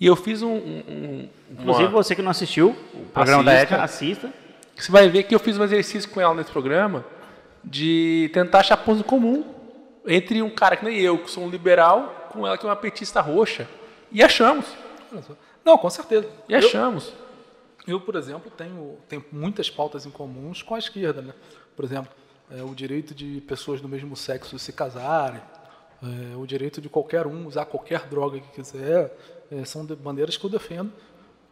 e 0.00 0.06
eu 0.06 0.16
fiz 0.16 0.42
um. 0.42 0.52
um, 0.54 0.82
um 0.88 1.28
Inclusive, 1.52 1.84
uma- 1.84 1.90
você 2.02 2.14
que 2.14 2.22
não 2.22 2.30
assistiu 2.30 2.76
o 2.92 3.04
programa 3.12 3.44
da 3.44 3.52
Assista. 3.52 3.74
Edna, 3.74 3.84
assista. 3.84 4.32
você 4.76 4.90
vai 4.92 5.08
ver 5.08 5.22
que 5.22 5.34
eu 5.34 5.38
fiz 5.38 5.56
um 5.56 5.64
exercício 5.64 6.10
com 6.10 6.20
ela 6.20 6.34
nesse 6.34 6.50
programa 6.50 7.04
de 7.62 8.28
tentar 8.34 8.58
achar 8.60 8.76
pontos 8.76 9.00
em 9.00 9.04
comum 9.04 9.44
entre 10.06 10.42
um 10.42 10.50
cara 10.50 10.76
que 10.76 10.84
nem 10.84 10.98
eu, 11.00 11.16
que 11.18 11.30
sou 11.30 11.44
um 11.44 11.48
liberal, 11.48 12.28
com 12.30 12.46
ela 12.46 12.58
que 12.58 12.66
é 12.66 12.68
uma 12.68 12.76
petista 12.76 13.20
roxa. 13.20 13.66
E 14.12 14.22
achamos. 14.22 14.66
Não, 15.64 15.78
com 15.78 15.88
certeza. 15.88 16.28
E 16.48 16.54
achamos. 16.54 17.08
Eu, 17.08 17.23
por 18.04 18.16
exemplo, 18.16 18.50
tenho, 18.56 18.96
tenho 19.08 19.24
muitas 19.30 19.68
pautas 19.70 20.06
em 20.06 20.10
comuns 20.10 20.62
com 20.62 20.74
a 20.74 20.78
esquerda, 20.78 21.20
né? 21.20 21.34
Por 21.76 21.84
exemplo, 21.84 22.10
é, 22.50 22.62
o 22.62 22.74
direito 22.74 23.14
de 23.14 23.40
pessoas 23.42 23.80
do 23.80 23.88
mesmo 23.88 24.16
sexo 24.16 24.58
se 24.58 24.72
casarem, 24.72 25.40
é, 26.02 26.36
o 26.36 26.46
direito 26.46 26.80
de 26.80 26.88
qualquer 26.88 27.26
um 27.26 27.46
usar 27.46 27.64
qualquer 27.66 28.06
droga 28.06 28.40
que 28.40 28.48
quiser, 28.52 29.14
é, 29.50 29.64
são 29.64 29.84
de- 29.84 29.94
bandeiras 29.96 30.36
que 30.36 30.44
eu 30.44 30.50
defendo, 30.50 30.92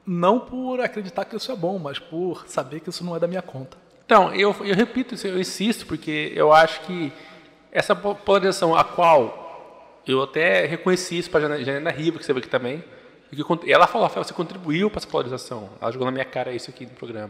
não 0.07 0.41
por 0.41 0.81
acreditar 0.81 1.25
que 1.25 1.37
isso 1.37 1.53
é 1.53 1.57
bom, 1.57 1.79
mas 1.79 1.99
por 1.99 2.45
saber 2.49 2.81
que 2.81 2.89
isso 2.91 3.05
não 3.05 3.15
é 3.15 3.21
da 3.21 3.27
minha 3.29 3.43
conta. 3.43 3.77
Então, 4.05 4.35
eu, 4.35 4.55
eu 4.65 4.75
repito 4.75 5.15
isso, 5.15 5.27
eu 5.27 5.39
insisto, 5.39 5.87
porque 5.87 6.33
eu 6.35 6.53
acho 6.53 6.81
que 6.83 7.13
essa 7.71 7.95
po- 7.95 8.15
polarização 8.15 8.75
a 8.75 8.83
qual 8.85 10.03
eu 10.07 10.23
até 10.23 10.67
reconheci 10.67 11.19
isso 11.19 11.31
para 11.31 11.47
a 11.55 11.63
Janaina 11.63 11.91
Riva, 11.91 12.19
que 12.19 12.25
você 12.27 12.33
veio 12.33 12.43
aqui 12.43 12.51
também, 12.51 12.83
e 13.33 13.37
que 13.37 13.73
ela 13.73 13.87
falou, 13.87 14.07
Rafael, 14.07 14.23
você 14.25 14.35
contribuiu 14.35 14.91
para 14.91 14.99
essa 14.99 15.07
polarização. 15.09 15.71
Ela 15.81 15.91
jogou 15.91 16.05
na 16.07 16.13
minha 16.13 16.25
cara 16.25 16.53
isso 16.53 16.69
aqui 16.71 16.85
no 16.85 16.93
programa. 16.93 17.29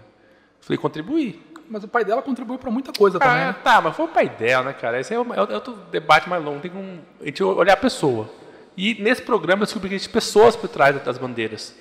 Eu 0.60 0.64
falei, 0.66 0.78
contribuí. 0.78 1.40
Mas 1.70 1.84
o 1.84 1.88
pai 1.88 2.04
dela 2.04 2.20
contribuiu 2.20 2.58
para 2.58 2.70
muita 2.70 2.92
coisa 2.92 3.18
também, 3.18 3.42
Ah, 3.42 3.46
né? 3.46 3.56
tá, 3.64 3.80
mas 3.80 3.94
foi 3.96 4.04
o 4.06 4.08
pai 4.08 4.28
dela, 4.28 4.64
né, 4.64 4.72
cara? 4.72 4.98
Esse 5.00 5.14
é, 5.14 5.18
uma- 5.18 5.34
é 5.36 5.40
outro 5.40 5.74
debate 5.90 6.28
mais 6.28 6.44
longo. 6.44 6.60
Tem 6.60 6.70
um, 6.72 6.98
a 7.20 7.24
gente 7.24 7.42
olhar 7.42 7.74
a 7.74 7.76
pessoa. 7.76 8.28
E 8.76 8.94
nesse 9.00 9.22
programa 9.22 9.62
eu 9.62 9.66
descobri 9.66 9.88
que 9.88 9.94
existem 9.94 10.12
pessoas 10.12 10.56
por 10.56 10.68
trás 10.68 11.00
das 11.02 11.18
bandeiras. 11.18 11.74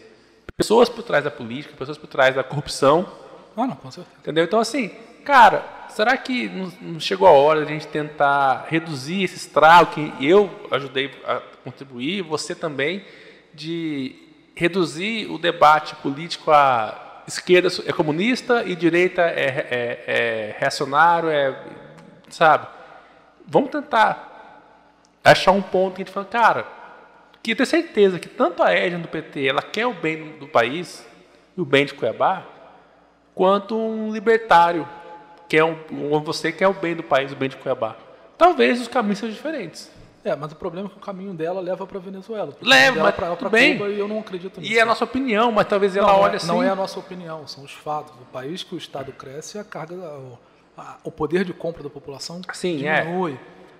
Pessoas 0.55 0.87
por 0.87 1.03
trás 1.03 1.23
da 1.23 1.31
política, 1.31 1.73
pessoas 1.77 1.97
por 1.97 2.07
trás 2.07 2.35
da 2.35 2.43
corrupção. 2.43 3.07
Ah, 3.57 3.65
não, 3.67 3.75
com 3.75 3.89
certeza. 3.89 4.15
Entendeu? 4.19 4.43
Então, 4.43 4.59
assim, 4.59 4.89
cara, 5.25 5.65
será 5.89 6.15
que 6.15 6.47
não 6.81 6.99
chegou 6.99 7.27
a 7.27 7.31
hora 7.31 7.65
de 7.65 7.71
a 7.71 7.73
gente 7.73 7.87
tentar 7.87 8.65
reduzir 8.69 9.23
esse 9.23 9.35
estrago 9.35 9.91
que 9.91 10.13
eu 10.25 10.49
ajudei 10.69 11.11
a 11.25 11.41
contribuir, 11.63 12.21
você 12.21 12.53
também, 12.55 13.03
de 13.53 14.15
reduzir 14.55 15.29
o 15.31 15.37
debate 15.37 15.95
político 15.95 16.51
a 16.51 17.23
esquerda 17.27 17.69
é 17.85 17.93
comunista 17.93 18.63
e 18.65 18.75
direita 18.75 19.21
é, 19.21 19.45
é, 19.45 20.03
é 20.07 20.55
reacionário, 20.59 21.29
é, 21.29 21.55
sabe? 22.29 22.67
Vamos 23.47 23.69
tentar 23.69 24.31
achar 25.23 25.51
um 25.51 25.61
ponto 25.61 25.95
que 25.95 26.01
a 26.01 26.05
gente 26.05 26.13
fala, 26.13 26.25
cara, 26.25 26.67
que 27.41 27.55
ter 27.55 27.65
certeza 27.65 28.19
que 28.19 28.29
tanto 28.29 28.61
a 28.61 28.71
Edna 28.71 28.99
do 28.99 29.07
PT, 29.07 29.47
ela 29.47 29.61
quer 29.61 29.87
o 29.87 29.93
bem 29.93 30.37
do 30.37 30.47
país, 30.47 31.05
e 31.55 31.61
o 31.61 31.65
bem 31.65 31.85
de 31.85 31.93
Cuiabá, 31.93 32.43
quanto 33.33 33.77
um 33.77 34.11
libertário, 34.11 34.87
que 35.49 35.57
é 35.57 35.65
um, 35.65 35.77
um 35.91 36.19
você 36.21 36.51
quer 36.51 36.67
o 36.67 36.73
bem 36.73 36.95
do 36.95 37.03
país, 37.03 37.31
o 37.31 37.35
bem 37.35 37.49
de 37.49 37.57
Cuiabá. 37.57 37.95
Talvez 38.37 38.79
os 38.81 38.87
caminhos 38.87 39.19
sejam 39.19 39.35
diferentes. 39.35 39.91
É, 40.23 40.35
mas 40.35 40.51
o 40.51 40.55
problema 40.55 40.87
é 40.87 40.91
que 40.91 40.97
o 40.97 41.01
caminho 41.01 41.33
dela 41.33 41.59
leva 41.61 41.85
para 41.87 41.97
Venezuela. 41.99 42.53
Leva, 42.61 42.99
mas 43.03 43.15
tudo 43.15 43.35
pra 43.37 43.49
bem. 43.49 43.77
Cuba 43.77 43.89
e 43.89 43.99
eu 43.99 44.07
não 44.07 44.19
acredito 44.19 44.59
nisso. 44.61 44.71
E 44.71 44.77
é 44.77 44.81
a 44.81 44.85
nossa 44.85 45.03
opinião, 45.03 45.51
mas 45.51 45.67
talvez 45.67 45.95
ela 45.95 46.07
não, 46.11 46.19
olhe 46.19 46.33
é, 46.33 46.35
assim. 46.37 46.47
não 46.47 46.61
é 46.61 46.69
a 46.69 46.75
nossa 46.75 46.99
opinião, 46.99 47.47
são 47.47 47.63
os 47.63 47.71
fatos. 47.73 48.13
O 48.21 48.25
país 48.31 48.61
que 48.63 48.75
o 48.75 48.77
Estado 48.77 49.11
cresce, 49.11 49.57
a 49.57 49.63
carga, 49.63 49.95
o, 49.95 50.37
a- 50.77 50.97
o 51.03 51.11
poder 51.11 51.43
de 51.43 51.53
compra 51.53 51.81
da 51.81 51.89
população 51.89 52.39
Sim, 52.53 52.85
é. 52.85 53.01
diminui, 53.01 53.39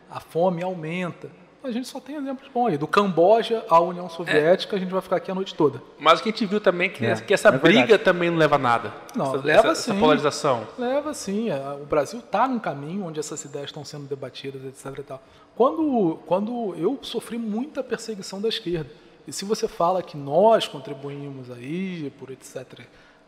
a 0.09 0.19
fome 0.19 0.63
aumenta. 0.63 1.29
A 1.63 1.69
gente 1.69 1.87
só 1.87 1.99
tem 1.99 2.15
exemplos 2.15 2.49
bons 2.51 2.69
aí. 2.69 2.77
Do 2.79 2.87
Camboja 2.87 3.63
à 3.69 3.79
União 3.79 4.09
Soviética, 4.09 4.75
a 4.75 4.79
gente 4.79 4.91
vai 4.91 4.99
ficar 4.99 5.17
aqui 5.17 5.29
a 5.29 5.35
noite 5.35 5.53
toda. 5.53 5.79
Mas 5.99 6.19
o 6.19 6.23
que 6.23 6.29
a 6.29 6.31
gente 6.31 6.43
viu 6.47 6.59
também 6.59 6.87
é 6.87 6.91
que, 6.91 7.05
É, 7.05 7.13
que 7.17 7.31
essa 7.35 7.49
é 7.49 7.51
verdade. 7.51 7.75
briga 7.77 7.99
também 7.99 8.31
não 8.31 8.37
leva 8.39 8.55
a 8.55 8.57
nada. 8.57 8.91
Não, 9.15 9.27
essa, 9.35 9.45
leva 9.45 9.59
essa, 9.59 9.67
essa 9.69 9.93
sim. 9.93 9.99
polarização. 9.99 10.67
Leva 10.75 11.13
sim, 11.13 11.51
é, 11.51 11.59
o 11.79 11.85
Brasil 11.85 12.17
está 12.17 12.47
num 12.47 12.57
caminho 12.57 13.05
onde 13.05 13.19
essas 13.19 13.45
ideias 13.45 13.67
estão 13.67 13.85
sendo 13.85 14.07
debatidas, 14.07 14.65
etc. 14.65 14.97
E 14.97 15.03
tal. 15.03 15.21
Quando, 15.61 16.17
quando 16.25 16.75
eu 16.75 16.97
sofri 17.03 17.37
muita 17.37 17.83
perseguição 17.83 18.41
da 18.41 18.49
esquerda, 18.49 18.89
e 19.27 19.31
se 19.31 19.45
você 19.45 19.67
fala 19.67 20.01
que 20.01 20.17
nós 20.17 20.67
contribuímos 20.67 21.51
aí, 21.51 22.11
por 22.17 22.31
etc., 22.31 22.79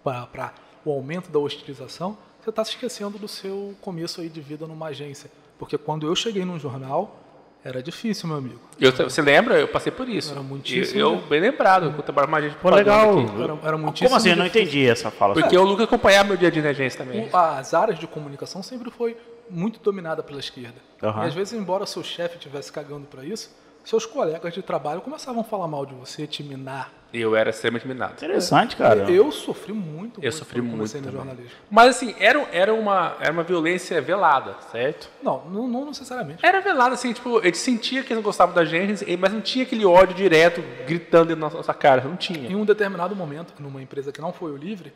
para 0.04 0.52
o 0.84 0.92
aumento 0.92 1.30
da 1.30 1.38
hostilização, 1.38 2.18
você 2.42 2.50
está 2.50 2.66
se 2.66 2.72
esquecendo 2.72 3.20
do 3.20 3.28
seu 3.28 3.76
começo 3.82 4.20
aí 4.20 4.30
de 4.30 4.42
vida 4.42 4.66
numa 4.66 4.88
agência. 4.88 5.30
Porque 5.60 5.78
quando 5.78 6.08
eu 6.08 6.16
cheguei 6.16 6.44
num 6.44 6.58
jornal, 6.58 7.20
era 7.64 7.84
difícil, 7.84 8.28
meu 8.28 8.38
amigo. 8.40 8.60
Eu, 8.80 8.92
você 8.92 9.22
lembra? 9.22 9.60
Eu 9.60 9.68
passei 9.68 9.92
por 9.92 10.10
isso. 10.10 10.32
Era 10.32 10.42
muitíssimo- 10.42 11.00
Eu, 11.00 11.14
eu 11.14 11.22
bem 11.28 11.40
lembrado, 11.40 11.94
eu 11.96 12.02
trabalho 12.02 12.30
mais 12.32 12.46
gente 12.46 12.58
Pô, 12.58 12.72
legal. 12.72 13.14
Era, 13.40 13.60
era 13.64 13.78
muitíssimo 13.78 14.10
Como 14.10 14.18
assim? 14.18 14.30
Eu 14.32 14.38
não 14.38 14.46
difícil. 14.46 14.64
entendi 14.64 14.88
essa 14.90 15.12
fala. 15.12 15.36
Porque 15.36 15.56
o 15.56 15.64
Lucas 15.64 15.86
acompanhava 15.86 16.30
meu 16.30 16.38
dia 16.38 16.48
a 16.48 16.52
dia 16.52 16.64
na 16.64 16.70
agência 16.70 17.06
também. 17.06 17.30
O- 17.32 17.38
As 17.38 17.76
áreas 17.76 18.00
de 18.00 18.08
comunicação 18.08 18.64
sempre 18.64 18.90
foi 18.90 19.16
muito 19.54 19.80
dominada 19.80 20.24
pela 20.24 20.40
esquerda. 20.40 20.76
Aham. 21.02 21.24
E 21.24 21.28
às 21.28 21.34
vezes, 21.34 21.54
embora 21.54 21.86
seu 21.86 22.04
chefe 22.04 22.36
estivesse 22.38 22.72
cagando 22.72 23.06
para 23.08 23.24
isso, 23.24 23.50
seus 23.84 24.06
colegas 24.06 24.54
de 24.54 24.62
trabalho 24.62 25.02
começavam 25.02 25.42
a 25.42 25.44
falar 25.44 25.68
mal 25.68 25.86
de 25.86 25.94
você, 25.94 26.26
te 26.26 26.42
minar. 26.42 26.92
Eu 27.14 27.36
era 27.36 27.52
extremamente 27.52 27.88
minado. 27.88 28.14
Interessante, 28.14 28.76
cara. 28.76 29.12
Eu 29.12 29.32
sofri 29.32 29.72
muito. 29.72 30.20
Eu 30.20 30.24
muito 30.24 30.36
sofri 30.36 30.56
quando 30.62 30.66
muito 30.70 30.78
comecei 30.78 31.02
no 31.02 31.12
jornalismo. 31.12 31.52
Mas 31.70 31.98
assim, 31.98 32.16
era, 32.18 32.40
era, 32.52 32.74
uma, 32.74 33.16
era 33.20 33.32
uma 33.32 33.44
violência 33.44 34.02
velada, 34.02 34.56
certo? 34.72 35.12
Não, 35.22 35.46
não, 35.46 35.68
não 35.68 35.86
necessariamente. 35.86 36.44
Era 36.44 36.60
velada, 36.60 36.96
assim, 36.96 37.14
tipo, 37.14 37.38
a 37.38 37.44
gente 37.44 37.58
sentia 37.60 38.02
que 38.02 38.08
eles 38.08 38.18
não 38.18 38.24
gostavam 38.24 38.56
da 38.56 38.66
gente, 38.66 39.06
mas 39.18 39.32
não 39.32 39.42
tinha 39.42 39.64
aquele 39.64 39.86
ódio 39.86 40.16
direto 40.16 40.64
gritando 40.88 41.36
da 41.36 41.36
nossa 41.36 41.74
cara, 41.74 42.02
não 42.04 42.14
Em 42.14 42.16
tinha. 42.16 42.58
um 42.58 42.66
determinado 42.66 43.16
momento, 43.16 43.54
numa 43.60 43.82
empresa 43.82 44.12
que 44.12 44.20
não 44.20 44.34
foi 44.34 44.52
o 44.52 44.58
Livre, 44.58 44.92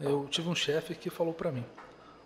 eu 0.00 0.26
tive 0.30 0.48
um 0.48 0.54
chefe 0.54 0.94
que 0.94 1.10
falou 1.10 1.34
para 1.34 1.52
mim: 1.52 1.64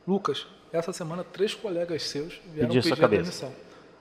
Lucas, 0.06 0.46
essa 0.72 0.92
semana 0.92 1.24
três 1.24 1.54
colegas 1.54 2.02
seus 2.04 2.40
vieram 2.52 2.70
pedir 2.70 3.04
a 3.04 3.06
demissão. 3.08 3.52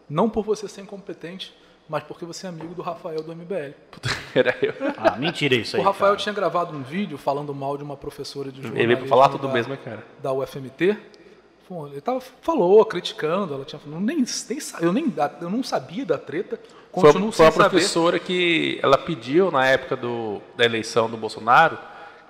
Não 0.09 0.29
por 0.29 0.43
você 0.43 0.67
ser 0.67 0.81
incompetente, 0.81 1.55
mas 1.89 2.03
porque 2.03 2.25
você 2.25 2.45
é 2.45 2.49
amigo 2.49 2.75
do 2.75 2.81
Rafael 2.81 3.23
do 3.23 3.35
MBL. 3.35 3.73
Era 4.35 4.55
eu. 4.61 4.73
Ah, 4.97 5.15
mentira 5.17 5.55
isso 5.55 5.75
aí. 5.75 5.81
O 5.81 5.85
Rafael 5.85 6.11
cara. 6.11 6.21
tinha 6.21 6.33
gravado 6.33 6.75
um 6.75 6.83
vídeo 6.83 7.17
falando 7.17 7.53
mal 7.55 7.77
de 7.77 7.83
uma 7.83 7.97
professora 7.97 8.51
de 8.51 8.59
Ele 8.59 8.67
jornalismo 8.67 8.87
veio 8.87 8.99
pra 8.99 9.07
falar 9.07 9.29
tudo 9.29 9.47
da, 9.47 9.53
mesmo, 9.53 9.73
né, 9.73 9.79
cara? 9.83 10.03
da 10.21 10.31
UFMT. 10.31 10.97
Ele 11.91 12.01
tava, 12.01 12.21
falou, 12.21 12.85
criticando, 12.85 13.55
ela 13.55 13.65
tinha 13.65 13.79
falado, 13.79 13.99
nem, 13.99 14.17
nem, 14.17 14.59
eu, 14.81 14.93
nem, 14.93 15.11
eu 15.41 15.49
não 15.49 15.63
sabia 15.63 16.05
da 16.05 16.15
treta, 16.15 16.59
Foi, 16.93 17.01
continuo 17.01 17.31
foi 17.31 17.37
sem 17.37 17.47
a 17.47 17.51
saber. 17.51 17.69
professora 17.69 18.19
que 18.19 18.79
ela 18.83 18.99
pediu 18.99 19.49
na 19.49 19.65
época 19.65 19.95
do, 19.95 20.39
da 20.55 20.63
eleição 20.63 21.09
do 21.09 21.17
Bolsonaro 21.17 21.75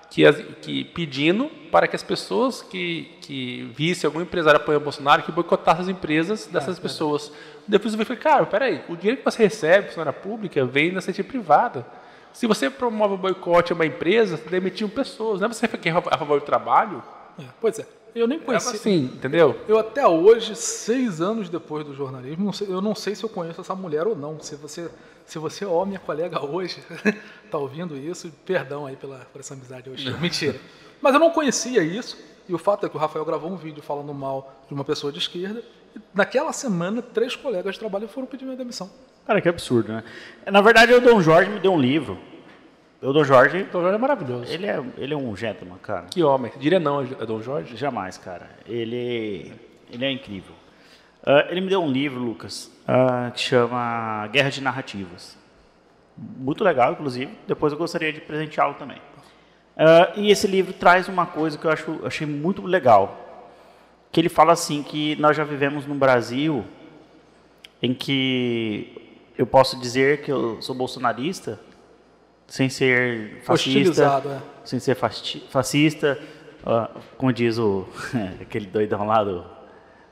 que, 0.10 0.26
as- 0.26 0.42
que 0.62 0.84
pedindo 0.86 1.48
para 1.72 1.88
que 1.88 1.96
as 1.96 2.04
pessoas 2.04 2.62
que, 2.62 3.12
que 3.22 3.70
vissem 3.76 4.08
algum 4.08 4.22
empresário 4.22 4.60
apoiando 4.60 4.82
o 4.82 4.86
Bolsonaro 4.86 5.24
que 5.24 5.32
boicotassem 5.32 5.84
as 5.84 5.90
empresas 5.90 6.48
dessas 6.48 6.80
pessoas. 6.80 7.32
Depois 7.68 7.94
eu 7.94 8.06
falei, 8.06 8.22
cara, 8.22 8.46
peraí, 8.46 8.82
o 8.88 8.96
dinheiro 8.96 9.18
que 9.18 9.26
você 9.26 9.44
recebe, 9.44 9.88
funcionária 9.88 10.14
pública, 10.18 10.64
vem 10.66 10.88
da 10.88 10.94
iniciativa 10.94 11.28
privada. 11.28 11.86
Se 12.32 12.46
você 12.48 12.70
promove 12.70 13.14
o 13.14 13.18
boicote 13.18 13.72
a 13.72 13.76
uma 13.76 13.86
empresa, 13.86 14.38
você 14.38 14.50
demitiu 14.50 14.88
pessoas. 14.90 15.40
Não 15.40 15.48
é 15.48 15.54
você 15.54 15.68
que 15.68 15.90
é 15.90 15.92
a 15.92 16.02
favor 16.18 16.40
do 16.40 16.46
trabalho? 16.46 17.02
É, 17.40 17.44
pois 17.60 17.80
é, 17.80 17.86
eu 18.20 18.28
nem 18.28 18.38
É 18.40 18.42
conhecia. 18.42 18.72
assim, 18.72 19.06
entendeu? 19.14 19.60
Eu 19.68 19.78
até 19.78 20.08
hoje, 20.08 20.56
seis 20.56 21.22
anos 21.22 21.50
depois 21.50 21.86
do 21.86 21.94
jornalismo, 21.94 22.46
não 22.46 22.54
sei- 22.54 22.68
eu 22.70 22.82
não 22.82 22.96
sei 22.96 23.14
se 23.16 23.24
eu 23.24 23.30
conheço 23.30 23.62
essa 23.62 23.76
mulher 23.76 24.08
ou 24.08 24.16
não. 24.16 24.40
Se 24.42 24.56
você, 24.56 24.90
se 25.26 25.38
você 25.38 25.66
ó, 25.66 25.84
minha 25.86 26.00
colega 26.00 26.44
hoje, 26.44 26.78
tá 27.52 27.58
ouvindo 27.58 27.96
isso, 27.98 28.32
perdão 28.46 28.86
aí 28.86 28.96
pela, 28.96 29.20
por 29.32 29.40
essa 29.40 29.54
amizade 29.54 29.90
hoje. 29.90 30.10
Mentira. 30.20 30.60
Mas 31.02 31.14
eu 31.14 31.20
não 31.20 31.30
conhecia 31.32 31.84
isso. 31.84 32.18
E 32.48 32.54
o 32.54 32.58
fato 32.60 32.86
é 32.86 32.90
que 32.90 32.96
o 32.96 33.00
Rafael 33.00 33.26
gravou 33.26 33.50
um 33.52 33.56
vídeo 33.58 33.82
falando 33.82 34.14
mal 34.14 34.62
de 34.68 34.74
uma 34.74 34.84
pessoa 34.86 35.12
de 35.12 35.18
esquerda. 35.20 35.64
E 35.96 36.00
naquela 36.14 36.54
semana, 36.54 37.02
três 37.02 37.36
colegas 37.36 37.74
de 37.74 37.80
trabalho 37.80 38.08
foram 38.08 38.28
pedir 38.28 38.46
minha 38.46 38.56
demissão. 38.58 38.90
Cara, 39.26 39.42
que 39.42 39.50
absurdo, 39.50 39.92
né? 39.92 40.04
Na 40.52 40.62
verdade, 40.62 40.94
o 40.94 41.02
Dom 41.02 41.20
Jorge 41.22 41.50
me 41.50 41.60
deu 41.60 41.74
um 41.74 41.80
livro. 41.82 42.20
O 43.02 43.12
Dom 43.12 43.24
Jorge, 43.24 43.64
Dom 43.64 43.82
Jorge 43.82 43.96
é 43.96 44.00
maravilhoso. 44.00 44.52
ele 44.52 44.66
é, 44.66 44.84
ele 44.98 45.14
é 45.14 45.18
um 45.18 45.36
gentleman, 45.36 45.78
cara. 45.78 46.06
Que 46.10 46.24
homem. 46.24 46.52
Diria 46.58 46.80
não 46.80 47.00
a 47.00 47.26
Dom 47.26 47.42
Jorge? 47.42 47.76
Jamais, 47.76 48.18
cara. 48.18 48.50
Ele, 48.68 49.52
ele 49.92 50.06
é 50.06 50.12
incrível. 50.12 50.56
Ah, 51.24 51.48
ele 51.50 51.62
me 51.62 51.70
deu 51.70 51.82
um 51.82 51.92
livro, 51.92 52.20
Lucas, 52.20 52.72
ah, 52.88 53.32
que 53.34 53.42
chama 53.42 54.28
Guerra 54.28 54.50
de 54.50 54.62
Narrativas. 54.62 55.38
Muito 56.18 56.64
legal, 56.64 56.94
inclusive. 56.94 57.32
Depois 57.48 57.74
eu 57.74 57.80
gostaria 57.80 58.14
de 58.14 58.22
presenteá-lo 58.22 58.76
também. 58.76 58.98
Ah, 59.76 60.14
e 60.16 60.32
esse 60.32 60.48
livro 60.48 60.72
traz 60.72 61.08
uma 61.08 61.26
coisa 61.26 61.58
que 61.58 61.66
eu 61.66 61.72
acho, 61.72 62.00
achei 62.06 62.26
muito 62.26 62.62
legal. 62.62 63.22
Que 64.12 64.22
ele 64.22 64.30
fala 64.30 64.54
assim 64.54 64.82
que 64.84 65.16
nós 65.18 65.36
já 65.36 65.44
vivemos 65.44 65.86
num 65.86 65.98
Brasil 65.98 66.64
em 67.82 67.94
que 67.94 69.20
eu 69.38 69.46
posso 69.46 69.80
dizer 69.80 70.22
que 70.22 70.32
eu 70.32 70.62
sou 70.62 70.74
bolsonarista 70.74 71.60
sem 72.48 72.70
ser 72.70 73.42
fascista, 73.44 74.22
é. 74.26 74.42
sem 74.64 74.80
ser 74.80 74.96
fascista, 74.96 76.18
ah, 76.66 76.90
como 77.18 77.34
diz 77.34 77.58
o 77.58 77.88
aquele 78.42 78.68
doidão 78.68 79.06
lá 79.06 79.24
do, 79.24 79.40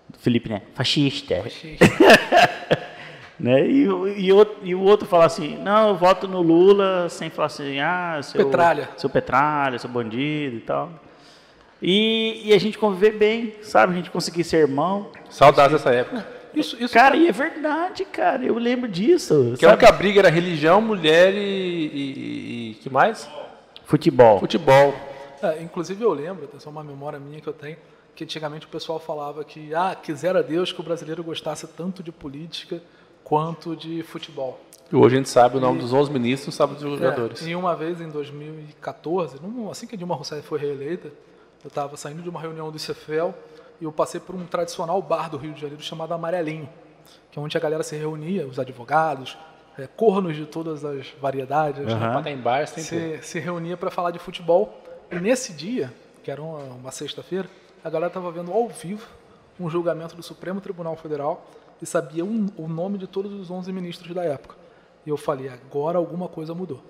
do 0.10 0.18
Felipe, 0.20 0.50
né? 0.50 0.62
Fascista. 0.74 1.36
né? 3.40 3.68
E, 3.68 3.90
o- 3.90 4.08
e, 4.08 4.30
e 4.64 4.76
o 4.76 4.82
outro 4.82 5.08
fala 5.08 5.26
assim, 5.26 5.58
não, 5.58 5.90
eu 5.90 5.96
voto 5.96 6.28
no 6.28 6.42
Lula 6.42 7.08
sem 7.10 7.30
falar 7.30 7.48
assim, 7.48 7.80
ah, 7.80 8.20
seu 8.22 8.46
Petralha. 8.46 8.90
seu 8.98 9.10
petralha, 9.10 9.80
seu 9.80 9.90
bandido 9.90 10.58
e 10.58 10.62
tal. 10.62 10.92
E, 11.82 12.42
e 12.46 12.54
a 12.54 12.58
gente 12.60 12.78
conviver 12.78 13.12
bem, 13.12 13.56
sabe? 13.62 13.92
A 13.92 13.96
gente 13.98 14.10
conseguir 14.10 14.46
ser 14.46 14.58
irmão. 14.58 15.10
Saudades 15.30 15.74
dessa 15.78 15.94
época. 15.94 16.26
Isso, 16.56 16.78
isso 16.82 16.94
Cara, 16.94 17.16
e 17.16 17.28
é 17.28 17.32
verdade, 17.32 18.06
cara. 18.06 18.44
Eu 18.46 18.56
lembro 18.58 18.88
disso. 18.88 19.54
Que 19.58 19.66
a 19.66 19.70
sabe? 19.70 19.84
única 19.84 19.92
briga 19.98 20.20
era 20.20 20.30
religião, 20.30 20.80
mulher 20.82 21.34
e, 21.34 21.38
e, 21.40 22.72
e- 22.72 22.74
que 22.76 22.90
mais? 22.90 23.28
Futebol. 23.86 24.40
Futebol. 24.40 24.94
É, 25.42 25.62
inclusive 25.62 26.02
eu 26.04 26.14
lembro, 26.14 26.48
é 26.54 26.70
uma 26.70 26.84
memória 26.84 27.20
minha 27.20 27.42
que 27.42 27.48
eu 27.48 27.54
tenho, 27.54 27.76
que 28.16 28.24
antigamente 28.24 28.66
o 28.66 28.70
pessoal 28.70 29.00
falava 29.00 29.44
que, 29.44 29.74
ah, 29.76 29.96
quisera 30.02 30.42
Deus 30.42 30.72
que 30.72 30.80
o 30.80 30.84
brasileiro 30.84 31.24
gostasse 31.24 31.68
tanto 31.68 32.02
de 32.02 32.12
política 32.12 32.82
quanto 33.24 33.76
de 33.76 34.04
futebol. 34.04 34.60
E 34.92 34.96
hoje 34.96 35.16
a 35.16 35.18
gente 35.18 35.30
sabe 35.30 35.58
o 35.58 35.60
nome 35.60 35.80
dos 35.80 35.92
11 35.92 36.12
ministros, 36.12 36.54
sabe 36.56 36.74
dos 36.76 36.84
jogadores. 36.84 37.46
É, 37.46 37.50
e 37.50 37.56
uma 37.56 37.76
vez 37.76 38.00
em 38.00 38.10
2014, 38.10 39.38
num- 39.42 39.70
assim 39.70 39.88
que 39.88 39.96
a 39.96 39.98
Dilma 39.98 40.16
Rousseff 40.16 40.42
foi 40.48 40.60
reeleita, 40.60 41.08
eu 41.64 41.68
estava 41.68 41.96
saindo 41.98 42.22
de 42.22 42.30
uma 42.30 42.40
reunião 42.40 42.72
do 42.72 42.78
Cefel 42.80 43.34
e 43.82 43.86
eu 43.86 43.92
passei 43.92 44.20
por 44.20 44.36
um 44.36 44.46
tradicional 44.46 45.02
bar 45.02 45.30
do 45.30 45.38
Rio 45.38 45.54
de 45.54 45.62
Janeiro 45.62 45.82
chamado 45.84 46.14
Amarelinho, 46.14 46.70
que 47.32 47.38
é 47.40 47.42
onde 47.42 47.58
a 47.58 47.60
galera 47.60 47.84
se 47.84 47.96
reunia, 47.96 48.48
os 48.48 48.60
advogados, 48.60 49.38
é, 49.78 49.88
cornos 49.88 50.36
de 50.36 50.46
todas 50.46 50.86
as 50.86 51.08
variedades, 51.22 51.86
né? 51.86 51.96
Pra 51.98 52.18
estar 52.20 52.32
em 52.32 52.38
bar, 52.38 52.68
sem 52.68 52.84
ter. 52.84 53.22
se, 53.24 53.28
se 53.32 53.40
reunia 53.40 53.76
para 53.76 53.90
falar 53.92 54.12
de 54.12 54.20
futebol. 54.20 54.80
E 55.12 55.16
nesse 55.16 55.54
dia, 55.54 55.94
que 56.24 56.30
era 56.32 56.42
uma, 56.42 56.60
uma 56.60 56.92
sexta-feira, 56.92 57.50
a 57.84 57.90
galera 57.90 58.08
estava 58.08 58.32
vendo 58.32 58.52
ao 58.52 58.68
vivo 58.70 59.08
um 59.60 59.70
julgamento 59.70 60.16
do 60.16 60.24
Supremo 60.24 60.62
Tribunal 60.62 60.96
Federal 60.96 61.46
e 61.82 61.86
sabia 61.86 62.24
um- 62.24 62.48
o 62.58 62.68
nome 62.68 62.98
de 62.98 63.08
todos 63.08 63.34
os 63.34 63.50
11 63.52 63.72
ministros 63.74 64.14
da 64.16 64.24
época. 64.24 64.56
E 65.06 65.10
eu 65.10 65.18
falei, 65.18 65.50
agora 65.50 65.98
alguma 65.98 66.28
coisa 66.28 66.54
mudou. 66.56 66.82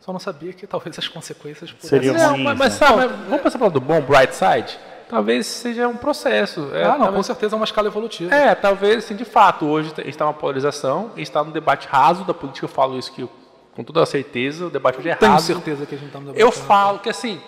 Só 0.00 0.12
não 0.12 0.18
sabia 0.20 0.52
que 0.52 0.66
talvez 0.66 0.98
as 0.98 1.06
consequências 1.08 1.70
pudessem 1.70 1.90
Seriam 2.00 2.14
Não, 2.14 2.30
ruins, 2.32 2.44
mas, 2.44 2.58
mas 2.58 2.72
né? 2.80 2.86
sabe, 2.86 2.96
mas 3.06 3.10
vamos 3.28 3.42
pensar 3.42 3.58
pelo 3.58 3.70
do 3.70 3.80
bom, 3.80 4.00
bright 4.00 4.34
side? 4.34 4.78
Talvez 5.08 5.46
seja 5.46 5.88
um 5.88 5.96
processo. 5.96 6.70
É, 6.74 6.84
Ah, 6.84 6.88
não, 6.90 6.96
com 6.98 7.04
talvez, 7.04 7.26
certeza 7.26 7.54
é 7.54 7.56
uma 7.56 7.64
escala 7.64 7.88
evolutiva. 7.88 8.34
é, 8.34 8.54
talvez, 8.54 8.98
assim, 9.04 9.16
de 9.16 9.24
fato, 9.24 9.64
hoje 9.66 9.92
a 9.96 10.00
gente 10.00 10.10
está 10.10 10.24
numa 10.24 10.34
polarização, 10.34 11.10
a 11.14 11.18
gente 11.18 11.28
está 11.28 11.42
num 11.42 11.50
debate 11.50 11.88
raso 11.88 12.24
da 12.24 12.34
política, 12.34 12.64
eu 12.64 12.68
falo 12.68 12.98
isso 12.98 13.12
que 13.12 13.22
eu- 13.22 13.30
com 13.74 13.82
toda 13.84 14.04
certeza, 14.04 14.66
o 14.66 14.70
debate 14.70 14.98
hoje 14.98 15.08
é 15.08 15.14
Tenho 15.14 15.32
raso. 15.32 15.46
certeza 15.46 15.86
que 15.86 15.94
a 15.94 15.98
gente 15.98 16.08
está 16.08 16.20
no 16.20 16.30
Eu 16.30 16.50
debate. 16.50 16.58
falo 16.60 16.98
que 16.98 17.08
assim, 17.08 17.40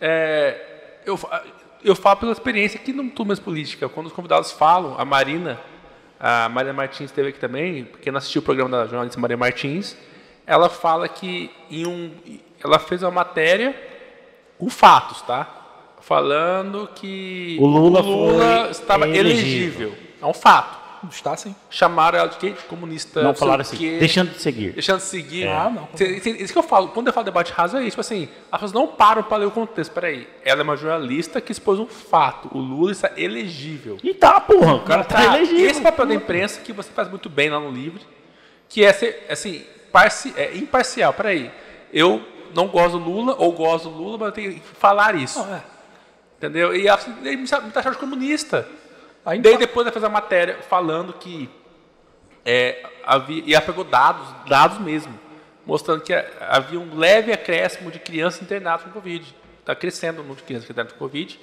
é, 0.00 1.00
eu, 1.06 1.18
eu 1.84 1.94
falo 1.96 2.16
pela 2.20 2.32
experiência 2.32 2.78
aqui 2.80 2.92
no 2.92 3.08
Turmas 3.10 3.38
Política. 3.38 3.88
Quando 3.88 4.06
os 4.08 4.12
convidados 4.12 4.52
falam, 4.52 4.94
a 4.98 5.04
Marina, 5.04 5.58
a 6.20 6.48
Maria 6.48 6.72
Martins 6.72 7.06
esteve 7.10 7.28
aqui 7.28 7.38
também, 7.38 7.88
quem 8.02 8.12
não 8.12 8.18
assistiu 8.18 8.40
o 8.42 8.44
programa 8.44 8.70
da 8.76 8.86
jornalista 8.86 9.20
Maria 9.20 9.36
Martins, 9.36 9.96
ela 10.46 10.68
fala 10.68 11.08
que 11.08 11.50
em 11.70 11.86
um, 11.86 12.12
ela 12.62 12.78
fez 12.78 13.02
uma 13.02 13.10
matéria 13.10 13.74
com 14.58 14.68
fatos, 14.68 15.22
tá? 15.22 15.46
Falando 16.08 16.88
que 16.94 17.58
O 17.60 17.66
Lula 17.66 18.02
foi 18.02 18.70
estava 18.70 19.06
elegível. 19.06 19.88
elegível. 19.90 19.94
É 20.22 20.24
um 20.26 20.32
fato. 20.32 20.78
Está 21.12 21.36
sim. 21.36 21.54
Chamaram 21.70 22.18
ela 22.18 22.28
de 22.28 22.38
quê? 22.38 22.50
De 22.50 22.62
comunista. 22.64 23.22
Não 23.22 23.34
falaram 23.34 23.58
o 23.58 23.60
assim, 23.60 23.76
quê. 23.76 23.98
deixando 24.00 24.30
de 24.30 24.40
seguir. 24.40 24.72
Deixando 24.72 24.96
de 24.96 25.04
seguir. 25.04 25.46
Ah, 25.46 25.70
não. 25.70 25.86
Cê- 25.94 26.16
Isso 26.40 26.52
que 26.52 26.58
eu 26.58 26.62
falo, 26.62 26.88
quando 26.88 27.06
eu 27.08 27.12
falo 27.12 27.24
debate 27.24 27.52
raso 27.52 27.76
é 27.76 27.80
isso, 27.82 27.90
tipo 27.90 28.00
assim, 28.00 28.28
as 28.50 28.58
pessoas 28.58 28.72
não 28.72 28.88
param 28.88 29.22
para 29.22 29.36
ler 29.36 29.46
o 29.46 29.50
contexto. 29.50 29.92
Peraí, 29.92 30.26
ela 30.44 30.62
é 30.62 30.64
uma 30.64 30.76
jornalista 30.78 31.40
que 31.42 31.52
expôs 31.52 31.78
um 31.78 31.86
fato. 31.86 32.48
O 32.52 32.58
Lula 32.58 32.90
está 32.90 33.12
elegível. 33.16 33.98
E 34.02 34.12
tá, 34.14 34.40
porra, 34.40 34.74
o 34.76 34.80
cara 34.80 35.04
tá, 35.04 35.16
Tá, 35.22 35.36
elegível. 35.36 35.70
Esse 35.70 35.80
papel 35.82 36.06
da 36.06 36.14
imprensa 36.14 36.60
que 36.62 36.72
você 36.72 36.90
faz 36.90 37.08
muito 37.08 37.28
bem 37.28 37.48
lá 37.50 37.60
no 37.60 37.70
livro, 37.70 38.00
que 38.68 38.82
é 38.82 38.92
ser, 38.92 39.26
assim, 39.30 39.62
parci 39.92 40.32
é 40.36 40.56
imparcial. 40.56 41.12
Peraí, 41.12 41.50
eu 41.92 42.20
não 42.54 42.66
gosto 42.66 42.98
do 42.98 43.04
Lula 43.08 43.36
ou 43.38 43.52
gosto 43.52 43.88
do 43.90 43.94
Lula, 43.96 44.16
mas 44.18 44.28
eu 44.28 44.32
tenho 44.32 44.54
que 44.54 44.60
falar 44.60 45.14
isso. 45.14 45.38
Não, 45.38 45.54
é. 45.54 45.62
Entendeu? 46.38 46.74
E 46.74 46.86
ele 46.88 47.36
me 47.36 47.48
taxaram 47.48 47.92
de 47.92 47.98
comunista. 47.98 48.66
Aí, 49.26 49.40
Daí 49.40 49.58
depois 49.58 49.84
ela 49.84 49.92
fez 49.92 50.04
a 50.04 50.08
matéria 50.08 50.62
falando 50.62 51.12
que 51.12 51.50
é, 52.44 52.82
havia, 53.04 53.42
e 53.44 53.54
ela 53.54 53.64
pegou 53.64 53.82
dados, 53.84 54.26
dados 54.48 54.78
mesmo, 54.78 55.18
mostrando 55.66 56.00
que 56.00 56.14
havia 56.40 56.78
um 56.78 56.96
leve 56.96 57.32
acréscimo 57.32 57.90
de 57.90 57.98
crianças 57.98 58.40
internadas 58.40 58.84
com 58.84 58.90
Covid. 58.90 59.34
Está 59.58 59.74
crescendo 59.74 60.20
o 60.20 60.22
número 60.22 60.36
de 60.36 60.44
crianças 60.44 60.70
internadas 60.70 60.92
com 60.92 60.98
Covid. 61.00 61.38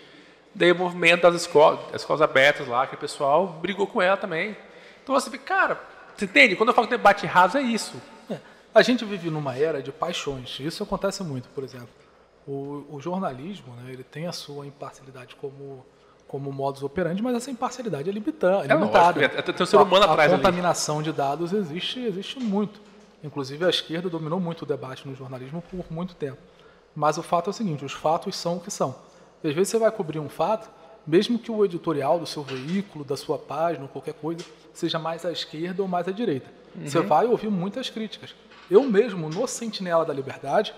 Daí 0.56 0.72
o 0.72 0.76
movimento 0.76 1.24
das 1.24 1.36
escolas, 1.36 1.80
as 1.94 2.02
escolas 2.02 2.22
abertas 2.22 2.66
lá, 2.66 2.88
que 2.88 2.96
o 2.96 2.98
pessoal 2.98 3.48
brigou 3.48 3.86
com 3.86 4.02
ela 4.02 4.16
também. 4.16 4.56
Então 5.04 5.14
você 5.14 5.30
fica, 5.30 5.44
cara, 5.44 5.80
você 6.16 6.24
entende? 6.24 6.56
Quando 6.56 6.70
eu 6.70 6.74
falo 6.74 6.88
debate 6.88 7.26
raso 7.26 7.58
é 7.58 7.62
isso. 7.62 8.02
É. 8.30 8.38
A 8.74 8.82
gente 8.82 9.04
vive 9.04 9.30
numa 9.30 9.58
era 9.58 9.84
de 9.84 9.92
paixões. 9.92 10.58
Isso 10.62 10.82
acontece 10.82 11.22
muito, 11.22 11.50
por 11.50 11.64
exemplo. 11.64 12.05
O, 12.48 12.86
o 12.92 13.00
jornalismo, 13.02 13.74
né, 13.76 13.92
ele 13.92 14.04
tem 14.04 14.28
a 14.28 14.32
sua 14.32 14.66
imparcialidade 14.68 15.36
como 15.36 15.86
como 16.28 16.52
modus 16.52 16.82
operandi, 16.82 17.22
mas 17.22 17.36
essa 17.36 17.52
imparcialidade 17.52 18.10
é, 18.10 18.12
é 18.12 18.16
É 18.16 18.74
limitada. 18.74 19.24
é- 19.24 19.28
tem 19.44 19.56
um 19.62 19.66
ser 19.66 19.78
humano 19.78 20.06
a, 20.06 20.12
atrás 20.12 20.32
A 20.32 20.34
ali. 20.36 20.44
contaminação 20.44 21.02
de 21.04 21.12
dados 21.14 21.54
existe, 21.54 22.00
existe 22.00 22.40
muito. 22.40 22.82
Inclusive 23.24 23.64
a 23.64 23.70
esquerda 23.70 24.10
dominou 24.10 24.40
muito 24.40 24.64
o 24.64 24.66
debate 24.66 25.08
no 25.08 25.14
jornalismo 25.16 25.62
por 25.70 25.86
muito 25.92 26.16
tempo. 26.16 26.40
Mas 26.96 27.20
o 27.20 27.24
fato 27.24 27.48
é 27.48 27.52
o 27.52 27.54
seguinte: 27.54 27.86
os 27.86 27.94
fatos 27.94 28.36
são 28.36 28.58
o 28.58 28.60
que 28.60 28.72
são. 28.72 28.96
Às 29.44 29.54
vezes 29.54 29.70
você 29.70 29.78
vai 29.78 29.92
cobrir 29.92 30.18
um 30.20 30.28
fato, 30.28 30.68
mesmo 31.06 31.38
que 31.38 31.52
o 31.52 31.64
editorial 31.64 32.18
do 32.20 32.26
seu 32.26 32.42
veículo, 32.42 33.06
da 33.06 33.16
sua 33.16 33.38
página, 33.38 33.84
ou 33.84 33.88
qualquer 33.90 34.16
coisa, 34.16 34.44
seja 34.74 34.98
mais 34.98 35.24
à 35.26 35.32
esquerda 35.32 35.84
ou 35.84 35.88
mais 35.88 36.08
à 36.08 36.12
direita. 36.12 36.50
Você 36.84 37.00
vai 37.02 37.28
ouvir 37.28 37.50
muitas 37.52 37.88
críticas. 37.90 38.34
Eu 38.70 38.84
mesmo, 38.84 39.30
no 39.30 39.48
Sentinela 39.48 40.04
da 40.04 40.14
Liberdade, 40.14 40.74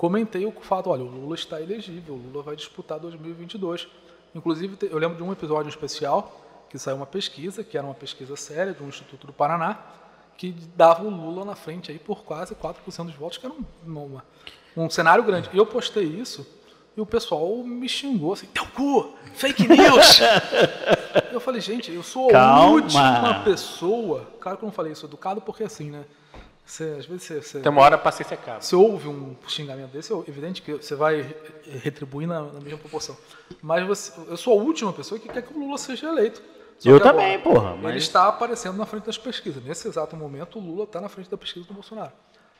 comentei 0.00 0.46
o 0.46 0.52
fato: 0.62 0.88
olha, 0.88 1.02
o 1.04 1.06
Lula 1.08 1.34
está 1.34 1.60
elegível, 1.60 2.14
o 2.14 2.18
Lula 2.18 2.42
vai 2.42 2.56
disputar 2.56 2.98
2022. 2.98 3.86
Inclusive, 4.34 4.78
eu 4.90 4.96
lembro 4.98 5.16
de 5.18 5.22
um 5.22 5.30
episódio 5.30 5.68
especial 5.68 6.40
que 6.70 6.78
saiu 6.78 6.96
uma 6.96 7.06
pesquisa, 7.06 7.62
que 7.62 7.76
era 7.76 7.86
uma 7.86 7.94
pesquisa 7.94 8.34
séria 8.36 8.72
do 8.72 8.84
Instituto 8.84 9.26
do 9.26 9.32
Paraná, 9.32 9.78
que 10.38 10.52
dava 10.74 11.02
o 11.04 11.10
Lula 11.10 11.44
na 11.44 11.54
frente 11.54 11.90
aí 11.90 11.98
por 11.98 12.22
quase 12.24 12.54
4% 12.54 13.04
dos 13.06 13.14
votos, 13.14 13.36
que 13.38 13.44
era 13.44 13.54
um, 13.54 13.64
uma- 13.84 14.24
um 14.76 14.88
cenário 14.88 15.22
grande. 15.24 15.50
E 15.52 15.58
eu 15.58 15.66
postei 15.66 16.04
isso 16.04 16.46
e 16.96 17.00
o 17.00 17.04
pessoal 17.04 17.56
me 17.58 17.88
xingou 17.88 18.32
assim, 18.32 18.46
teu 18.46 18.64
cu, 18.68 19.14
fake 19.34 19.66
news. 19.68 20.20
eu 21.32 21.40
falei, 21.40 21.60
gente, 21.60 21.92
eu 21.92 22.02
sou 22.04 22.28
a 22.28 22.32
Calma. 22.32 22.70
última 22.70 23.40
pessoa. 23.44 24.26
Claro 24.40 24.56
que 24.58 24.64
eu 24.64 24.68
não 24.68 24.72
falei 24.72 24.92
isso 24.92 25.04
educado, 25.06 25.40
porque 25.40 25.64
assim, 25.64 25.90
né? 25.90 26.04
Você, 26.70 26.84
às 27.00 27.04
vezes 27.06 27.24
você, 27.24 27.42
você, 27.42 27.60
Tem 27.60 27.72
uma 27.72 27.82
hora 27.82 27.96
a 27.96 27.98
paciência 27.98 28.34
acaba. 28.34 28.60
você 28.60 28.76
ouve 28.76 29.08
um 29.08 29.34
xingamento 29.48 29.90
desse, 29.90 30.12
é 30.12 30.16
evidente 30.28 30.62
que 30.62 30.72
você 30.74 30.94
vai 30.94 31.34
retribuir 31.82 32.28
na, 32.28 32.42
na 32.42 32.60
mesma 32.60 32.78
proporção. 32.78 33.16
Mas 33.60 33.84
você- 33.84 34.12
eu 34.28 34.36
sou 34.36 34.56
a 34.58 34.62
última 34.62 34.92
pessoa 34.92 35.18
que 35.18 35.28
quer 35.28 35.42
que 35.42 35.52
o 35.52 35.58
Lula 35.58 35.76
seja 35.78 36.08
eleito. 36.08 36.40
Só 36.78 36.88
Eu 36.88 37.00
que 37.00 37.08
agora, 37.08 37.24
também, 37.24 37.40
porra, 37.40 37.72
Ele 37.72 37.82
mas- 37.82 37.96
está 37.96 38.28
aparecendo 38.28 38.76
na 38.76 38.86
frente 38.86 39.04
das 39.04 39.18
pesquisas. 39.18 39.62
Nesse 39.64 39.88
exato 39.88 40.14
momento, 40.16 40.60
o 40.60 40.62
Lula 40.62 40.84
está 40.84 41.00
na 41.00 41.08
frente 41.08 41.28
da 41.28 41.36
pesquisa 41.36 41.66
do 41.66 41.74
Bolsonaro. 41.74 42.12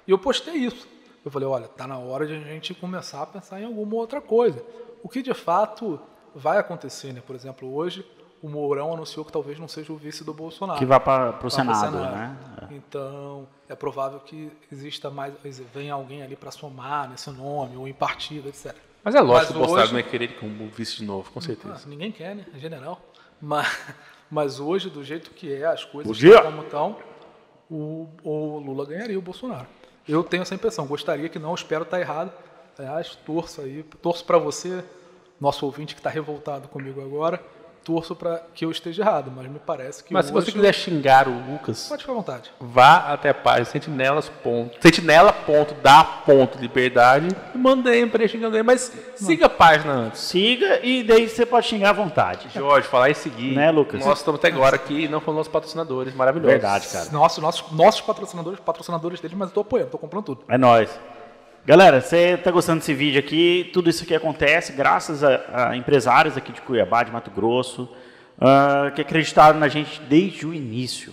E 0.06 0.10
eu 0.10 0.18
postei 0.18 0.54
isso. 0.56 0.88
Eu 1.24 1.30
falei, 1.30 1.46
olha, 1.46 1.66
está 1.66 1.86
na 1.86 1.96
hora 1.98 2.26
de 2.26 2.34
a 2.34 2.38
gente 2.40 2.74
começar 2.74 3.22
a 3.22 3.26
pensar 3.26 3.60
em 3.60 3.64
alguma 3.64 3.94
outra 3.94 4.20
coisa. 4.20 4.60
O 5.04 5.08
que 5.08 5.22
de 5.22 5.32
fato 5.34 6.00
vai 6.34 6.58
acontecer, 6.58 7.12
né? 7.12 7.22
Por 7.24 7.36
exemplo, 7.36 7.72
hoje 7.72 8.04
o 8.42 8.48
Mourão 8.48 8.94
anunciou 8.94 9.24
que 9.24 9.32
talvez 9.32 9.58
não 9.58 9.68
seja 9.68 9.92
o 9.92 9.96
vice 9.96 10.24
do 10.24 10.32
Bolsonaro. 10.32 10.78
Que 10.78 10.86
vá 10.86 10.98
para 10.98 11.38
o 11.46 11.50
Senado, 11.50 11.98
né? 12.00 12.36
Então, 12.70 13.46
é 13.68 13.74
provável 13.74 14.18
que 14.20 14.50
exista 14.72 15.10
mais, 15.10 15.34
venha 15.74 15.94
alguém 15.94 16.22
ali 16.22 16.36
para 16.36 16.50
somar 16.50 17.08
nesse 17.08 17.30
nome, 17.30 17.76
ou 17.76 17.86
em 17.86 17.92
partido, 17.92 18.48
etc. 18.48 18.74
Mas 19.02 19.14
é 19.14 19.20
lógico 19.20 19.32
Mas 19.38 19.46
que 19.46 19.52
o 19.52 19.56
Bolsonaro 19.58 19.82
hoje- 19.84 19.92
não 19.94 20.00
vai 20.02 20.10
querer 20.10 20.24
ele 20.24 20.34
como 20.34 20.68
vice 20.68 20.96
de 20.96 21.04
novo, 21.04 21.30
com 21.30 21.40
certeza. 21.40 21.74
Ah, 21.84 21.88
ninguém 21.88 22.12
quer, 22.12 22.34
né? 22.34 22.46
Em 22.54 22.58
general. 22.58 23.00
Mas, 23.40 23.66
mas 24.30 24.60
hoje, 24.60 24.90
do 24.90 25.02
jeito 25.04 25.30
que 25.30 25.52
é, 25.52 25.64
as 25.66 25.84
coisas 25.84 26.18
como 26.42 26.62
estão, 26.62 26.96
o, 27.70 28.08
o 28.22 28.58
Lula 28.58 28.84
ganharia 28.86 29.18
o 29.18 29.22
Bolsonaro. 29.22 29.66
Eu 30.08 30.24
tenho 30.24 30.42
essa 30.42 30.54
impressão. 30.54 30.86
Gostaria 30.86 31.28
que 31.28 31.38
não, 31.38 31.54
espero 31.54 31.84
estar 31.84 32.00
errado. 32.00 32.32
Aliás, 32.78 33.14
torço 33.26 33.60
aí, 33.60 33.82
torço 34.02 34.24
para 34.24 34.38
você, 34.38 34.82
nosso 35.40 35.64
ouvinte 35.66 35.94
que 35.94 36.00
está 36.00 36.08
revoltado 36.10 36.68
comigo 36.68 37.00
agora, 37.02 37.42
torço 37.85 38.15
para 38.15 38.43
que 38.55 38.65
eu 38.65 38.70
esteja 38.70 39.02
errado, 39.02 39.32
mas 39.35 39.47
me 39.48 39.59
parece 39.59 40.05
que 40.05 40.12
Mas 40.12 40.27
se 40.27 40.32
hoje... 40.32 40.47
você 40.47 40.52
quiser 40.52 40.74
xingar 40.74 41.28
o 41.28 41.52
Lucas, 41.52 41.89
Pode 41.89 42.02
ficar 42.02 42.12
à 42.12 42.16
vontade. 42.16 42.51
vá 42.61 43.12
até 43.12 43.31
a 43.31 43.35
página 43.35 43.65
sentinelas. 43.65 44.28
Ponto, 44.43 44.78
sentinela 44.81 45.32
ponto 45.32 45.74
da 45.74 46.02
ponto 46.05 46.59
liberdade 46.59 47.28
e 47.55 47.59
manda 47.59 47.90
aí 47.90 48.07
pra 48.07 48.23
ele 48.23 48.32
xingando 48.32 48.57
ele. 48.57 48.62
Mas 48.62 48.93
siga 49.15 49.47
a 49.47 49.51
página 49.51 49.93
antes. 49.93 50.20
Siga 50.20 50.81
e 50.85 51.02
daí 51.02 51.28
você 51.28 51.44
pode 51.47 51.66
xingar 51.66 51.90
à 51.90 51.93
vontade. 51.93 52.48
Jorge, 52.55 52.86
falar 52.86 53.11
e 53.11 53.15
seguir. 53.15 53.55
Né, 53.55 53.70
Lucas? 53.70 54.05
Nós 54.05 54.19
estamos 54.19 54.39
até 54.39 54.48
agora 54.48 54.77
aqui 54.77 55.05
e 55.05 55.09
não 55.09 55.20
falando 55.20 55.39
nossos 55.39 55.52
patrocinadores 55.52 56.15
maravilhosos. 56.15 56.52
Verdade, 56.52 56.89
cara. 56.89 57.11
Nosso, 57.11 57.40
nossos, 57.40 57.73
nossos 57.73 58.01
patrocinadores, 58.01 58.61
patrocinadores 58.61 59.20
deles, 59.20 59.36
mas 59.36 59.48
eu 59.48 59.55
tô 59.55 59.61
apoiando, 59.61 59.90
tô 59.90 59.98
comprando 59.98 60.24
tudo. 60.24 60.44
É 60.48 60.59
nóis. 60.59 60.90
Galera, 61.66 62.00
você 62.00 62.36
tá 62.38 62.50
gostando 62.50 62.78
desse 62.80 62.94
vídeo 62.94 63.18
aqui? 63.20 63.68
Tudo 63.72 63.90
isso 63.90 64.02
aqui 64.02 64.14
acontece 64.14 64.72
graças 64.72 65.22
a, 65.22 65.68
a 65.70 65.76
empresários 65.76 66.36
aqui 66.36 66.52
de 66.52 66.60
Cuiabá, 66.62 67.02
de 67.02 67.12
Mato 67.12 67.30
Grosso, 67.30 67.88
ah, 68.40 68.90
que 68.94 69.00
acreditaram 69.02 69.58
na 69.58 69.68
gente 69.68 70.00
desde 70.08 70.46
o 70.46 70.54
início. 70.54 71.12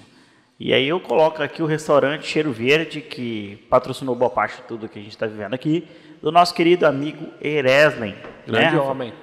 E 0.59 0.73
aí 0.73 0.87
eu 0.87 0.99
coloco 0.99 1.43
aqui 1.43 1.61
o 1.61 1.65
restaurante 1.65 2.25
Cheiro 2.25 2.51
Verde, 2.51 3.01
que 3.01 3.65
patrocinou 3.69 4.15
boa 4.15 4.31
parte 4.31 4.55
de 4.57 4.61
tudo 4.63 4.89
que 4.89 4.97
a 4.97 5.01
gente 5.01 5.11
está 5.11 5.27
vivendo 5.27 5.53
aqui, 5.53 5.85
do 6.21 6.31
nosso 6.31 6.53
querido 6.53 6.87
amigo 6.87 7.27
Ereslen. 7.41 8.15
Grande 8.47 8.75
né? 8.75 8.81
homem. 8.81 9.13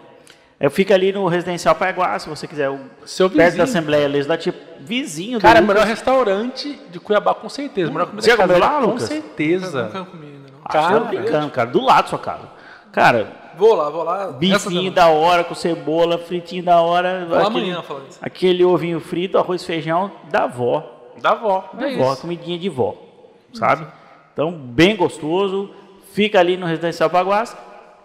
Eu 0.60 0.70
fico 0.70 0.92
ali 0.94 1.12
no 1.12 1.26
Residencial 1.26 1.74
Paiaguá, 1.74 2.16
se 2.18 2.28
você 2.28 2.46
quiser, 2.46 2.70
o- 2.70 2.78
Seu 3.04 3.28
perto 3.28 3.42
vizinho. 3.46 3.58
da 3.58 3.64
Assembleia 3.64 4.06
Legislativa, 4.06 4.56
vizinho 4.78 5.38
do 5.38 5.42
Cara, 5.42 5.58
é 5.58 5.62
melhor 5.62 5.84
restaurante 5.84 6.78
de 6.90 7.00
Cuiabá, 7.00 7.34
com 7.34 7.48
certeza. 7.48 7.90
Melhor 7.90 8.06
comida 8.06 8.22
Você 8.22 8.30
já 8.30 8.36
comeu 8.36 8.58
lá, 8.58 8.80
Com 8.80 8.86
Lucas? 8.86 9.02
certeza. 9.04 9.82
Nunca 9.86 10.04
comi 10.04 10.33
não. 10.72 10.80
Ah, 10.80 10.82
você 10.82 10.94
tá 10.94 11.00
Cara, 11.00 11.00
brincando, 11.04 11.50
cara, 11.50 11.70
do 11.70 11.80
lado 11.82 12.02
da 12.04 12.08
sua 12.10 12.18
casa. 12.18 12.48
Cara, 12.92 13.44
Vou 13.56 13.74
lá, 13.74 13.88
vou 13.88 14.02
lá. 14.02 14.32
bifinho 14.32 14.90
da 14.90 15.08
hora, 15.08 15.44
com 15.44 15.54
cebola, 15.54 16.18
fritinho 16.18 16.62
da 16.64 16.80
hora. 16.80 17.24
Vou 17.26 17.36
lá 17.38 17.42
aquele, 17.46 17.58
amanhã 17.66 17.82
falando 17.82 18.08
isso. 18.08 18.18
aquele 18.20 18.64
ovinho 18.64 18.98
frito, 19.00 19.38
arroz 19.38 19.62
e 19.62 19.66
feijão 19.66 20.10
da 20.30 20.44
avó. 20.44 21.12
Da 21.20 21.30
avó. 21.30 21.70
Da 21.74 21.88
É 21.88 21.94
avó, 21.94 22.12
isso. 22.12 22.22
comidinha 22.22 22.58
de 22.58 22.68
vó, 22.68 22.96
sabe? 23.52 23.86
Então, 24.32 24.50
bem 24.50 24.96
gostoso. 24.96 25.70
Fica 26.12 26.38
ali 26.40 26.56
no 26.56 26.66
Residencial 26.66 27.08
Baguás 27.08 27.56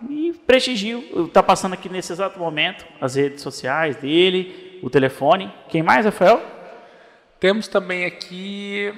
e 0.07 0.33
prestigio. 0.45 1.27
Tá 1.29 1.41
passando 1.43 1.73
aqui 1.73 1.89
nesse 1.89 2.11
exato 2.11 2.37
momento 2.39 2.85
as 3.01 3.15
redes 3.15 3.41
sociais 3.41 3.95
dele, 3.95 4.79
o 4.83 4.89
telefone. 4.89 5.51
Quem 5.67 5.81
mais, 5.83 6.05
Rafael? 6.05 6.41
Temos 7.39 7.67
também 7.67 8.05
aqui 8.05 8.93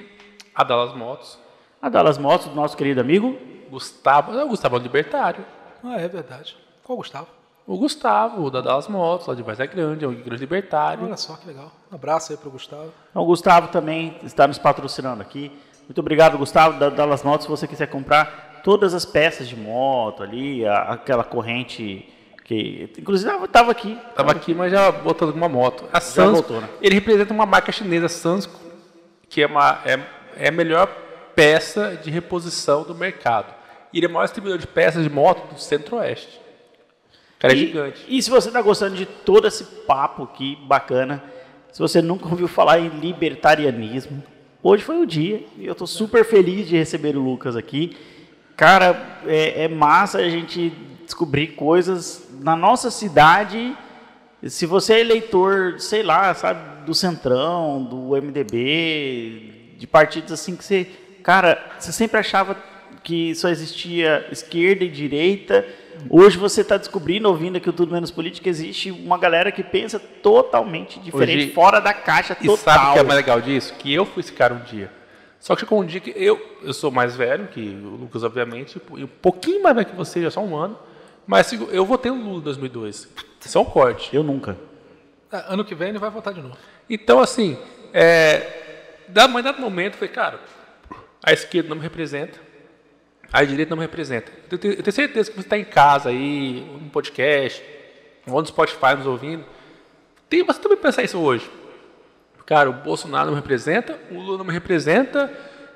a 0.54 0.64
Dallas 0.64 0.94
Motos. 0.94 1.38
A 1.80 1.88
Dallas 1.88 2.18
Motos, 2.18 2.48
do 2.48 2.54
nosso 2.54 2.76
querido 2.76 3.00
amigo. 3.00 3.36
Gustavo. 3.72 4.32
Não, 4.32 4.44
o 4.44 4.48
Gustavo 4.48 4.76
é 4.76 4.78
um 4.78 4.82
libertário. 4.82 5.44
Ah, 5.82 5.96
é 6.00 6.06
verdade. 6.06 6.56
Qual 6.84 6.96
Gustavo? 6.98 7.26
O 7.66 7.76
Gustavo, 7.78 8.50
da 8.50 8.60
Dallas 8.60 8.86
Motos, 8.88 9.26
lá 9.26 9.34
de 9.34 9.42
Varzé 9.42 9.66
Grande, 9.66 10.04
é 10.04 10.08
um 10.08 10.14
grande 10.14 10.40
libertário. 10.40 11.04
Olha 11.04 11.16
só 11.16 11.36
que 11.36 11.46
legal. 11.46 11.72
Um 11.90 11.94
abraço 11.94 12.32
aí 12.32 12.38
pro 12.38 12.50
Gustavo. 12.50 12.92
Então, 13.10 13.22
o 13.22 13.24
Gustavo 13.26 13.68
também 13.68 14.18
está 14.24 14.46
nos 14.46 14.58
patrocinando 14.58 15.22
aqui. 15.22 15.50
Muito 15.84 15.98
obrigado, 16.00 16.36
Gustavo, 16.36 16.78
da 16.78 16.88
Dallas 16.90 17.22
Motos. 17.22 17.44
Se 17.46 17.50
você 17.50 17.66
quiser 17.66 17.86
comprar 17.86 18.60
todas 18.64 18.92
as 18.94 19.04
peças 19.04 19.48
de 19.48 19.56
moto 19.56 20.22
ali, 20.22 20.66
a- 20.66 20.82
aquela 20.92 21.24
corrente 21.24 22.08
que. 22.44 22.92
Inclusive, 22.98 23.30
eu 23.32 23.44
estava 23.44 23.70
aqui. 23.70 23.96
Tava 24.14 24.32
aqui, 24.32 24.52
mas 24.54 24.70
já 24.72 24.90
botou 24.92 25.26
alguma 25.28 25.48
moto. 25.48 25.84
A 25.92 26.00
Sansco, 26.00 26.32
voltou, 26.32 26.60
né? 26.60 26.68
ele 26.80 26.94
representa 26.96 27.32
uma 27.32 27.46
marca 27.46 27.70
chinesa, 27.72 28.08
Sansco, 28.08 28.58
que 29.28 29.40
é, 29.42 29.46
uma, 29.46 29.78
é, 29.84 29.98
é 30.36 30.48
a 30.48 30.52
melhor 30.52 30.88
peça 31.34 31.96
de 32.02 32.10
reposição 32.10 32.82
do 32.82 32.94
mercado. 32.94 33.61
E 33.92 33.98
ele 33.98 34.06
é 34.06 34.08
o 34.08 34.12
maior 34.12 34.24
distribuidor 34.24 34.58
de 34.58 34.66
peças 34.66 35.02
de 35.04 35.10
moto 35.10 35.52
do 35.52 35.60
Centro-Oeste. 35.60 36.40
Cara 37.38 37.54
é 37.54 37.56
e, 37.56 37.66
gigante. 37.66 38.04
E 38.08 38.22
se 38.22 38.30
você 38.30 38.48
está 38.48 38.62
gostando 38.62 38.96
de 38.96 39.04
todo 39.04 39.46
esse 39.48 39.64
papo 39.64 40.22
aqui, 40.22 40.56
bacana, 40.64 41.22
se 41.72 41.80
você 41.80 42.00
nunca 42.00 42.28
ouviu 42.28 42.46
falar 42.46 42.78
em 42.78 42.88
libertarianismo, 42.88 44.22
hoje 44.62 44.84
foi 44.84 45.00
o 45.00 45.06
dia. 45.06 45.44
E 45.58 45.66
eu 45.66 45.72
estou 45.72 45.86
super 45.86 46.24
feliz 46.24 46.68
de 46.68 46.76
receber 46.76 47.16
o 47.16 47.20
Lucas 47.20 47.56
aqui. 47.56 47.96
Cara, 48.56 49.20
é, 49.26 49.64
é 49.64 49.68
massa 49.68 50.18
a 50.18 50.28
gente 50.28 50.72
descobrir 51.04 51.48
coisas 51.48 52.28
na 52.40 52.54
nossa 52.54 52.90
cidade. 52.90 53.76
Se 54.46 54.66
você 54.66 54.94
é 54.94 55.00
eleitor, 55.00 55.80
sei 55.80 56.02
lá, 56.02 56.32
sabe, 56.34 56.84
do 56.84 56.94
Centrão, 56.94 57.82
do 57.82 58.16
MDB, 58.20 59.74
de 59.78 59.86
partidos 59.86 60.32
assim 60.32 60.56
que 60.56 60.64
você. 60.64 60.88
Cara, 61.22 61.72
você 61.78 61.92
sempre 61.92 62.18
achava 62.18 62.56
que 63.02 63.34
só 63.34 63.48
existia 63.48 64.26
esquerda 64.30 64.84
e 64.84 64.88
direita. 64.88 65.66
Hoje 66.08 66.36
você 66.38 66.62
está 66.62 66.76
descobrindo, 66.76 67.28
ouvindo 67.28 67.56
aqui 67.56 67.68
o 67.68 67.72
Tudo 67.72 67.92
Menos 67.92 68.10
Política, 68.10 68.48
existe 68.48 68.90
uma 68.90 69.18
galera 69.18 69.52
que 69.52 69.62
pensa 69.62 69.98
totalmente 69.98 70.98
diferente, 71.00 71.44
Hoje- 71.44 71.52
fora 71.52 71.80
da 71.80 71.92
caixa 71.92 72.36
E 72.40 72.46
total. 72.46 72.56
sabe 72.56 72.90
o 72.90 72.92
que 72.94 72.98
é 72.98 73.02
mais 73.02 73.16
legal 73.16 73.40
disso? 73.40 73.74
Que 73.78 73.92
eu 73.92 74.04
fui 74.06 74.20
esse 74.20 74.32
cara 74.32 74.54
um 74.54 74.60
dia. 74.60 74.90
Só 75.38 75.54
que 75.54 75.60
chegou 75.62 75.80
um 75.80 75.84
dia 75.84 76.00
que 76.00 76.12
eu, 76.16 76.40
eu 76.62 76.72
sou 76.72 76.90
mais 76.90 77.16
velho 77.16 77.48
que 77.48 77.60
o 77.60 77.96
Lucas, 77.96 78.22
obviamente, 78.22 78.80
e 78.96 79.04
um 79.04 79.08
pouquinho 79.08 79.62
mais 79.62 79.74
velho 79.74 79.88
que 79.88 79.96
você, 79.96 80.22
já 80.22 80.30
só 80.30 80.40
um 80.40 80.56
ano. 80.56 80.78
Mas 81.26 81.46
sigo- 81.48 81.68
eu 81.70 81.84
votei 81.84 82.10
no 82.12 82.22
Lula 82.22 82.38
em 82.38 82.42
2002. 82.42 83.08
Isso 83.44 83.58
é 83.58 83.60
um 83.60 83.64
corte. 83.64 84.14
Eu 84.14 84.22
nunca. 84.22 84.56
Ah, 85.30 85.46
ano 85.54 85.64
que 85.64 85.74
vem 85.74 85.88
ele 85.90 85.98
vai 85.98 86.10
votar 86.10 86.32
de 86.32 86.40
novo. 86.40 86.56
Então, 86.88 87.18
assim, 87.20 87.56
é, 87.92 89.04
da 89.08 89.26
mãe 89.28 89.42
dado 89.42 89.60
momento, 89.60 89.94
falei, 89.96 90.12
cara, 90.14 90.40
a 91.24 91.32
esquerda 91.32 91.68
não 91.68 91.76
me 91.76 91.82
representa, 91.82 92.38
a 93.32 93.44
direita 93.44 93.70
não 93.70 93.78
me 93.78 93.84
representa. 93.84 94.30
Eu 94.50 94.58
tenho, 94.58 94.74
eu 94.74 94.82
tenho 94.82 94.92
certeza 94.92 95.30
que 95.30 95.36
você 95.36 95.46
está 95.46 95.56
em 95.56 95.64
casa 95.64 96.10
aí, 96.10 96.60
no 96.80 96.90
podcast, 96.90 97.62
ou 98.26 98.40
no 98.40 98.46
Spotify 98.46 98.94
nos 98.96 99.06
ouvindo. 99.06 99.44
Tem, 100.28 100.44
você 100.44 100.60
também 100.60 100.76
pensar 100.76 101.02
isso 101.02 101.18
hoje. 101.18 101.50
Cara, 102.44 102.68
o 102.68 102.72
Bolsonaro 102.72 103.26
não 103.26 103.34
me 103.34 103.40
representa, 103.40 103.98
o 104.10 104.20
Lula 104.20 104.38
não 104.38 104.44
me 104.44 104.52
representa, 104.52 105.32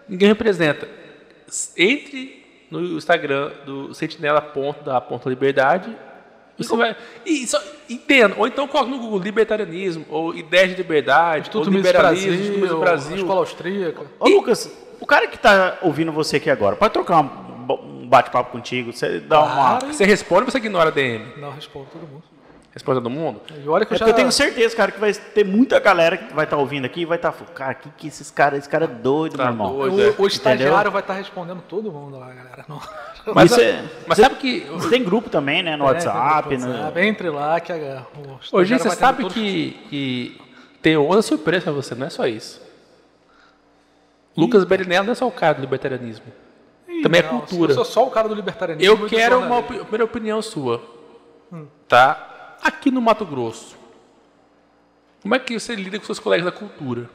ninguém 0.09 0.29
representa. 0.29 0.87
Entre 1.77 2.45
no 2.71 2.81
Instagram 2.97 3.53
do 3.65 3.95
Sentinela 3.95 4.41
ponto 4.41 4.85
da 4.85 5.01
ponto 5.01 5.29
liberdade. 5.29 5.97
Você 6.59 6.75
vai. 6.75 6.97
E 7.25 7.47
só, 7.47 7.63
entenda, 7.89 8.35
ou 8.39 8.47
então 8.47 8.67
coloca 8.67 8.91
no 8.91 8.99
Google 8.99 9.19
libertarianismo, 9.19 10.07
ou 10.09 10.35
ideia 10.35 10.67
de 10.67 10.75
liberdade, 10.75 11.51
Miss 11.55 11.67
liberalismo, 11.69 12.59
Brasil, 12.59 12.81
Brasil. 12.81 13.17
Escola 13.17 13.41
Austríaca. 13.41 14.07
Ô, 14.19 14.29
Lucas, 14.29 14.75
o 14.99 15.07
cara 15.07 15.29
que 15.29 15.37
está 15.37 15.79
ouvindo 15.83 16.11
você 16.13 16.37
aqui 16.37 16.49
agora, 16.49 16.75
pode 16.75 16.95
trocar 16.95 17.21
um, 17.21 17.46
um 18.07 18.09
bate-papo 18.09 18.51
contigo? 18.53 18.93
Você 18.93 19.21
dá 19.21 19.41
uma. 19.43 19.53
Claro. 19.79 19.87
Você 19.93 20.05
responde 20.05 20.45
ou 20.45 20.51
você 20.51 20.59
ignora 20.59 20.89
a 20.91 20.93
DM? 20.93 21.25
Não, 21.39 21.51
respondo 21.51 21.87
todo 21.93 22.03
mundo. 22.07 22.23
Responde 22.73 23.01
todo 23.01 23.09
mundo? 23.11 23.41
E 23.65 23.67
olha 23.69 23.87
que 23.87 23.95
É 23.95 23.97
eu 23.97 23.99
já... 23.99 24.05
porque 24.05 24.11
eu 24.11 24.15
tenho 24.17 24.31
certeza, 24.31 24.77
cara, 24.77 24.93
que 24.93 25.01
vai 25.01 25.11
ter 25.13 25.45
muita 25.47 25.81
galera 25.81 26.19
que 26.19 26.35
vai 26.35 26.45
estar 26.45 26.59
ouvindo 26.59 26.85
aqui 26.85 27.01
e 27.01 27.05
vai 27.07 27.17
estar 27.17 27.33
falando, 27.33 27.55
cara, 27.55 27.73
que 27.73 27.89
que 27.97 28.07
esses 28.09 28.31
caras, 28.31 28.59
esse 28.59 28.69
cara 28.69 28.85
é 28.85 28.89
doido, 28.89 29.37
Tá 29.39 29.45
meu 29.45 29.53
irmão. 29.53 29.73
doido. 29.73 29.93
O, 29.95 29.97
o 29.97 30.01
Entendeu? 30.03 30.27
estagiário 30.27 30.91
vai 30.91 31.01
estar 31.01 31.15
respondendo 31.15 31.63
todo 31.67 31.91
mundo 31.91 32.19
lá, 32.19 32.27
galera. 32.33 32.65
Não. 32.69 32.79
Mas, 33.35 33.59
é- 33.59 33.83
mas 34.07 34.19
sabe 34.19 34.37
que. 34.37 34.61
Você 34.71 34.89
tem 34.89 35.03
grupo 35.03 35.29
também, 35.29 35.61
né, 35.61 35.75
no 35.75 35.83
É, 35.85 35.89
WhatsApp, 35.89 36.57
no... 36.59 36.69
WhatsApp. 36.71 37.01
Entre 37.01 37.29
lá 37.29 37.59
que 37.59 37.73
a, 37.73 38.07
o 38.15 38.57
Hoje 38.57 38.75
estagiário 38.75 38.79
você 38.85 38.91
sabe 38.97 39.25
que, 39.31 39.71
que 39.91 40.41
tem 40.81 40.97
outra 40.97 41.23
surpresa 41.23 41.65
pra 41.65 41.73
você, 41.73 41.95
não 41.97 42.07
é 42.07 42.11
só 42.11 42.25
isso. 42.27 42.63
Lucas 44.37 44.63
Berinello 44.65 45.07
não 45.07 45.13
é 45.13 45.17
só 45.17 45.27
o 45.27 45.33
cara 45.33 45.55
do 45.55 45.61
libertarianismo. 45.63 46.27
Também 47.03 47.21
é 47.21 47.25
Não, 47.25 47.39
cultura. 47.41 47.73
Eu 47.73 47.75
sou 47.77 47.85
só 47.85 48.07
o 48.07 48.11
cara 48.11 48.29
do 48.29 48.35
libertarianismo. 48.35 49.05
Eu 49.05 49.09
quero 49.09 49.37
uma 49.39 49.47
jornalismo. 49.49 49.75
opi- 49.77 49.81
primeira 49.85 50.05
opinião 50.05 50.43
sua. 50.43 50.83
Tá? 51.89 52.57
Aqui 52.63 52.91
no 52.91 53.01
Mato 53.01 53.25
Grosso. 53.25 53.77
Como 55.23 55.35
é 55.35 55.39
que 55.39 55.59
você 55.59 55.75
lida 55.75 55.99
com 55.99 56.05
seus 56.05 56.19
colegas 56.19 56.45
da 56.45 56.53
cultura? 56.53 57.09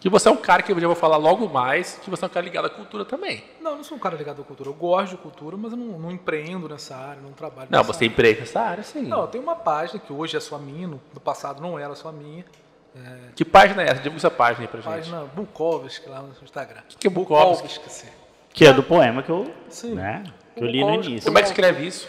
Que 0.00 0.08
você 0.08 0.28
é 0.28 0.32
um 0.32 0.36
cara 0.36 0.62
que 0.62 0.72
eu 0.72 0.80
já 0.80 0.86
vou 0.88 0.96
falar 0.96 1.16
logo 1.16 1.48
mais, 1.48 2.00
que 2.02 2.10
você 2.10 2.24
é 2.24 2.26
um 2.26 2.28
cara 2.30 2.44
ligado 2.44 2.64
à 2.66 2.70
cultura 2.70 3.04
também. 3.04 3.44
Não, 3.60 3.72
eu 3.72 3.76
não 3.76 3.84
sou 3.84 3.96
um 3.96 4.00
cara 4.00 4.16
ligado 4.16 4.42
à 4.42 4.44
cultura. 4.44 4.68
Eu 4.68 4.74
gosto 4.74 5.10
de 5.12 5.16
cultura, 5.16 5.56
mas 5.56 5.70
eu 5.70 5.78
não, 5.78 5.96
não 5.98 6.10
empreendo 6.10 6.68
nessa 6.68 6.96
área, 6.96 7.22
não 7.22 7.30
trabalho 7.32 7.68
Não, 7.70 7.84
você 7.84 7.98
área. 8.04 8.12
emprega 8.12 8.40
nessa 8.40 8.60
área, 8.60 8.82
sim. 8.82 9.02
Não, 9.02 9.20
eu 9.20 9.26
tenho 9.28 9.44
uma 9.44 9.54
página 9.54 10.00
que 10.00 10.12
hoje 10.12 10.36
é 10.36 10.40
só 10.40 10.58
minha, 10.58 10.88
no, 10.88 11.00
no 11.14 11.20
passado 11.20 11.62
não 11.62 11.78
era 11.78 11.94
só 11.94 12.10
minha. 12.10 12.44
Que 13.36 13.44
página 13.44 13.82
é 13.82 13.86
essa? 13.86 13.94
Divulga 14.02 14.16
essa 14.18 14.30
página 14.30 14.64
aí 14.64 14.68
pra 14.68 14.80
gente. 14.80 14.92
Página 14.92 15.24
Bukowski 15.24 16.08
lá 16.08 16.20
no 16.20 16.30
Instagram. 16.42 16.80
O 16.94 16.98
que 16.98 17.06
é 17.06 17.10
Bukowski? 17.10 17.68
sim. 17.88 18.08
Que 18.52 18.66
é 18.66 18.72
do 18.72 18.82
poema 18.82 19.22
que 19.22 19.30
eu, 19.30 19.50
Sim. 19.68 19.94
né, 19.94 20.24
que 20.56 20.62
eu 20.62 20.66
li 20.66 20.84
no 20.84 20.94
início. 20.94 21.24
Como 21.24 21.38
é 21.38 21.42
que 21.42 21.48
escreve 21.48 21.86
isso? 21.86 22.08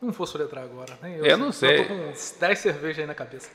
Não 0.00 0.12
vou 0.12 0.26
soletrar 0.26 0.62
agora, 0.64 0.96
nem 1.02 1.14
eu. 1.16 1.24
Eu 1.26 1.36
não 1.38 1.50
sei. 1.50 1.80
Eu 1.80 1.88
tô 1.88 1.94
com 1.94 2.10
uns 2.10 2.36
10 2.38 2.58
cervejas 2.58 2.98
aí 3.00 3.06
na 3.06 3.14
cabeça. 3.14 3.48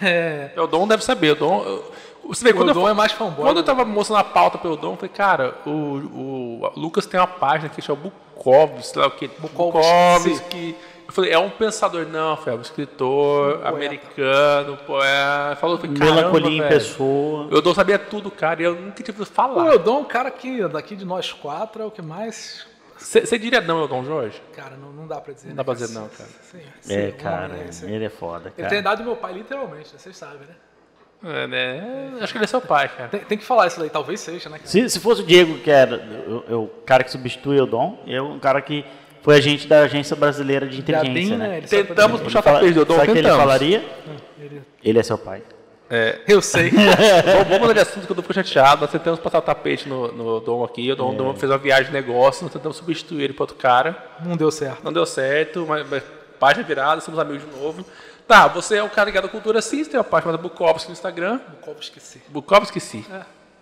É, 0.00 0.50
O 0.56 0.66
Dom 0.66 0.88
deve 0.88 1.04
saber. 1.04 1.32
O 1.32 1.34
Dom. 1.34 1.62
eu- 1.62 1.92
Você 2.28 2.42
vê, 2.42 2.54
quando 2.54 2.68
o 2.68 2.70
eu, 2.70 2.74
Dom 2.74 2.88
é 2.88 2.94
mais 2.94 3.12
fanboy. 3.12 3.44
quando 3.44 3.58
eu 3.58 3.62
tava 3.64 3.84
mostrando 3.84 4.20
a 4.20 4.24
pauta 4.24 4.56
pelo 4.56 4.76
Dom, 4.78 4.92
eu 4.92 4.96
falei, 4.96 5.10
cara, 5.14 5.54
o, 5.66 5.70
o 5.70 6.72
Lucas 6.74 7.04
tem 7.04 7.20
uma 7.20 7.26
página 7.26 7.68
que 7.68 7.82
chama 7.82 8.00
Bukowski, 8.00 8.86
sei 8.86 9.02
lá 9.02 9.08
o 9.08 9.10
que. 9.10 9.28
Bukowski. 9.28 10.30
Bukowski. 10.30 10.76
Eu 11.06 11.12
falei, 11.12 11.30
é 11.32 11.38
um 11.38 11.50
pensador, 11.50 12.06
não, 12.06 12.36
foi 12.36 12.54
um 12.56 12.60
escritor 12.60 13.58
poeta. 13.58 13.68
americano, 13.68 14.76
poeta. 14.86 15.56
Falou, 15.60 15.78
falei, 15.78 15.96
Melancolia 15.98 16.64
em 16.64 16.68
pessoa. 16.68 17.48
Eu 17.50 17.60
Dom 17.60 17.74
sabia 17.74 17.98
tudo, 17.98 18.30
cara, 18.30 18.62
e 18.62 18.64
eu 18.64 18.74
nunca 18.74 19.02
tinha 19.02 19.12
ouvido 19.12 19.22
O 19.22 19.26
falar. 19.26 19.66
Eudon 19.72 19.96
é 19.96 20.00
um 20.00 20.04
cara 20.04 20.30
que, 20.30 20.66
daqui 20.68 20.96
de 20.96 21.04
nós 21.04 21.32
quatro, 21.32 21.82
é 21.82 21.86
o 21.86 21.90
que 21.90 22.00
mais. 22.02 22.66
Você 22.96 23.38
diria 23.38 23.60
não, 23.60 23.80
Eudon 23.80 24.02
Jorge? 24.04 24.40
Cara, 24.54 24.76
não, 24.80 24.90
não 24.90 25.06
dá 25.06 25.20
pra 25.20 25.34
dizer. 25.34 25.48
Não 25.48 25.56
né, 25.56 25.56
dá 25.58 25.64
pra 25.64 25.74
cara? 25.74 25.86
dizer 25.86 25.98
não, 25.98 26.08
cara. 26.08 26.30
Sim, 26.42 26.94
É, 26.94 27.10
sim, 27.10 27.16
cara, 27.18 27.44
homem, 27.54 27.64
esse- 27.68 27.84
ele 27.90 28.04
é 28.04 28.08
foda, 28.10 28.46
Ele 28.46 28.54
tem 28.54 28.64
a 28.64 28.68
cara. 28.68 28.80
idade 28.80 29.02
do 29.02 29.06
meu 29.06 29.16
pai, 29.16 29.32
literalmente, 29.34 29.92
né? 29.92 29.98
vocês 29.98 30.16
sabem, 30.16 30.38
né? 30.40 30.54
É, 31.26 31.46
né? 31.46 32.12
Acho 32.20 32.32
que 32.32 32.38
ele 32.38 32.44
é 32.44 32.48
seu 32.48 32.60
pai, 32.60 32.88
cara. 32.88 33.08
Tem, 33.08 33.20
tem 33.20 33.38
que 33.38 33.44
falar 33.44 33.66
isso 33.66 33.78
daí, 33.80 33.88
talvez 33.90 34.20
seja, 34.20 34.48
né? 34.48 34.56
cara? 34.58 34.68
Se, 34.68 34.88
se 34.88 35.00
fosse 35.00 35.22
o 35.22 35.24
Diego, 35.24 35.58
que 35.58 35.70
era 35.70 35.96
o, 36.50 36.64
o 36.64 36.68
cara 36.86 37.02
que 37.04 37.10
substitui 37.10 37.60
o 37.60 37.66
Dom, 37.66 38.02
eu 38.06 38.24
um 38.26 38.38
cara 38.38 38.60
que 38.62 38.84
foi 39.24 39.34
agente 39.36 39.66
da 39.66 39.80
Agência 39.80 40.14
Brasileira 40.14 40.66
de 40.68 40.78
Inteligência, 40.78 41.12
Diabinho, 41.14 41.38
né? 41.38 41.56
Ele 41.58 41.66
sabe 41.66 41.82
Tentamos 41.84 42.20
puxar 42.20 42.42
Fala- 42.42 42.58
tapete 42.60 42.74
do 42.74 42.84
Dom, 42.84 42.94
Sabe 42.96 43.08
o 43.10 43.12
que 43.12 43.18
ele 43.18 43.22
tentamos. 43.28 43.42
falaria? 43.44 43.84
Ele- 44.38 44.62
Ele 44.84 44.98
é 44.98 45.02
seu 45.02 45.18
pai. 45.18 45.42
Eu 46.26 46.42
sei. 46.42 46.70
Bom, 46.72 47.44
vamos 47.44 47.58
mudar 47.60 47.72
de 47.72 47.80
assunto 47.80 48.04
que 48.06 48.10
eu 48.12 48.16
tô 48.16 48.22
ficando 48.22 48.44
chateado. 48.44 48.80
Nós 48.82 48.90
tentamos 48.90 49.20
passar 49.20 49.38
o 49.38 49.42
tapete 49.42 49.88
no, 49.88 50.10
no 50.12 50.40
Dom 50.40 50.64
aqui. 50.64 50.90
O 50.92 50.96
Dom, 50.96 51.12
É. 51.12 51.16
Dom 51.16 51.34
fez 51.36 51.50
uma 51.50 51.58
viagem 51.58 51.86
de 51.86 51.92
negócio, 51.92 52.42
nós 52.44 52.52
tentamos 52.52 52.76
substituir 52.76 53.22
ele 53.24 53.32
para 53.32 53.44
outro 53.44 53.56
cara. 53.56 53.96
não 54.24 54.36
deu 54.36 54.50
certo. 54.50 54.82
Não 54.84 54.92
deu 54.92 55.06
certo, 55.06 55.64
mas, 55.68 55.88
mas 55.88 56.02
página 56.38 56.64
virada, 56.66 57.00
somos 57.00 57.18
amigos 57.20 57.42
de 57.48 57.56
novo. 57.58 57.84
Tá, 58.26 58.48
você 58.48 58.76
é 58.76 58.82
um 58.82 58.88
cara 58.88 59.06
ligado 59.06 59.26
à 59.26 59.28
cultura 59.28 59.60
sim, 59.62 59.84
você 59.84 59.90
tem 59.90 59.98
uma 59.98 60.04
página 60.04 60.32
chamada 60.32 60.42
Bukowski 60.42 60.88
no 60.88 60.92
Instagram. 60.94 61.38
Bukowski, 61.60 61.98
esqueci. 61.98 62.22
Bukowski 62.28 62.80
sim. 62.80 63.04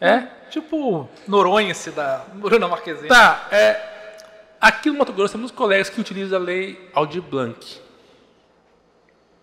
É? 0.01 0.22
Tipo, 0.51 1.09
Noronha-se 1.28 1.90
da 1.90 2.24
Bruna 2.34 2.66
Marquezine. 2.66 3.09
Tá, 3.09 3.47
é. 3.52 3.91
Aqui 4.62 4.89
no 4.93 4.98
Mato 4.98 5.12
Grosso 5.12 5.34
temos 5.34 5.51
colegas 5.51 5.90
que 5.90 6.01
utilizam 6.01 6.39
a 6.39 6.40
lei 6.40 6.89
Aldir 6.94 7.20
Blanc. 7.20 7.80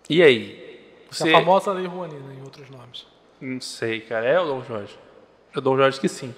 E 0.08 0.22
aí? 0.22 0.80
A 1.10 1.14
Você... 1.14 1.30
famosa 1.30 1.72
Lei 1.72 1.86
Rouanet, 1.86 2.16
em 2.16 2.42
outros 2.42 2.70
nomes. 2.70 3.06
Não 3.38 3.60
sei, 3.60 4.00
cara. 4.00 4.26
É 4.26 4.40
o 4.40 4.46
Dom 4.46 4.64
Jorge? 4.64 4.98
É 5.54 5.58
o 5.58 5.60
Dom 5.60 5.76
Jorge 5.76 6.00
que 6.00 6.08
sim. 6.08 6.34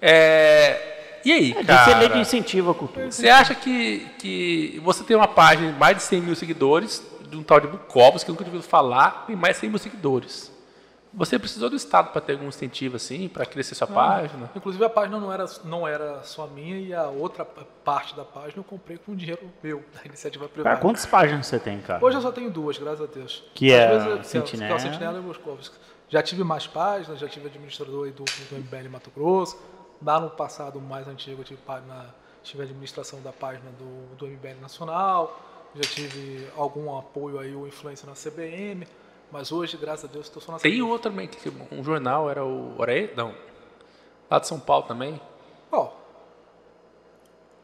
É... 0.00 1.18
E 1.24 1.32
aí, 1.32 1.52
Tem 1.52 1.64
que 1.64 1.72
ser 1.84 1.94
lei 1.94 2.02
de 2.02 2.08
cara? 2.10 2.20
incentivo 2.20 2.70
à 2.70 2.74
cultura. 2.76 3.10
Você 3.10 3.28
acha 3.28 3.56
que, 3.56 4.06
que 4.20 4.80
você 4.84 5.02
tem 5.02 5.16
uma 5.16 5.26
página 5.26 5.72
de 5.72 5.78
mais 5.78 5.96
de 5.96 6.04
100 6.04 6.20
mil 6.20 6.36
seguidores, 6.36 7.04
de 7.28 7.36
um 7.36 7.42
tal 7.42 7.58
de 7.58 7.66
Bukowski, 7.66 8.24
que 8.24 8.30
eu 8.30 8.34
nunca 8.34 8.44
tinha 8.44 8.54
ouvido 8.54 8.68
falar, 8.70 9.24
tem 9.26 9.34
mais 9.34 9.56
de 9.56 9.62
100 9.62 9.70
mil 9.70 9.78
seguidores. 9.80 10.51
Você 11.14 11.38
precisou 11.38 11.68
do 11.68 11.76
Estado 11.76 12.10
para 12.10 12.20
ter 12.22 12.32
algum 12.32 12.48
incentivo 12.48 12.96
assim, 12.96 13.28
para 13.28 13.44
crescer 13.44 13.74
sua 13.74 13.86
página? 13.86 14.50
Inclusive 14.56 14.82
a 14.84 14.88
página 14.88 15.20
não 15.20 15.32
era, 15.32 15.44
não 15.64 15.86
era 15.86 16.22
só 16.22 16.46
minha 16.46 16.78
e 16.78 16.94
a 16.94 17.06
outra 17.08 17.44
parte 17.44 18.16
da 18.16 18.24
página 18.24 18.54
eu 18.56 18.64
comprei 18.64 18.96
com 18.96 19.14
dinheiro 19.14 19.50
meu, 19.62 19.84
da 19.94 20.04
iniciativa 20.06 20.44
Cara, 20.44 20.54
privada. 20.54 20.80
quantas 20.80 21.04
páginas 21.04 21.46
você 21.46 21.58
tem, 21.58 21.80
cara? 21.80 22.02
Hoje 22.02 22.16
eu 22.16 22.22
só 22.22 22.32
tenho 22.32 22.50
duas, 22.50 22.78
graças 22.78 23.02
a 23.02 23.06
Deus. 23.06 23.44
Que 23.54 23.74
Às 23.74 23.80
é 23.80 23.88
vezes 23.88 24.20
é 24.20 24.22
Sentinela. 24.22 24.72
É 24.72 24.76
o 24.76 24.80
Sentinela 24.80 25.16
e 25.18 25.20
o 25.20 25.22
Bukowski. 25.24 25.76
Já 26.08 26.22
tive 26.22 26.44
mais 26.44 26.66
páginas, 26.66 27.18
já 27.18 27.28
tive 27.28 27.46
administrador 27.46 28.06
aí 28.06 28.12
do, 28.12 28.24
do 28.24 28.56
MBL 28.56 28.88
Mato 28.90 29.10
Grosso. 29.14 29.58
Lá 30.04 30.18
no 30.18 30.30
passado 30.30 30.80
mais 30.80 31.06
antigo 31.08 31.42
eu 31.42 31.44
tive, 31.44 31.60
página, 31.60 32.06
tive 32.42 32.62
administração 32.62 33.20
da 33.20 33.32
página 33.32 33.70
do, 33.78 34.16
do 34.16 34.26
MBL 34.26 34.60
Nacional. 34.60 35.40
Já 35.74 35.82
tive 35.82 36.48
algum 36.56 36.98
apoio 36.98 37.38
aí 37.38 37.54
ou 37.54 37.66
influência 37.66 38.06
na 38.06 38.14
CBM. 38.14 38.86
Mas 39.32 39.50
hoje, 39.50 39.78
graças 39.78 40.04
a 40.04 40.12
Deus, 40.12 40.26
estou 40.26 40.42
só 40.42 40.52
na 40.52 40.58
Tem 40.58 40.82
outro 40.82 41.10
também, 41.10 41.26
que 41.26 41.50
um 41.72 41.82
jornal 41.82 42.28
era 42.30 42.44
o. 42.44 42.74
Ele? 42.86 43.10
Não. 43.16 43.34
Lá 44.30 44.38
de 44.38 44.46
São 44.46 44.60
Paulo 44.60 44.84
também. 44.86 45.18
Ó, 45.70 45.88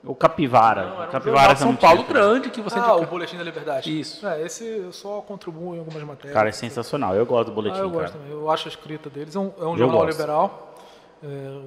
O 0.03 0.15
Capivara. 0.15 0.87
Não, 0.87 0.97
era 0.97 1.09
um 1.09 1.13
Capivara 1.13 1.55
de 1.55 1.61
é 1.61 1.65
São 1.67 1.77
Paulo 1.77 1.99
chique. 1.99 2.13
grande 2.13 2.51
que 2.51 2.63
você 2.63 2.79
ah, 2.79 2.83
tinha 2.83 2.95
o 2.95 3.07
Boletim 3.07 3.37
da 3.37 3.43
Liberdade. 3.45 4.01
Isso. 4.01 4.27
É, 4.27 4.43
esse 4.43 4.65
eu 4.65 4.93
só 4.93 5.21
contribuo 5.21 5.75
em 5.75 5.79
algumas 5.79 6.03
matérias. 6.03 6.33
Cara, 6.33 6.49
é 6.49 6.53
sensacional. 6.53 7.15
Eu 7.15 7.27
gosto 7.27 7.51
do 7.51 7.55
boletim, 7.55 7.77
Ah, 7.77 7.83
eu 7.83 7.91
cara. 7.91 8.03
gosto 8.03 8.15
também. 8.15 8.31
Eu 8.33 8.51
acho 8.51 8.67
a 8.69 8.71
escrita 8.71 9.11
deles. 9.11 9.37
É 9.37 9.39
um, 9.39 9.53
é 9.61 9.65
um 9.67 9.77
jornal 9.77 10.01
gosto. 10.01 10.11
liberal. 10.17 10.75
É, 11.23 11.27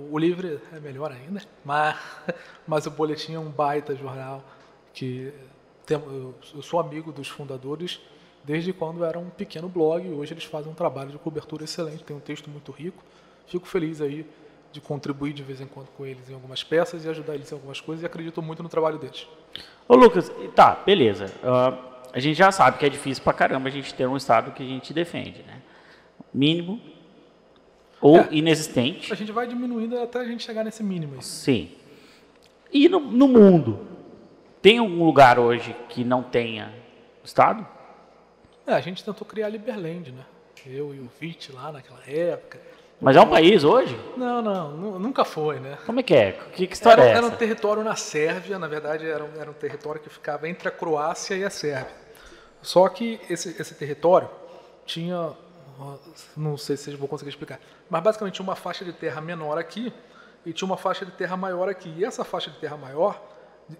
o 0.09 0.17
livre 0.17 0.59
é 0.73 0.79
melhor 0.79 1.11
ainda. 1.11 1.41
Mas, 1.63 1.95
mas 2.65 2.85
o 2.87 2.91
boletim 2.91 3.35
é 3.35 3.39
um 3.39 3.49
baita 3.51 3.95
jornal. 3.95 4.41
que 4.93 5.31
tem, 5.85 5.97
eu, 5.97 6.33
eu 6.55 6.61
sou 6.63 6.79
amigo 6.79 7.11
dos 7.11 7.27
fundadores 7.27 7.99
desde 8.43 8.73
quando 8.73 9.03
era 9.05 9.17
um 9.19 9.29
pequeno 9.29 9.67
blog. 9.69 10.05
e 10.07 10.11
Hoje 10.11 10.33
eles 10.33 10.43
fazem 10.43 10.71
um 10.71 10.75
trabalho 10.75 11.09
de 11.11 11.17
cobertura 11.17 11.63
excelente. 11.63 12.03
Tem 12.03 12.15
um 12.15 12.19
texto 12.19 12.49
muito 12.49 12.71
rico. 12.71 13.03
Fico 13.47 13.67
feliz 13.67 14.01
aí 14.01 14.25
de 14.71 14.79
contribuir 14.79 15.33
de 15.33 15.43
vez 15.43 15.59
em 15.59 15.65
quando 15.65 15.87
com 15.97 16.05
eles 16.05 16.29
em 16.29 16.33
algumas 16.33 16.63
peças 16.63 17.03
e 17.03 17.09
ajudar 17.09 17.35
eles 17.35 17.51
em 17.51 17.55
algumas 17.55 17.81
coisas. 17.81 18.03
E 18.03 18.05
acredito 18.05 18.41
muito 18.41 18.63
no 18.63 18.69
trabalho 18.69 18.97
deles. 18.97 19.27
Ô, 19.87 19.95
Lucas, 19.95 20.31
tá, 20.55 20.75
beleza. 20.85 21.31
Ah, 21.43 21.77
a 22.13 22.19
gente 22.19 22.37
já 22.37 22.51
sabe 22.51 22.77
que 22.77 22.85
é 22.85 22.89
difícil 22.89 23.23
pra 23.23 23.33
caramba 23.33 23.67
a 23.67 23.71
gente 23.71 23.93
ter 23.93 24.07
um 24.07 24.15
Estado 24.15 24.51
que 24.51 24.63
a 24.63 24.65
gente 24.65 24.93
defende, 24.93 25.43
né? 25.43 25.61
Mínimo 26.33 26.79
ou 27.99 28.17
É. 28.17 28.27
inexistente. 28.31 29.11
A 29.11 29.15
gente 29.15 29.31
vai 29.31 29.45
diminuindo 29.45 29.99
até 29.99 30.19
a 30.19 30.25
gente 30.25 30.43
chegar 30.43 30.63
nesse 30.63 30.81
mínimo 30.83 31.15
aí. 31.15 31.21
Sim. 31.23 31.69
E 32.71 32.87
no, 32.87 32.99
no 33.01 33.27
mundo? 33.27 33.85
Tem 34.61 34.77
algum 34.77 35.03
lugar 35.05 35.37
hoje 35.37 35.75
que 35.89 36.03
não 36.03 36.23
tenha 36.23 36.73
Estado? 37.23 37.67
É, 38.65 38.73
a 38.73 38.79
gente 38.81 39.03
tentou 39.03 39.25
criar 39.25 39.47
a 39.47 39.49
Liberland, 39.49 40.11
né? 40.11 40.23
Eu 40.65 40.93
e 40.93 40.99
o 40.99 41.09
Vit 41.19 41.51
lá 41.51 41.71
naquela 41.71 41.99
época. 42.07 42.59
Mas 42.99 43.15
é 43.15 43.21
um 43.21 43.27
país 43.29 43.63
hoje? 43.63 43.99
Não, 44.15 44.41
não, 44.43 44.71
nu- 44.77 44.99
nunca 44.99 45.25
foi, 45.25 45.59
né? 45.59 45.77
Como 45.87 45.99
é 45.99 46.03
que 46.03 46.13
é? 46.13 46.33
Que, 46.53 46.67
que 46.67 46.73
história 46.73 47.01
Era, 47.01 47.11
é 47.11 47.15
era 47.17 47.25
um 47.25 47.29
essa? 47.29 47.37
território 47.37 47.83
na 47.83 47.95
Sérvia, 47.95 48.59
na 48.59 48.67
verdade 48.67 49.07
era 49.09 49.23
um, 49.23 49.39
era 49.41 49.49
um 49.49 49.53
território 49.55 49.99
que 49.99 50.07
ficava 50.09 50.47
entre 50.47 50.67
a 50.67 50.71
Croácia 50.71 51.35
e 51.35 51.43
a 51.43 51.49
Sérvia. 51.49 51.95
Só 52.61 52.87
que 52.89 53.19
esse, 53.27 53.59
esse 53.59 53.73
território 53.73 54.29
tinha, 54.85 55.31
não 56.37 56.55
sei 56.57 56.77
se 56.77 56.83
vocês 56.83 56.95
vão 56.99 57.07
conseguir 57.07 57.31
explicar, 57.31 57.59
mas 57.89 58.03
basicamente 58.03 58.35
tinha 58.35 58.43
uma 58.43 58.55
faixa 58.55 58.85
de 58.85 58.93
terra 58.93 59.19
menor 59.19 59.57
aqui 59.57 59.91
e 60.45 60.53
tinha 60.53 60.67
uma 60.67 60.77
faixa 60.77 61.03
de 61.03 61.11
terra 61.13 61.35
maior 61.35 61.67
aqui. 61.67 61.91
E 61.97 62.05
essa 62.05 62.23
faixa 62.23 62.51
de 62.51 62.57
terra 62.59 62.77
maior 62.77 63.19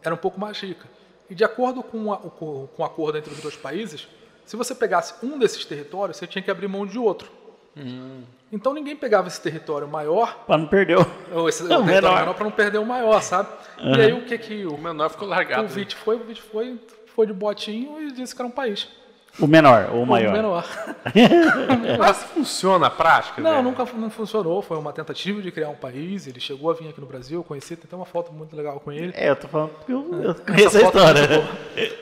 era 0.04 0.16
um 0.16 0.18
pouco 0.18 0.40
mais 0.40 0.60
rica. 0.60 0.88
E 1.30 1.36
de 1.36 1.44
acordo 1.44 1.84
com, 1.84 2.12
a, 2.12 2.18
com, 2.18 2.68
com 2.76 2.82
o 2.82 2.86
acordo 2.86 3.20
entre 3.20 3.32
os 3.32 3.40
dois 3.40 3.56
países, 3.56 4.08
se 4.46 4.56
você 4.56 4.76
pegasse 4.76 5.14
um 5.26 5.38
desses 5.38 5.64
territórios, 5.66 6.18
você 6.18 6.28
tinha 6.28 6.42
que 6.42 6.52
abrir 6.52 6.68
mão 6.68 6.86
de 6.86 6.98
outro. 7.00 7.32
Então 8.52 8.74
ninguém 8.74 8.96
pegava 8.98 9.30
esse 9.30 9.40
território 9.40 9.88
maior 9.88 10.44
Pra 10.46 10.58
não 10.58 10.68
perder 10.68 10.98
o... 10.98 11.06
ou 11.32 11.48
esse, 11.48 11.64
Não, 11.64 11.80
o 11.84 11.86
território 11.86 12.10
menor. 12.10 12.20
menor 12.20 12.34
para 12.34 12.44
não 12.44 12.52
perder 12.52 12.78
o 12.80 12.86
maior, 12.86 13.22
sabe? 13.22 13.48
E 13.78 14.02
aí 14.02 14.12
o 14.14 14.26
que 14.26 14.38
que 14.38 14.66
o, 14.66 14.76
O 14.76 14.78
menor 14.78 15.10
ficou 15.10 15.26
o 15.26 15.32
largado. 15.32 15.68
Vit 15.70 15.96
foi? 15.96 16.18
O 16.18 16.36
foi, 16.36 16.80
foi 17.16 17.26
de 17.28 17.34
botinho 17.34 18.02
e 18.02 18.12
disse 18.12 18.36
que 18.36 18.42
era 18.42 18.48
um 18.48 18.52
país. 18.52 18.90
O 19.40 19.48
menor 19.48 19.90
ou 19.92 20.00
o 20.00 20.04
O 20.04 20.06
maior. 20.06 20.34
menor. 20.34 20.66
Mas 21.98 22.24
funciona 22.24 22.80
na 22.80 22.90
prática? 22.90 23.42
Não, 23.42 23.52
velho? 23.52 23.64
nunca 23.64 23.86
não 23.96 24.10
funcionou. 24.10 24.62
Foi 24.62 24.78
uma 24.78 24.92
tentativa 24.94 25.42
de 25.42 25.52
criar 25.52 25.70
um 25.70 25.76
país. 25.76 26.28
Ele 26.28 26.40
chegou 26.40 26.70
a 26.70 26.74
vir 26.74 26.90
aqui 26.90 27.00
no 27.02 27.08
Brasil, 27.08 27.40
eu 27.40 27.44
conheci, 27.44 27.76
tem 27.76 27.86
até 27.88 27.96
uma 27.96 28.06
foto 28.06 28.32
muito 28.34 28.56
legal 28.56 28.80
com 28.80 28.92
ele. 28.92 29.12
É, 29.16 29.30
eu 29.30 29.36
tô 29.36 29.48
falando 29.48 29.70
porque 29.70 29.92
eu, 29.92 30.00
eu 30.24 30.36
conheço 30.36 30.68
Essa 30.68 30.78
a 30.78 30.82
é 30.82 30.84
história. 30.86 31.50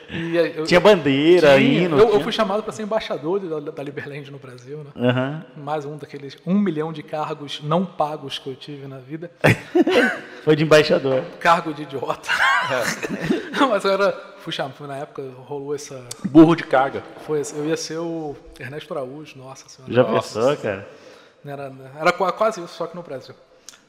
E 0.12 0.36
eu- 0.36 0.64
Tinha 0.64 0.80
bandeira, 0.80 1.56
Tinha. 1.56 1.82
hino. 1.84 1.96
eu, 1.96 2.02
eu 2.02 2.10
tinha- 2.10 2.22
fui 2.24 2.32
chamado 2.32 2.64
para 2.64 2.72
ser 2.72 2.82
embaixador 2.82 3.38
da, 3.38 3.70
da 3.70 3.80
Liberland 3.82 4.28
no 4.32 4.38
Brasil, 4.38 4.78
né? 4.78 4.90
Aham. 5.08 5.44
Mais 5.56 5.84
um 5.84 5.96
daqueles 5.96 6.36
um 6.44 6.54
milhão 6.58 6.92
de 6.92 7.00
cargos 7.00 7.60
não 7.62 7.86
pagos 7.86 8.36
que 8.36 8.48
eu 8.50 8.56
tive 8.56 8.88
na 8.88 8.98
vida. 8.98 9.30
Foi 10.42 10.56
de 10.56 10.64
embaixador. 10.64 11.22
Cargo 11.38 11.72
de 11.72 11.82
idiota. 11.82 12.28
Mas 13.68 13.84
eu 13.84 13.92
era, 13.92 14.29
fui 14.40 14.52
chamado, 14.52 14.86
na 14.86 14.96
época 14.96 15.22
rolou 15.46 15.74
essa, 15.74 16.04
Burro 16.28 16.54
de 16.56 16.64
carga. 16.64 17.02
Foi, 17.26 17.42
eu 17.54 17.66
ia 17.66 17.76
ser 17.76 17.98
o 17.98 18.34
Ernesto 18.58 18.92
Araújo, 18.92 19.38
nossa 19.38 19.68
senhora. 19.68 19.92
Já 19.92 20.02
Nossa 20.02 20.40
pensou, 20.40 20.56
cara? 20.56 20.88
Era, 21.44 21.72
era 21.98 22.12
qua- 22.12 22.32
quase 22.32 22.60
isso, 22.62 22.74
só 22.74 22.86
que 22.86 22.94
no 22.96 23.02
Brasil. 23.02 23.34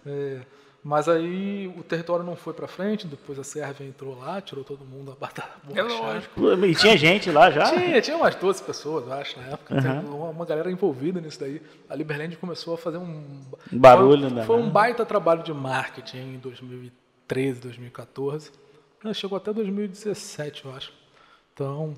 É, 0.06 0.40
mas 0.84 1.07
aí 1.07 1.68
o 1.78 1.84
território 1.84 2.26
não 2.26 2.36
foi 2.36 2.53
para 2.53 2.68
frente, 2.68 3.06
depois 3.06 3.38
a 3.38 3.44
Sérvia 3.44 3.86
entrou 3.86 4.18
lá, 4.18 4.41
tirou 4.41 4.64
todo 4.64 4.84
mundo 4.84 5.11
a 5.11 5.15
batata 5.15 5.49
É 5.76 5.82
lógico. 5.84 6.41
E 6.65 6.73
tinha 6.76 6.98
gente 6.98 7.30
lá 7.30 7.52
já? 7.52 7.65
Tinha, 7.65 8.02
tinha 8.02 8.18
umas 8.18 8.34
12 8.36 8.64
pessoas, 8.64 9.06
eu 9.06 9.14
acho, 9.14 9.40
na 9.40 9.48
época. 9.49 9.82
Tem 9.82 9.91
uma, 9.91 10.30
uma 10.30 10.45
galera 10.45 10.72
envolvida 10.72 11.22
nisso 11.22 11.40
daí. 11.40 11.61
A 11.90 11.95
Liberland 11.95 12.36
começou 12.38 12.73
a 12.73 12.78
fazer 12.78 12.98
um... 12.98 13.41
Um 13.72 13.78
barulho, 13.80 14.28
Foi, 14.28 14.38
né? 14.38 14.44
foi 14.45 14.56
um 14.57 14.69
baita 14.69 15.06
trabalho 15.06 15.44
de 15.44 15.53
marketing 15.53 16.36
em 16.36 16.40
2013, 16.40 17.60
2014. 17.61 18.52
Ah, 19.03 19.14
Chegou 19.14 19.38
até 19.38 19.52
2017, 19.52 20.65
eu 20.65 20.76
acho. 20.76 20.94
Então... 21.53 21.95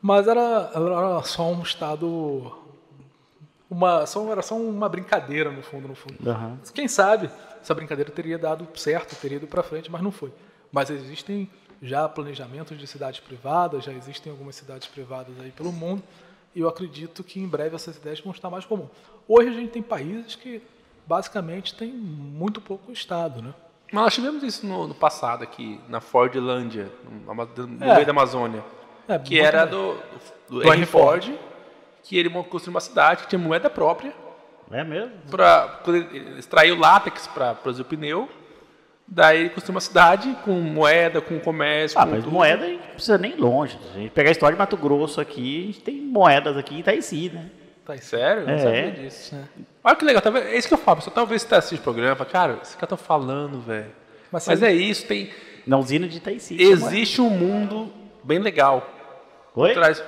Mas 0.00 0.28
era, 0.28 0.70
era 0.74 1.22
só 1.22 1.50
um 1.50 1.62
estado... 1.62 2.52
Uma, 3.70 4.04
só, 4.04 4.30
era 4.30 4.42
só 4.42 4.54
uma 4.54 4.86
brincadeira, 4.86 5.50
no 5.50 5.62
fundo, 5.62 5.88
no 5.88 5.94
fundo. 5.94 6.16
Aham. 6.28 6.58
Quem 6.74 6.86
sabe 6.86 7.30
essa 7.60 7.74
brincadeira 7.74 8.10
teria 8.10 8.38
dado 8.38 8.68
certo, 8.78 9.18
teria 9.18 9.38
ido 9.38 9.46
para 9.46 9.62
frente, 9.62 9.90
mas 9.90 10.02
não 10.02 10.12
foi. 10.12 10.30
Mas 10.70 10.90
existem 10.90 11.50
já 11.80 12.06
planejamentos 12.06 12.78
de 12.78 12.86
cidades 12.86 13.20
privadas, 13.20 13.84
já 13.84 13.92
existem 13.92 14.30
algumas 14.30 14.54
cidades 14.54 14.86
privadas 14.86 15.34
aí 15.40 15.50
pelo 15.50 15.72
mundo, 15.72 16.02
e 16.54 16.60
eu 16.60 16.68
acredito 16.68 17.24
que 17.24 17.40
em 17.40 17.48
breve 17.48 17.74
essas 17.74 17.96
ideias 17.96 18.20
vão 18.20 18.32
estar 18.32 18.50
mais 18.50 18.66
comuns. 18.66 18.90
Hoje 19.26 19.48
a 19.48 19.52
gente 19.52 19.70
tem 19.70 19.82
países 19.82 20.34
que 20.34 20.60
basicamente 21.06 21.74
têm 21.74 21.90
muito 21.90 22.60
pouco 22.60 22.92
Estado, 22.92 23.40
né? 23.40 23.54
Mas 23.92 24.02
nós 24.04 24.14
tivemos 24.14 24.42
isso 24.42 24.66
no, 24.66 24.88
no 24.88 24.94
passado 24.94 25.42
aqui, 25.44 25.80
na 25.88 26.00
Fordlândia, 26.00 26.90
no, 27.26 27.34
no 27.66 27.84
É. 27.84 27.94
meio 27.94 28.06
da 28.06 28.12
Amazônia. 28.12 28.64
É, 29.06 29.18
que 29.18 29.38
era 29.38 29.64
do, 29.66 29.94
do, 30.48 30.60
Do 30.60 30.62
Henry 30.62 30.78
Henry 30.78 30.86
Ford, 30.86 31.30
que 32.02 32.16
ele 32.18 32.30
construiu 32.30 32.74
uma 32.74 32.80
cidade 32.80 33.22
que 33.24 33.28
tinha 33.28 33.38
moeda 33.38 33.68
própria 33.68 34.12
É 34.70 34.82
mesmo? 34.82 35.12
para 35.30 35.80
ele 35.88 36.38
extraiu 36.38 36.78
látex 36.78 37.26
para 37.26 37.54
produzir 37.54 37.84
pneu. 37.84 38.28
Daí 39.06 39.40
ele 39.40 39.50
construiu 39.50 39.74
uma 39.74 39.80
cidade 39.82 40.34
com 40.44 40.52
moeda, 40.52 41.20
com 41.20 41.38
comércio, 41.38 41.98
Ah, 41.98 42.04
com 42.04 42.10
mas 42.12 42.24
tudo. 42.24 42.32
moeda 42.32 42.64
a 42.64 42.68
gente 42.68 42.80
não 42.80 42.88
precisa 42.94 43.18
nem 43.18 43.36
longe. 43.36 43.78
Se 43.92 43.98
a 43.98 44.00
gente 44.00 44.10
pegar 44.12 44.30
a 44.30 44.32
história 44.32 44.54
de 44.56 44.58
Mato 44.58 44.76
Grosso 44.78 45.20
aqui, 45.20 45.64
a 45.64 45.66
gente 45.66 45.80
tem 45.82 46.00
moedas 46.00 46.56
aqui 46.56 46.74
em 46.76 46.78
Itaici, 46.80 47.28
né? 47.32 47.50
Tá. 47.84 47.96
Sério? 47.98 48.42
Eu 48.42 48.46
não 48.46 48.54
É. 48.54 48.58
sabia 48.58 48.90
disso. 48.92 49.36
Olha 49.82 49.96
que 49.96 50.04
legal, 50.04 50.22
tá 50.22 50.38
é 50.38 50.56
isso 50.56 50.66
que 50.68 50.74
eu 50.74 50.78
falo. 50.78 50.96
Pessoal, 50.96 51.14
talvez 51.14 51.42
você 51.42 51.48
tá 51.48 51.58
assistindo 51.58 51.80
o 51.80 51.82
programa, 51.82 52.24
cara, 52.24 52.58
esse 52.62 52.74
cara 52.76 52.86
tá 52.86 52.96
falando, 52.96 53.60
velho. 53.60 53.90
Mas 54.32 54.46
Mas, 54.48 54.62
é 54.62 54.72
isso, 54.72 55.06
tem. 55.06 55.30
Na 55.66 55.76
usina 55.78 56.06
de 56.08 56.16
Itaici. 56.18 56.54
moeda. 56.54 56.70
Existe 56.72 57.20
um 57.20 57.30
mundo 57.30 57.92
bem 58.22 58.38
legal. 58.38 58.86
Oi? 59.54 59.72
Traz. 59.74 60.02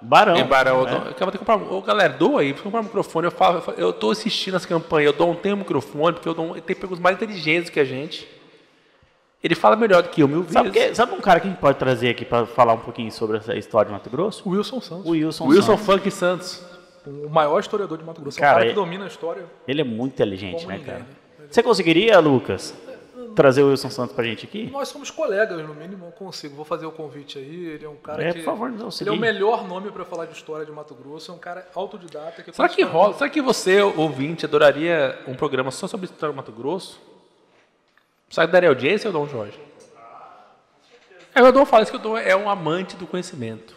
Barão. 0.00 0.36
Em 0.36 0.44
Barão, 0.44 0.80
eu, 0.80 0.88
É. 0.88 0.90
dou- 0.90 1.14
eu 1.26 1.30
de 1.30 1.38
comprar. 1.38 1.56
Ô, 1.56 1.80
galera, 1.82 2.12
doa 2.12 2.40
aí, 2.40 2.48
precisa 2.48 2.64
comprar 2.64 2.80
um 2.80 2.84
microfone. 2.84 3.26
Eu 3.26 3.30
falo, 3.30 3.62
eu, 3.68 3.74
eu 3.86 3.92
tô 3.92 4.10
assistindo 4.10 4.56
as 4.56 4.66
campanhas, 4.66 5.12
eu 5.12 5.16
dou 5.18 5.30
um 5.30 5.34
tempo 5.36 5.58
microfone, 5.58 6.14
porque 6.14 6.28
eu 6.28 6.34
dou 6.34 6.46
um, 6.46 6.60
tem 6.60 6.74
perguntas 6.74 6.98
mais 6.98 7.16
inteligentes 7.16 7.70
que 7.70 7.78
a 7.78 7.84
gente. 7.84 8.26
Ele 9.44 9.54
fala 9.54 9.76
melhor 9.76 10.02
do 10.02 10.08
que 10.08 10.20
eu, 10.22 10.28
mil 10.28 10.40
vezes. 10.40 10.54
Sabe, 10.54 10.70
que- 10.70 10.94
sabe 10.94 11.12
um 11.14 11.20
cara 11.20 11.38
que 11.40 11.46
a 11.46 11.50
gente 11.50 11.58
pode 11.60 11.78
trazer 11.78 12.08
aqui 12.10 12.24
para 12.24 12.46
falar 12.46 12.72
um 12.74 12.78
pouquinho 12.80 13.10
sobre 13.12 13.36
essa 13.38 13.54
história 13.56 13.86
de 13.86 13.92
Mato 13.92 14.08
Grosso? 14.10 14.48
O 14.48 14.52
Wilson 14.52 14.80
Santos, 14.80 15.06
O 15.06 15.10
Wilson. 15.10 15.46
Wilson 15.46 15.76
Santos. 15.76 15.84
Funk 15.86 16.10
Santos. 16.10 16.64
O 17.06 17.28
maior 17.28 17.58
historiador 17.60 17.98
de 17.98 18.04
Mato 18.04 18.20
Grosso, 18.20 18.38
é 18.38 18.40
um 18.40 18.44
Cara, 18.44 18.54
cara 18.54 18.66
que 18.66 18.72
é- 18.72 18.74
domina 18.74 19.04
a 19.04 19.08
história. 19.08 19.44
Ele 19.66 19.80
é 19.80 19.84
muito 19.84 20.12
inteligente, 20.14 20.66
né, 20.66 20.76
ninguém, 20.78 20.86
cara? 20.86 20.98
né? 21.00 21.06
Você 21.50 21.62
conseguiria, 21.62 22.18
Lucas, 22.18 22.74
trazer 23.34 23.62
o 23.62 23.68
Wilson 23.70 23.90
Santos 23.90 24.14
pra 24.14 24.24
gente 24.24 24.46
aqui? 24.46 24.70
Nós 24.70 24.88
somos 24.88 25.10
colegas, 25.10 25.58
no 25.66 25.74
mínimo, 25.74 26.06
eu 26.06 26.12
consigo. 26.12 26.54
Vou 26.54 26.64
fazer 26.64 26.86
o 26.86 26.92
convite 26.92 27.38
aí. 27.38 27.66
Ele 27.66 27.84
é 27.84 27.88
um 27.88 27.96
cara 27.96 28.22
É, 28.22 28.32
que. 28.32 28.38
por 28.38 28.44
favor, 28.44 28.70
nos 28.70 29.00
ele 29.00 29.10
é 29.10 29.12
o 29.12 29.16
melhor 29.16 29.66
nome 29.66 29.90
para 29.90 30.04
falar 30.04 30.26
de 30.26 30.32
história 30.34 30.64
de 30.64 30.72
Mato 30.72 30.94
Grosso. 30.94 31.30
É 31.30 31.34
um 31.34 31.38
cara 31.38 31.66
autodidata. 31.74 32.42
Que 32.42 32.52
Será 32.52 32.68
que 32.68 32.82
rola? 32.82 33.14
Será 33.14 33.28
que 33.28 33.42
você, 33.42 33.80
ouvinte, 33.82 34.44
adoraria 34.46 35.18
um 35.26 35.34
programa 35.34 35.70
só 35.70 35.86
sobre 35.86 36.06
história 36.06 36.32
do 36.32 36.36
Mato 36.36 36.52
Grosso? 36.52 37.00
Será 38.30 38.46
que 38.46 38.52
daria 38.52 38.68
audiência 38.70 39.08
ou 39.08 39.12
Dom 39.12 39.26
Jorge? 39.26 39.58
É, 41.34 41.42
o 41.42 41.50
Dom 41.52 41.64
fala 41.66 41.82
isso 41.82 41.92
que 41.92 41.98
o 41.98 42.00
Dom 42.00 42.16
é 42.16 42.36
um 42.36 42.48
amante 42.48 42.96
do 42.96 43.06
conhecimento. 43.06 43.74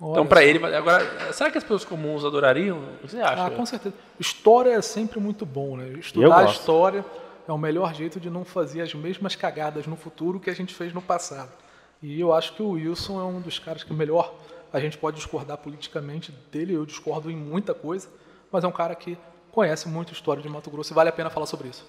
Olha 0.00 0.20
então, 0.20 0.26
só. 0.28 0.42
ele, 0.42 0.76
agora, 0.76 1.32
será 1.32 1.50
que 1.50 1.58
as 1.58 1.64
pessoas 1.64 1.84
comuns 1.84 2.24
adorariam? 2.24 2.78
O 2.78 2.98
que 2.98 3.08
você 3.08 3.20
acha? 3.20 3.46
Ah, 3.46 3.50
com 3.50 3.66
certeza. 3.66 3.94
História 4.18 4.70
é 4.70 4.82
sempre 4.82 5.18
muito 5.18 5.44
bom, 5.44 5.76
né? 5.76 5.88
Estudar 5.98 6.38
a 6.38 6.44
história 6.44 7.04
é 7.48 7.52
o 7.52 7.58
melhor 7.58 7.94
jeito 7.94 8.20
de 8.20 8.30
não 8.30 8.44
fazer 8.44 8.82
as 8.82 8.94
mesmas 8.94 9.34
cagadas 9.34 9.86
no 9.86 9.96
futuro 9.96 10.38
que 10.38 10.50
a 10.50 10.54
gente 10.54 10.74
fez 10.74 10.92
no 10.92 11.02
passado. 11.02 11.50
E 12.02 12.20
eu 12.20 12.32
acho 12.32 12.52
que 12.54 12.62
o 12.62 12.70
Wilson 12.70 13.20
é 13.20 13.24
um 13.24 13.40
dos 13.40 13.58
caras 13.58 13.82
que 13.82 13.92
melhor 13.92 14.34
a 14.72 14.78
gente 14.78 14.96
pode 14.98 15.16
discordar 15.16 15.56
politicamente 15.56 16.32
dele. 16.52 16.74
Eu 16.74 16.86
discordo 16.86 17.30
em 17.30 17.36
muita 17.36 17.74
coisa, 17.74 18.08
mas 18.52 18.62
é 18.62 18.68
um 18.68 18.72
cara 18.72 18.94
que 18.94 19.18
conhece 19.50 19.88
muito 19.88 20.10
a 20.10 20.12
história 20.12 20.42
de 20.42 20.48
Mato 20.48 20.70
Grosso 20.70 20.92
e 20.92 20.94
vale 20.94 21.08
a 21.08 21.12
pena 21.12 21.30
falar 21.30 21.46
sobre 21.46 21.68
isso. 21.68 21.84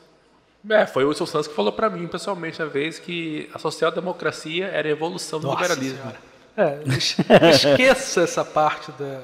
É, 0.68 0.86
foi 0.86 1.06
o 1.06 1.10
Wilson 1.10 1.26
Santos 1.26 1.48
que 1.48 1.54
falou 1.54 1.72
pra 1.72 1.90
mim, 1.90 2.08
pessoalmente, 2.08 2.62
uma 2.62 2.68
vez, 2.68 2.98
que 3.00 3.50
a 3.54 3.60
social-democracia 3.60 4.68
era 4.68 4.88
a 4.88 4.92
evolução 4.92 5.40
do 5.40 5.48
Nossa 5.48 5.62
liberalismo. 5.62 6.00
Senhora. 6.00 6.29
É, 6.60 6.82
es- 6.88 7.18
esqueça 7.54 8.22
essa 8.22 8.44
parte 8.44 8.92
da- 8.94 9.22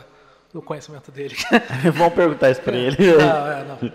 do 0.54 0.62
conhecimento 0.62 1.12
dele. 1.12 1.36
Vamos 1.94 2.14
perguntar 2.14 2.50
isso 2.52 2.62
pra 2.62 2.76
ele. 2.76 2.96
Não, 3.18 3.48
é, 3.52 3.64
não. 3.64 3.92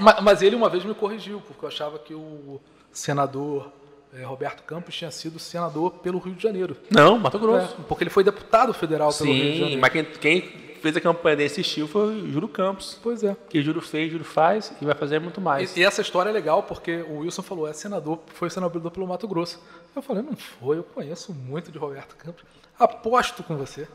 Ma- 0.00 0.20
Mas, 0.20 0.42
ele 0.42 0.54
uma 0.54 0.68
vez 0.68 0.84
me 0.84 0.94
corrigiu, 0.94 1.42
porque 1.46 1.64
eu 1.64 1.68
achava 1.68 1.98
que 1.98 2.14
o 2.14 2.60
senador 2.92 3.72
eh, 4.14 4.22
Roberto 4.22 4.62
Campos 4.62 4.94
tinha 4.94 5.10
sido 5.10 5.38
senador 5.38 5.92
pelo 5.94 6.18
Rio 6.18 6.34
de 6.34 6.42
Janeiro. 6.42 6.76
Não, 6.90 7.18
Mato 7.18 7.38
Grosso. 7.38 7.74
É, 7.80 7.82
porque 7.88 8.04
ele 8.04 8.10
foi 8.10 8.22
deputado 8.22 8.72
federal 8.72 9.12
pelo 9.12 9.30
Rio 9.32 9.42
de 9.44 9.52
Sim, 9.52 9.58
Janeiro. 9.60 9.80
mas 9.80 9.90
quem, 9.92 10.04
quem 10.04 10.67
fez 10.80 10.96
a 10.96 11.00
campanha 11.00 11.36
dele 11.36 11.50
assistiu 11.50 11.86
foi 11.86 12.22
o 12.22 12.32
Júlio 12.32 12.48
Campos. 12.48 12.98
Pois 13.02 13.22
é. 13.22 13.36
Que 13.48 13.62
Júlio 13.62 13.80
fez, 13.80 14.10
Júlio 14.10 14.24
faz 14.24 14.72
e 14.80 14.84
vai 14.84 14.94
fazer 14.94 15.18
muito 15.18 15.40
mais. 15.40 15.76
E, 15.76 15.80
e 15.80 15.84
essa 15.84 16.00
história 16.00 16.30
é 16.30 16.32
legal 16.32 16.62
porque 16.62 17.04
o 17.08 17.18
Wilson 17.18 17.42
falou, 17.42 17.68
é 17.68 17.72
senador, 17.72 18.20
foi 18.34 18.50
senador 18.50 18.90
pelo 18.90 19.06
Mato 19.06 19.26
Grosso. 19.28 19.62
Eu 19.94 20.02
falei, 20.02 20.22
não 20.22 20.36
foi, 20.36 20.78
eu 20.78 20.84
conheço 20.84 21.32
muito 21.32 21.70
de 21.70 21.78
Roberto 21.78 22.16
Campos. 22.16 22.44
Aposto 22.78 23.42
com 23.42 23.56
você. 23.56 23.88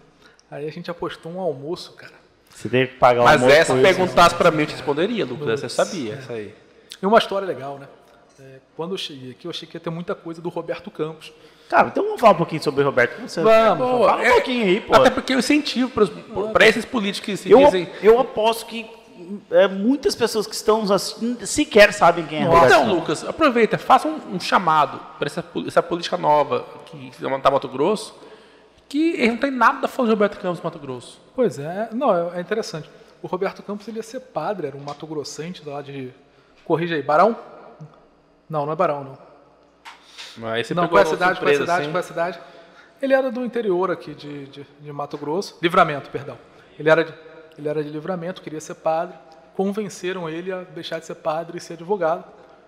Aí 0.52 0.68
a 0.68 0.72
gente 0.72 0.92
apostou 0.92 1.32
um 1.32 1.40
almoço, 1.40 1.94
cara. 1.94 2.14
Você 2.50 2.70
teve 2.70 2.92
que 2.92 2.98
pagar 3.00 3.22
o 3.22 3.24
Mas 3.24 3.42
almoço 3.42 3.56
essa 3.56 3.74
pro 3.74 3.82
Wilson 3.82 3.98
perguntasse 3.98 4.36
pra 4.36 4.52
mim, 4.52 4.62
eu 4.62 4.68
te 4.68 4.74
responderia, 4.74 5.26
Lucas. 5.26 5.50
Essa 5.50 5.66
eu 5.66 5.70
sabia, 5.70 6.14
essa 6.16 6.34
aí. 6.34 6.54
E 7.02 7.06
uma 7.06 7.18
história 7.18 7.48
legal, 7.48 7.80
né? 7.80 7.88
É, 8.40 8.60
quando 8.76 8.94
eu 8.94 8.98
cheguei 8.98 9.32
aqui, 9.32 9.46
eu 9.46 9.52
achei 9.52 9.68
que 9.68 9.76
ia 9.76 9.82
ter 9.82 9.90
muita 9.90 10.14
coisa 10.14 10.42
do 10.42 10.50
Roberto 10.50 10.92
Campos. 10.92 11.34
Cara, 11.70 11.88
então 11.88 12.04
vamos 12.04 12.20
falar 12.22 12.34
um 12.34 12.38
pouquinho 12.38 12.62
sobre 12.62 12.82
o 12.84 12.86
Roberto. 12.86 13.20
Você, 13.28 13.42
Vamos, 13.42 13.88
Pô, 13.88 14.06
fala 14.06 14.22
um 14.22 14.26
é- 14.26 14.32
pouquinho 14.34 14.66
aí, 14.66 14.82
pô. 14.82 14.96
Até 14.96 15.10
porque 15.10 15.34
eu 15.34 15.40
incentivo 15.40 15.90
para 16.54 16.68
esses 16.68 16.86
políticos 16.86 17.26
que 17.26 17.38
se 17.38 17.50
Eu, 17.52 17.66
dizem. 17.66 17.90
eu 18.02 18.20
aposto 18.20 18.66
que 18.68 18.90
é, 19.52 19.68
muitas 19.68 20.14
pessoas 20.16 20.46
que 20.46 20.54
estão 20.54 20.82
nos 20.82 20.92
assistindo 20.92 21.46
sequer 21.48 21.94
sabem 21.94 22.26
quem 22.26 22.40
é 22.40 22.42
Então, 22.42 22.54
Roberto. 22.54 22.74
Campos. 22.74 22.94
Lucas, 22.94 23.28
aproveita, 23.28 23.78
faça 23.78 24.08
um, 24.08 24.20
um 24.36 24.40
chamado 24.40 25.00
para 25.18 25.26
essa, 25.28 25.44
essa 25.66 25.82
política 25.82 26.18
nova 26.18 26.66
que 26.86 27.12
vai 27.20 27.32
montar 27.32 27.50
Mato 27.50 27.68
Grosso, 27.70 28.14
que 28.90 29.14
ele 29.14 29.30
não 29.30 29.38
tem 29.38 29.50
nada 29.50 29.88
falando 29.88 30.10
de 30.10 30.16
Roberto 30.16 30.40
Campos 30.40 30.60
no 30.60 30.64
Mato 30.66 30.78
Grosso. 30.80 31.20
Pois 31.36 31.58
é, 31.58 31.90
não, 31.94 32.32
é, 32.34 32.38
é 32.38 32.42
interessante. 32.42 32.90
O 33.22 33.28
Roberto 33.28 33.64
Campos 33.64 33.88
ele 33.88 33.98
ia 33.98 34.04
ser 34.04 34.20
padre, 34.20 34.68
era 34.68 34.76
um 34.78 34.82
mato 34.82 35.08
grossente 35.08 35.64
lá 35.66 35.82
de. 35.82 36.12
Corrija 36.66 36.94
aí, 36.96 37.02
Barão? 37.02 37.36
Não, 38.50 38.66
não 38.66 38.74
é 38.74 38.76
Barão, 38.76 39.04
não. 39.04 39.18
Mas 40.38 40.68
você 40.68 40.74
não, 40.74 40.84
pegou 40.84 40.98
qual 40.98 41.04
é 41.04 41.08
a 41.08 41.10
cidade, 41.10 41.40
qual 41.40 41.50
é 41.50 41.54
a 41.54 41.58
cidade, 41.58 41.82
assim. 41.82 41.92
qual 41.92 41.98
é 41.98 42.00
a 42.00 42.04
cidade? 42.04 42.40
Ele 43.02 43.14
era 43.14 43.32
do 43.32 43.44
interior 43.44 43.92
aqui 43.92 44.14
de, 44.14 44.46
de, 44.46 44.68
de 44.80 44.92
Mato 44.92 45.18
Grosso. 45.18 45.58
Livramento, 45.62 46.10
perdão. 46.10 46.38
Ele 46.80 46.90
era, 46.90 47.04
de, 47.04 47.14
ele 47.58 47.68
era 47.68 47.84
de 47.84 47.90
livramento, 47.90 48.42
queria 48.42 48.62
ser 48.62 48.76
padre. 48.76 49.18
Convenceram 49.56 50.30
ele 50.30 50.52
a 50.52 50.62
deixar 50.62 51.00
de 51.00 51.06
ser 51.06 51.16
padre 51.16 51.58
e 51.58 51.62
ser 51.62 51.74
advogado. 51.74 52.24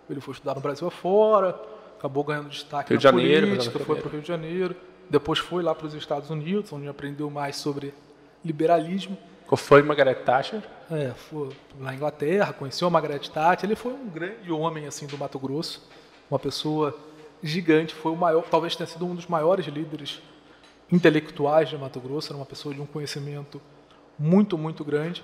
Ele 0.10 0.22
foi 0.22 0.34
estudar 0.34 0.54
no 0.54 0.62
Brasil 0.62 0.88
afora, 0.88 1.60
acabou 1.98 2.24
ganhando 2.24 2.50
destaque 2.50 2.90
Rio 2.90 2.96
na 2.96 3.00
de 3.00 3.04
Janeiro, 3.04 3.48
política, 3.48 3.80
foi 3.80 3.96
para 3.96 4.08
o 4.08 4.12
Rio 4.12 4.22
de 4.22 4.28
Janeiro. 4.28 4.76
Depois 5.10 5.40
foi 5.40 5.64
lá 5.64 5.74
para 5.74 5.88
os 5.88 5.94
Estados 5.94 6.30
Unidos, 6.30 6.72
onde 6.74 6.88
aprendeu 6.88 7.30
mais 7.30 7.56
sobre 7.56 7.94
liberalismo. 8.44 9.18
Fã 9.56 9.82
de 9.82 9.88
Margaret 9.88 10.16
Thatcher. 10.16 10.62
É, 10.92 11.12
foi 11.16 11.50
na 11.80 11.94
Inglaterra, 11.94 12.52
conheceu 12.52 12.88
a 12.88 12.92
Margaret 12.92 13.20
Thatcher. 13.20 13.70
Ele 13.70 13.76
foi 13.76 13.94
um 13.94 14.10
grande 14.10 14.52
homem 14.52 14.86
assim 14.86 15.08
do 15.08 15.18
Mato 15.18 15.40
Grosso, 15.40 15.88
uma 16.30 16.40
pessoa 16.40 16.98
gigante. 17.44 17.94
Foi 17.94 18.12
o 18.12 18.16
maior, 18.16 18.44
talvez 18.44 18.76
tenha 18.76 18.88
sido 18.88 19.06
um 19.06 19.16
dos 19.16 19.28
maiores 19.28 19.66
líderes 19.68 20.22
intelectuais 20.92 21.70
de 21.70 21.78
Mato 21.78 22.00
Grosso. 22.00 22.30
Era 22.32 22.38
uma 22.38 22.46
pessoa 22.46 22.74
de 22.74 22.82
um 22.82 22.86
conhecimento 22.86 23.62
muito, 24.18 24.58
muito 24.58 24.84
grande. 24.84 25.24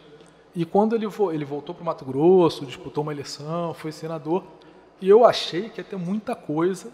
E 0.56 0.66
quando 0.66 0.96
ele, 0.96 1.08
vo- 1.08 1.32
ele 1.32 1.46
voltou 1.46 1.74
para 1.74 1.82
o 1.82 1.86
Mato 1.86 2.04
Grosso, 2.06 2.66
disputou 2.66 3.04
uma 3.04 3.14
eleição, 3.14 3.74
foi 3.74 3.92
senador, 3.92 4.44
e 5.00 5.08
eu 5.08 5.26
achei 5.26 5.70
que 5.70 5.80
ia 5.80 5.84
ter 5.84 5.96
muita 5.96 6.36
coisa 6.36 6.92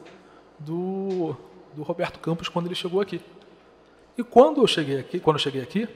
do, 0.59 1.35
do 1.75 1.81
Roberto 1.83 2.19
Campos 2.19 2.47
quando 2.49 2.67
ele 2.67 2.75
chegou 2.75 3.01
aqui. 3.01 3.19
E 4.17 4.23
quando 4.23 4.61
eu 4.61 4.67
cheguei 4.67 4.99
aqui, 4.99 5.19
quando 5.19 5.37
eu 5.37 5.41
cheguei 5.41 5.61
aqui, 5.61 5.87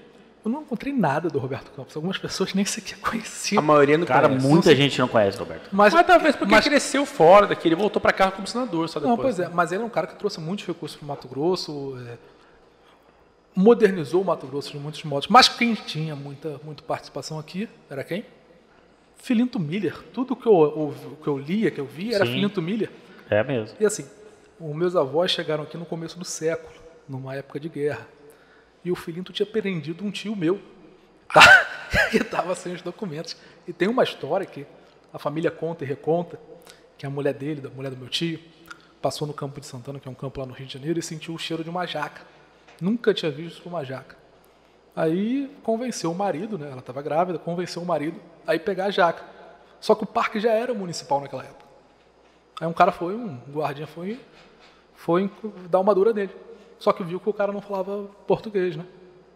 eu 0.43 0.49
não 0.51 0.61
encontrei 0.63 0.91
nada 0.93 1.29
do 1.29 1.37
Roberto 1.39 1.71
Campos. 1.71 1.95
Algumas 1.95 2.17
pessoas 2.17 2.53
nem 2.53 2.65
sequer 2.65 2.97
A 3.01 3.09
conheciam. 3.09 3.61
maioria 3.61 3.97
não 3.97 4.05
Cara, 4.05 4.27
conhece. 4.27 4.47
muita 4.47 4.75
gente 4.75 4.97
não 4.99 5.07
conhece 5.07 5.37
Roberto. 5.37 5.69
Mas, 5.71 5.93
Mas 5.93 6.07
talvez 6.07 6.35
porque 6.35 6.51
mas- 6.53 6.65
ele 6.65 6.75
cresceu 6.75 7.05
fora 7.05 7.47
daqui, 7.47 7.67
ele 7.67 7.75
voltou 7.75 8.01
pra 8.01 8.11
cá 8.11 8.31
como 8.31 8.47
senador 8.47 8.89
só 8.89 8.99
depois. 8.99 9.15
Não, 9.17 9.21
pois 9.23 9.39
é, 9.39 9.47
mas 9.49 9.71
ele 9.71 9.83
é 9.83 9.85
um 9.85 9.89
cara 9.89 10.07
que 10.07 10.15
trouxe 10.15 10.39
muitos 10.39 10.65
recursos 10.65 10.97
para 10.97 11.05
o 11.05 11.07
Mato 11.07 11.27
Grosso, 11.27 11.95
é, 12.07 12.17
modernizou 13.55 14.21
o 14.21 14.25
Mato 14.25 14.47
Grosso 14.47 14.71
de 14.71 14.79
muitos 14.79 15.03
modos. 15.03 15.27
Mas 15.27 15.47
quem 15.49 15.73
tinha 15.73 16.15
muita, 16.15 16.59
muita 16.63 16.83
participação 16.83 17.37
aqui 17.37 17.67
era 17.89 18.03
quem? 18.03 18.25
Filinto 19.17 19.59
Miller. 19.59 19.95
Tudo 20.13 20.35
que 20.35 20.47
eu, 20.47 20.53
ouvi- 20.53 21.15
que 21.21 21.27
eu 21.27 21.37
lia, 21.37 21.69
que 21.69 21.79
eu 21.79 21.85
via, 21.85 22.15
era 22.15 22.25
Sim. 22.25 22.33
Filinto 22.33 22.61
Miller. 22.61 22.89
É 23.29 23.43
mesmo. 23.43 23.75
E 23.79 23.85
assim, 23.85 24.05
os 24.59 24.75
meus 24.75 24.95
avós 24.95 25.31
chegaram 25.31 25.63
aqui 25.63 25.77
no 25.77 25.85
começo 25.85 26.17
do 26.17 26.25
século, 26.25 26.73
numa 27.07 27.35
época 27.35 27.59
de 27.59 27.69
guerra. 27.69 28.07
E 28.83 28.91
o 28.91 28.95
Filinto 28.95 29.31
tinha 29.31 29.45
prendido 29.45 30.03
um 30.03 30.11
tio 30.11 30.35
meu, 30.35 30.61
tá? 31.31 31.41
que 32.09 32.17
estava 32.17 32.55
sem 32.55 32.73
os 32.73 32.81
documentos. 32.81 33.35
E 33.67 33.73
tem 33.73 33.87
uma 33.87 34.03
história 34.03 34.45
que 34.45 34.65
a 35.13 35.19
família 35.19 35.51
conta 35.51 35.83
e 35.83 35.87
reconta, 35.87 36.39
que 36.97 37.05
a 37.05 37.09
mulher 37.09 37.33
dele, 37.33 37.61
da 37.61 37.69
mulher 37.69 37.89
do 37.89 37.97
meu 37.97 38.07
tio, 38.07 38.39
passou 39.01 39.27
no 39.27 39.33
Campo 39.33 39.59
de 39.59 39.65
Santana, 39.65 39.99
que 39.99 40.07
é 40.07 40.11
um 40.11 40.15
campo 40.15 40.39
lá 40.39 40.45
no 40.45 40.53
Rio 40.53 40.67
de 40.67 40.73
Janeiro, 40.73 40.99
e 40.99 41.01
sentiu 41.03 41.33
o 41.33 41.39
cheiro 41.39 41.63
de 41.63 41.69
uma 41.69 41.85
jaca. 41.85 42.21
Nunca 42.79 43.13
tinha 43.13 43.31
visto 43.31 43.67
uma 43.67 43.83
jaca. 43.83 44.15
Aí 44.95 45.49
convenceu 45.63 46.11
o 46.11 46.15
marido, 46.15 46.57
né? 46.57 46.69
Ela 46.69 46.79
estava 46.79 47.01
grávida, 47.01 47.39
convenceu 47.39 47.81
o 47.81 47.85
marido 47.85 48.19
a 48.45 48.55
ir 48.55 48.59
pegar 48.59 48.85
a 48.85 48.91
jaca. 48.91 49.23
Só 49.79 49.95
que 49.95 50.03
o 50.03 50.07
parque 50.07 50.39
já 50.39 50.51
era 50.51 50.73
municipal 50.73 51.21
naquela 51.21 51.43
época. 51.43 51.65
Aí 52.59 52.67
um 52.67 52.73
cara 52.73 52.91
foi, 52.91 53.15
um 53.15 53.37
guardinha 53.49 53.87
foi, 53.87 54.19
foi 54.93 55.29
dar 55.69 55.79
uma 55.79 55.95
dura 55.95 56.13
nele. 56.13 56.33
Só 56.81 56.91
que 56.91 57.03
viu 57.03 57.19
que 57.19 57.29
o 57.29 57.33
cara 57.33 57.51
não 57.51 57.61
falava 57.61 58.09
português, 58.25 58.75
né? 58.75 58.83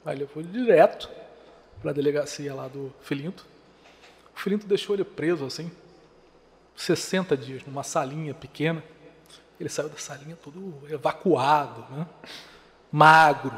Aí 0.03 0.17
ele 0.17 0.25
foi 0.25 0.41
direto 0.41 1.07
para 1.79 1.91
a 1.91 1.93
delegacia 1.93 2.51
lá 2.55 2.67
do 2.67 2.91
Filinto. 3.01 3.45
O 4.35 4.39
Filinto 4.39 4.65
deixou 4.65 4.95
ele 4.95 5.03
preso 5.03 5.45
assim, 5.45 5.71
60 6.75 7.37
dias, 7.37 7.63
numa 7.63 7.83
salinha 7.83 8.33
pequena. 8.33 8.83
Ele 9.59 9.69
saiu 9.69 9.89
da 9.89 9.97
salinha 9.97 10.35
todo 10.35 10.73
evacuado, 10.89 11.85
né? 11.95 12.07
magro. 12.91 13.53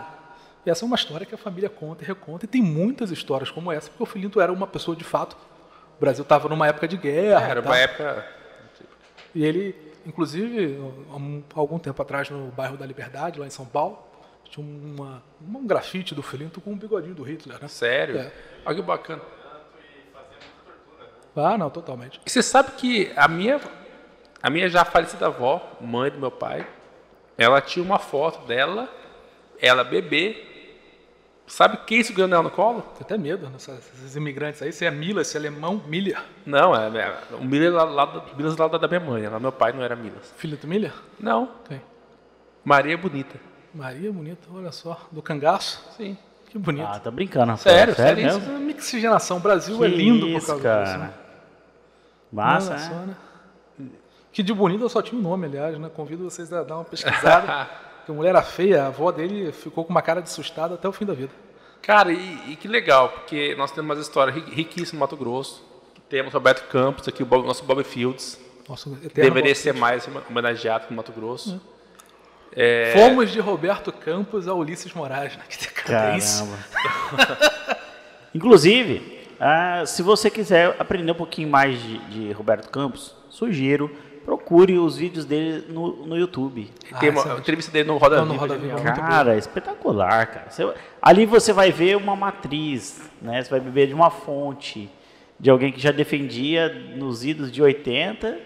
E 0.65 0.69
essa 0.69 0.83
é 0.83 0.85
uma 0.85 0.97
história 0.97 1.25
que 1.25 1.33
a 1.33 1.37
família 1.37 1.69
conta 1.69 2.03
e 2.03 2.07
reconta. 2.07 2.43
E 2.43 2.47
tem 2.47 2.61
muitas 2.61 3.09
histórias 3.09 3.49
como 3.49 3.71
essa, 3.71 3.89
porque 3.89 4.03
o 4.03 4.05
Filinto 4.05 4.41
era 4.41 4.51
uma 4.51 4.67
pessoa 4.67 4.97
de 4.97 5.05
fato. 5.05 5.37
O 5.95 6.01
Brasil 6.01 6.23
estava 6.23 6.49
numa 6.49 6.67
época 6.67 6.89
de 6.89 6.97
guerra. 6.97 7.47
Era 7.47 7.61
tá? 7.61 7.69
uma 7.69 7.77
época. 7.77 8.27
E 9.33 9.45
ele, 9.45 9.73
inclusive, 10.07 10.77
há 11.11 11.15
um- 11.15 11.43
algum 11.53 11.77
tempo 11.77 12.01
atrás, 12.01 12.29
no 12.29 12.47
bairro 12.47 12.77
da 12.77 12.85
Liberdade, 12.85 13.39
lá 13.39 13.45
em 13.45 13.49
São 13.51 13.65
Paulo, 13.65 13.99
tinha 14.49 14.65
uma, 14.65 15.21
um 15.41 15.67
grafite 15.67 16.15
do 16.15 16.23
Filinto 16.23 16.61
com 16.61 16.71
um 16.71 16.77
bigodinho 16.77 17.13
do 17.13 17.21
Hitler, 17.23 17.59
né? 17.61 17.67
Sério? 17.67 18.17
É. 18.17 18.31
Olha 18.65 18.75
que 18.75 18.81
bacana. 18.81 19.21
Ah, 21.35 21.57
não, 21.57 21.69
totalmente. 21.69 22.19
E 22.25 22.29
você 22.29 22.41
sabe 22.41 22.71
que 22.71 23.11
a 23.15 23.27
minha, 23.27 23.61
a 24.41 24.49
minha 24.49 24.67
já 24.69 24.83
falecida 24.83 25.27
avó, 25.27 25.61
mãe 25.79 26.09
do 26.09 26.17
meu 26.17 26.31
pai, 26.31 26.65
ela 27.37 27.61
tinha 27.61 27.85
uma 27.85 27.99
foto 27.99 28.45
dela, 28.47 28.89
ela 29.61 29.83
bebê. 29.83 30.56
Sabe 31.47 31.77
quem 31.87 32.03
segurando 32.03 32.33
ela 32.33 32.43
no 32.43 32.51
colo? 32.51 32.81
Tem 32.81 33.01
até 33.01 33.17
medo, 33.17 33.49
esses 33.55 34.15
imigrantes 34.17 34.61
aí. 34.61 34.71
Você 34.73 34.85
é 34.85 34.91
Mila, 34.91 35.21
esse 35.21 35.37
alemão, 35.37 35.81
Miller. 35.87 36.21
Não, 36.45 36.75
é, 36.75 36.87
é 37.31 37.35
o 37.35 37.43
Miller 37.43 37.73
lá, 37.73 37.83
lá, 37.85 38.05
do- 38.05 38.35
Milas 38.35 38.57
lá 38.57 38.67
da 38.67 38.85
minha 38.87 38.99
mãe. 38.99 39.25
Lá 39.27 39.39
meu 39.39 39.51
pai 39.53 39.71
não 39.71 39.81
era 39.81 39.95
Milas. 39.95 40.33
Filinto 40.35 40.67
Miller? 40.67 40.93
Não, 41.19 41.47
Tem. 41.67 41.81
Maria 42.65 42.97
Bonita. 42.97 43.39
Maria 43.73 44.11
bonita, 44.11 44.47
olha 44.53 44.71
só. 44.73 44.99
Do 45.11 45.21
cangaço. 45.21 45.81
Sim. 45.95 46.17
Que 46.49 46.57
bonito. 46.57 46.85
Ah, 46.87 46.99
tá 46.99 47.09
brincando, 47.11 47.45
rapaz. 47.51 47.61
Sério, 47.61 47.93
sério 47.95 48.15
sério 48.21 48.39
mesmo? 48.39 48.41
Essa 48.53 48.59
mixigenação. 48.63 49.37
O 49.37 49.39
Brasil 49.39 49.77
Que 49.77 49.85
é 49.85 49.87
lindo 49.87 50.27
isso, 50.27 50.39
por 50.47 50.61
causa 50.61 50.63
cara. 50.63 50.83
disso. 50.83 50.97
né? 50.97 51.13
Massa, 52.31 52.75
né? 52.75 53.15
né? 53.79 53.87
Que 54.33 54.43
de 54.43 54.53
bonito 54.53 54.83
eu 54.83 54.89
só 54.89 55.01
tinha 55.01 55.17
um 55.19 55.23
nome, 55.23 55.45
aliás, 55.47 55.77
né? 55.79 55.89
Convido 55.95 56.23
vocês 56.29 56.51
a 56.51 56.63
dar 56.63 56.75
uma 56.75 56.83
pesquisada. 56.85 57.69
porque 58.07 58.11
a 58.11 58.15
mulher 58.15 58.29
era 58.29 58.41
feia, 58.41 58.83
a 58.83 58.87
avó 58.87 59.11
dele 59.11 59.51
ficou 59.51 59.83
com 59.83 59.91
uma 59.91 60.01
cara 60.01 60.21
de 60.21 60.29
assustada 60.29 60.75
até 60.75 60.87
o 60.87 60.93
fim 60.93 61.05
da 61.05 61.13
vida. 61.13 61.31
Cara, 61.81 62.11
e, 62.11 62.51
e 62.51 62.55
que 62.55 62.67
legal, 62.67 63.09
porque 63.09 63.53
nós 63.55 63.71
temos 63.71 63.89
umas 63.89 63.99
histórias 63.99 64.35
ri- 64.35 64.49
riquíssimas 64.55 64.93
no 64.93 64.99
Mato 64.99 65.17
Grosso. 65.17 65.61
Temos 66.09 66.33
Roberto 66.33 66.67
Campos, 66.69 67.05
aqui 67.07 67.21
o 67.21 67.25
Bob- 67.25 67.45
nosso 67.45 67.63
Bob 67.65 67.83
Fields. 67.83 68.39
Nosso 68.67 68.89
Deveria 69.13 69.53
ser 69.53 69.73
mais 69.73 70.07
homenageado 70.29 70.85
no 70.89 70.95
Mato 70.95 71.11
Grosso. 71.11 71.61
Fomos 72.93 73.29
de 73.31 73.39
Roberto 73.41 73.91
Campos 73.91 74.47
a 74.47 74.53
Ulisses 74.53 74.93
Moraes, 74.93 75.35
né? 75.35 75.43
Que 75.49 75.57
decadência. 75.65 76.45
Caramba. 77.11 77.77
Inclusive, 78.33 79.25
ah, 79.39 79.83
se 79.85 80.01
você 80.01 80.29
quiser 80.29 80.75
aprender 80.79 81.11
um 81.11 81.15
pouquinho 81.15 81.49
mais 81.49 81.81
de, 81.81 81.97
de 82.07 82.31
Roberto 82.31 82.69
Campos, 82.69 83.15
sugiro, 83.29 83.91
procure 84.27 84.77
os 84.77 84.97
vídeos 84.97 85.23
dele 85.23 85.63
no, 85.69 86.05
no 86.05 86.17
YouTube. 86.17 86.69
Ah, 86.91 86.97
Tem 86.99 87.09
uma 87.11 87.19
excelente. 87.21 87.39
entrevista 87.39 87.71
dele 87.71 87.87
no 87.87 87.95
Roda 87.97 88.17
Não, 88.17 88.25
no 88.25 88.31
Viva. 88.33 88.41
Roda 88.45 88.59
genial. 88.59 88.77
Viva. 88.79 88.91
Cara, 88.91 89.35
é 89.35 89.37
espetacular, 89.37 90.27
cara. 90.27 90.49
Você- 90.49 90.69
ali 91.01 91.25
você 91.25 91.53
vai 91.53 91.71
ver 91.71 91.95
uma 91.95 92.13
matriz, 92.13 93.09
né? 93.21 93.41
Você 93.41 93.49
vai 93.49 93.61
beber 93.61 93.87
de 93.87 93.93
uma 93.93 94.09
fonte 94.09 94.89
de 95.39 95.49
alguém 95.49 95.71
que 95.71 95.79
já 95.79 95.91
defendia 95.93 96.67
nos 96.97 97.23
idos 97.23 97.49
de 97.49 97.63
80 97.63 98.37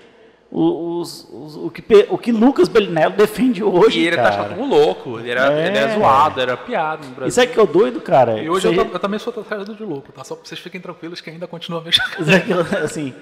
os, 0.52 1.28
os- 1.32 1.56
o, 1.56 1.72
que, 1.72 1.84
o 2.10 2.18
que 2.18 2.32
Lucas 2.32 2.68
Belinello 2.68 3.16
defende 3.16 3.64
hoje, 3.64 4.02
E 4.02 4.08
ele 4.08 4.18
tá 4.18 4.24
cara. 4.24 4.36
achado 4.36 4.56
como 4.56 4.68
louco. 4.68 5.18
Ele 5.20 5.32
era, 5.32 5.52
É. 5.52 5.68
ele 5.68 5.78
era 5.80 5.94
zoado, 5.96 6.42
era 6.42 6.58
piada 6.58 7.04
no 7.08 7.12
Brasil. 7.16 7.28
Isso 7.30 7.40
é 7.42 7.48
que 7.48 7.58
é 7.58 7.62
o 7.64 7.66
doido, 7.66 8.02
cara. 8.02 8.38
E 8.40 8.48
hoje 8.50 8.68
eu, 8.68 8.74
Você- 8.76 8.84
ta- 8.86 8.92
eu 8.94 9.00
também 9.00 9.18
sou 9.18 9.32
tratado 9.34 9.74
de 9.74 9.84
louco, 9.84 10.12
tá? 10.12 10.24
Só 10.24 10.36
pra 10.36 10.46
vocês 10.46 10.60
fiquem 10.60 10.80
tranquilos 10.80 11.22
que 11.22 11.30
ainda 11.32 11.48
continua 11.48 11.80
a 11.80 11.84
mesma 11.84 12.04
coisa. 12.16 12.32
Isso 12.38 12.38
é 12.38 12.40
que, 12.42 12.76
assim, 12.78 13.14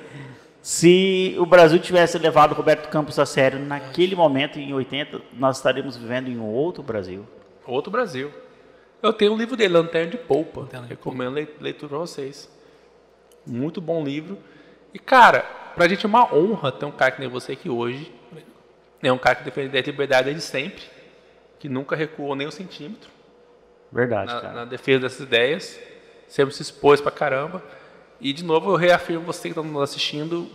se 0.61 1.36
o 1.40 1.45
Brasil 1.45 1.80
tivesse 1.80 2.18
levado 2.18 2.52
o 2.52 2.56
Roberto 2.56 2.90
Campos 2.90 3.18
a 3.18 3.26
sério 3.26 3.60
naquele 3.60 4.15
momento, 4.15 4.60
em 4.60 4.73
80, 4.73 5.22
nós 5.34 5.57
estaríamos 5.57 5.95
vivendo 5.98 6.27
em 6.30 6.38
um 6.38 6.45
outro 6.45 6.84
Brasil. 6.84 7.26
Outro 7.65 7.91
Brasil. 7.91 8.31
Eu 9.02 9.14
tenho 9.14 9.34
um 9.34 9.38
livro 9.38 9.56
dele, 9.56 9.73
Lanterna 9.73 10.11
de 10.11 10.18
Polpa. 10.18 10.61
Lanterna 10.61 10.88
de 10.88 10.94
Recomendo 10.94 11.34
le- 11.36 11.48
leitura 11.61 11.90
pra 11.90 11.98
vocês. 11.99 12.49
Muito 13.48 13.80
bom 13.80 14.03
livro. 14.03 14.38
E, 14.94 14.99
cara, 14.99 15.41
pra 15.76 15.88
gente 15.88 16.06
é 16.06 16.10
uma 16.10 16.34
honra 16.36 16.72
ter 16.72 16.86
um 16.86 16.91
cara 16.91 17.11
que 17.11 17.22
nem 17.22 17.30
você 17.30 17.53
aqui 17.53 17.69
hoje. 17.69 18.11
É 19.02 19.11
um 19.14 19.18
cara 19.18 19.36
que 19.36 19.44
defende 19.45 19.77
a 19.77 19.81
liberdade 19.81 20.26
desde 20.26 20.41
sempre. 20.44 20.84
Que 21.57 21.69
nunca 21.69 21.95
recuou 21.95 22.36
nem 22.36 22.48
um 22.48 22.52
centímetro 22.52 23.10
Verdade, 23.91 24.34
na, 24.34 24.41
cara. 24.41 24.53
na 24.53 24.65
defesa 24.65 24.99
dessas 25.02 25.22
ideias. 25.22 25.80
Sempre 26.27 26.53
se 26.53 26.61
expôs 26.61 26.99
pra 26.99 27.11
caramba. 27.11 27.64
E, 28.21 28.33
de 28.33 28.43
novo, 28.43 28.71
eu 28.71 28.75
reafirmo 28.75 29.25
você 29.25 29.43
que 29.43 29.47
está 29.49 29.61
nos 29.61 29.81
assistindo. 29.81 30.47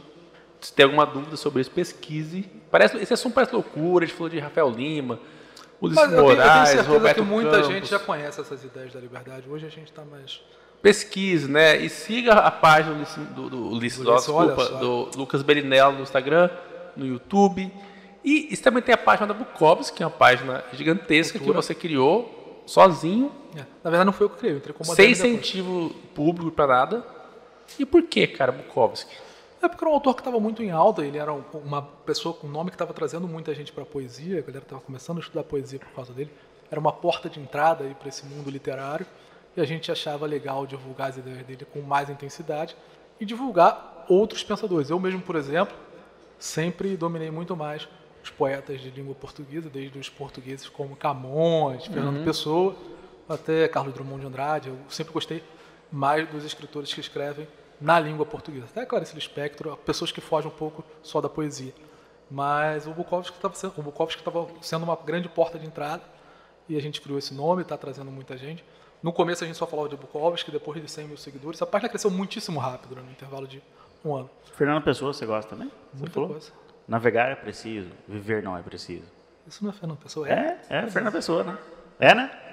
Se 0.60 0.72
tem 0.72 0.84
alguma 0.84 1.04
dúvida 1.04 1.36
sobre 1.36 1.60
isso, 1.60 1.70
pesquise. 1.70 2.48
Parece, 2.70 2.96
esse 2.98 3.12
assunto 3.12 3.34
parece 3.34 3.52
loucura. 3.52 4.04
A 4.04 4.06
gente 4.08 4.16
falou 4.16 4.30
de 4.30 4.38
Rafael 4.38 4.70
Lima, 4.70 5.18
Ulisses 5.80 6.02
Mas 6.04 6.12
eu 6.12 6.18
tenho, 6.18 6.30
eu 6.30 6.36
tenho 6.36 6.46
Moraes, 6.48 6.68
certeza 6.70 6.88
Roberto 6.90 7.14
que 7.16 7.22
muita 7.22 7.50
Campos. 7.50 7.66
gente 7.68 7.86
já 7.90 7.98
conhece 7.98 8.40
essas 8.40 8.64
ideias 8.64 8.92
da 8.92 9.00
liberdade. 9.00 9.48
Hoje 9.48 9.66
a 9.66 9.68
gente 9.70 9.92
tá 9.92 10.02
mais. 10.04 10.40
pesquise, 10.80 11.50
né? 11.50 11.76
E 11.76 11.88
siga 11.90 12.32
a 12.34 12.50
página 12.50 12.94
do, 12.94 12.98
Ulisses- 13.00 13.28
do, 13.34 13.68
Ulisses, 13.70 13.98
Ulisses, 14.00 14.26
desculpa, 14.26 14.64
do 14.78 15.10
Lucas 15.16 15.42
Berinello 15.42 15.92
no 15.96 16.02
Instagram, 16.02 16.48
no 16.96 17.06
YouTube. 17.06 17.70
E, 18.24 18.48
e 18.52 18.56
também 18.56 18.82
tem 18.82 18.94
a 18.94 18.98
página 18.98 19.26
da 19.26 19.34
Bukowski, 19.34 19.96
que 19.98 20.02
é 20.02 20.06
uma 20.06 20.12
página 20.12 20.64
gigantesca 20.72 21.38
Cultura. 21.38 21.58
que 21.60 21.66
você 21.66 21.74
criou 21.74 22.62
sozinho, 22.66 23.30
É. 23.54 23.60
Na 23.84 23.90
verdade, 23.90 24.04
não 24.06 24.12
foi 24.12 24.24
eu 24.26 24.30
que 24.30 24.38
criei, 24.38 24.54
eu 24.54 24.58
entrei 24.58 24.74
como 24.74 24.94
sem 24.94 25.10
incentivo 25.12 25.90
público 26.14 26.50
para 26.50 26.66
nada. 26.66 27.13
E 27.78 27.84
por 27.86 28.02
que, 28.02 28.26
cara, 28.26 28.52
Bukowski? 28.52 29.14
É 29.62 29.68
porque 29.68 29.82
era 29.82 29.90
um 29.90 29.94
autor 29.94 30.14
que 30.14 30.20
estava 30.20 30.38
muito 30.38 30.62
em 30.62 30.70
alta, 30.70 31.04
ele 31.04 31.16
era 31.16 31.32
um- 31.32 31.42
uma 31.64 31.80
pessoa 31.82 32.34
com 32.34 32.46
nome 32.46 32.70
que 32.70 32.74
estava 32.74 32.92
trazendo 32.92 33.26
muita 33.26 33.54
gente 33.54 33.72
para 33.72 33.82
a 33.82 33.86
poesia, 33.86 34.38
a 34.38 34.42
galera 34.42 34.62
estava 34.64 34.80
começando 34.82 35.16
a 35.18 35.20
estudar 35.20 35.42
poesia 35.44 35.78
por 35.78 35.88
causa 35.88 36.12
dele. 36.12 36.30
Era 36.70 36.78
uma 36.78 36.92
porta 36.92 37.28
de 37.30 37.40
entrada 37.40 37.84
para 37.98 38.08
esse 38.08 38.26
mundo 38.26 38.50
literário 38.50 39.06
e 39.56 39.60
a 39.60 39.64
gente 39.64 39.90
achava 39.90 40.26
legal 40.26 40.66
divulgar 40.66 41.08
as 41.10 41.16
ideias 41.16 41.46
dele 41.46 41.64
com 41.72 41.80
mais 41.80 42.10
intensidade 42.10 42.76
e 43.18 43.24
divulgar 43.24 44.04
outros 44.08 44.42
pensadores. 44.44 44.90
Eu 44.90 45.00
mesmo, 45.00 45.22
por 45.22 45.36
exemplo, 45.36 45.74
sempre 46.38 46.96
dominei 46.96 47.30
muito 47.30 47.56
mais 47.56 47.88
os 48.22 48.30
poetas 48.30 48.80
de 48.80 48.90
língua 48.90 49.14
portuguesa, 49.14 49.68
desde 49.70 49.98
os 49.98 50.08
portugueses 50.08 50.68
como 50.68 50.96
Camões, 50.96 51.86
Fernando 51.86 52.24
Pessoa, 52.24 52.74
até 53.28 53.66
Carlos 53.68 53.94
Drummond 53.94 54.20
de 54.20 54.26
Andrade. 54.26 54.68
Eu 54.68 54.76
sempre 54.88 55.12
gostei 55.12 55.42
mais 55.94 56.28
dos 56.28 56.44
escritores 56.44 56.92
que 56.92 57.00
escrevem 57.00 57.46
na 57.80 58.00
língua 58.00 58.26
portuguesa. 58.26 58.66
Até 58.66 58.84
Clarice 58.84 59.14
Lispector, 59.14 59.76
pessoas 59.76 60.10
que 60.10 60.20
fogem 60.20 60.50
um 60.50 60.54
pouco 60.54 60.84
só 61.02 61.20
da 61.20 61.28
poesia. 61.28 61.72
Mas 62.28 62.86
o 62.86 62.90
Bukowski 62.90 63.36
estava 63.36 63.54
sendo, 64.60 64.82
uma 64.82 64.96
grande 64.96 65.28
porta 65.28 65.56
de 65.56 65.66
entrada 65.66 66.02
e 66.68 66.76
a 66.76 66.80
gente 66.80 67.00
criou 67.00 67.18
esse 67.18 67.32
nome, 67.32 67.62
está 67.62 67.76
trazendo 67.76 68.10
muita 68.10 68.36
gente. 68.36 68.64
No 69.00 69.12
começo 69.12 69.44
a 69.44 69.46
gente 69.46 69.56
só 69.56 69.66
falava 69.66 69.88
de 69.88 69.96
Bukowski, 69.96 70.50
depois 70.50 70.82
de 70.82 70.90
100 70.90 71.06
mil 71.06 71.16
seguidores. 71.16 71.62
A 71.62 71.66
página 71.66 71.88
cresceu 71.88 72.10
muitíssimo 72.10 72.58
rápido, 72.58 72.96
né, 72.96 73.02
no 73.02 73.10
intervalo 73.12 73.46
de 73.46 73.62
um 74.04 74.16
ano. 74.16 74.30
Fernando 74.54 74.82
Pessoa, 74.82 75.12
você 75.12 75.24
gosta 75.24 75.50
também? 75.54 75.70
Muita 75.92 76.14
falou? 76.14 76.30
coisa. 76.30 76.50
Navegar 76.88 77.30
é 77.30 77.36
preciso, 77.36 77.90
viver 78.08 78.42
não 78.42 78.56
é 78.56 78.62
preciso. 78.62 79.06
Isso 79.46 79.62
não 79.62 79.70
é 79.70 79.74
Fernando 79.74 79.98
Pessoa, 79.98 80.28
É, 80.28 80.58
é 80.68 80.86
Fernando 80.88 81.12
Pessoa, 81.12 81.44
né? 81.44 81.58
É, 82.00 82.14
né? 82.14 82.43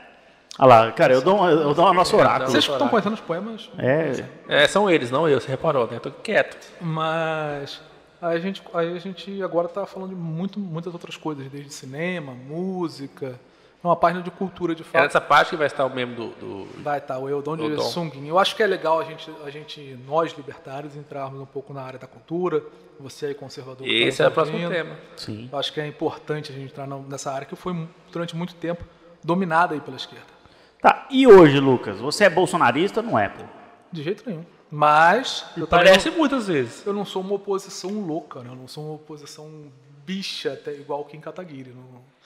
Olha 0.61 0.67
lá, 0.85 0.91
cara, 0.91 1.13
eu 1.13 1.21
dou, 1.21 1.49
eu 1.49 1.73
dou 1.73 1.88
o 1.88 1.93
nosso 1.93 2.15
oráculo. 2.15 2.51
Vocês 2.51 2.65
que 2.65 2.71
estão 2.71 2.88
conhecendo 2.88 3.13
os 3.13 3.19
poemas, 3.19 3.67
É, 3.79 4.23
É, 4.47 4.67
são 4.67 4.88
eles, 4.89 5.09
não 5.09 5.27
eu, 5.27 5.41
você 5.41 5.47
reparou, 5.49 5.88
né? 5.88 5.95
Eu 5.95 5.99
tô 5.99 6.11
quieto. 6.11 6.55
mas 6.79 7.81
aí 8.21 8.38
a 8.38 8.39
gente, 8.39 8.61
aí 8.73 8.95
a 8.95 8.99
gente 8.99 9.41
agora 9.41 9.67
está 9.67 9.85
falando 9.88 10.09
de 10.09 10.15
muito, 10.15 10.59
muitas 10.59 10.93
outras 10.93 11.17
coisas, 11.17 11.47
desde 11.49 11.73
cinema, 11.73 12.33
música, 12.33 13.39
É 13.83 13.88
uma 13.88 13.95
página 13.95 14.21
de 14.21 14.29
cultura, 14.29 14.75
de 14.75 14.83
É 14.83 14.85
fato. 14.85 15.01
nessa 15.01 15.19
parte 15.19 15.49
que 15.49 15.55
vai 15.55 15.65
estar 15.65 15.83
o 15.83 15.89
membro 15.89 16.15
do. 16.15 16.27
do- 16.67 16.83
Vai 16.83 16.99
estar 16.99 17.17
o 17.17 17.27
Eudon 17.27 17.57
de 17.57 17.63
Eudon. 17.63 17.81
Sungin. 17.81 18.27
Eu 18.27 18.38
acho 18.38 18.55
que 18.55 18.61
é 18.61 18.67
legal 18.67 18.99
a 18.99 19.03
gente, 19.03 19.27
a 19.43 19.49
gente, 19.49 19.97
nós 20.07 20.31
libertários, 20.38 20.95
entrarmos 20.95 21.41
um 21.41 21.47
pouco 21.47 21.73
na 21.73 21.81
área 21.81 21.97
da 21.97 22.05
cultura. 22.05 22.61
Você 22.99 23.25
aí, 23.25 23.33
conservador. 23.33 23.88
tá 23.88 23.91
Esse 23.91 24.21
é 24.21 24.27
o 24.27 24.31
próximo 24.31 24.69
tema. 24.69 24.95
Sim. 25.17 25.49
Eu 25.51 25.57
acho 25.57 25.73
que 25.73 25.81
é 25.81 25.88
importante 25.88 26.51
a 26.51 26.55
gente 26.55 26.71
entrar 26.71 26.85
nessa 26.85 27.31
área 27.31 27.47
que 27.47 27.55
foi, 27.55 27.75
durante 28.11 28.35
muito 28.35 28.53
tempo, 28.53 28.83
dominada 29.23 29.73
aí 29.73 29.81
pela 29.81 29.97
esquerda. 29.97 30.27
Tá, 30.81 31.05
e 31.09 31.27
hoje, 31.27 31.59
Lucas, 31.59 31.99
você 31.99 32.23
é 32.25 32.29
bolsonarista 32.29 33.01
ou 33.01 33.05
não 33.05 33.19
é, 33.19 33.29
pô? 33.29 33.43
De 33.91 34.01
jeito 34.03 34.23
nenhum. 34.27 34.43
Mas 34.69 35.45
Parece 35.69 36.09
muitas 36.09 36.47
vezes. 36.47 36.85
eu 36.85 36.93
não 36.93 37.05
sou 37.05 37.21
uma 37.21 37.33
oposição 37.33 37.91
louca, 38.05 38.41
né? 38.41 38.49
eu 38.49 38.55
não 38.55 38.67
sou 38.67 38.85
uma 38.85 38.93
oposição 38.95 39.71
bicha, 40.05 40.53
até 40.53 40.71
igual 40.73 41.03
Kim 41.05 41.19
Kataguiri. 41.19 41.75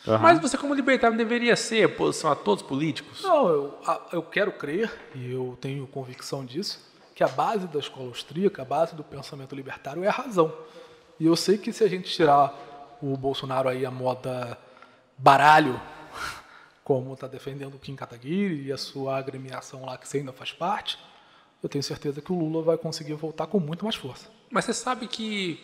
Não, 0.06 0.19
Mas 0.19 0.40
você, 0.40 0.57
como 0.57 0.73
libertário, 0.73 1.18
não 1.18 1.23
deveria 1.23 1.56
ser 1.56 1.86
oposição 1.88 2.32
a 2.32 2.36
todos 2.36 2.61
os 2.64 2.68
políticos? 2.69 3.23
não 3.23 3.48
eu, 3.49 3.77
a- 3.86 4.02
eu 4.14 4.22
quero 4.22 4.52
crer, 4.52 4.91
e 5.15 5.32
eu 5.32 5.57
tenho 5.60 5.86
convicção 5.88 6.45
disso, 6.45 6.80
que 7.15 7.23
a 7.23 7.27
base 7.27 7.68
da 7.68 7.80
escola 7.80 8.07
austríaca, 8.07 8.61
a 8.61 8.65
base 8.65 8.95
do 8.95 9.03
pensamento 9.03 9.56
libertário 9.56 10.03
é 10.03 10.07
a 10.07 10.11
razão. 10.11 10.53
E 11.19 11.26
eu 11.26 11.36
sei 11.36 11.57
que 11.57 11.73
se 11.73 11.84
a 11.84 11.88
gente 11.90 12.10
tirar 12.14 12.53
o 13.02 13.18
Bolsonaro 13.18 13.68
aí 13.69 13.86
a 13.86 13.91
moda 13.91 14.57
baralho, 15.18 15.80
como 16.86 17.14
está 17.16 17.28
defendendo 17.28 17.74
o 17.76 17.80
Kim 17.80 17.95
Kataguiri 17.95 18.68
e 18.68 18.72
a 18.72 18.78
sua 18.78 19.18
agremiação 19.18 19.84
lá 19.86 19.98
que 19.98 20.07
você 20.07 20.20
ainda 20.20 20.32
faz 20.32 20.53
parte, 20.53 20.98
eu 21.62 21.68
tenho 21.68 21.84
certeza 21.84 22.22
que 22.22 22.32
o 22.32 22.38
Lula 22.38 22.62
vai 22.64 22.78
conseguir 22.78 23.16
voltar 23.16 23.48
com 23.48 23.60
muito 23.60 23.84
mais 23.84 23.95
força. 23.95 24.30
Mas 24.52 24.64
você 24.66 24.74
sabe 24.74 25.07
que 25.07 25.60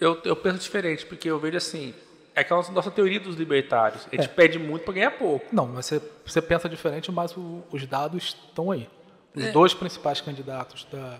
eu, 0.00 0.18
eu 0.24 0.36
penso 0.36 0.58
diferente, 0.60 1.04
porque 1.04 1.28
eu 1.28 1.38
vejo 1.40 1.56
assim, 1.56 1.92
é 2.36 2.40
aquela 2.42 2.60
nossa, 2.60 2.70
nossa 2.72 2.90
teoria 2.90 3.18
dos 3.18 3.34
libertários. 3.34 4.06
A 4.12 4.16
gente 4.16 4.28
pede 4.28 4.58
muito 4.60 4.84
para 4.84 4.94
ganhar 4.94 5.10
pouco. 5.10 5.44
Não, 5.52 5.66
mas 5.66 5.86
você, 5.86 6.00
você 6.24 6.40
pensa 6.40 6.68
diferente, 6.68 7.10
mas 7.10 7.36
o- 7.36 7.64
os 7.72 7.84
dados 7.84 8.22
estão 8.46 8.70
aí. 8.70 8.88
Os 9.34 9.52
dois 9.52 9.74
principais 9.74 10.20
candidatos 10.20 10.86
da, 10.90 11.18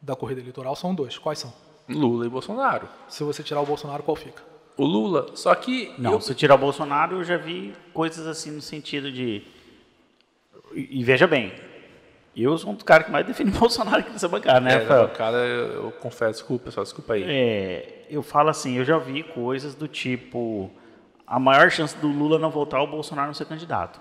da 0.00 0.14
corrida 0.16 0.40
eleitoral 0.40 0.74
são 0.76 0.94
dois. 0.94 1.18
Quais 1.18 1.40
são? 1.40 1.52
Lula 1.88 2.26
e 2.26 2.28
Bolsonaro. 2.28 2.88
Se 3.08 3.24
você 3.24 3.42
tirar 3.42 3.60
o 3.60 3.66
Bolsonaro, 3.66 4.02
qual 4.04 4.16
fica? 4.16 4.40
O 4.76 4.84
Lula, 4.84 5.26
só 5.34 5.54
que. 5.54 5.92
Não, 5.98 6.12
eu- 6.14 6.20
se 6.20 6.34
tirar 6.34 6.54
o 6.56 6.58
Bolsonaro, 6.58 7.16
eu 7.18 7.24
já 7.24 7.36
vi 7.36 7.74
coisas 7.92 8.26
assim 8.26 8.50
no 8.50 8.60
sentido 8.60 9.10
de. 9.12 9.42
E, 10.74 11.00
e 11.00 11.04
veja 11.04 11.26
bem, 11.26 11.52
eu 12.36 12.56
sou 12.58 12.70
um 12.70 12.74
dos 12.74 12.82
caras 12.82 13.06
que 13.06 13.12
mais 13.12 13.24
defende 13.26 13.50
o 13.50 13.54
Bolsonaro 13.60 13.98
aqui 14.00 14.10
nessa 14.10 14.28
bancada, 14.28 14.60
né, 14.60 14.74
É, 14.84 15.06
cara, 15.08 15.36
eu, 15.38 15.84
eu 15.84 15.92
confesso, 15.92 16.40
desculpa, 16.40 16.64
pessoal, 16.66 16.82
desculpa 16.84 17.14
aí. 17.14 17.22
É, 17.24 18.06
eu 18.10 18.22
falo 18.22 18.48
assim, 18.48 18.76
eu 18.76 18.84
já 18.84 18.98
vi 18.98 19.22
coisas 19.22 19.74
do 19.74 19.86
tipo. 19.86 20.70
A 21.26 21.38
maior 21.38 21.70
chance 21.70 21.96
do 21.96 22.08
Lula 22.08 22.38
não 22.38 22.50
voltar 22.50 22.78
é 22.78 22.80
o 22.80 22.86
Bolsonaro 22.86 23.28
não 23.28 23.34
ser 23.34 23.46
candidato. 23.46 24.00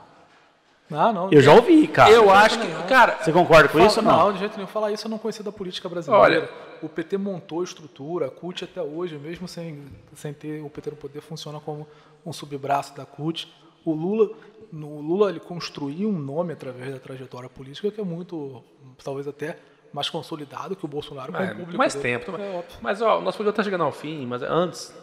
Ah, 0.94 1.12
não. 1.14 1.32
Eu 1.32 1.42
já 1.42 1.54
ouvi, 1.54 1.88
cara. 1.88 2.12
eu 2.12 2.30
acho 2.30 2.60
que, 2.60 2.68
cara, 2.88 3.18
Você 3.22 3.32
concorda 3.32 3.68
com 3.70 3.78
Fala- 3.78 3.88
isso 3.88 4.00
ou 4.00 4.06
não? 4.06 4.34
de 4.34 4.40
jeito 4.40 4.56
nenhum. 4.56 4.68
Falar 4.68 4.92
isso 4.92 5.08
eu 5.08 5.10
não 5.12 5.18
conhecia 5.18 5.44
da 5.44 5.52
política 5.52 5.88
brasileira. 5.90 6.24
Olha- 6.24 6.50
o 6.82 6.90
PT 6.90 7.18
montou 7.18 7.62
a 7.62 7.64
estrutura, 7.64 8.28
a 8.28 8.30
CUT 8.30 8.64
até 8.66 8.82
hoje, 8.82 9.18
mesmo 9.18 9.48
sem, 9.48 9.84
sem 10.16 10.34
ter 10.34 10.62
o 10.62 10.70
PT 10.70 10.90
no 10.92 10.96
poder, 10.98 11.22
funciona 11.22 11.60
como 11.60 11.88
um 12.26 12.34
subbraço 12.34 12.96
da 12.96 13.06
CUT. 13.06 13.48
O 13.86 13.94
Lula, 13.94 14.30
no 14.72 15.00
Lula 15.00 15.30
ele 15.30 15.40
construiu 15.40 16.10
um 16.10 16.20
nome 16.20 16.52
através 16.54 16.92
da 16.94 17.00
trajetória 17.00 17.48
política 17.50 17.90
que 17.92 18.02
é 18.02 18.04
muito, 18.04 18.62
talvez 19.04 19.28
até 19.28 19.58
mais 19.94 20.10
consolidado 20.10 20.76
que 20.76 20.84
o 20.84 20.88
Bolsonaro 20.88 21.32
com 21.32 21.38
É, 21.38 21.52
o 21.52 21.56
público 21.56 21.78
mais 21.78 21.94
dele. 21.94 22.20
tempo. 22.20 22.36
É. 22.36 22.64
Mas 22.82 23.02
ó, 23.02 23.20
o 23.20 23.22
nosso 23.22 23.38
programa 23.38 23.52
está 23.54 23.64
chegando 23.64 23.84
ao 23.84 23.92
fim, 23.92 24.26
mas 24.26 24.42
antes, 24.42 24.94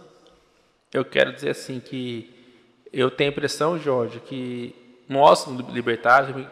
eu 0.92 1.04
quero 1.04 1.32
dizer 1.32 1.50
assim 1.50 1.78
que 1.80 2.34
eu 2.92 3.10
tenho 3.10 3.30
a 3.30 3.32
impressão, 3.32 3.78
Jorge, 3.78 4.18
que 4.20 4.74
nós, 5.10 5.46
libertários, 5.70 6.46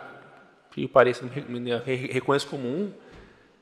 que 0.73 0.87
pareça, 0.87 1.25
reconheço 1.87 2.47
comum, 2.49 2.91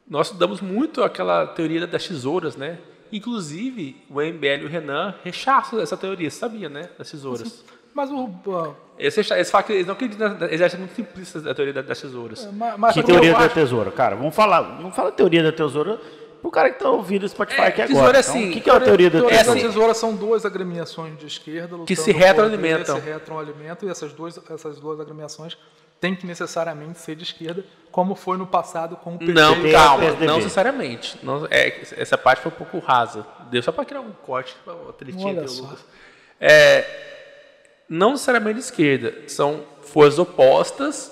nós 0.09 0.27
estudamos 0.29 0.61
muito 0.61 1.03
aquela 1.05 1.47
teoria 1.47 1.87
das 1.87 2.07
tesouras, 2.07 2.57
né? 2.57 2.79
Inclusive, 3.13 4.03
o 4.11 4.21
MBL 4.21 4.63
e 4.63 4.65
o 4.65 4.69
Renan 4.69 5.15
rechaçam 5.23 5.79
essa 5.81 5.97
teoria, 5.97 6.29
você 6.31 6.39
sabia, 6.39 6.69
né? 6.69 6.89
Das 6.99 7.11
tesouras. 7.11 7.65
Mas 7.95 8.11
o. 8.11 8.29
ah, 8.53 8.75
Eles, 8.99 9.17
eles 9.31 9.51
falam 9.51 9.67
que 9.67 9.73
eles 9.73 9.87
não 9.87 9.95
acreditam, 9.95 10.37
eles 10.43 10.61
acham 10.61 10.79
muito 10.81 10.95
simplistas 10.95 11.43
da 11.43 11.55
teoria 11.55 11.73
da- 11.75 11.83
das 11.83 12.01
tesouras. 12.01 12.47
ma- 12.53 12.77
mas 12.77 12.93
Que 12.95 13.01
eu 13.01 13.05
teoria 13.05 13.33
da 13.33 13.39
acho- 13.47 13.55
tesoura? 13.55 13.91
Cara, 13.91 14.17
vamos 14.17 14.35
falar. 14.35 14.81
Não 14.81 14.91
fala 14.93 15.13
teoria 15.13 15.43
da 15.43 15.53
tesoura 15.53 15.99
pro 16.47 16.51
cara 16.53 16.71
que 16.71 16.79
tá 16.79 16.91
ouvindo 16.91 17.25
o 17.25 17.29
Spotify 17.29 17.61
É, 17.63 17.67
aqui 17.67 17.83
agora. 17.83 18.19
é 18.19 18.21
Então, 18.21 18.21
assim, 18.21 18.49
o 18.49 18.53
que, 18.53 18.61
que 18.61 18.71
é 18.71 18.73
a 18.75 18.81
teoria 18.81 19.11
da 19.11 19.19
Teoria 19.19 19.39
da 19.39 19.45
tesoura? 19.45 19.61
tesoura 19.61 19.95
são 19.95 20.15
duas 20.15 20.45
agremiações 20.45 21.19
de 21.19 21.27
esquerda 21.27 21.77
Que 21.87 21.97
se 21.97 22.13
retroalimentam. 22.13 22.97
Se 22.97 23.03
retroalimentam 23.03 23.89
e 23.89 23.91
essas 23.93 24.13
duas, 24.13 24.39
essas 24.51 24.79
duas 24.79 25.01
agremiações 25.01 25.57
têm 26.01 26.15
que 26.15 26.27
necessariamente 26.27 26.99
ser 27.01 27.17
de 27.17 27.25
esquerda, 27.25 27.65
como 27.91 28.15
foi 28.15 28.37
no 28.37 28.47
passado 28.47 28.97
com 28.97 29.15
o 29.15 29.19
PT. 29.19 29.33
Não, 29.33 29.55
calma, 29.73 30.05
PSDB. 30.05 30.27
não 30.27 30.37
necessariamente. 30.37 31.19
Não, 31.23 31.47
é, 31.51 31.81
essa 31.97 32.19
parte 32.19 32.43
foi 32.43 32.53
um 32.53 32.55
pouco 32.55 32.79
rasa. 32.79 33.27
Deu 33.51 33.63
só 33.63 33.73
para 33.73 33.85
criar 33.85 34.01
um 34.03 34.13
corte, 34.13 34.55
Olha 34.67 35.43
do 35.43 35.49
só. 35.49 35.63
Lucas. 35.63 35.85
É, 36.41 36.85
não 37.89 38.11
necessariamente 38.13 38.55
de 38.59 38.65
esquerda, 38.65 39.15
são 39.27 39.63
forças 39.83 40.19
opostas 40.19 41.11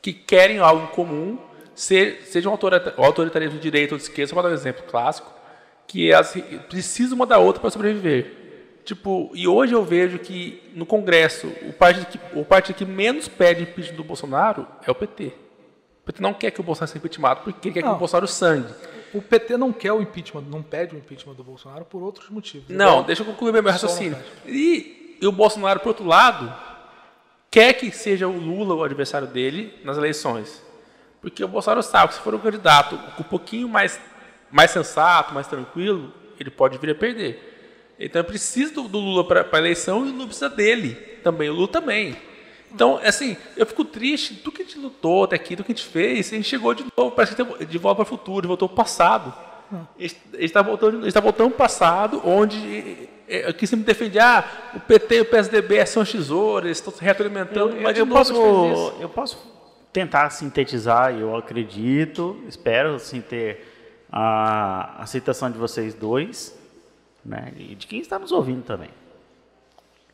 que 0.00 0.12
querem 0.12 0.58
algo 0.58 0.84
em 0.84 0.94
comum, 0.94 1.38
ser, 1.74 2.22
seja 2.26 2.48
um 2.48 2.52
autoritarismo 2.98 3.56
de 3.56 3.60
direita 3.62 3.94
ou 3.94 3.98
de 3.98 4.04
esquerda, 4.04 4.28
só 4.30 4.34
para 4.34 4.48
dar 4.48 4.54
um 4.54 4.58
exemplo 4.58 4.82
clássico, 4.84 5.32
que 5.86 6.10
elas 6.10 6.34
precisam 6.68 7.16
uma 7.16 7.26
da 7.26 7.38
outra 7.38 7.60
para 7.60 7.70
sobreviver. 7.70 8.40
Tipo, 8.84 9.30
e 9.34 9.46
hoje 9.46 9.74
eu 9.74 9.84
vejo 9.84 10.18
que 10.18 10.60
no 10.74 10.84
Congresso, 10.84 11.46
o 11.68 11.72
partido 11.72 12.06
que, 12.06 12.18
o 12.38 12.44
partido 12.44 12.76
que 12.76 12.84
menos 12.84 13.28
pede 13.28 13.62
impeachment 13.62 13.96
do 13.96 14.02
Bolsonaro 14.04 14.66
é 14.86 14.90
o 14.90 14.94
PT. 14.94 15.26
O 16.02 16.04
PT 16.06 16.20
não 16.20 16.34
quer 16.34 16.50
que 16.50 16.60
o 16.60 16.64
Bolsonaro 16.64 16.88
seja 16.88 16.98
impeachmentado 16.98 17.40
porque 17.44 17.70
quer 17.70 17.80
que 17.80 17.86
Não. 17.86 17.94
o 17.94 17.98
Bolsonaro 17.98 18.26
sangue. 18.26 18.72
O 19.14 19.22
PT 19.22 19.56
não 19.56 19.72
quer 19.72 19.92
o 19.92 20.02
impeachment, 20.02 20.42
não 20.50 20.62
pede 20.62 20.96
o 20.96 20.98
impeachment 20.98 21.34
do 21.34 21.44
Bolsonaro 21.44 21.84
por 21.84 22.02
outros 22.02 22.28
motivos. 22.28 22.66
Não, 22.68 22.86
Igual- 22.88 23.04
deixa 23.04 23.22
eu 23.22 23.26
concluir 23.26 23.52
meu 23.52 23.62
raciocínio. 23.62 24.16
E, 24.46 25.16
e 25.20 25.26
o 25.26 25.30
Bolsonaro, 25.30 25.78
por 25.78 25.88
outro 25.90 26.04
lado, 26.06 26.52
quer 27.50 27.74
que 27.74 27.92
seja 27.92 28.26
o 28.26 28.36
Lula 28.36 28.74
o 28.74 28.82
adversário 28.82 29.28
dele 29.28 29.78
nas 29.84 29.96
eleições. 29.96 30.60
Porque 31.22 31.42
o 31.42 31.48
Bolsonaro 31.48 31.82
sabe 31.82 32.08
que 32.08 32.14
se 32.16 32.20
for 32.20 32.34
um 32.34 32.38
candidato 32.38 32.98
um 33.18 33.22
pouquinho 33.22 33.68
mais, 33.68 33.98
mais 34.50 34.72
sensato, 34.72 35.32
mais 35.32 35.46
tranquilo, 35.46 36.12
ele 36.38 36.50
pode 36.50 36.76
vir 36.76 36.90
a 36.90 36.94
perder. 36.94 37.94
Então 37.98 38.20
eu 38.20 38.24
preciso 38.24 38.74
do, 38.74 38.88
do 38.88 38.98
Lula 38.98 39.24
para 39.24 39.46
a 39.50 39.58
eleição 39.58 40.04
e 40.04 40.10
o 40.10 40.12
Lula 40.12 40.26
precisa 40.26 40.50
dele 40.50 40.94
também, 41.22 41.48
o 41.48 41.54
Lula 41.54 41.68
também. 41.68 42.16
Então, 42.74 42.98
assim, 43.04 43.36
eu 43.56 43.66
fico 43.66 43.84
triste, 43.84 44.34
tudo 44.36 44.52
que 44.54 44.62
a 44.62 44.64
gente 44.64 44.78
lutou 44.78 45.24
até 45.24 45.36
aqui, 45.36 45.54
tudo 45.54 45.66
que 45.66 45.72
a 45.72 45.74
gente 45.74 45.86
fez, 45.86 46.32
a 46.32 46.36
gente 46.36 46.48
chegou 46.48 46.74
de 46.74 46.84
novo, 46.96 47.14
parece 47.14 47.36
que 47.36 47.64
de 47.66 47.78
volta 47.78 47.96
para 47.96 48.14
o 48.14 48.18
futuro, 48.18 48.48
voltou 48.48 48.68
para 48.68 48.74
o 48.74 48.76
passado. 48.76 49.32
A 49.70 50.02
gente 50.02 50.16
está 50.32 50.60
voltando, 50.62 50.98
a 50.98 51.02
gente 51.02 51.12
tá 51.12 51.20
voltando 51.20 51.50
para 51.50 51.54
o 51.54 51.58
passado, 51.58 52.22
onde 52.24 53.08
é, 53.28 53.46
aqui 53.48 53.66
sempre 53.66 53.84
defende, 53.84 54.18
ah, 54.18 54.44
o 54.74 54.80
PT 54.80 55.16
e 55.16 55.20
o 55.20 55.24
PSDB 55.26 55.86
são 55.86 56.04
tesouras, 56.04 56.66
eles 56.66 56.78
estão 56.78 56.92
se 56.92 57.02
retroalimentando, 57.02 57.76
Eu, 57.76 57.82
mas 57.82 57.94
de 57.94 58.00
eu 58.00 58.06
fez 58.06 58.18
posso, 58.18 58.32
isso. 58.32 58.94
eu 59.00 59.08
posso 59.08 59.51
tentar 59.92 60.30
sintetizar, 60.30 61.12
eu 61.14 61.36
acredito, 61.36 62.40
espero 62.48 62.94
assim, 62.94 63.20
ter 63.20 63.68
a 64.10 65.02
aceitação 65.02 65.50
de 65.50 65.58
vocês 65.58 65.94
dois, 65.94 66.58
né, 67.24 67.52
e 67.56 67.74
de 67.74 67.86
quem 67.86 68.00
está 68.00 68.18
nos 68.18 68.32
ouvindo 68.32 68.62
também. 68.62 68.90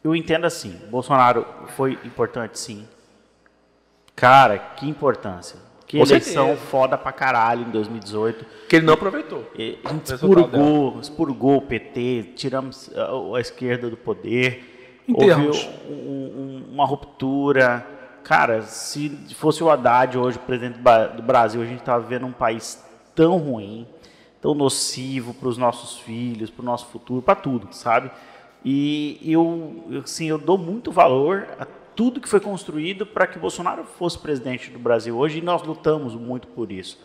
Eu 0.03 0.15
entendo 0.15 0.47
assim, 0.47 0.71
Bolsonaro 0.91 1.45
foi 1.77 1.99
importante 2.05 2.59
sim. 2.59 2.87
Cara, 4.15 4.59
que 4.59 4.89
importância. 4.89 5.59
Que 5.87 5.97
Com 5.99 6.05
eleição 6.05 6.49
certeza. 6.49 6.67
foda 6.67 6.99
pra 6.99 7.13
caralho 7.13 7.63
em 7.67 7.71
2018. 7.71 8.45
Que 8.69 8.77
ele 8.77 8.87
não 8.87 8.95
aproveitou. 8.95 9.51
E 9.57 9.79
A 9.85 9.93
gente 9.93 10.13
expurgou, 10.13 11.01
expurgou 11.01 11.57
o 11.57 11.63
PT, 11.63 12.33
tiramos 12.37 12.91
a, 12.95 13.37
a 13.37 13.41
esquerda 13.41 13.89
do 13.89 13.97
poder. 13.97 15.03
Houve 15.11 15.33
um- 15.33 15.93
um- 15.93 16.65
uma 16.73 16.85
ruptura. 16.85 17.87
Cara, 18.29 18.61
se 18.61 19.09
fosse 19.37 19.65
o 19.65 19.71
Haddad 19.71 20.19
hoje, 20.19 20.39
presidente 20.39 20.79
do 21.17 21.23
Brasil, 21.23 21.63
a 21.63 21.65
gente 21.65 21.79
estava 21.79 22.05
vivendo 22.05 22.27
um 22.27 22.33
país 22.33 22.85
tão 23.15 23.39
ruim, 23.39 23.87
tão 24.39 24.55
nocivo 24.55 25.33
para 25.33 25.49
os 25.49 25.57
nossos 25.57 25.99
filhos, 26.01 26.51
para 26.51 26.61
o 26.63 26.65
nosso 26.67 26.89
futuro, 26.89 27.23
para 27.23 27.35
tudo, 27.35 27.69
sabe? 27.71 28.11
E 28.63 29.19
eu, 29.25 29.83
assim, 30.05 30.27
eu 30.27 30.37
dou 30.37 30.59
muito 30.59 30.93
valor 30.93 31.49
a 31.59 31.67
tudo 31.97 32.21
que 32.21 32.29
foi 32.29 32.39
construído 32.39 33.07
para 33.07 33.27
que 33.27 33.39
Bolsonaro 33.39 33.85
fosse 33.85 34.19
presidente 34.19 34.71
do 34.71 34.79
Brasil 34.79 35.17
hoje 35.17 35.39
e 35.39 35.41
nós 35.41 35.63
lutamos 35.63 36.15
muito 36.15 36.49
por 36.49 36.71
isso. 36.71 37.03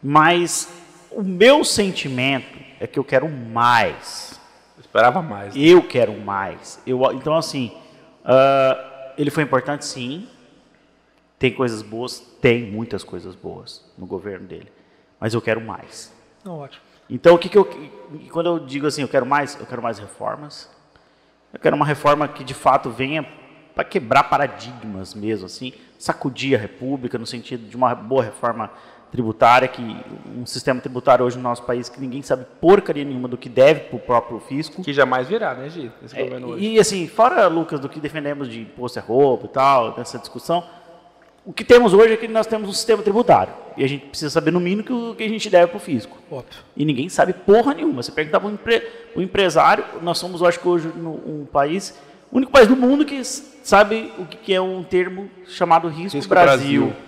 Mas 0.00 0.72
o 1.10 1.24
meu 1.24 1.64
sentimento 1.64 2.60
é 2.78 2.86
que 2.86 2.96
eu 2.96 3.02
quero 3.02 3.28
mais. 3.28 4.40
Eu 4.76 4.82
esperava 4.82 5.20
mais. 5.20 5.56
né? 5.56 5.60
Eu 5.60 5.82
quero 5.82 6.16
mais. 6.16 6.80
Eu, 6.86 7.02
então, 7.12 7.34
assim, 7.34 7.72
ah, 8.24 8.97
ele 9.18 9.30
foi 9.30 9.42
importante, 9.42 9.84
sim. 9.84 10.28
Tem 11.38 11.52
coisas 11.52 11.82
boas? 11.82 12.20
Tem 12.40 12.70
muitas 12.70 13.02
coisas 13.02 13.34
boas 13.34 13.84
no 13.98 14.06
governo 14.06 14.46
dele. 14.46 14.70
Mas 15.20 15.34
eu 15.34 15.42
quero 15.42 15.60
mais. 15.60 16.12
Não, 16.44 16.58
ótimo. 16.58 16.82
Então, 17.10 17.34
o 17.34 17.38
que, 17.38 17.48
que 17.48 17.58
eu. 17.58 17.64
Quando 18.30 18.46
eu 18.46 18.58
digo 18.60 18.86
assim, 18.86 19.02
eu 19.02 19.08
quero 19.08 19.26
mais, 19.26 19.58
eu 19.58 19.66
quero 19.66 19.82
mais 19.82 19.98
reformas. 19.98 20.70
Eu 21.52 21.58
quero 21.58 21.74
uma 21.74 21.84
reforma 21.84 22.28
que 22.28 22.44
de 22.44 22.54
fato 22.54 22.90
venha 22.90 23.26
para 23.74 23.84
quebrar 23.84 24.24
paradigmas 24.24 25.14
mesmo, 25.14 25.46
assim, 25.46 25.72
sacudir 25.98 26.56
a 26.56 26.60
República 26.60 27.16
no 27.16 27.26
sentido 27.26 27.68
de 27.68 27.76
uma 27.76 27.94
boa 27.94 28.22
reforma 28.22 28.70
tributária, 29.10 29.66
que 29.68 29.82
um 30.36 30.44
sistema 30.44 30.80
tributário 30.80 31.24
hoje 31.24 31.36
no 31.36 31.42
nosso 31.42 31.62
país 31.62 31.88
que 31.88 31.98
ninguém 32.00 32.20
sabe 32.22 32.44
porcaria 32.60 33.04
nenhuma 33.04 33.26
do 33.28 33.36
que 33.36 33.48
deve 33.48 33.80
para 33.80 33.96
o 33.96 34.00
próprio 34.00 34.38
fisco. 34.40 34.82
Que 34.82 34.92
jamais 34.92 35.26
virá, 35.28 35.54
né, 35.54 35.68
Gi? 35.70 35.90
Esse 36.04 36.16
É, 36.18 36.24
governo 36.24 36.48
hoje. 36.48 36.64
e 36.66 36.78
assim, 36.78 37.06
fora, 37.08 37.46
Lucas, 37.48 37.80
do 37.80 37.88
que 37.88 38.00
defendemos 38.00 38.48
de 38.48 38.60
imposto 38.60 38.98
é 38.98 39.02
roubo 39.02 39.46
e 39.46 39.48
tal, 39.48 39.92
dessa 39.92 40.18
discussão, 40.18 40.62
o 41.44 41.52
que 41.52 41.64
temos 41.64 41.94
hoje 41.94 42.12
é 42.12 42.16
que 42.18 42.28
nós 42.28 42.46
temos 42.46 42.68
um 42.68 42.72
sistema 42.72 43.02
tributário. 43.02 43.54
E 43.76 43.82
a 43.82 43.88
gente 43.88 44.06
precisa 44.06 44.28
saber, 44.28 44.50
no 44.50 44.60
mínimo, 44.60 44.82
que 44.82 44.92
o 44.92 45.14
que 45.14 45.22
a 45.22 45.28
gente 45.28 45.48
deve 45.48 45.68
para 45.68 45.76
o 45.78 45.80
fisco. 45.80 46.18
Óbvio. 46.30 46.50
E 46.76 46.84
ninguém 46.84 47.08
sabe 47.08 47.32
porra 47.32 47.72
nenhuma. 47.72 48.02
Você 48.02 48.12
perguntar 48.12 48.40
para 48.40 48.48
o 48.48 48.52
empre... 48.52 48.82
empresário, 49.16 49.84
nós 50.02 50.18
somos, 50.18 50.40
eu 50.42 50.46
acho 50.46 50.60
que 50.60 50.68
hoje, 50.68 50.88
no- 50.94 51.14
um 51.26 51.46
país, 51.50 51.98
o 52.30 52.36
único 52.36 52.52
país 52.52 52.68
do 52.68 52.76
mundo 52.76 53.04
que 53.06 53.24
sabe 53.24 54.12
o 54.18 54.26
que 54.26 54.36
que 54.36 54.52
é 54.52 54.60
um 54.60 54.82
termo 54.82 55.30
chamado 55.46 55.88
risco, 55.88 56.16
Risco 56.18 56.28
Brasil. 56.28 56.86
Brasil. 56.88 57.07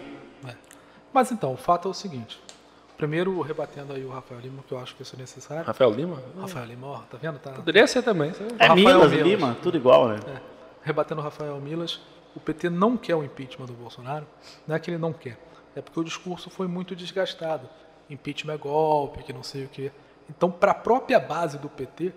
Mas 1.13 1.31
então, 1.33 1.53
o 1.53 1.57
fato 1.57 1.89
é 1.89 1.91
o 1.91 1.95
seguinte. 1.95 2.41
Primeiro, 2.97 3.41
rebatendo 3.41 3.95
aí 3.95 4.05
o 4.05 4.11
Rafael 4.11 4.41
Lima, 4.41 4.63
que 4.67 4.73
eu 4.73 4.79
acho 4.79 4.95
que 4.95 5.03
isso 5.03 5.17
é 5.17 5.19
necessário. 5.19 5.65
Rafael 5.65 5.91
Lima? 5.91 6.23
Rafael 6.39 6.67
Lima, 6.67 6.87
ó, 6.87 6.99
tá 6.99 7.17
vendo? 7.17 7.39
Tá, 7.39 7.53
Poderia 7.53 7.87
ser 7.87 8.03
também. 8.03 8.33
sabe? 8.35 8.51
É 8.59 8.67
Rafael 8.67 8.75
Milas, 8.77 9.11
Milas. 9.11 9.27
Lima, 9.27 9.57
tudo 9.63 9.77
igual, 9.79 10.09
né? 10.09 10.21
É, 10.27 10.41
rebatendo 10.83 11.21
o 11.21 11.25
Rafael 11.25 11.57
Milas, 11.61 12.01
o 12.37 12.41
PT 12.41 12.69
não 12.69 12.97
quer 12.99 13.15
o 13.15 13.25
impeachment 13.25 13.67
do 13.67 13.73
Bolsonaro. 13.73 14.27
Não 14.67 14.77
é 14.77 14.79
que 14.79 14.91
ele 14.91 14.99
não 14.99 15.13
quer, 15.15 15.39
é 15.75 15.81
porque 15.81 15.99
o 15.99 16.05
discurso 16.05 16.51
foi 16.51 16.67
muito 16.69 16.95
desgastado. 16.95 17.69
Impeachment 18.11 18.53
é 18.55 18.59
golpe, 18.59 19.23
que 19.23 19.33
não 19.33 19.43
sei 19.43 19.65
o 19.65 19.69
quê. 19.69 19.91
Então, 20.29 20.51
para 20.51 20.73
a 20.73 20.75
própria 20.75 21.19
base 21.19 21.57
do 21.57 21.69
PT, 21.71 22.13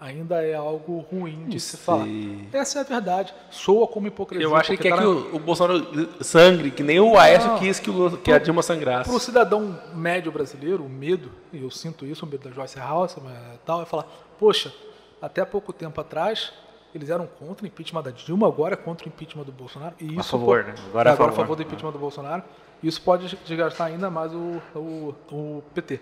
ainda 0.00 0.42
é 0.42 0.54
algo 0.54 0.98
ruim 1.10 1.46
de 1.48 1.58
se 1.58 1.76
falar. 1.76 2.06
Essa 2.52 2.78
é 2.78 2.80
a 2.82 2.84
verdade. 2.84 3.34
Soa 3.50 3.86
como 3.86 4.06
hipocrisia. 4.06 4.44
Eu 4.46 4.54
acho 4.54 4.70
que 4.72 4.76
quer 4.78 4.90
tá 4.90 4.98
que 4.98 5.02
na- 5.04 5.08
o, 5.08 5.36
o 5.36 5.38
Bolsonaro 5.38 5.86
sangre, 6.22 6.70
que 6.70 6.82
nem 6.82 7.00
o 7.00 7.16
Aécio 7.18 7.48
Não. 7.50 7.58
quis 7.58 7.78
que, 7.78 7.90
o 7.90 8.16
que 8.18 8.32
a 8.32 8.38
Dilma 8.38 8.62
sangrasse. 8.62 9.08
Para 9.08 9.16
o 9.16 9.20
cidadão 9.20 9.78
médio 9.94 10.30
brasileiro, 10.30 10.84
o 10.84 10.88
medo, 10.88 11.30
e 11.52 11.62
eu 11.62 11.70
sinto 11.70 12.04
isso, 12.04 12.26
o 12.26 12.28
medo 12.28 12.48
da 12.48 12.54
Joyce 12.54 12.78
House 12.78 13.16
mas 13.22 13.34
tal, 13.64 13.82
é 13.82 13.86
falar, 13.86 14.06
poxa, 14.38 14.72
até 15.20 15.44
pouco 15.44 15.72
tempo 15.72 15.98
atrás, 16.00 16.52
eles 16.94 17.08
eram 17.10 17.26
contra 17.26 17.64
o 17.64 17.66
impeachment 17.66 18.02
da 18.02 18.10
Dilma, 18.10 18.46
agora 18.46 18.74
é 18.74 18.76
contra 18.76 19.06
o 19.06 19.08
impeachment 19.08 19.44
do 19.44 19.52
Bolsonaro. 19.52 19.94
E 20.00 20.18
isso 20.18 20.30
favor, 20.30 20.62
po- 20.64 20.68
né? 20.70 20.74
Agora 20.90 21.08
é 21.08 21.10
a 21.10 21.14
agora 21.14 21.32
favor. 21.32 21.56
do 21.56 21.62
impeachment 21.62 21.92
do 21.92 21.98
Bolsonaro. 21.98 22.42
Isso 22.82 23.00
pode 23.00 23.34
desgastar 23.46 23.86
ainda 23.88 24.10
mais 24.10 24.32
o, 24.34 24.60
o, 24.74 25.14
o 25.32 25.62
PT. 25.74 25.98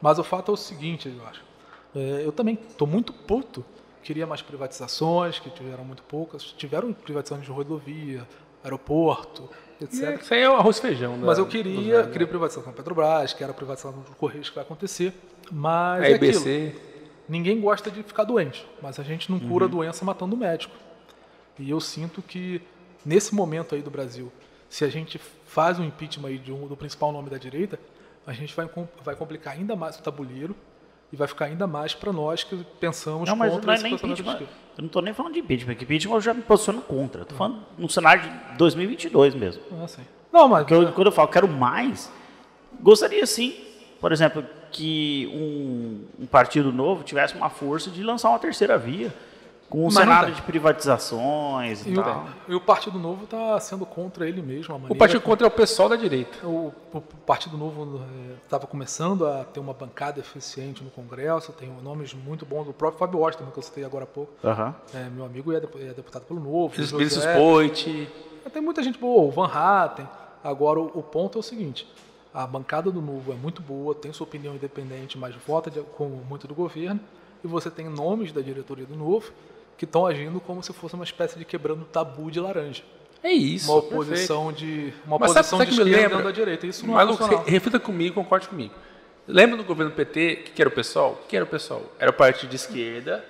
Mas 0.00 0.18
o 0.18 0.24
fato 0.24 0.50
é 0.50 0.54
o 0.54 0.56
seguinte, 0.56 1.08
eu 1.14 1.26
acho. 1.28 1.42
É, 1.94 2.22
eu 2.24 2.32
também 2.32 2.58
estou 2.68 2.86
muito 2.86 3.12
puto. 3.12 3.64
Queria 4.02 4.26
mais 4.26 4.42
privatizações, 4.42 5.38
que 5.38 5.48
tiveram 5.50 5.84
muito 5.84 6.02
poucas. 6.02 6.42
Tiveram 6.44 6.92
privatizações 6.92 7.46
de 7.46 7.52
rodovia, 7.52 8.26
aeroporto, 8.62 9.48
etc. 9.80 10.02
É, 10.02 10.14
Isso 10.16 10.34
aí 10.34 10.40
é 10.42 10.50
o 10.50 10.54
arroz 10.54 10.78
e 10.78 10.80
feijão. 10.82 11.18
da- 11.18 11.26
Mas 11.26 11.38
eu 11.38 11.44
dos 11.44 11.52
queria, 11.52 11.72
velhos, 11.96 12.06
queria 12.12 12.26
né? 12.26 12.30
privatização 12.30 12.70
da 12.70 12.76
Petrobras, 12.76 13.32
que 13.32 13.42
era 13.44 13.52
privatização 13.54 14.00
dos 14.00 14.14
Correios 14.16 14.48
que 14.48 14.54
vai 14.56 14.64
acontecer. 14.64 15.12
Mas 15.50 16.02
A 16.02 16.08
é 16.08 16.14
aquilo. 16.14 16.30
IBC. 16.32 16.74
Ninguém 17.28 17.58
gosta 17.60 17.90
de 17.90 18.02
ficar 18.02 18.24
doente, 18.24 18.66
mas 18.82 18.98
a 19.00 19.02
gente 19.02 19.30
não 19.30 19.38
Uhum. 19.38 19.48
cura 19.48 19.64
a 19.64 19.68
doença 19.68 20.04
matando 20.04 20.34
o 20.34 20.38
médico. 20.38 20.74
E 21.58 21.70
eu 21.70 21.80
sinto 21.80 22.20
que 22.20 22.60
nesse 23.06 23.34
momento 23.34 23.74
aí 23.74 23.80
do 23.80 23.90
Brasil, 23.90 24.30
se 24.68 24.84
a 24.84 24.88
gente 24.90 25.18
faz 25.46 25.78
um 25.78 25.84
impeachment 25.84 26.28
aí 26.28 26.38
de 26.38 26.52
um, 26.52 26.66
do 26.66 26.76
principal 26.76 27.12
nome 27.12 27.30
da 27.30 27.38
direita, 27.38 27.78
a 28.26 28.32
gente 28.34 28.54
vai, 28.54 28.68
vai 29.02 29.14
complicar 29.16 29.54
ainda 29.54 29.74
mais 29.76 29.96
o 29.98 30.02
tabuleiro 30.02 30.54
e 31.14 31.16
vai 31.16 31.28
ficar 31.28 31.44
ainda 31.46 31.64
mais 31.66 31.94
para 31.94 32.12
nós 32.12 32.42
que 32.42 32.56
pensamos 32.80 33.28
Não, 33.28 33.36
mas 33.36 33.52
contra 33.52 33.66
não 33.66 33.72
é 33.72 33.76
esse 33.76 33.84
nem 33.84 33.94
impeachment. 33.94 34.38
Eu 34.40 34.46
não 34.78 34.86
estou 34.86 35.00
nem 35.00 35.14
falando 35.14 35.32
de 35.34 35.38
impeachment, 35.38 35.74
porque 35.74 35.84
impeachment 35.84 36.14
eu 36.16 36.20
já 36.20 36.34
me 36.34 36.42
posiciono 36.42 36.82
contra. 36.82 37.22
Estou 37.22 37.38
falando 37.38 37.60
no 37.78 37.88
cenário 37.88 38.22
de 38.22 38.58
2022 38.58 39.34
mesmo. 39.36 39.62
Ah, 39.80 39.86
sim. 39.86 40.02
Não, 40.32 40.48
mas 40.48 40.68
eu- 40.68 40.92
quando 40.92 41.06
eu 41.06 41.12
falo 41.12 41.28
quero 41.28 41.46
mais, 41.46 42.10
gostaria 42.80 43.24
sim, 43.26 43.54
por 44.00 44.10
exemplo, 44.10 44.44
que 44.72 45.30
um, 45.32 46.24
um 46.24 46.26
partido 46.26 46.72
novo 46.72 47.04
tivesse 47.04 47.34
uma 47.36 47.48
força 47.48 47.88
de 47.90 48.02
lançar 48.02 48.30
uma 48.30 48.38
terceira 48.40 48.76
via, 48.76 49.14
com 49.74 49.80
um 49.80 49.84
Mas 49.86 49.94
não 49.94 50.02
cenário 50.02 50.34
de 50.34 50.42
privatizações 50.42 51.84
e, 51.84 51.90
e 51.90 51.98
o, 51.98 52.02
tal. 52.02 52.26
e 52.46 52.54
o 52.54 52.60
Partido 52.60 52.96
Novo 52.96 53.24
está 53.24 53.58
sendo 53.58 53.84
contra 53.84 54.28
ele 54.28 54.40
mesmo. 54.40 54.72
A 54.72 54.78
O 54.92 54.94
partido 54.94 55.20
como- 55.20 55.32
contra 55.32 55.46
é 55.46 55.48
o 55.48 55.50
pessoal 55.50 55.88
da 55.88 55.96
direita. 55.96 56.46
O, 56.46 56.72
o 56.92 57.00
Partido 57.26 57.58
Novo 57.58 58.00
estava 58.44 58.68
começando 58.68 59.26
a 59.26 59.42
ter 59.44 59.58
uma 59.58 59.72
bancada 59.74 60.20
eficiente 60.20 60.84
no 60.84 60.90
Congresso, 60.90 61.52
tem 61.52 61.68
nomes 61.82 62.14
muito 62.14 62.46
bons, 62.46 62.68
o 62.68 62.72
próprio 62.72 63.00
Fábio 63.00 63.18
Washington, 63.18 63.46
que 63.50 63.58
eu 63.58 63.62
citei 63.64 63.84
agora 63.84 64.04
há 64.04 64.06
pouco, 64.06 64.32
Aham. 64.44 64.74
é, 64.94 65.08
meu 65.10 65.24
amigo 65.24 65.52
e 65.52 65.56
é 65.56 65.58
é 65.58 65.92
deputado 65.92 66.22
pelo 66.22 66.38
Novo. 66.38 66.66
o 66.66 66.68
Vinícius. 66.68 67.24
Poit. 67.26 68.08
Tem 68.52 68.62
muita 68.62 68.80
gente 68.80 68.96
boa, 68.98 69.22
o 69.22 69.30
Van 69.32 69.46
Hatten. 69.52 70.06
Agora, 70.44 70.78
o, 70.78 70.86
o 70.98 71.02
ponto 71.02 71.36
é 71.36 71.40
o 71.40 71.42
seguinte, 71.42 71.84
a 72.32 72.46
bancada 72.46 72.92
do 72.92 73.02
Novo 73.02 73.32
é 73.32 73.34
muito 73.34 73.60
boa, 73.60 73.92
tem 73.92 74.12
sua 74.12 74.24
opinião 74.26 74.54
independente, 74.54 75.18
mas 75.18 75.34
vota 75.34 75.68
de, 75.68 75.80
com 75.80 76.06
muito 76.28 76.46
do 76.46 76.54
governo, 76.54 77.00
e 77.42 77.48
você 77.48 77.70
tem 77.70 77.88
nomes 77.88 78.30
da 78.30 78.40
diretoria 78.40 78.86
do 78.86 78.94
Novo 78.94 79.32
que 79.76 79.84
estão 79.84 80.06
agindo 80.06 80.40
como 80.40 80.62
se 80.62 80.72
fosse 80.72 80.94
uma 80.94 81.04
espécie 81.04 81.38
de 81.38 81.44
quebrando 81.44 81.84
tabu 81.84 82.30
de 82.30 82.40
laranja. 82.40 82.82
É 83.22 83.32
isso. 83.32 83.72
Uma 83.72 83.80
perfeito. 83.80 84.02
oposição 84.02 84.52
de 84.52 84.92
uma 85.06 85.18
Mas 85.18 85.30
oposição 85.30 85.58
sabe 85.58 85.70
de 85.70 85.80
esquerda 85.82 86.22
da 86.22 86.30
direita. 86.30 86.66
Isso 86.66 86.86
não 86.86 87.00
é 87.00 87.06
funcional. 87.06 87.42
re- 87.44 87.50
reflita 87.50 87.80
comigo, 87.80 88.14
concorde 88.14 88.48
comigo. 88.48 88.74
Lembra 89.26 89.56
do 89.56 89.64
governo 89.64 89.90
PT, 89.92 90.44
que 90.54 90.60
era 90.60 90.68
o 90.68 90.72
pessoal? 90.72 91.18
O 91.24 91.26
que 91.26 91.34
era 91.34 91.44
o 91.44 91.48
pessoal? 91.48 91.82
Era 91.98 92.10
o 92.10 92.14
partido 92.14 92.50
de 92.50 92.56
esquerda, 92.56 93.24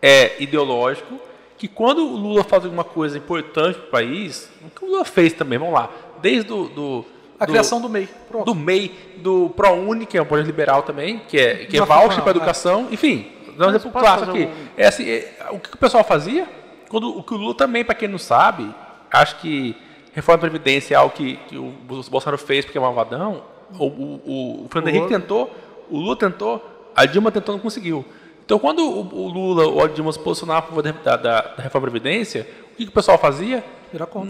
é 0.00 0.42
ideológico, 0.42 1.20
que 1.56 1.68
quando 1.68 1.98
o 2.04 2.16
Lula 2.16 2.42
faz 2.42 2.64
alguma 2.64 2.82
coisa 2.82 3.16
importante 3.16 3.78
para 3.78 3.86
o 3.86 3.90
país, 3.90 4.50
o 4.64 4.70
que 4.70 4.84
o 4.84 4.88
Lula 4.88 5.04
fez 5.04 5.32
também, 5.32 5.58
vamos 5.58 5.74
lá, 5.74 5.90
desde 6.20 6.48
do, 6.48 6.68
do, 6.68 7.04
A 7.38 7.46
do- 7.46 7.50
criação 7.52 7.80
do 7.80 7.88
MEI. 7.88 8.08
Pronto. 8.28 8.44
do 8.44 8.54
MEI, 8.54 8.88
do 9.18 9.50
ProUni, 9.50 10.04
que 10.06 10.18
é 10.18 10.22
um 10.22 10.26
projeto 10.26 10.46
liberal 10.46 10.82
também, 10.82 11.20
que 11.28 11.38
é, 11.38 11.66
que 11.66 11.76
é 11.78 11.80
voucher 11.80 12.20
para 12.22 12.32
é. 12.32 12.36
educação, 12.36 12.88
enfim, 12.90 13.30
dá 13.56 13.66
um 13.66 13.70
exemplo 13.70 13.90
clássico 13.90 14.30
aqui. 14.30 14.44
um- 14.46 14.66
É 14.76 14.86
assim, 14.86 15.08
é, 15.08 15.46
o 15.50 15.58
que 15.58 15.74
o 15.74 15.78
pessoal 15.78 16.04
fazia? 16.04 16.46
Quando, 16.88 17.16
o 17.16 17.22
que 17.22 17.34
o 17.34 17.36
Lula 17.36 17.54
também, 17.54 17.84
para 17.84 17.94
quem 17.94 18.08
não 18.08 18.18
sabe, 18.18 18.72
acho 19.10 19.36
que 19.36 19.76
reforma 20.12 20.42
da 20.42 20.50
Previdência 20.50 20.94
é 20.94 20.98
algo 20.98 21.14
que, 21.14 21.36
que 21.48 21.56
o 21.56 21.72
Bolsonaro 22.10 22.36
fez 22.38 22.64
porque 22.64 22.76
é 22.76 22.80
malvadão, 22.80 23.42
o, 23.78 23.84
o, 23.86 24.64
o, 24.64 24.68
Fernando 24.70 24.88
Henrique 24.94 25.08
tentou, 25.08 25.50
o 25.90 25.96
Lula 25.98 26.16
tentou, 26.16 26.90
a 26.94 27.06
Dilma 27.06 27.30
tentou, 27.32 27.54
não 27.54 27.62
conseguiu. 27.62 28.04
Então, 28.44 28.58
quando 28.58 28.80
o, 28.80 29.00
o 29.14 29.28
Lula 29.28 29.66
ou 29.66 29.82
a 29.82 29.88
Dilma 29.88 30.12
se 30.12 30.18
posicionavam 30.18 30.64
a 30.64 30.66
favor 30.68 30.82
da, 30.82 31.16
da, 31.16 31.40
da 31.40 31.62
reforma 31.62 31.86
da 31.86 31.90
Previdência, 31.92 32.46
o 32.72 32.76
que, 32.76 32.84
que 32.84 32.90
o 32.90 32.94
pessoal 32.94 33.16
fazia? 33.16 33.64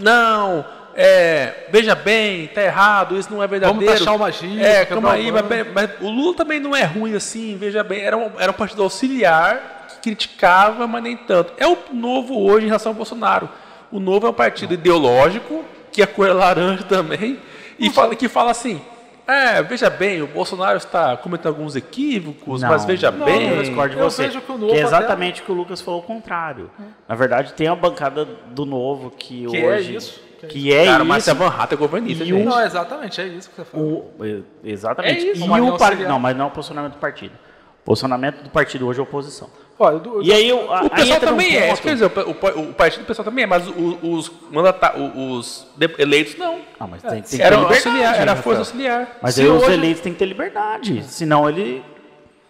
Não, 0.03 0.63
é, 0.95 1.67
veja 1.71 1.95
bem, 1.95 2.47
tá 2.47 2.61
errado, 2.61 3.17
isso 3.17 3.31
não 3.33 3.41
é 3.41 3.47
verdadeiro. 3.47 3.93
taxar 3.93 4.15
o 4.15 4.19
magia, 4.19 4.61
É, 4.65 4.85
calma 4.85 5.09
o 5.09 5.11
aí, 5.11 5.31
mas, 5.31 5.43
mas 5.73 5.89
o 6.01 6.09
Lula 6.09 6.35
também 6.35 6.59
não 6.59 6.75
é 6.75 6.83
ruim 6.83 7.15
assim, 7.15 7.57
veja 7.57 7.83
bem, 7.83 8.01
era 8.01 8.15
um, 8.17 8.31
era 8.39 8.51
um 8.51 8.55
partido 8.55 8.83
auxiliar 8.83 9.87
que 9.89 10.01
criticava, 10.09 10.85
mas 10.87 11.01
nem 11.03 11.17
tanto. 11.17 11.53
É 11.57 11.67
o 11.67 11.77
novo 11.91 12.39
hoje 12.39 12.65
em 12.65 12.69
relação 12.69 12.91
ao 12.91 12.95
Bolsonaro. 12.95 13.49
O 13.91 13.99
novo 13.99 14.27
é 14.27 14.29
um 14.29 14.33
partido 14.33 14.73
ideológico, 14.73 15.63
que 15.91 16.01
a 16.01 16.07
cor 16.07 16.27
é 16.27 16.33
laranja 16.33 16.83
também, 16.83 17.39
e 17.79 17.89
fala, 17.89 18.15
que 18.15 18.27
fala 18.27 18.51
assim. 18.51 18.81
É, 19.25 19.63
veja 19.63 19.89
bem, 19.89 20.21
o 20.21 20.27
Bolsonaro 20.27 20.75
está 20.77 21.15
cometendo 21.15 21.47
alguns 21.47 21.77
equívocos, 21.77 22.61
Não, 22.61 22.67
mas 22.69 22.83
veja 22.83 23.09
não, 23.09 23.25
bem. 23.25 23.49
Eu 23.51 23.61
discordo 23.63 23.95
de 23.95 24.01
Eu 24.01 24.09
você. 24.09 24.23
vejo 24.27 24.41
que 24.41 24.51
o 24.51 24.57
Que, 24.67 24.73
é 24.75 24.81
exatamente 24.81 25.41
o 25.41 25.45
que 25.45 25.51
o 25.51 25.55
Lucas 25.55 25.79
falou 25.79 26.01
o 26.01 26.03
contrário. 26.03 26.69
Na 27.07 27.15
verdade, 27.15 27.53
tem 27.53 27.67
a 27.67 27.75
bancada 27.75 28.25
do 28.25 28.65
novo 28.65 29.09
que, 29.11 29.45
Que 29.47 29.57
é 29.57 29.65
hoje. 29.65 29.95
isso, 29.95 30.21
que 30.47 30.71
é 30.73 30.73
Que 30.73 30.73
é, 30.73 30.85
Cara, 30.85 30.97
isso. 30.97 31.05
mas 31.05 31.27
é 31.27 31.33
Van 31.33 31.47
Hatten 31.47 31.75
é 31.75 31.79
governista, 31.79 32.25
gente. 32.25 32.33
um- 32.41 32.45
Não, 32.45 32.61
exatamente, 32.61 33.19
é 33.21 33.27
isso 33.27 33.49
que 33.49 33.55
você 33.55 33.65
fala. 33.65 33.83
O- 33.83 34.11
e- 34.21 34.43
exatamente. 34.63 35.27
É 35.27 35.31
isso. 35.33 35.45
E 35.45 35.61
o 35.61 35.77
par... 35.77 35.95
Não, 35.97 36.19
mas 36.19 36.35
não 36.35 36.45
é 36.45 36.47
o 36.47 36.51
posicionamento 36.51 36.93
do 36.93 36.99
partido. 36.99 37.33
O 37.81 37.85
posicionamento 37.85 38.43
do 38.43 38.49
partido 38.49 38.87
hoje 38.87 38.99
é 38.99 39.03
oposição. 39.03 39.49
Olha, 39.77 39.97
do- 39.99 40.21
E 40.23 40.31
aí 40.31 40.47
eu, 40.47 40.71
a- 40.71 40.81
O 40.81 40.83
aí 40.85 40.89
pessoal 40.91 41.19
também 41.19 41.55
é, 41.57 41.61
ponto- 41.61 41.73
isso 41.73 41.81
quer 41.81 41.93
dizer, 41.93 42.05
o, 42.05 42.59
o, 42.59 42.69
o 42.69 42.73
partido 42.73 43.01
do 43.03 43.07
pessoal 43.07 43.25
também 43.25 43.43
é, 43.43 43.47
mas 43.47 43.67
o- 43.67 43.99
os, 44.03 44.31
mandata, 44.51 44.93
os 44.97 45.67
eleitos 45.97 46.37
não. 46.37 46.59
Ah, 46.79 46.87
mas 46.87 47.01
tem, 47.01 47.11
tem 47.11 47.21
que 47.23 47.29
ter 47.29 47.41
Era 47.41 47.55
liberdade, 47.55 47.87
auxiliar, 47.87 48.21
era 48.21 48.31
a 48.31 48.35
força 48.35 48.59
auxiliar. 48.59 49.17
Mas 49.21 49.37
aí 49.39 49.47
os 49.47 49.63
hoje- 49.63 49.73
eleitos 49.73 50.01
têm 50.01 50.13
que 50.13 50.19
ter 50.19 50.25
liberdade. 50.25 51.03
Senão 51.05 51.49
ele. 51.49 51.83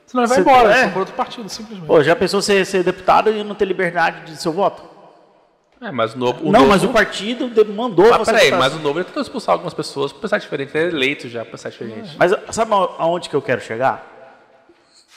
senão 0.05 0.23
ele 0.23 0.27
vai 0.29 0.43
Você- 0.43 0.49
embora, 0.49 0.75
é. 0.77 0.81
é. 0.83 0.87
por 0.89 0.99
outro 0.99 1.15
partido, 1.15 1.47
simplesmente. 1.49 1.87
Pô, 1.87 2.03
já 2.03 2.15
pensou 2.15 2.41
ser, 2.41 2.63
ser 2.65 2.83
deputado 2.83 3.31
e 3.31 3.43
não 3.43 3.55
ter 3.55 3.65
liberdade 3.65 4.25
de 4.31 4.39
seu 4.39 4.51
voto? 4.51 4.83
É, 5.83 5.91
mas 5.91 6.13
o 6.13 6.17
novo. 6.17 6.39
O 6.47 6.51
não, 6.51 6.61
novo, 6.61 6.71
mas 6.71 6.83
o 6.83 6.89
partido 6.89 7.49
mandou 7.73 8.13
Ah, 8.13 8.17
você. 8.17 8.31
peraí, 8.31 8.51
mas 8.51 8.73
assim. 8.73 8.79
o 8.79 8.81
novo 8.83 8.99
ele 8.99 9.05
tentou 9.05 9.21
expulsar 9.21 9.53
algumas 9.53 9.73
pessoas 9.73 10.11
pra 10.11 10.21
pensar 10.21 10.37
diferente. 10.37 10.75
Ele 10.77 10.85
é 10.85 10.89
eleito 10.89 11.27
já 11.27 11.41
pra 11.41 11.51
pensar 11.51 11.69
diferente. 11.69 12.15
Mas 12.17 12.31
sabe 12.55 12.71
aonde 12.73 13.29
que 13.29 13.35
eu 13.35 13.41
quero 13.41 13.59
chegar? 13.61 14.09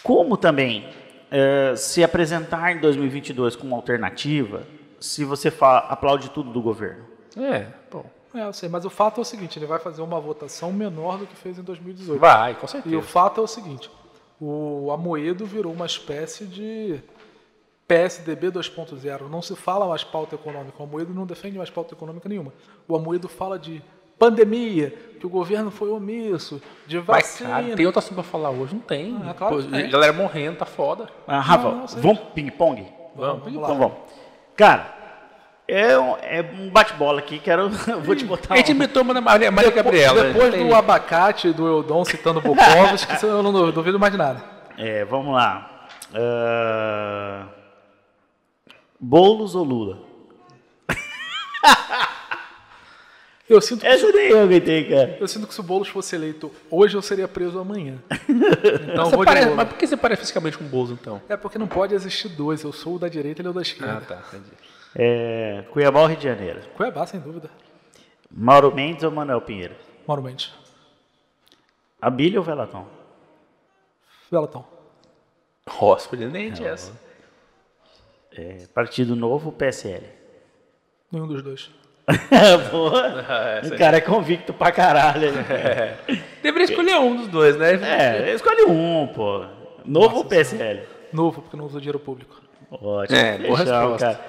Como 0.03 0.37
também 0.37 0.89
eh, 1.31 1.75
se 1.77 2.03
apresentar 2.03 2.73
em 2.73 2.81
2022 2.81 3.57
como 3.57 3.75
alternativa 3.75 4.63
se 5.01 5.25
você 5.25 5.51
fa- 5.51 5.87
aplaude 5.89 6.31
tudo 6.31 6.51
do 6.51 6.61
governo? 6.61 7.05
É, 7.37 7.67
bom. 7.91 8.05
É, 8.35 8.43
eu 8.45 8.53
sei, 8.53 8.69
mas 8.69 8.85
o 8.85 8.91
fato 8.91 9.19
é 9.19 9.23
o 9.23 9.25
seguinte, 9.25 9.59
ele 9.59 9.67
vai 9.67 9.79
fazer 9.79 10.03
uma 10.03 10.21
votação 10.21 10.73
menor 10.73 11.19
do 11.19 11.27
que 11.27 11.35
fez 11.37 11.59
em 11.59 11.63
2018. 11.63 12.21
Vai, 12.21 12.55
com 12.55 12.63
E 12.63 12.65
o 12.65 12.69
certeza. 12.69 13.03
fato 13.03 13.41
é 13.41 13.45
o 13.45 13.47
seguinte, 13.47 13.91
o 14.41 14.91
Amoedo 14.93 15.47
virou 15.47 15.73
uma 15.73 15.87
espécie 15.87 16.45
de 16.45 17.01
PSDB 17.87 18.51
2.0. 18.51 19.29
Não 19.29 19.41
se 19.43 19.55
fala 19.55 19.87
mais 19.87 20.03
pauta 20.05 20.35
econômica. 20.35 20.75
O 20.79 20.85
Amoedo 20.85 21.15
não 21.15 21.25
defende 21.27 21.57
mais 21.57 21.71
pauta 21.71 21.95
econômica 21.95 22.29
nenhuma. 22.29 22.53
O 22.89 22.97
Amoedo 22.97 23.29
fala 23.29 23.59
de 23.59 23.83
pandemia, 24.19 24.91
que 25.21 25.27
o 25.27 25.29
governo 25.29 25.71
foi 25.71 25.91
omisso, 25.91 26.61
de 26.87 26.97
Mas, 26.99 27.07
vacina. 27.07 27.51
cara, 27.51 27.77
tem 27.77 27.85
outro 27.87 27.99
assunto 27.99 28.15
pra 28.15 28.23
falar 28.25 28.51
hoje? 28.51 28.75
Não 28.75 28.81
tem. 28.81 29.17
Ah, 29.25 29.35
claro 29.35 29.57
Pô, 29.57 29.63
tem. 29.63 29.91
galera 29.91 30.13
morrendo, 30.13 30.57
tá 30.59 30.65
foda. 30.65 31.07
Ah, 31.29 31.39
Rafa, 31.41 31.69
Não, 31.69 31.77
não 31.81 31.87
vamos 31.87 32.19
ping-pong? 32.35 32.87
Vamos. 33.15 33.45
Vamos 33.45 33.55
lá. 33.61 33.63
Então 33.69 33.79
vamos. 33.79 33.97
Cara, 34.57 34.95
é 35.69 35.99
um, 35.99 36.17
é 36.23 36.41
um 36.59 36.71
bate-bola 36.71 37.19
aqui, 37.19 37.39
quero. 37.39 37.71
eu 37.89 38.01
vou 38.01 38.17
te 38.17 38.25
botar. 38.25 38.55
A 38.55 38.57
gente 38.57 38.73
um- 38.73 38.75
imitou 38.77 39.03
a 39.03 39.21
Maria, 39.21 39.51
Maria 39.51 39.71
Gabriela. 39.71 40.25
Depois 40.25 40.55
Tem- 40.55 40.67
do 40.67 40.75
abacate 40.75 41.53
do 41.53 41.67
Eudon 41.67 42.05
citando 42.05 42.41
Bukowski, 42.41 43.13
isso 43.15 43.27
eu 43.27 43.43
não 43.43 43.71
duvido 43.71 43.99
mais 43.99 44.13
de 44.13 44.19
nada. 44.19 44.43
É, 44.79 45.05
vamos 45.05 45.35
lá. 45.35 45.89
Ah, 46.15 47.47
Boulos 49.01 49.55
ou 49.55 49.65
Lula? 49.65 49.99
Eu 53.49 53.61
sinto, 53.61 53.83
que, 53.83 53.87
Essa 53.87 54.11
nem 54.11 54.31
eu 54.31 54.41
aguentei, 54.43 54.89
cara. 54.89 55.19
eu 55.21 55.29
sinto 55.29 55.47
que 55.47 55.55
se 55.55 55.61
o 55.61 55.63
Boulos 55.63 55.87
fosse 55.87 56.17
eleito 56.17 56.51
hoje, 56.69 56.97
eu 56.97 57.03
seria 57.03 57.29
preso 57.29 57.61
amanhã. 57.61 58.03
Então 58.91 59.05
Você 59.05 59.15
vou 59.17 59.25
parece- 59.25 59.51
mas 59.55 59.69
por 59.69 59.79
que 59.79 59.87
você 59.87 59.97
parece 59.97 60.21
fisicamente 60.23 60.59
com 60.59 60.65
o 60.65 60.69
Bozo, 60.69 60.95
então? 60.95 61.23
É 61.29 61.37
porque 61.37 61.57
não 61.57 61.69
pode 61.69 61.95
existir 61.95 62.29
dois. 62.29 62.65
Eu 62.65 62.73
sou 62.73 62.97
o 62.97 62.99
da 62.99 63.07
direita 63.09 63.41
e 63.41 63.43
ele 63.43 63.49
é 63.49 63.51
o 63.51 63.55
da 63.55 63.61
Ah, 63.61 63.63
esquerda. 63.63 64.01
tá, 64.01 64.21
entendi. 64.33 64.51
É, 64.97 65.65
Cuiabá 65.71 66.01
ou 66.01 66.07
Rio 66.09 66.17
de 66.17 66.25
Janeiro? 66.25 66.61
Cuiabá, 66.75 67.07
sem 67.07 67.21
dúvida. 67.21 67.49
Mauro 68.29 68.75
Mendes 68.75 69.05
ou 69.05 69.13
Manuel 69.13 69.41
Pinheiro? 69.43 69.77
Mauro 70.09 70.23
Mendes. 70.23 70.53
Abílio 72.03 72.41
ou 72.41 72.45
Velatão? 72.45 72.89
Velatão. 74.29 74.65
Ó, 75.81 75.97
surpreendente 75.99 76.65
essa. 76.65 76.93
É, 78.37 78.67
Partido 78.75 79.15
Novo 79.17 79.47
ou 79.47 79.53
PSL? 79.53 80.03
Nenhum 81.11 81.27
dos 81.27 81.43
dois. 81.43 81.71
Boa. 82.71 83.25
essa 83.63 83.75
O 83.75 83.79
cara 83.79 83.97
é 83.97 84.01
convicto 84.01 84.53
pra 84.53 84.71
caralho. 84.73 85.33
né? 85.33 85.97
Deveria 86.43 86.65
escolher 86.65 86.97
um 86.99 87.17
dos 87.17 87.29
dois, 87.29 87.57
né? 87.57 87.73
É, 88.29 88.35
escolhe 88.35 88.63
um, 88.65 89.07
pô. 89.09 89.45
Novo 89.85 90.19
ou 90.19 90.25
PSL? 90.25 90.83
Novo, 91.13 91.43
porque 91.43 91.57
não 91.57 91.65
usa 91.65 91.79
dinheiro 91.81 91.99
público. 91.99 92.41
Ótimo. 92.71 93.17
É, 93.19 93.39
boa 93.39 93.59
resposta. 93.59 94.07
cara. 94.07 94.21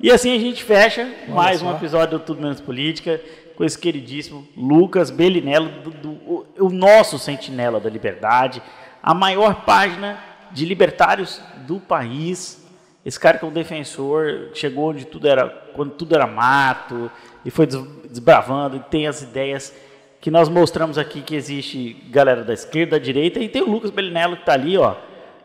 E 0.00 0.10
assim 0.10 0.34
a 0.36 0.38
gente 0.38 0.62
fecha 0.62 1.10
mais 1.28 1.62
um 1.62 1.70
só. 1.70 1.76
episódio 1.76 2.18
do 2.18 2.24
Tudo 2.24 2.42
Menos 2.42 2.60
Política 2.60 3.18
com 3.56 3.64
esse 3.64 3.78
queridíssimo 3.78 4.46
Lucas 4.54 5.10
Belinello, 5.10 5.70
do, 5.80 5.90
do- 5.90 6.10
o, 6.10 6.46
o 6.60 6.68
nosso 6.68 7.18
sentinela 7.18 7.80
da 7.80 7.88
liberdade, 7.88 8.62
a 9.02 9.14
maior 9.14 9.64
página 9.64 10.18
de 10.52 10.66
libertários 10.66 11.40
do 11.66 11.80
país. 11.80 12.62
Esse 13.06 13.18
cara 13.20 13.38
que 13.38 13.44
é 13.44 13.48
um 13.48 13.52
defensor, 13.52 14.48
chegou 14.52 14.90
onde 14.90 15.04
tudo 15.06 15.28
era, 15.28 15.48
quando 15.74 15.92
tudo 15.92 16.14
era 16.16 16.26
mato, 16.26 17.08
e 17.44 17.50
foi 17.52 17.64
des- 17.66 17.80
desbravando, 18.10 18.76
e 18.76 18.80
tem 18.80 19.06
as 19.06 19.22
ideias 19.22 19.72
que 20.20 20.28
nós 20.30 20.48
mostramos 20.48 20.98
aqui 20.98 21.20
que 21.22 21.36
existe 21.36 21.92
galera 22.10 22.42
da 22.42 22.52
esquerda, 22.52 22.98
da 22.98 23.04
direita, 23.04 23.38
e 23.38 23.48
tem 23.48 23.62
o 23.62 23.70
Lucas 23.70 23.90
Belinello 23.90 24.34
que 24.34 24.42
está 24.42 24.54
ali, 24.54 24.76
ó. 24.76 24.96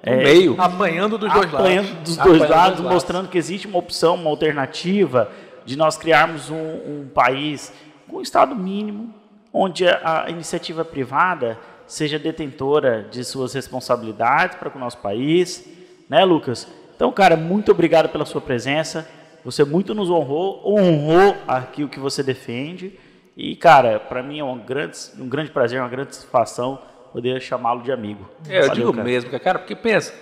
No 0.03 0.17
meio. 0.17 0.55
Apanhando 0.59 1.15
dos 1.19 1.31
dois 1.31 1.53
apanhando 1.53 1.85
lados. 1.89 2.03
dos 2.03 2.17
Apanhando 2.19 2.37
dois 2.39 2.41
dos 2.41 2.49
lados, 2.49 2.79
lados. 2.79 2.93
mostrando 2.93 3.29
que 3.29 3.37
existe 3.37 3.67
uma 3.67 3.77
opção, 3.77 4.15
uma 4.15 4.31
alternativa 4.31 5.29
de 5.63 5.77
nós 5.77 5.95
criarmos 5.95 6.49
um, 6.49 6.55
um 6.55 7.09
país 7.13 7.71
com 8.09 8.17
um 8.17 8.21
Estado 8.21 8.55
mínimo, 8.55 9.13
onde 9.53 9.87
a, 9.87 10.23
a 10.25 10.29
iniciativa 10.31 10.83
privada 10.83 11.59
seja 11.85 12.17
detentora 12.17 13.05
de 13.11 13.23
suas 13.23 13.53
responsabilidades 13.53 14.55
para 14.57 14.71
com 14.71 14.79
o 14.79 14.81
nosso 14.81 14.97
país, 14.97 15.69
né, 16.09 16.25
Lucas? 16.25 16.67
Então, 17.01 17.11
cara, 17.11 17.35
muito 17.35 17.71
obrigado 17.71 18.09
pela 18.09 18.25
sua 18.25 18.39
presença. 18.39 19.09
Você 19.43 19.63
muito 19.65 19.95
nos 19.95 20.11
honrou, 20.11 20.61
honrou 20.63 21.35
aqui 21.47 21.83
o 21.83 21.89
que 21.89 21.99
você 21.99 22.21
defende. 22.21 22.93
E, 23.35 23.55
cara, 23.55 23.99
para 23.99 24.21
mim 24.21 24.37
é 24.37 24.43
um 24.43 24.59
grande, 24.59 24.95
um 25.17 25.27
grande 25.27 25.49
prazer, 25.49 25.81
uma 25.81 25.89
grande 25.89 26.13
satisfação 26.15 26.79
poder 27.11 27.41
chamá-lo 27.41 27.81
de 27.81 27.91
amigo. 27.91 28.29
É, 28.47 28.57
eu 28.59 28.67
Valeu, 28.67 28.75
digo 28.75 28.91
cara. 28.93 29.03
mesmo, 29.03 29.39
cara, 29.39 29.57
porque 29.57 29.75
pensa, 29.75 30.13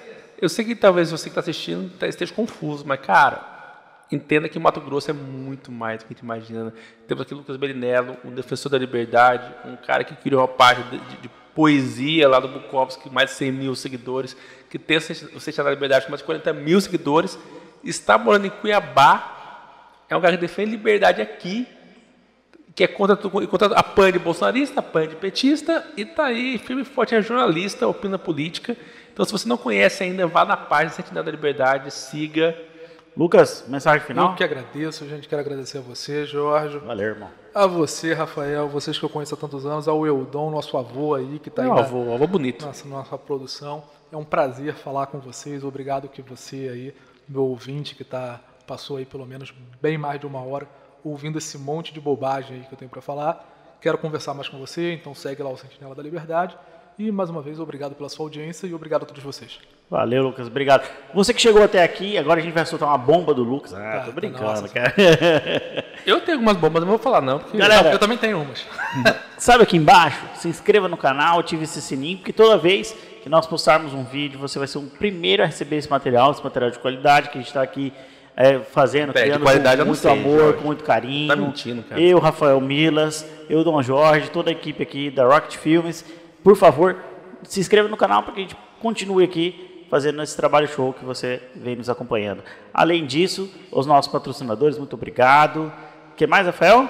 eu 0.41 0.47
sei 0.47 0.63
que 0.63 0.73
talvez 0.73 1.11
você 1.11 1.25
que 1.25 1.31
está 1.31 1.41
assistindo 1.41 1.89
tá- 1.99 2.07
esteja 2.07 2.33
confuso, 2.33 2.85
mas, 2.87 3.01
cara, 3.01 4.05
entenda 4.09 4.47
que 4.47 4.57
Mato 4.57 4.79
Grosso 4.79 5.11
é 5.11 5.13
muito 5.13 5.73
mais 5.73 5.99
do 6.01 6.05
que 6.07 6.13
a 6.13 6.15
gente 6.15 6.23
imagina. 6.23 6.73
Temos 7.09 7.23
aqui 7.23 7.33
Lucas 7.33 7.57
Belinello, 7.57 8.15
um 8.23 8.31
defensor 8.31 8.71
da 8.71 8.77
liberdade, 8.77 9.53
um 9.65 9.75
cara 9.75 10.05
que 10.05 10.15
criou 10.15 10.39
uma 10.43 10.47
página 10.47 10.89
de, 10.91 10.97
de- 10.97 11.17
de 11.23 11.29
poesia 11.53 12.29
lá 12.29 12.39
do 12.39 12.47
Bukowski, 12.47 13.09
mais 13.09 13.31
de 13.31 13.35
100 13.35 13.51
mil 13.51 13.75
seguidores, 13.75 14.37
que 14.69 14.77
tem 14.77 14.97
o 14.97 15.01
Sentinela 15.01 15.69
da 15.69 15.75
Liberdade 15.75 16.05
com 16.05 16.11
mais 16.11 16.21
de 16.21 16.25
40 16.25 16.53
mil 16.53 16.79
seguidores, 16.79 17.37
está 17.83 18.17
morando 18.17 18.45
em 18.47 18.49
Cuiabá, 18.49 19.35
é 20.09 20.15
um 20.15 20.21
cara 20.21 20.35
que 20.35 20.41
defende 20.41 20.71
liberdade 20.71 21.21
aqui, 21.21 21.67
que 22.75 22.83
é 22.83 22.87
contra, 22.87 23.15
contra 23.17 23.67
a 23.75 23.83
PAN 23.83 24.11
de 24.11 24.19
bolsonarista, 24.19 24.79
a 24.79 24.83
PAN 24.83 25.07
de 25.07 25.15
petista, 25.15 25.85
e 25.97 26.05
tá 26.05 26.25
aí, 26.25 26.57
firme 26.57 26.83
e 26.83 26.85
forte, 26.85 27.13
é 27.15 27.21
jornalista, 27.21 27.87
opina 27.87 28.17
política. 28.17 28.77
Então, 29.11 29.25
se 29.25 29.31
você 29.31 29.49
não 29.49 29.57
conhece 29.57 30.03
ainda, 30.03 30.25
vá 30.27 30.45
na 30.45 30.55
página 30.55 30.91
Sentinela 30.91 31.25
da 31.25 31.31
Liberdade, 31.31 31.91
siga. 31.91 32.57
Lucas, 33.17 33.65
mensagem 33.67 34.05
final? 34.05 34.29
Eu 34.29 34.35
que 34.35 34.43
agradeço, 34.43 35.07
gente. 35.09 35.27
Quero 35.27 35.41
agradecer 35.41 35.79
a 35.79 35.81
você, 35.81 36.25
Jorge. 36.25 36.77
Valeu, 36.77 37.07
irmão. 37.07 37.29
A 37.53 37.67
você, 37.67 38.13
Rafael. 38.13 38.69
Vocês 38.69 38.97
que 38.97 39.03
eu 39.03 39.09
conheço 39.09 39.35
há 39.35 39.37
tantos 39.37 39.65
anos. 39.65 39.89
Ao 39.89 40.07
Eudon, 40.07 40.49
nosso 40.49 40.77
avô 40.77 41.15
aí, 41.15 41.37
que 41.39 41.49
está 41.49 41.63
aí 41.63 41.67
Meu 41.67 41.75
na 41.75 41.81
avô, 41.81 42.13
avô 42.13 42.25
bonito. 42.27 42.65
nossa, 42.65 42.87
nossa 42.87 43.17
produção. 43.17 43.83
É 44.11 44.17
um 44.17 44.23
prazer 44.23 44.73
falar 44.75 45.07
com 45.07 45.19
vocês. 45.19 45.63
Obrigado 45.63 46.07
que 46.09 46.21
você 46.21 46.69
aí, 46.71 46.95
meu 47.27 47.43
ouvinte, 47.45 47.95
que 47.95 48.03
tá, 48.03 48.39
passou 48.65 48.97
aí 48.97 49.05
pelo 49.05 49.25
menos 49.25 49.53
bem 49.81 49.97
mais 49.97 50.19
de 50.19 50.25
uma 50.25 50.41
hora 50.41 50.67
ouvindo 51.03 51.37
esse 51.37 51.57
monte 51.57 51.93
de 51.93 52.01
bobagem 52.01 52.57
aí 52.57 52.63
que 52.63 52.73
eu 52.73 52.77
tenho 52.77 52.89
para 52.89 53.01
falar. 53.01 53.77
Quero 53.79 53.97
conversar 53.97 54.33
mais 54.33 54.49
com 54.49 54.57
você, 54.59 54.93
então 54.93 55.13
segue 55.15 55.41
lá 55.43 55.49
o 55.49 55.57
Sentinela 55.57 55.95
da 55.95 56.03
Liberdade. 56.03 56.57
E 56.97 57.11
mais 57.13 57.29
uma 57.29 57.41
vez, 57.41 57.61
obrigado 57.61 57.95
pela 57.95 58.09
sua 58.09 58.25
audiência 58.25 58.67
e 58.67 58.73
obrigado 58.73 59.03
a 59.03 59.05
todos 59.05 59.23
vocês. 59.23 59.57
Valeu, 59.89 60.21
Lucas. 60.21 60.47
Obrigado. 60.47 60.85
Você 61.13 61.33
que 61.33 61.39
chegou 61.39 61.63
até 61.63 61.81
aqui, 61.81 62.17
agora 62.17 62.41
a 62.41 62.43
gente 62.43 62.53
vai 62.53 62.65
soltar 62.65 62.89
uma 62.89 62.97
bomba 62.97 63.33
do 63.33 63.41
Lucas. 63.41 63.73
Ah, 63.73 63.99
Tá, 63.99 64.05
tô 64.05 64.11
brincando, 64.11 64.43
nossa. 64.43 64.67
cara. 64.67 64.93
Eu 66.05 66.19
tenho 66.21 66.37
algumas 66.39 66.57
bombas, 66.57 66.81
não 66.81 66.89
vou 66.89 66.97
falar 66.99 67.21
não, 67.21 67.39
porque... 67.39 67.57
Galera, 67.57 67.91
Eu 67.93 67.99
também 67.99 68.17
tenho 68.17 68.41
umas. 68.41 68.65
Sabe 69.37 69.63
aqui 69.63 69.77
embaixo? 69.77 70.21
Se 70.35 70.49
inscreva 70.49 70.89
no 70.89 70.97
canal, 70.97 71.39
ative 71.39 71.63
esse 71.63 71.81
sininho, 71.81 72.17
porque 72.17 72.33
toda 72.33 72.57
vez 72.57 72.93
que 73.29 73.31
nós 73.31 73.45
postarmos 73.45 73.93
um 73.93 74.03
vídeo, 74.03 74.39
você 74.39 74.57
vai 74.57 74.67
ser 74.67 74.79
o 74.79 74.81
primeiro 74.81 75.43
a 75.43 75.45
receber 75.45 75.75
esse 75.75 75.87
material, 75.89 76.31
esse 76.31 76.43
material 76.43 76.71
de 76.71 76.79
qualidade 76.79 77.29
que 77.29 77.37
a 77.37 77.41
gente 77.41 77.47
está 77.47 77.61
aqui 77.61 77.93
é, 78.35 78.57
fazendo, 78.57 79.11
É, 79.11 79.13
de 79.13 79.21
criando 79.21 79.43
qualidade 79.43 79.81
com 79.81 79.85
muito 79.85 79.99
sei, 79.99 80.11
amor, 80.11 80.39
Jorge. 80.39 80.57
com 80.57 80.63
muito 80.65 80.83
carinho. 80.83 81.27
Tá 81.27 81.35
mentindo, 81.35 81.83
cara. 81.83 82.01
Eu, 82.01 82.17
Rafael 82.17 82.59
Milas, 82.59 83.23
eu, 83.47 83.63
Dom 83.63 83.83
Jorge, 83.83 84.31
toda 84.31 84.49
a 84.49 84.51
equipe 84.51 84.81
aqui 84.81 85.11
da 85.11 85.25
Rocket 85.27 85.57
Filmes. 85.57 86.03
Por 86.43 86.55
favor, 86.55 86.97
se 87.43 87.59
inscreva 87.59 87.87
no 87.87 87.95
canal 87.95 88.23
para 88.23 88.33
que 88.33 88.39
a 88.39 88.41
gente 88.41 88.57
continue 88.81 89.23
aqui 89.23 89.85
fazendo 89.91 90.23
esse 90.23 90.35
trabalho 90.35 90.67
show 90.67 90.91
que 90.91 91.05
você 91.05 91.39
vem 91.55 91.75
nos 91.75 91.87
acompanhando. 91.87 92.43
Além 92.73 93.05
disso, 93.05 93.47
os 93.71 93.85
nossos 93.85 94.11
patrocinadores, 94.11 94.79
muito 94.79 94.93
obrigado. 94.93 95.71
O 96.13 96.15
que 96.15 96.25
mais, 96.25 96.47
Rafael? 96.47 96.89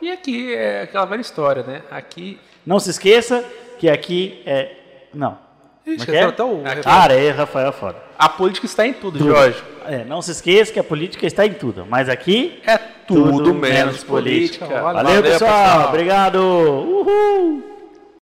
E 0.00 0.12
aqui 0.12 0.54
é 0.54 0.82
aquela 0.82 1.06
velha 1.06 1.20
história, 1.20 1.64
né? 1.64 1.82
Aqui... 1.90 2.38
Não 2.64 2.78
se 2.78 2.90
esqueça 2.90 3.44
que 3.80 3.90
aqui 3.90 4.40
é. 4.46 4.76
Não. 5.12 5.36
Como 5.84 6.10
é 6.10 6.16
é? 6.16 6.22
até 6.24 6.44
o. 6.44 6.62
Aqui. 6.64 6.82
Cara, 6.82 7.14
é 7.14 7.30
Rafael 7.30 7.68
é 7.68 7.72
foda. 7.72 7.96
A 8.18 8.28
política 8.28 8.66
está 8.66 8.86
em 8.86 8.92
tudo, 8.92 9.18
Jorge. 9.18 9.62
É, 9.86 10.04
não 10.04 10.22
se 10.22 10.30
esqueça 10.30 10.72
que 10.72 10.78
a 10.78 10.84
política 10.84 11.26
está 11.26 11.44
em 11.44 11.54
tudo, 11.54 11.84
mas 11.88 12.08
aqui 12.08 12.60
É 12.64 12.78
tudo, 12.78 13.52
menos 13.52 14.04
política. 14.04 14.64
Olha, 14.64 14.80
Valeu, 14.80 15.04
Valeu, 15.04 15.22
pessoal. 15.22 15.50
pessoal. 15.50 15.88
Obrigado. 15.88 16.36
Uhul. 16.36 17.71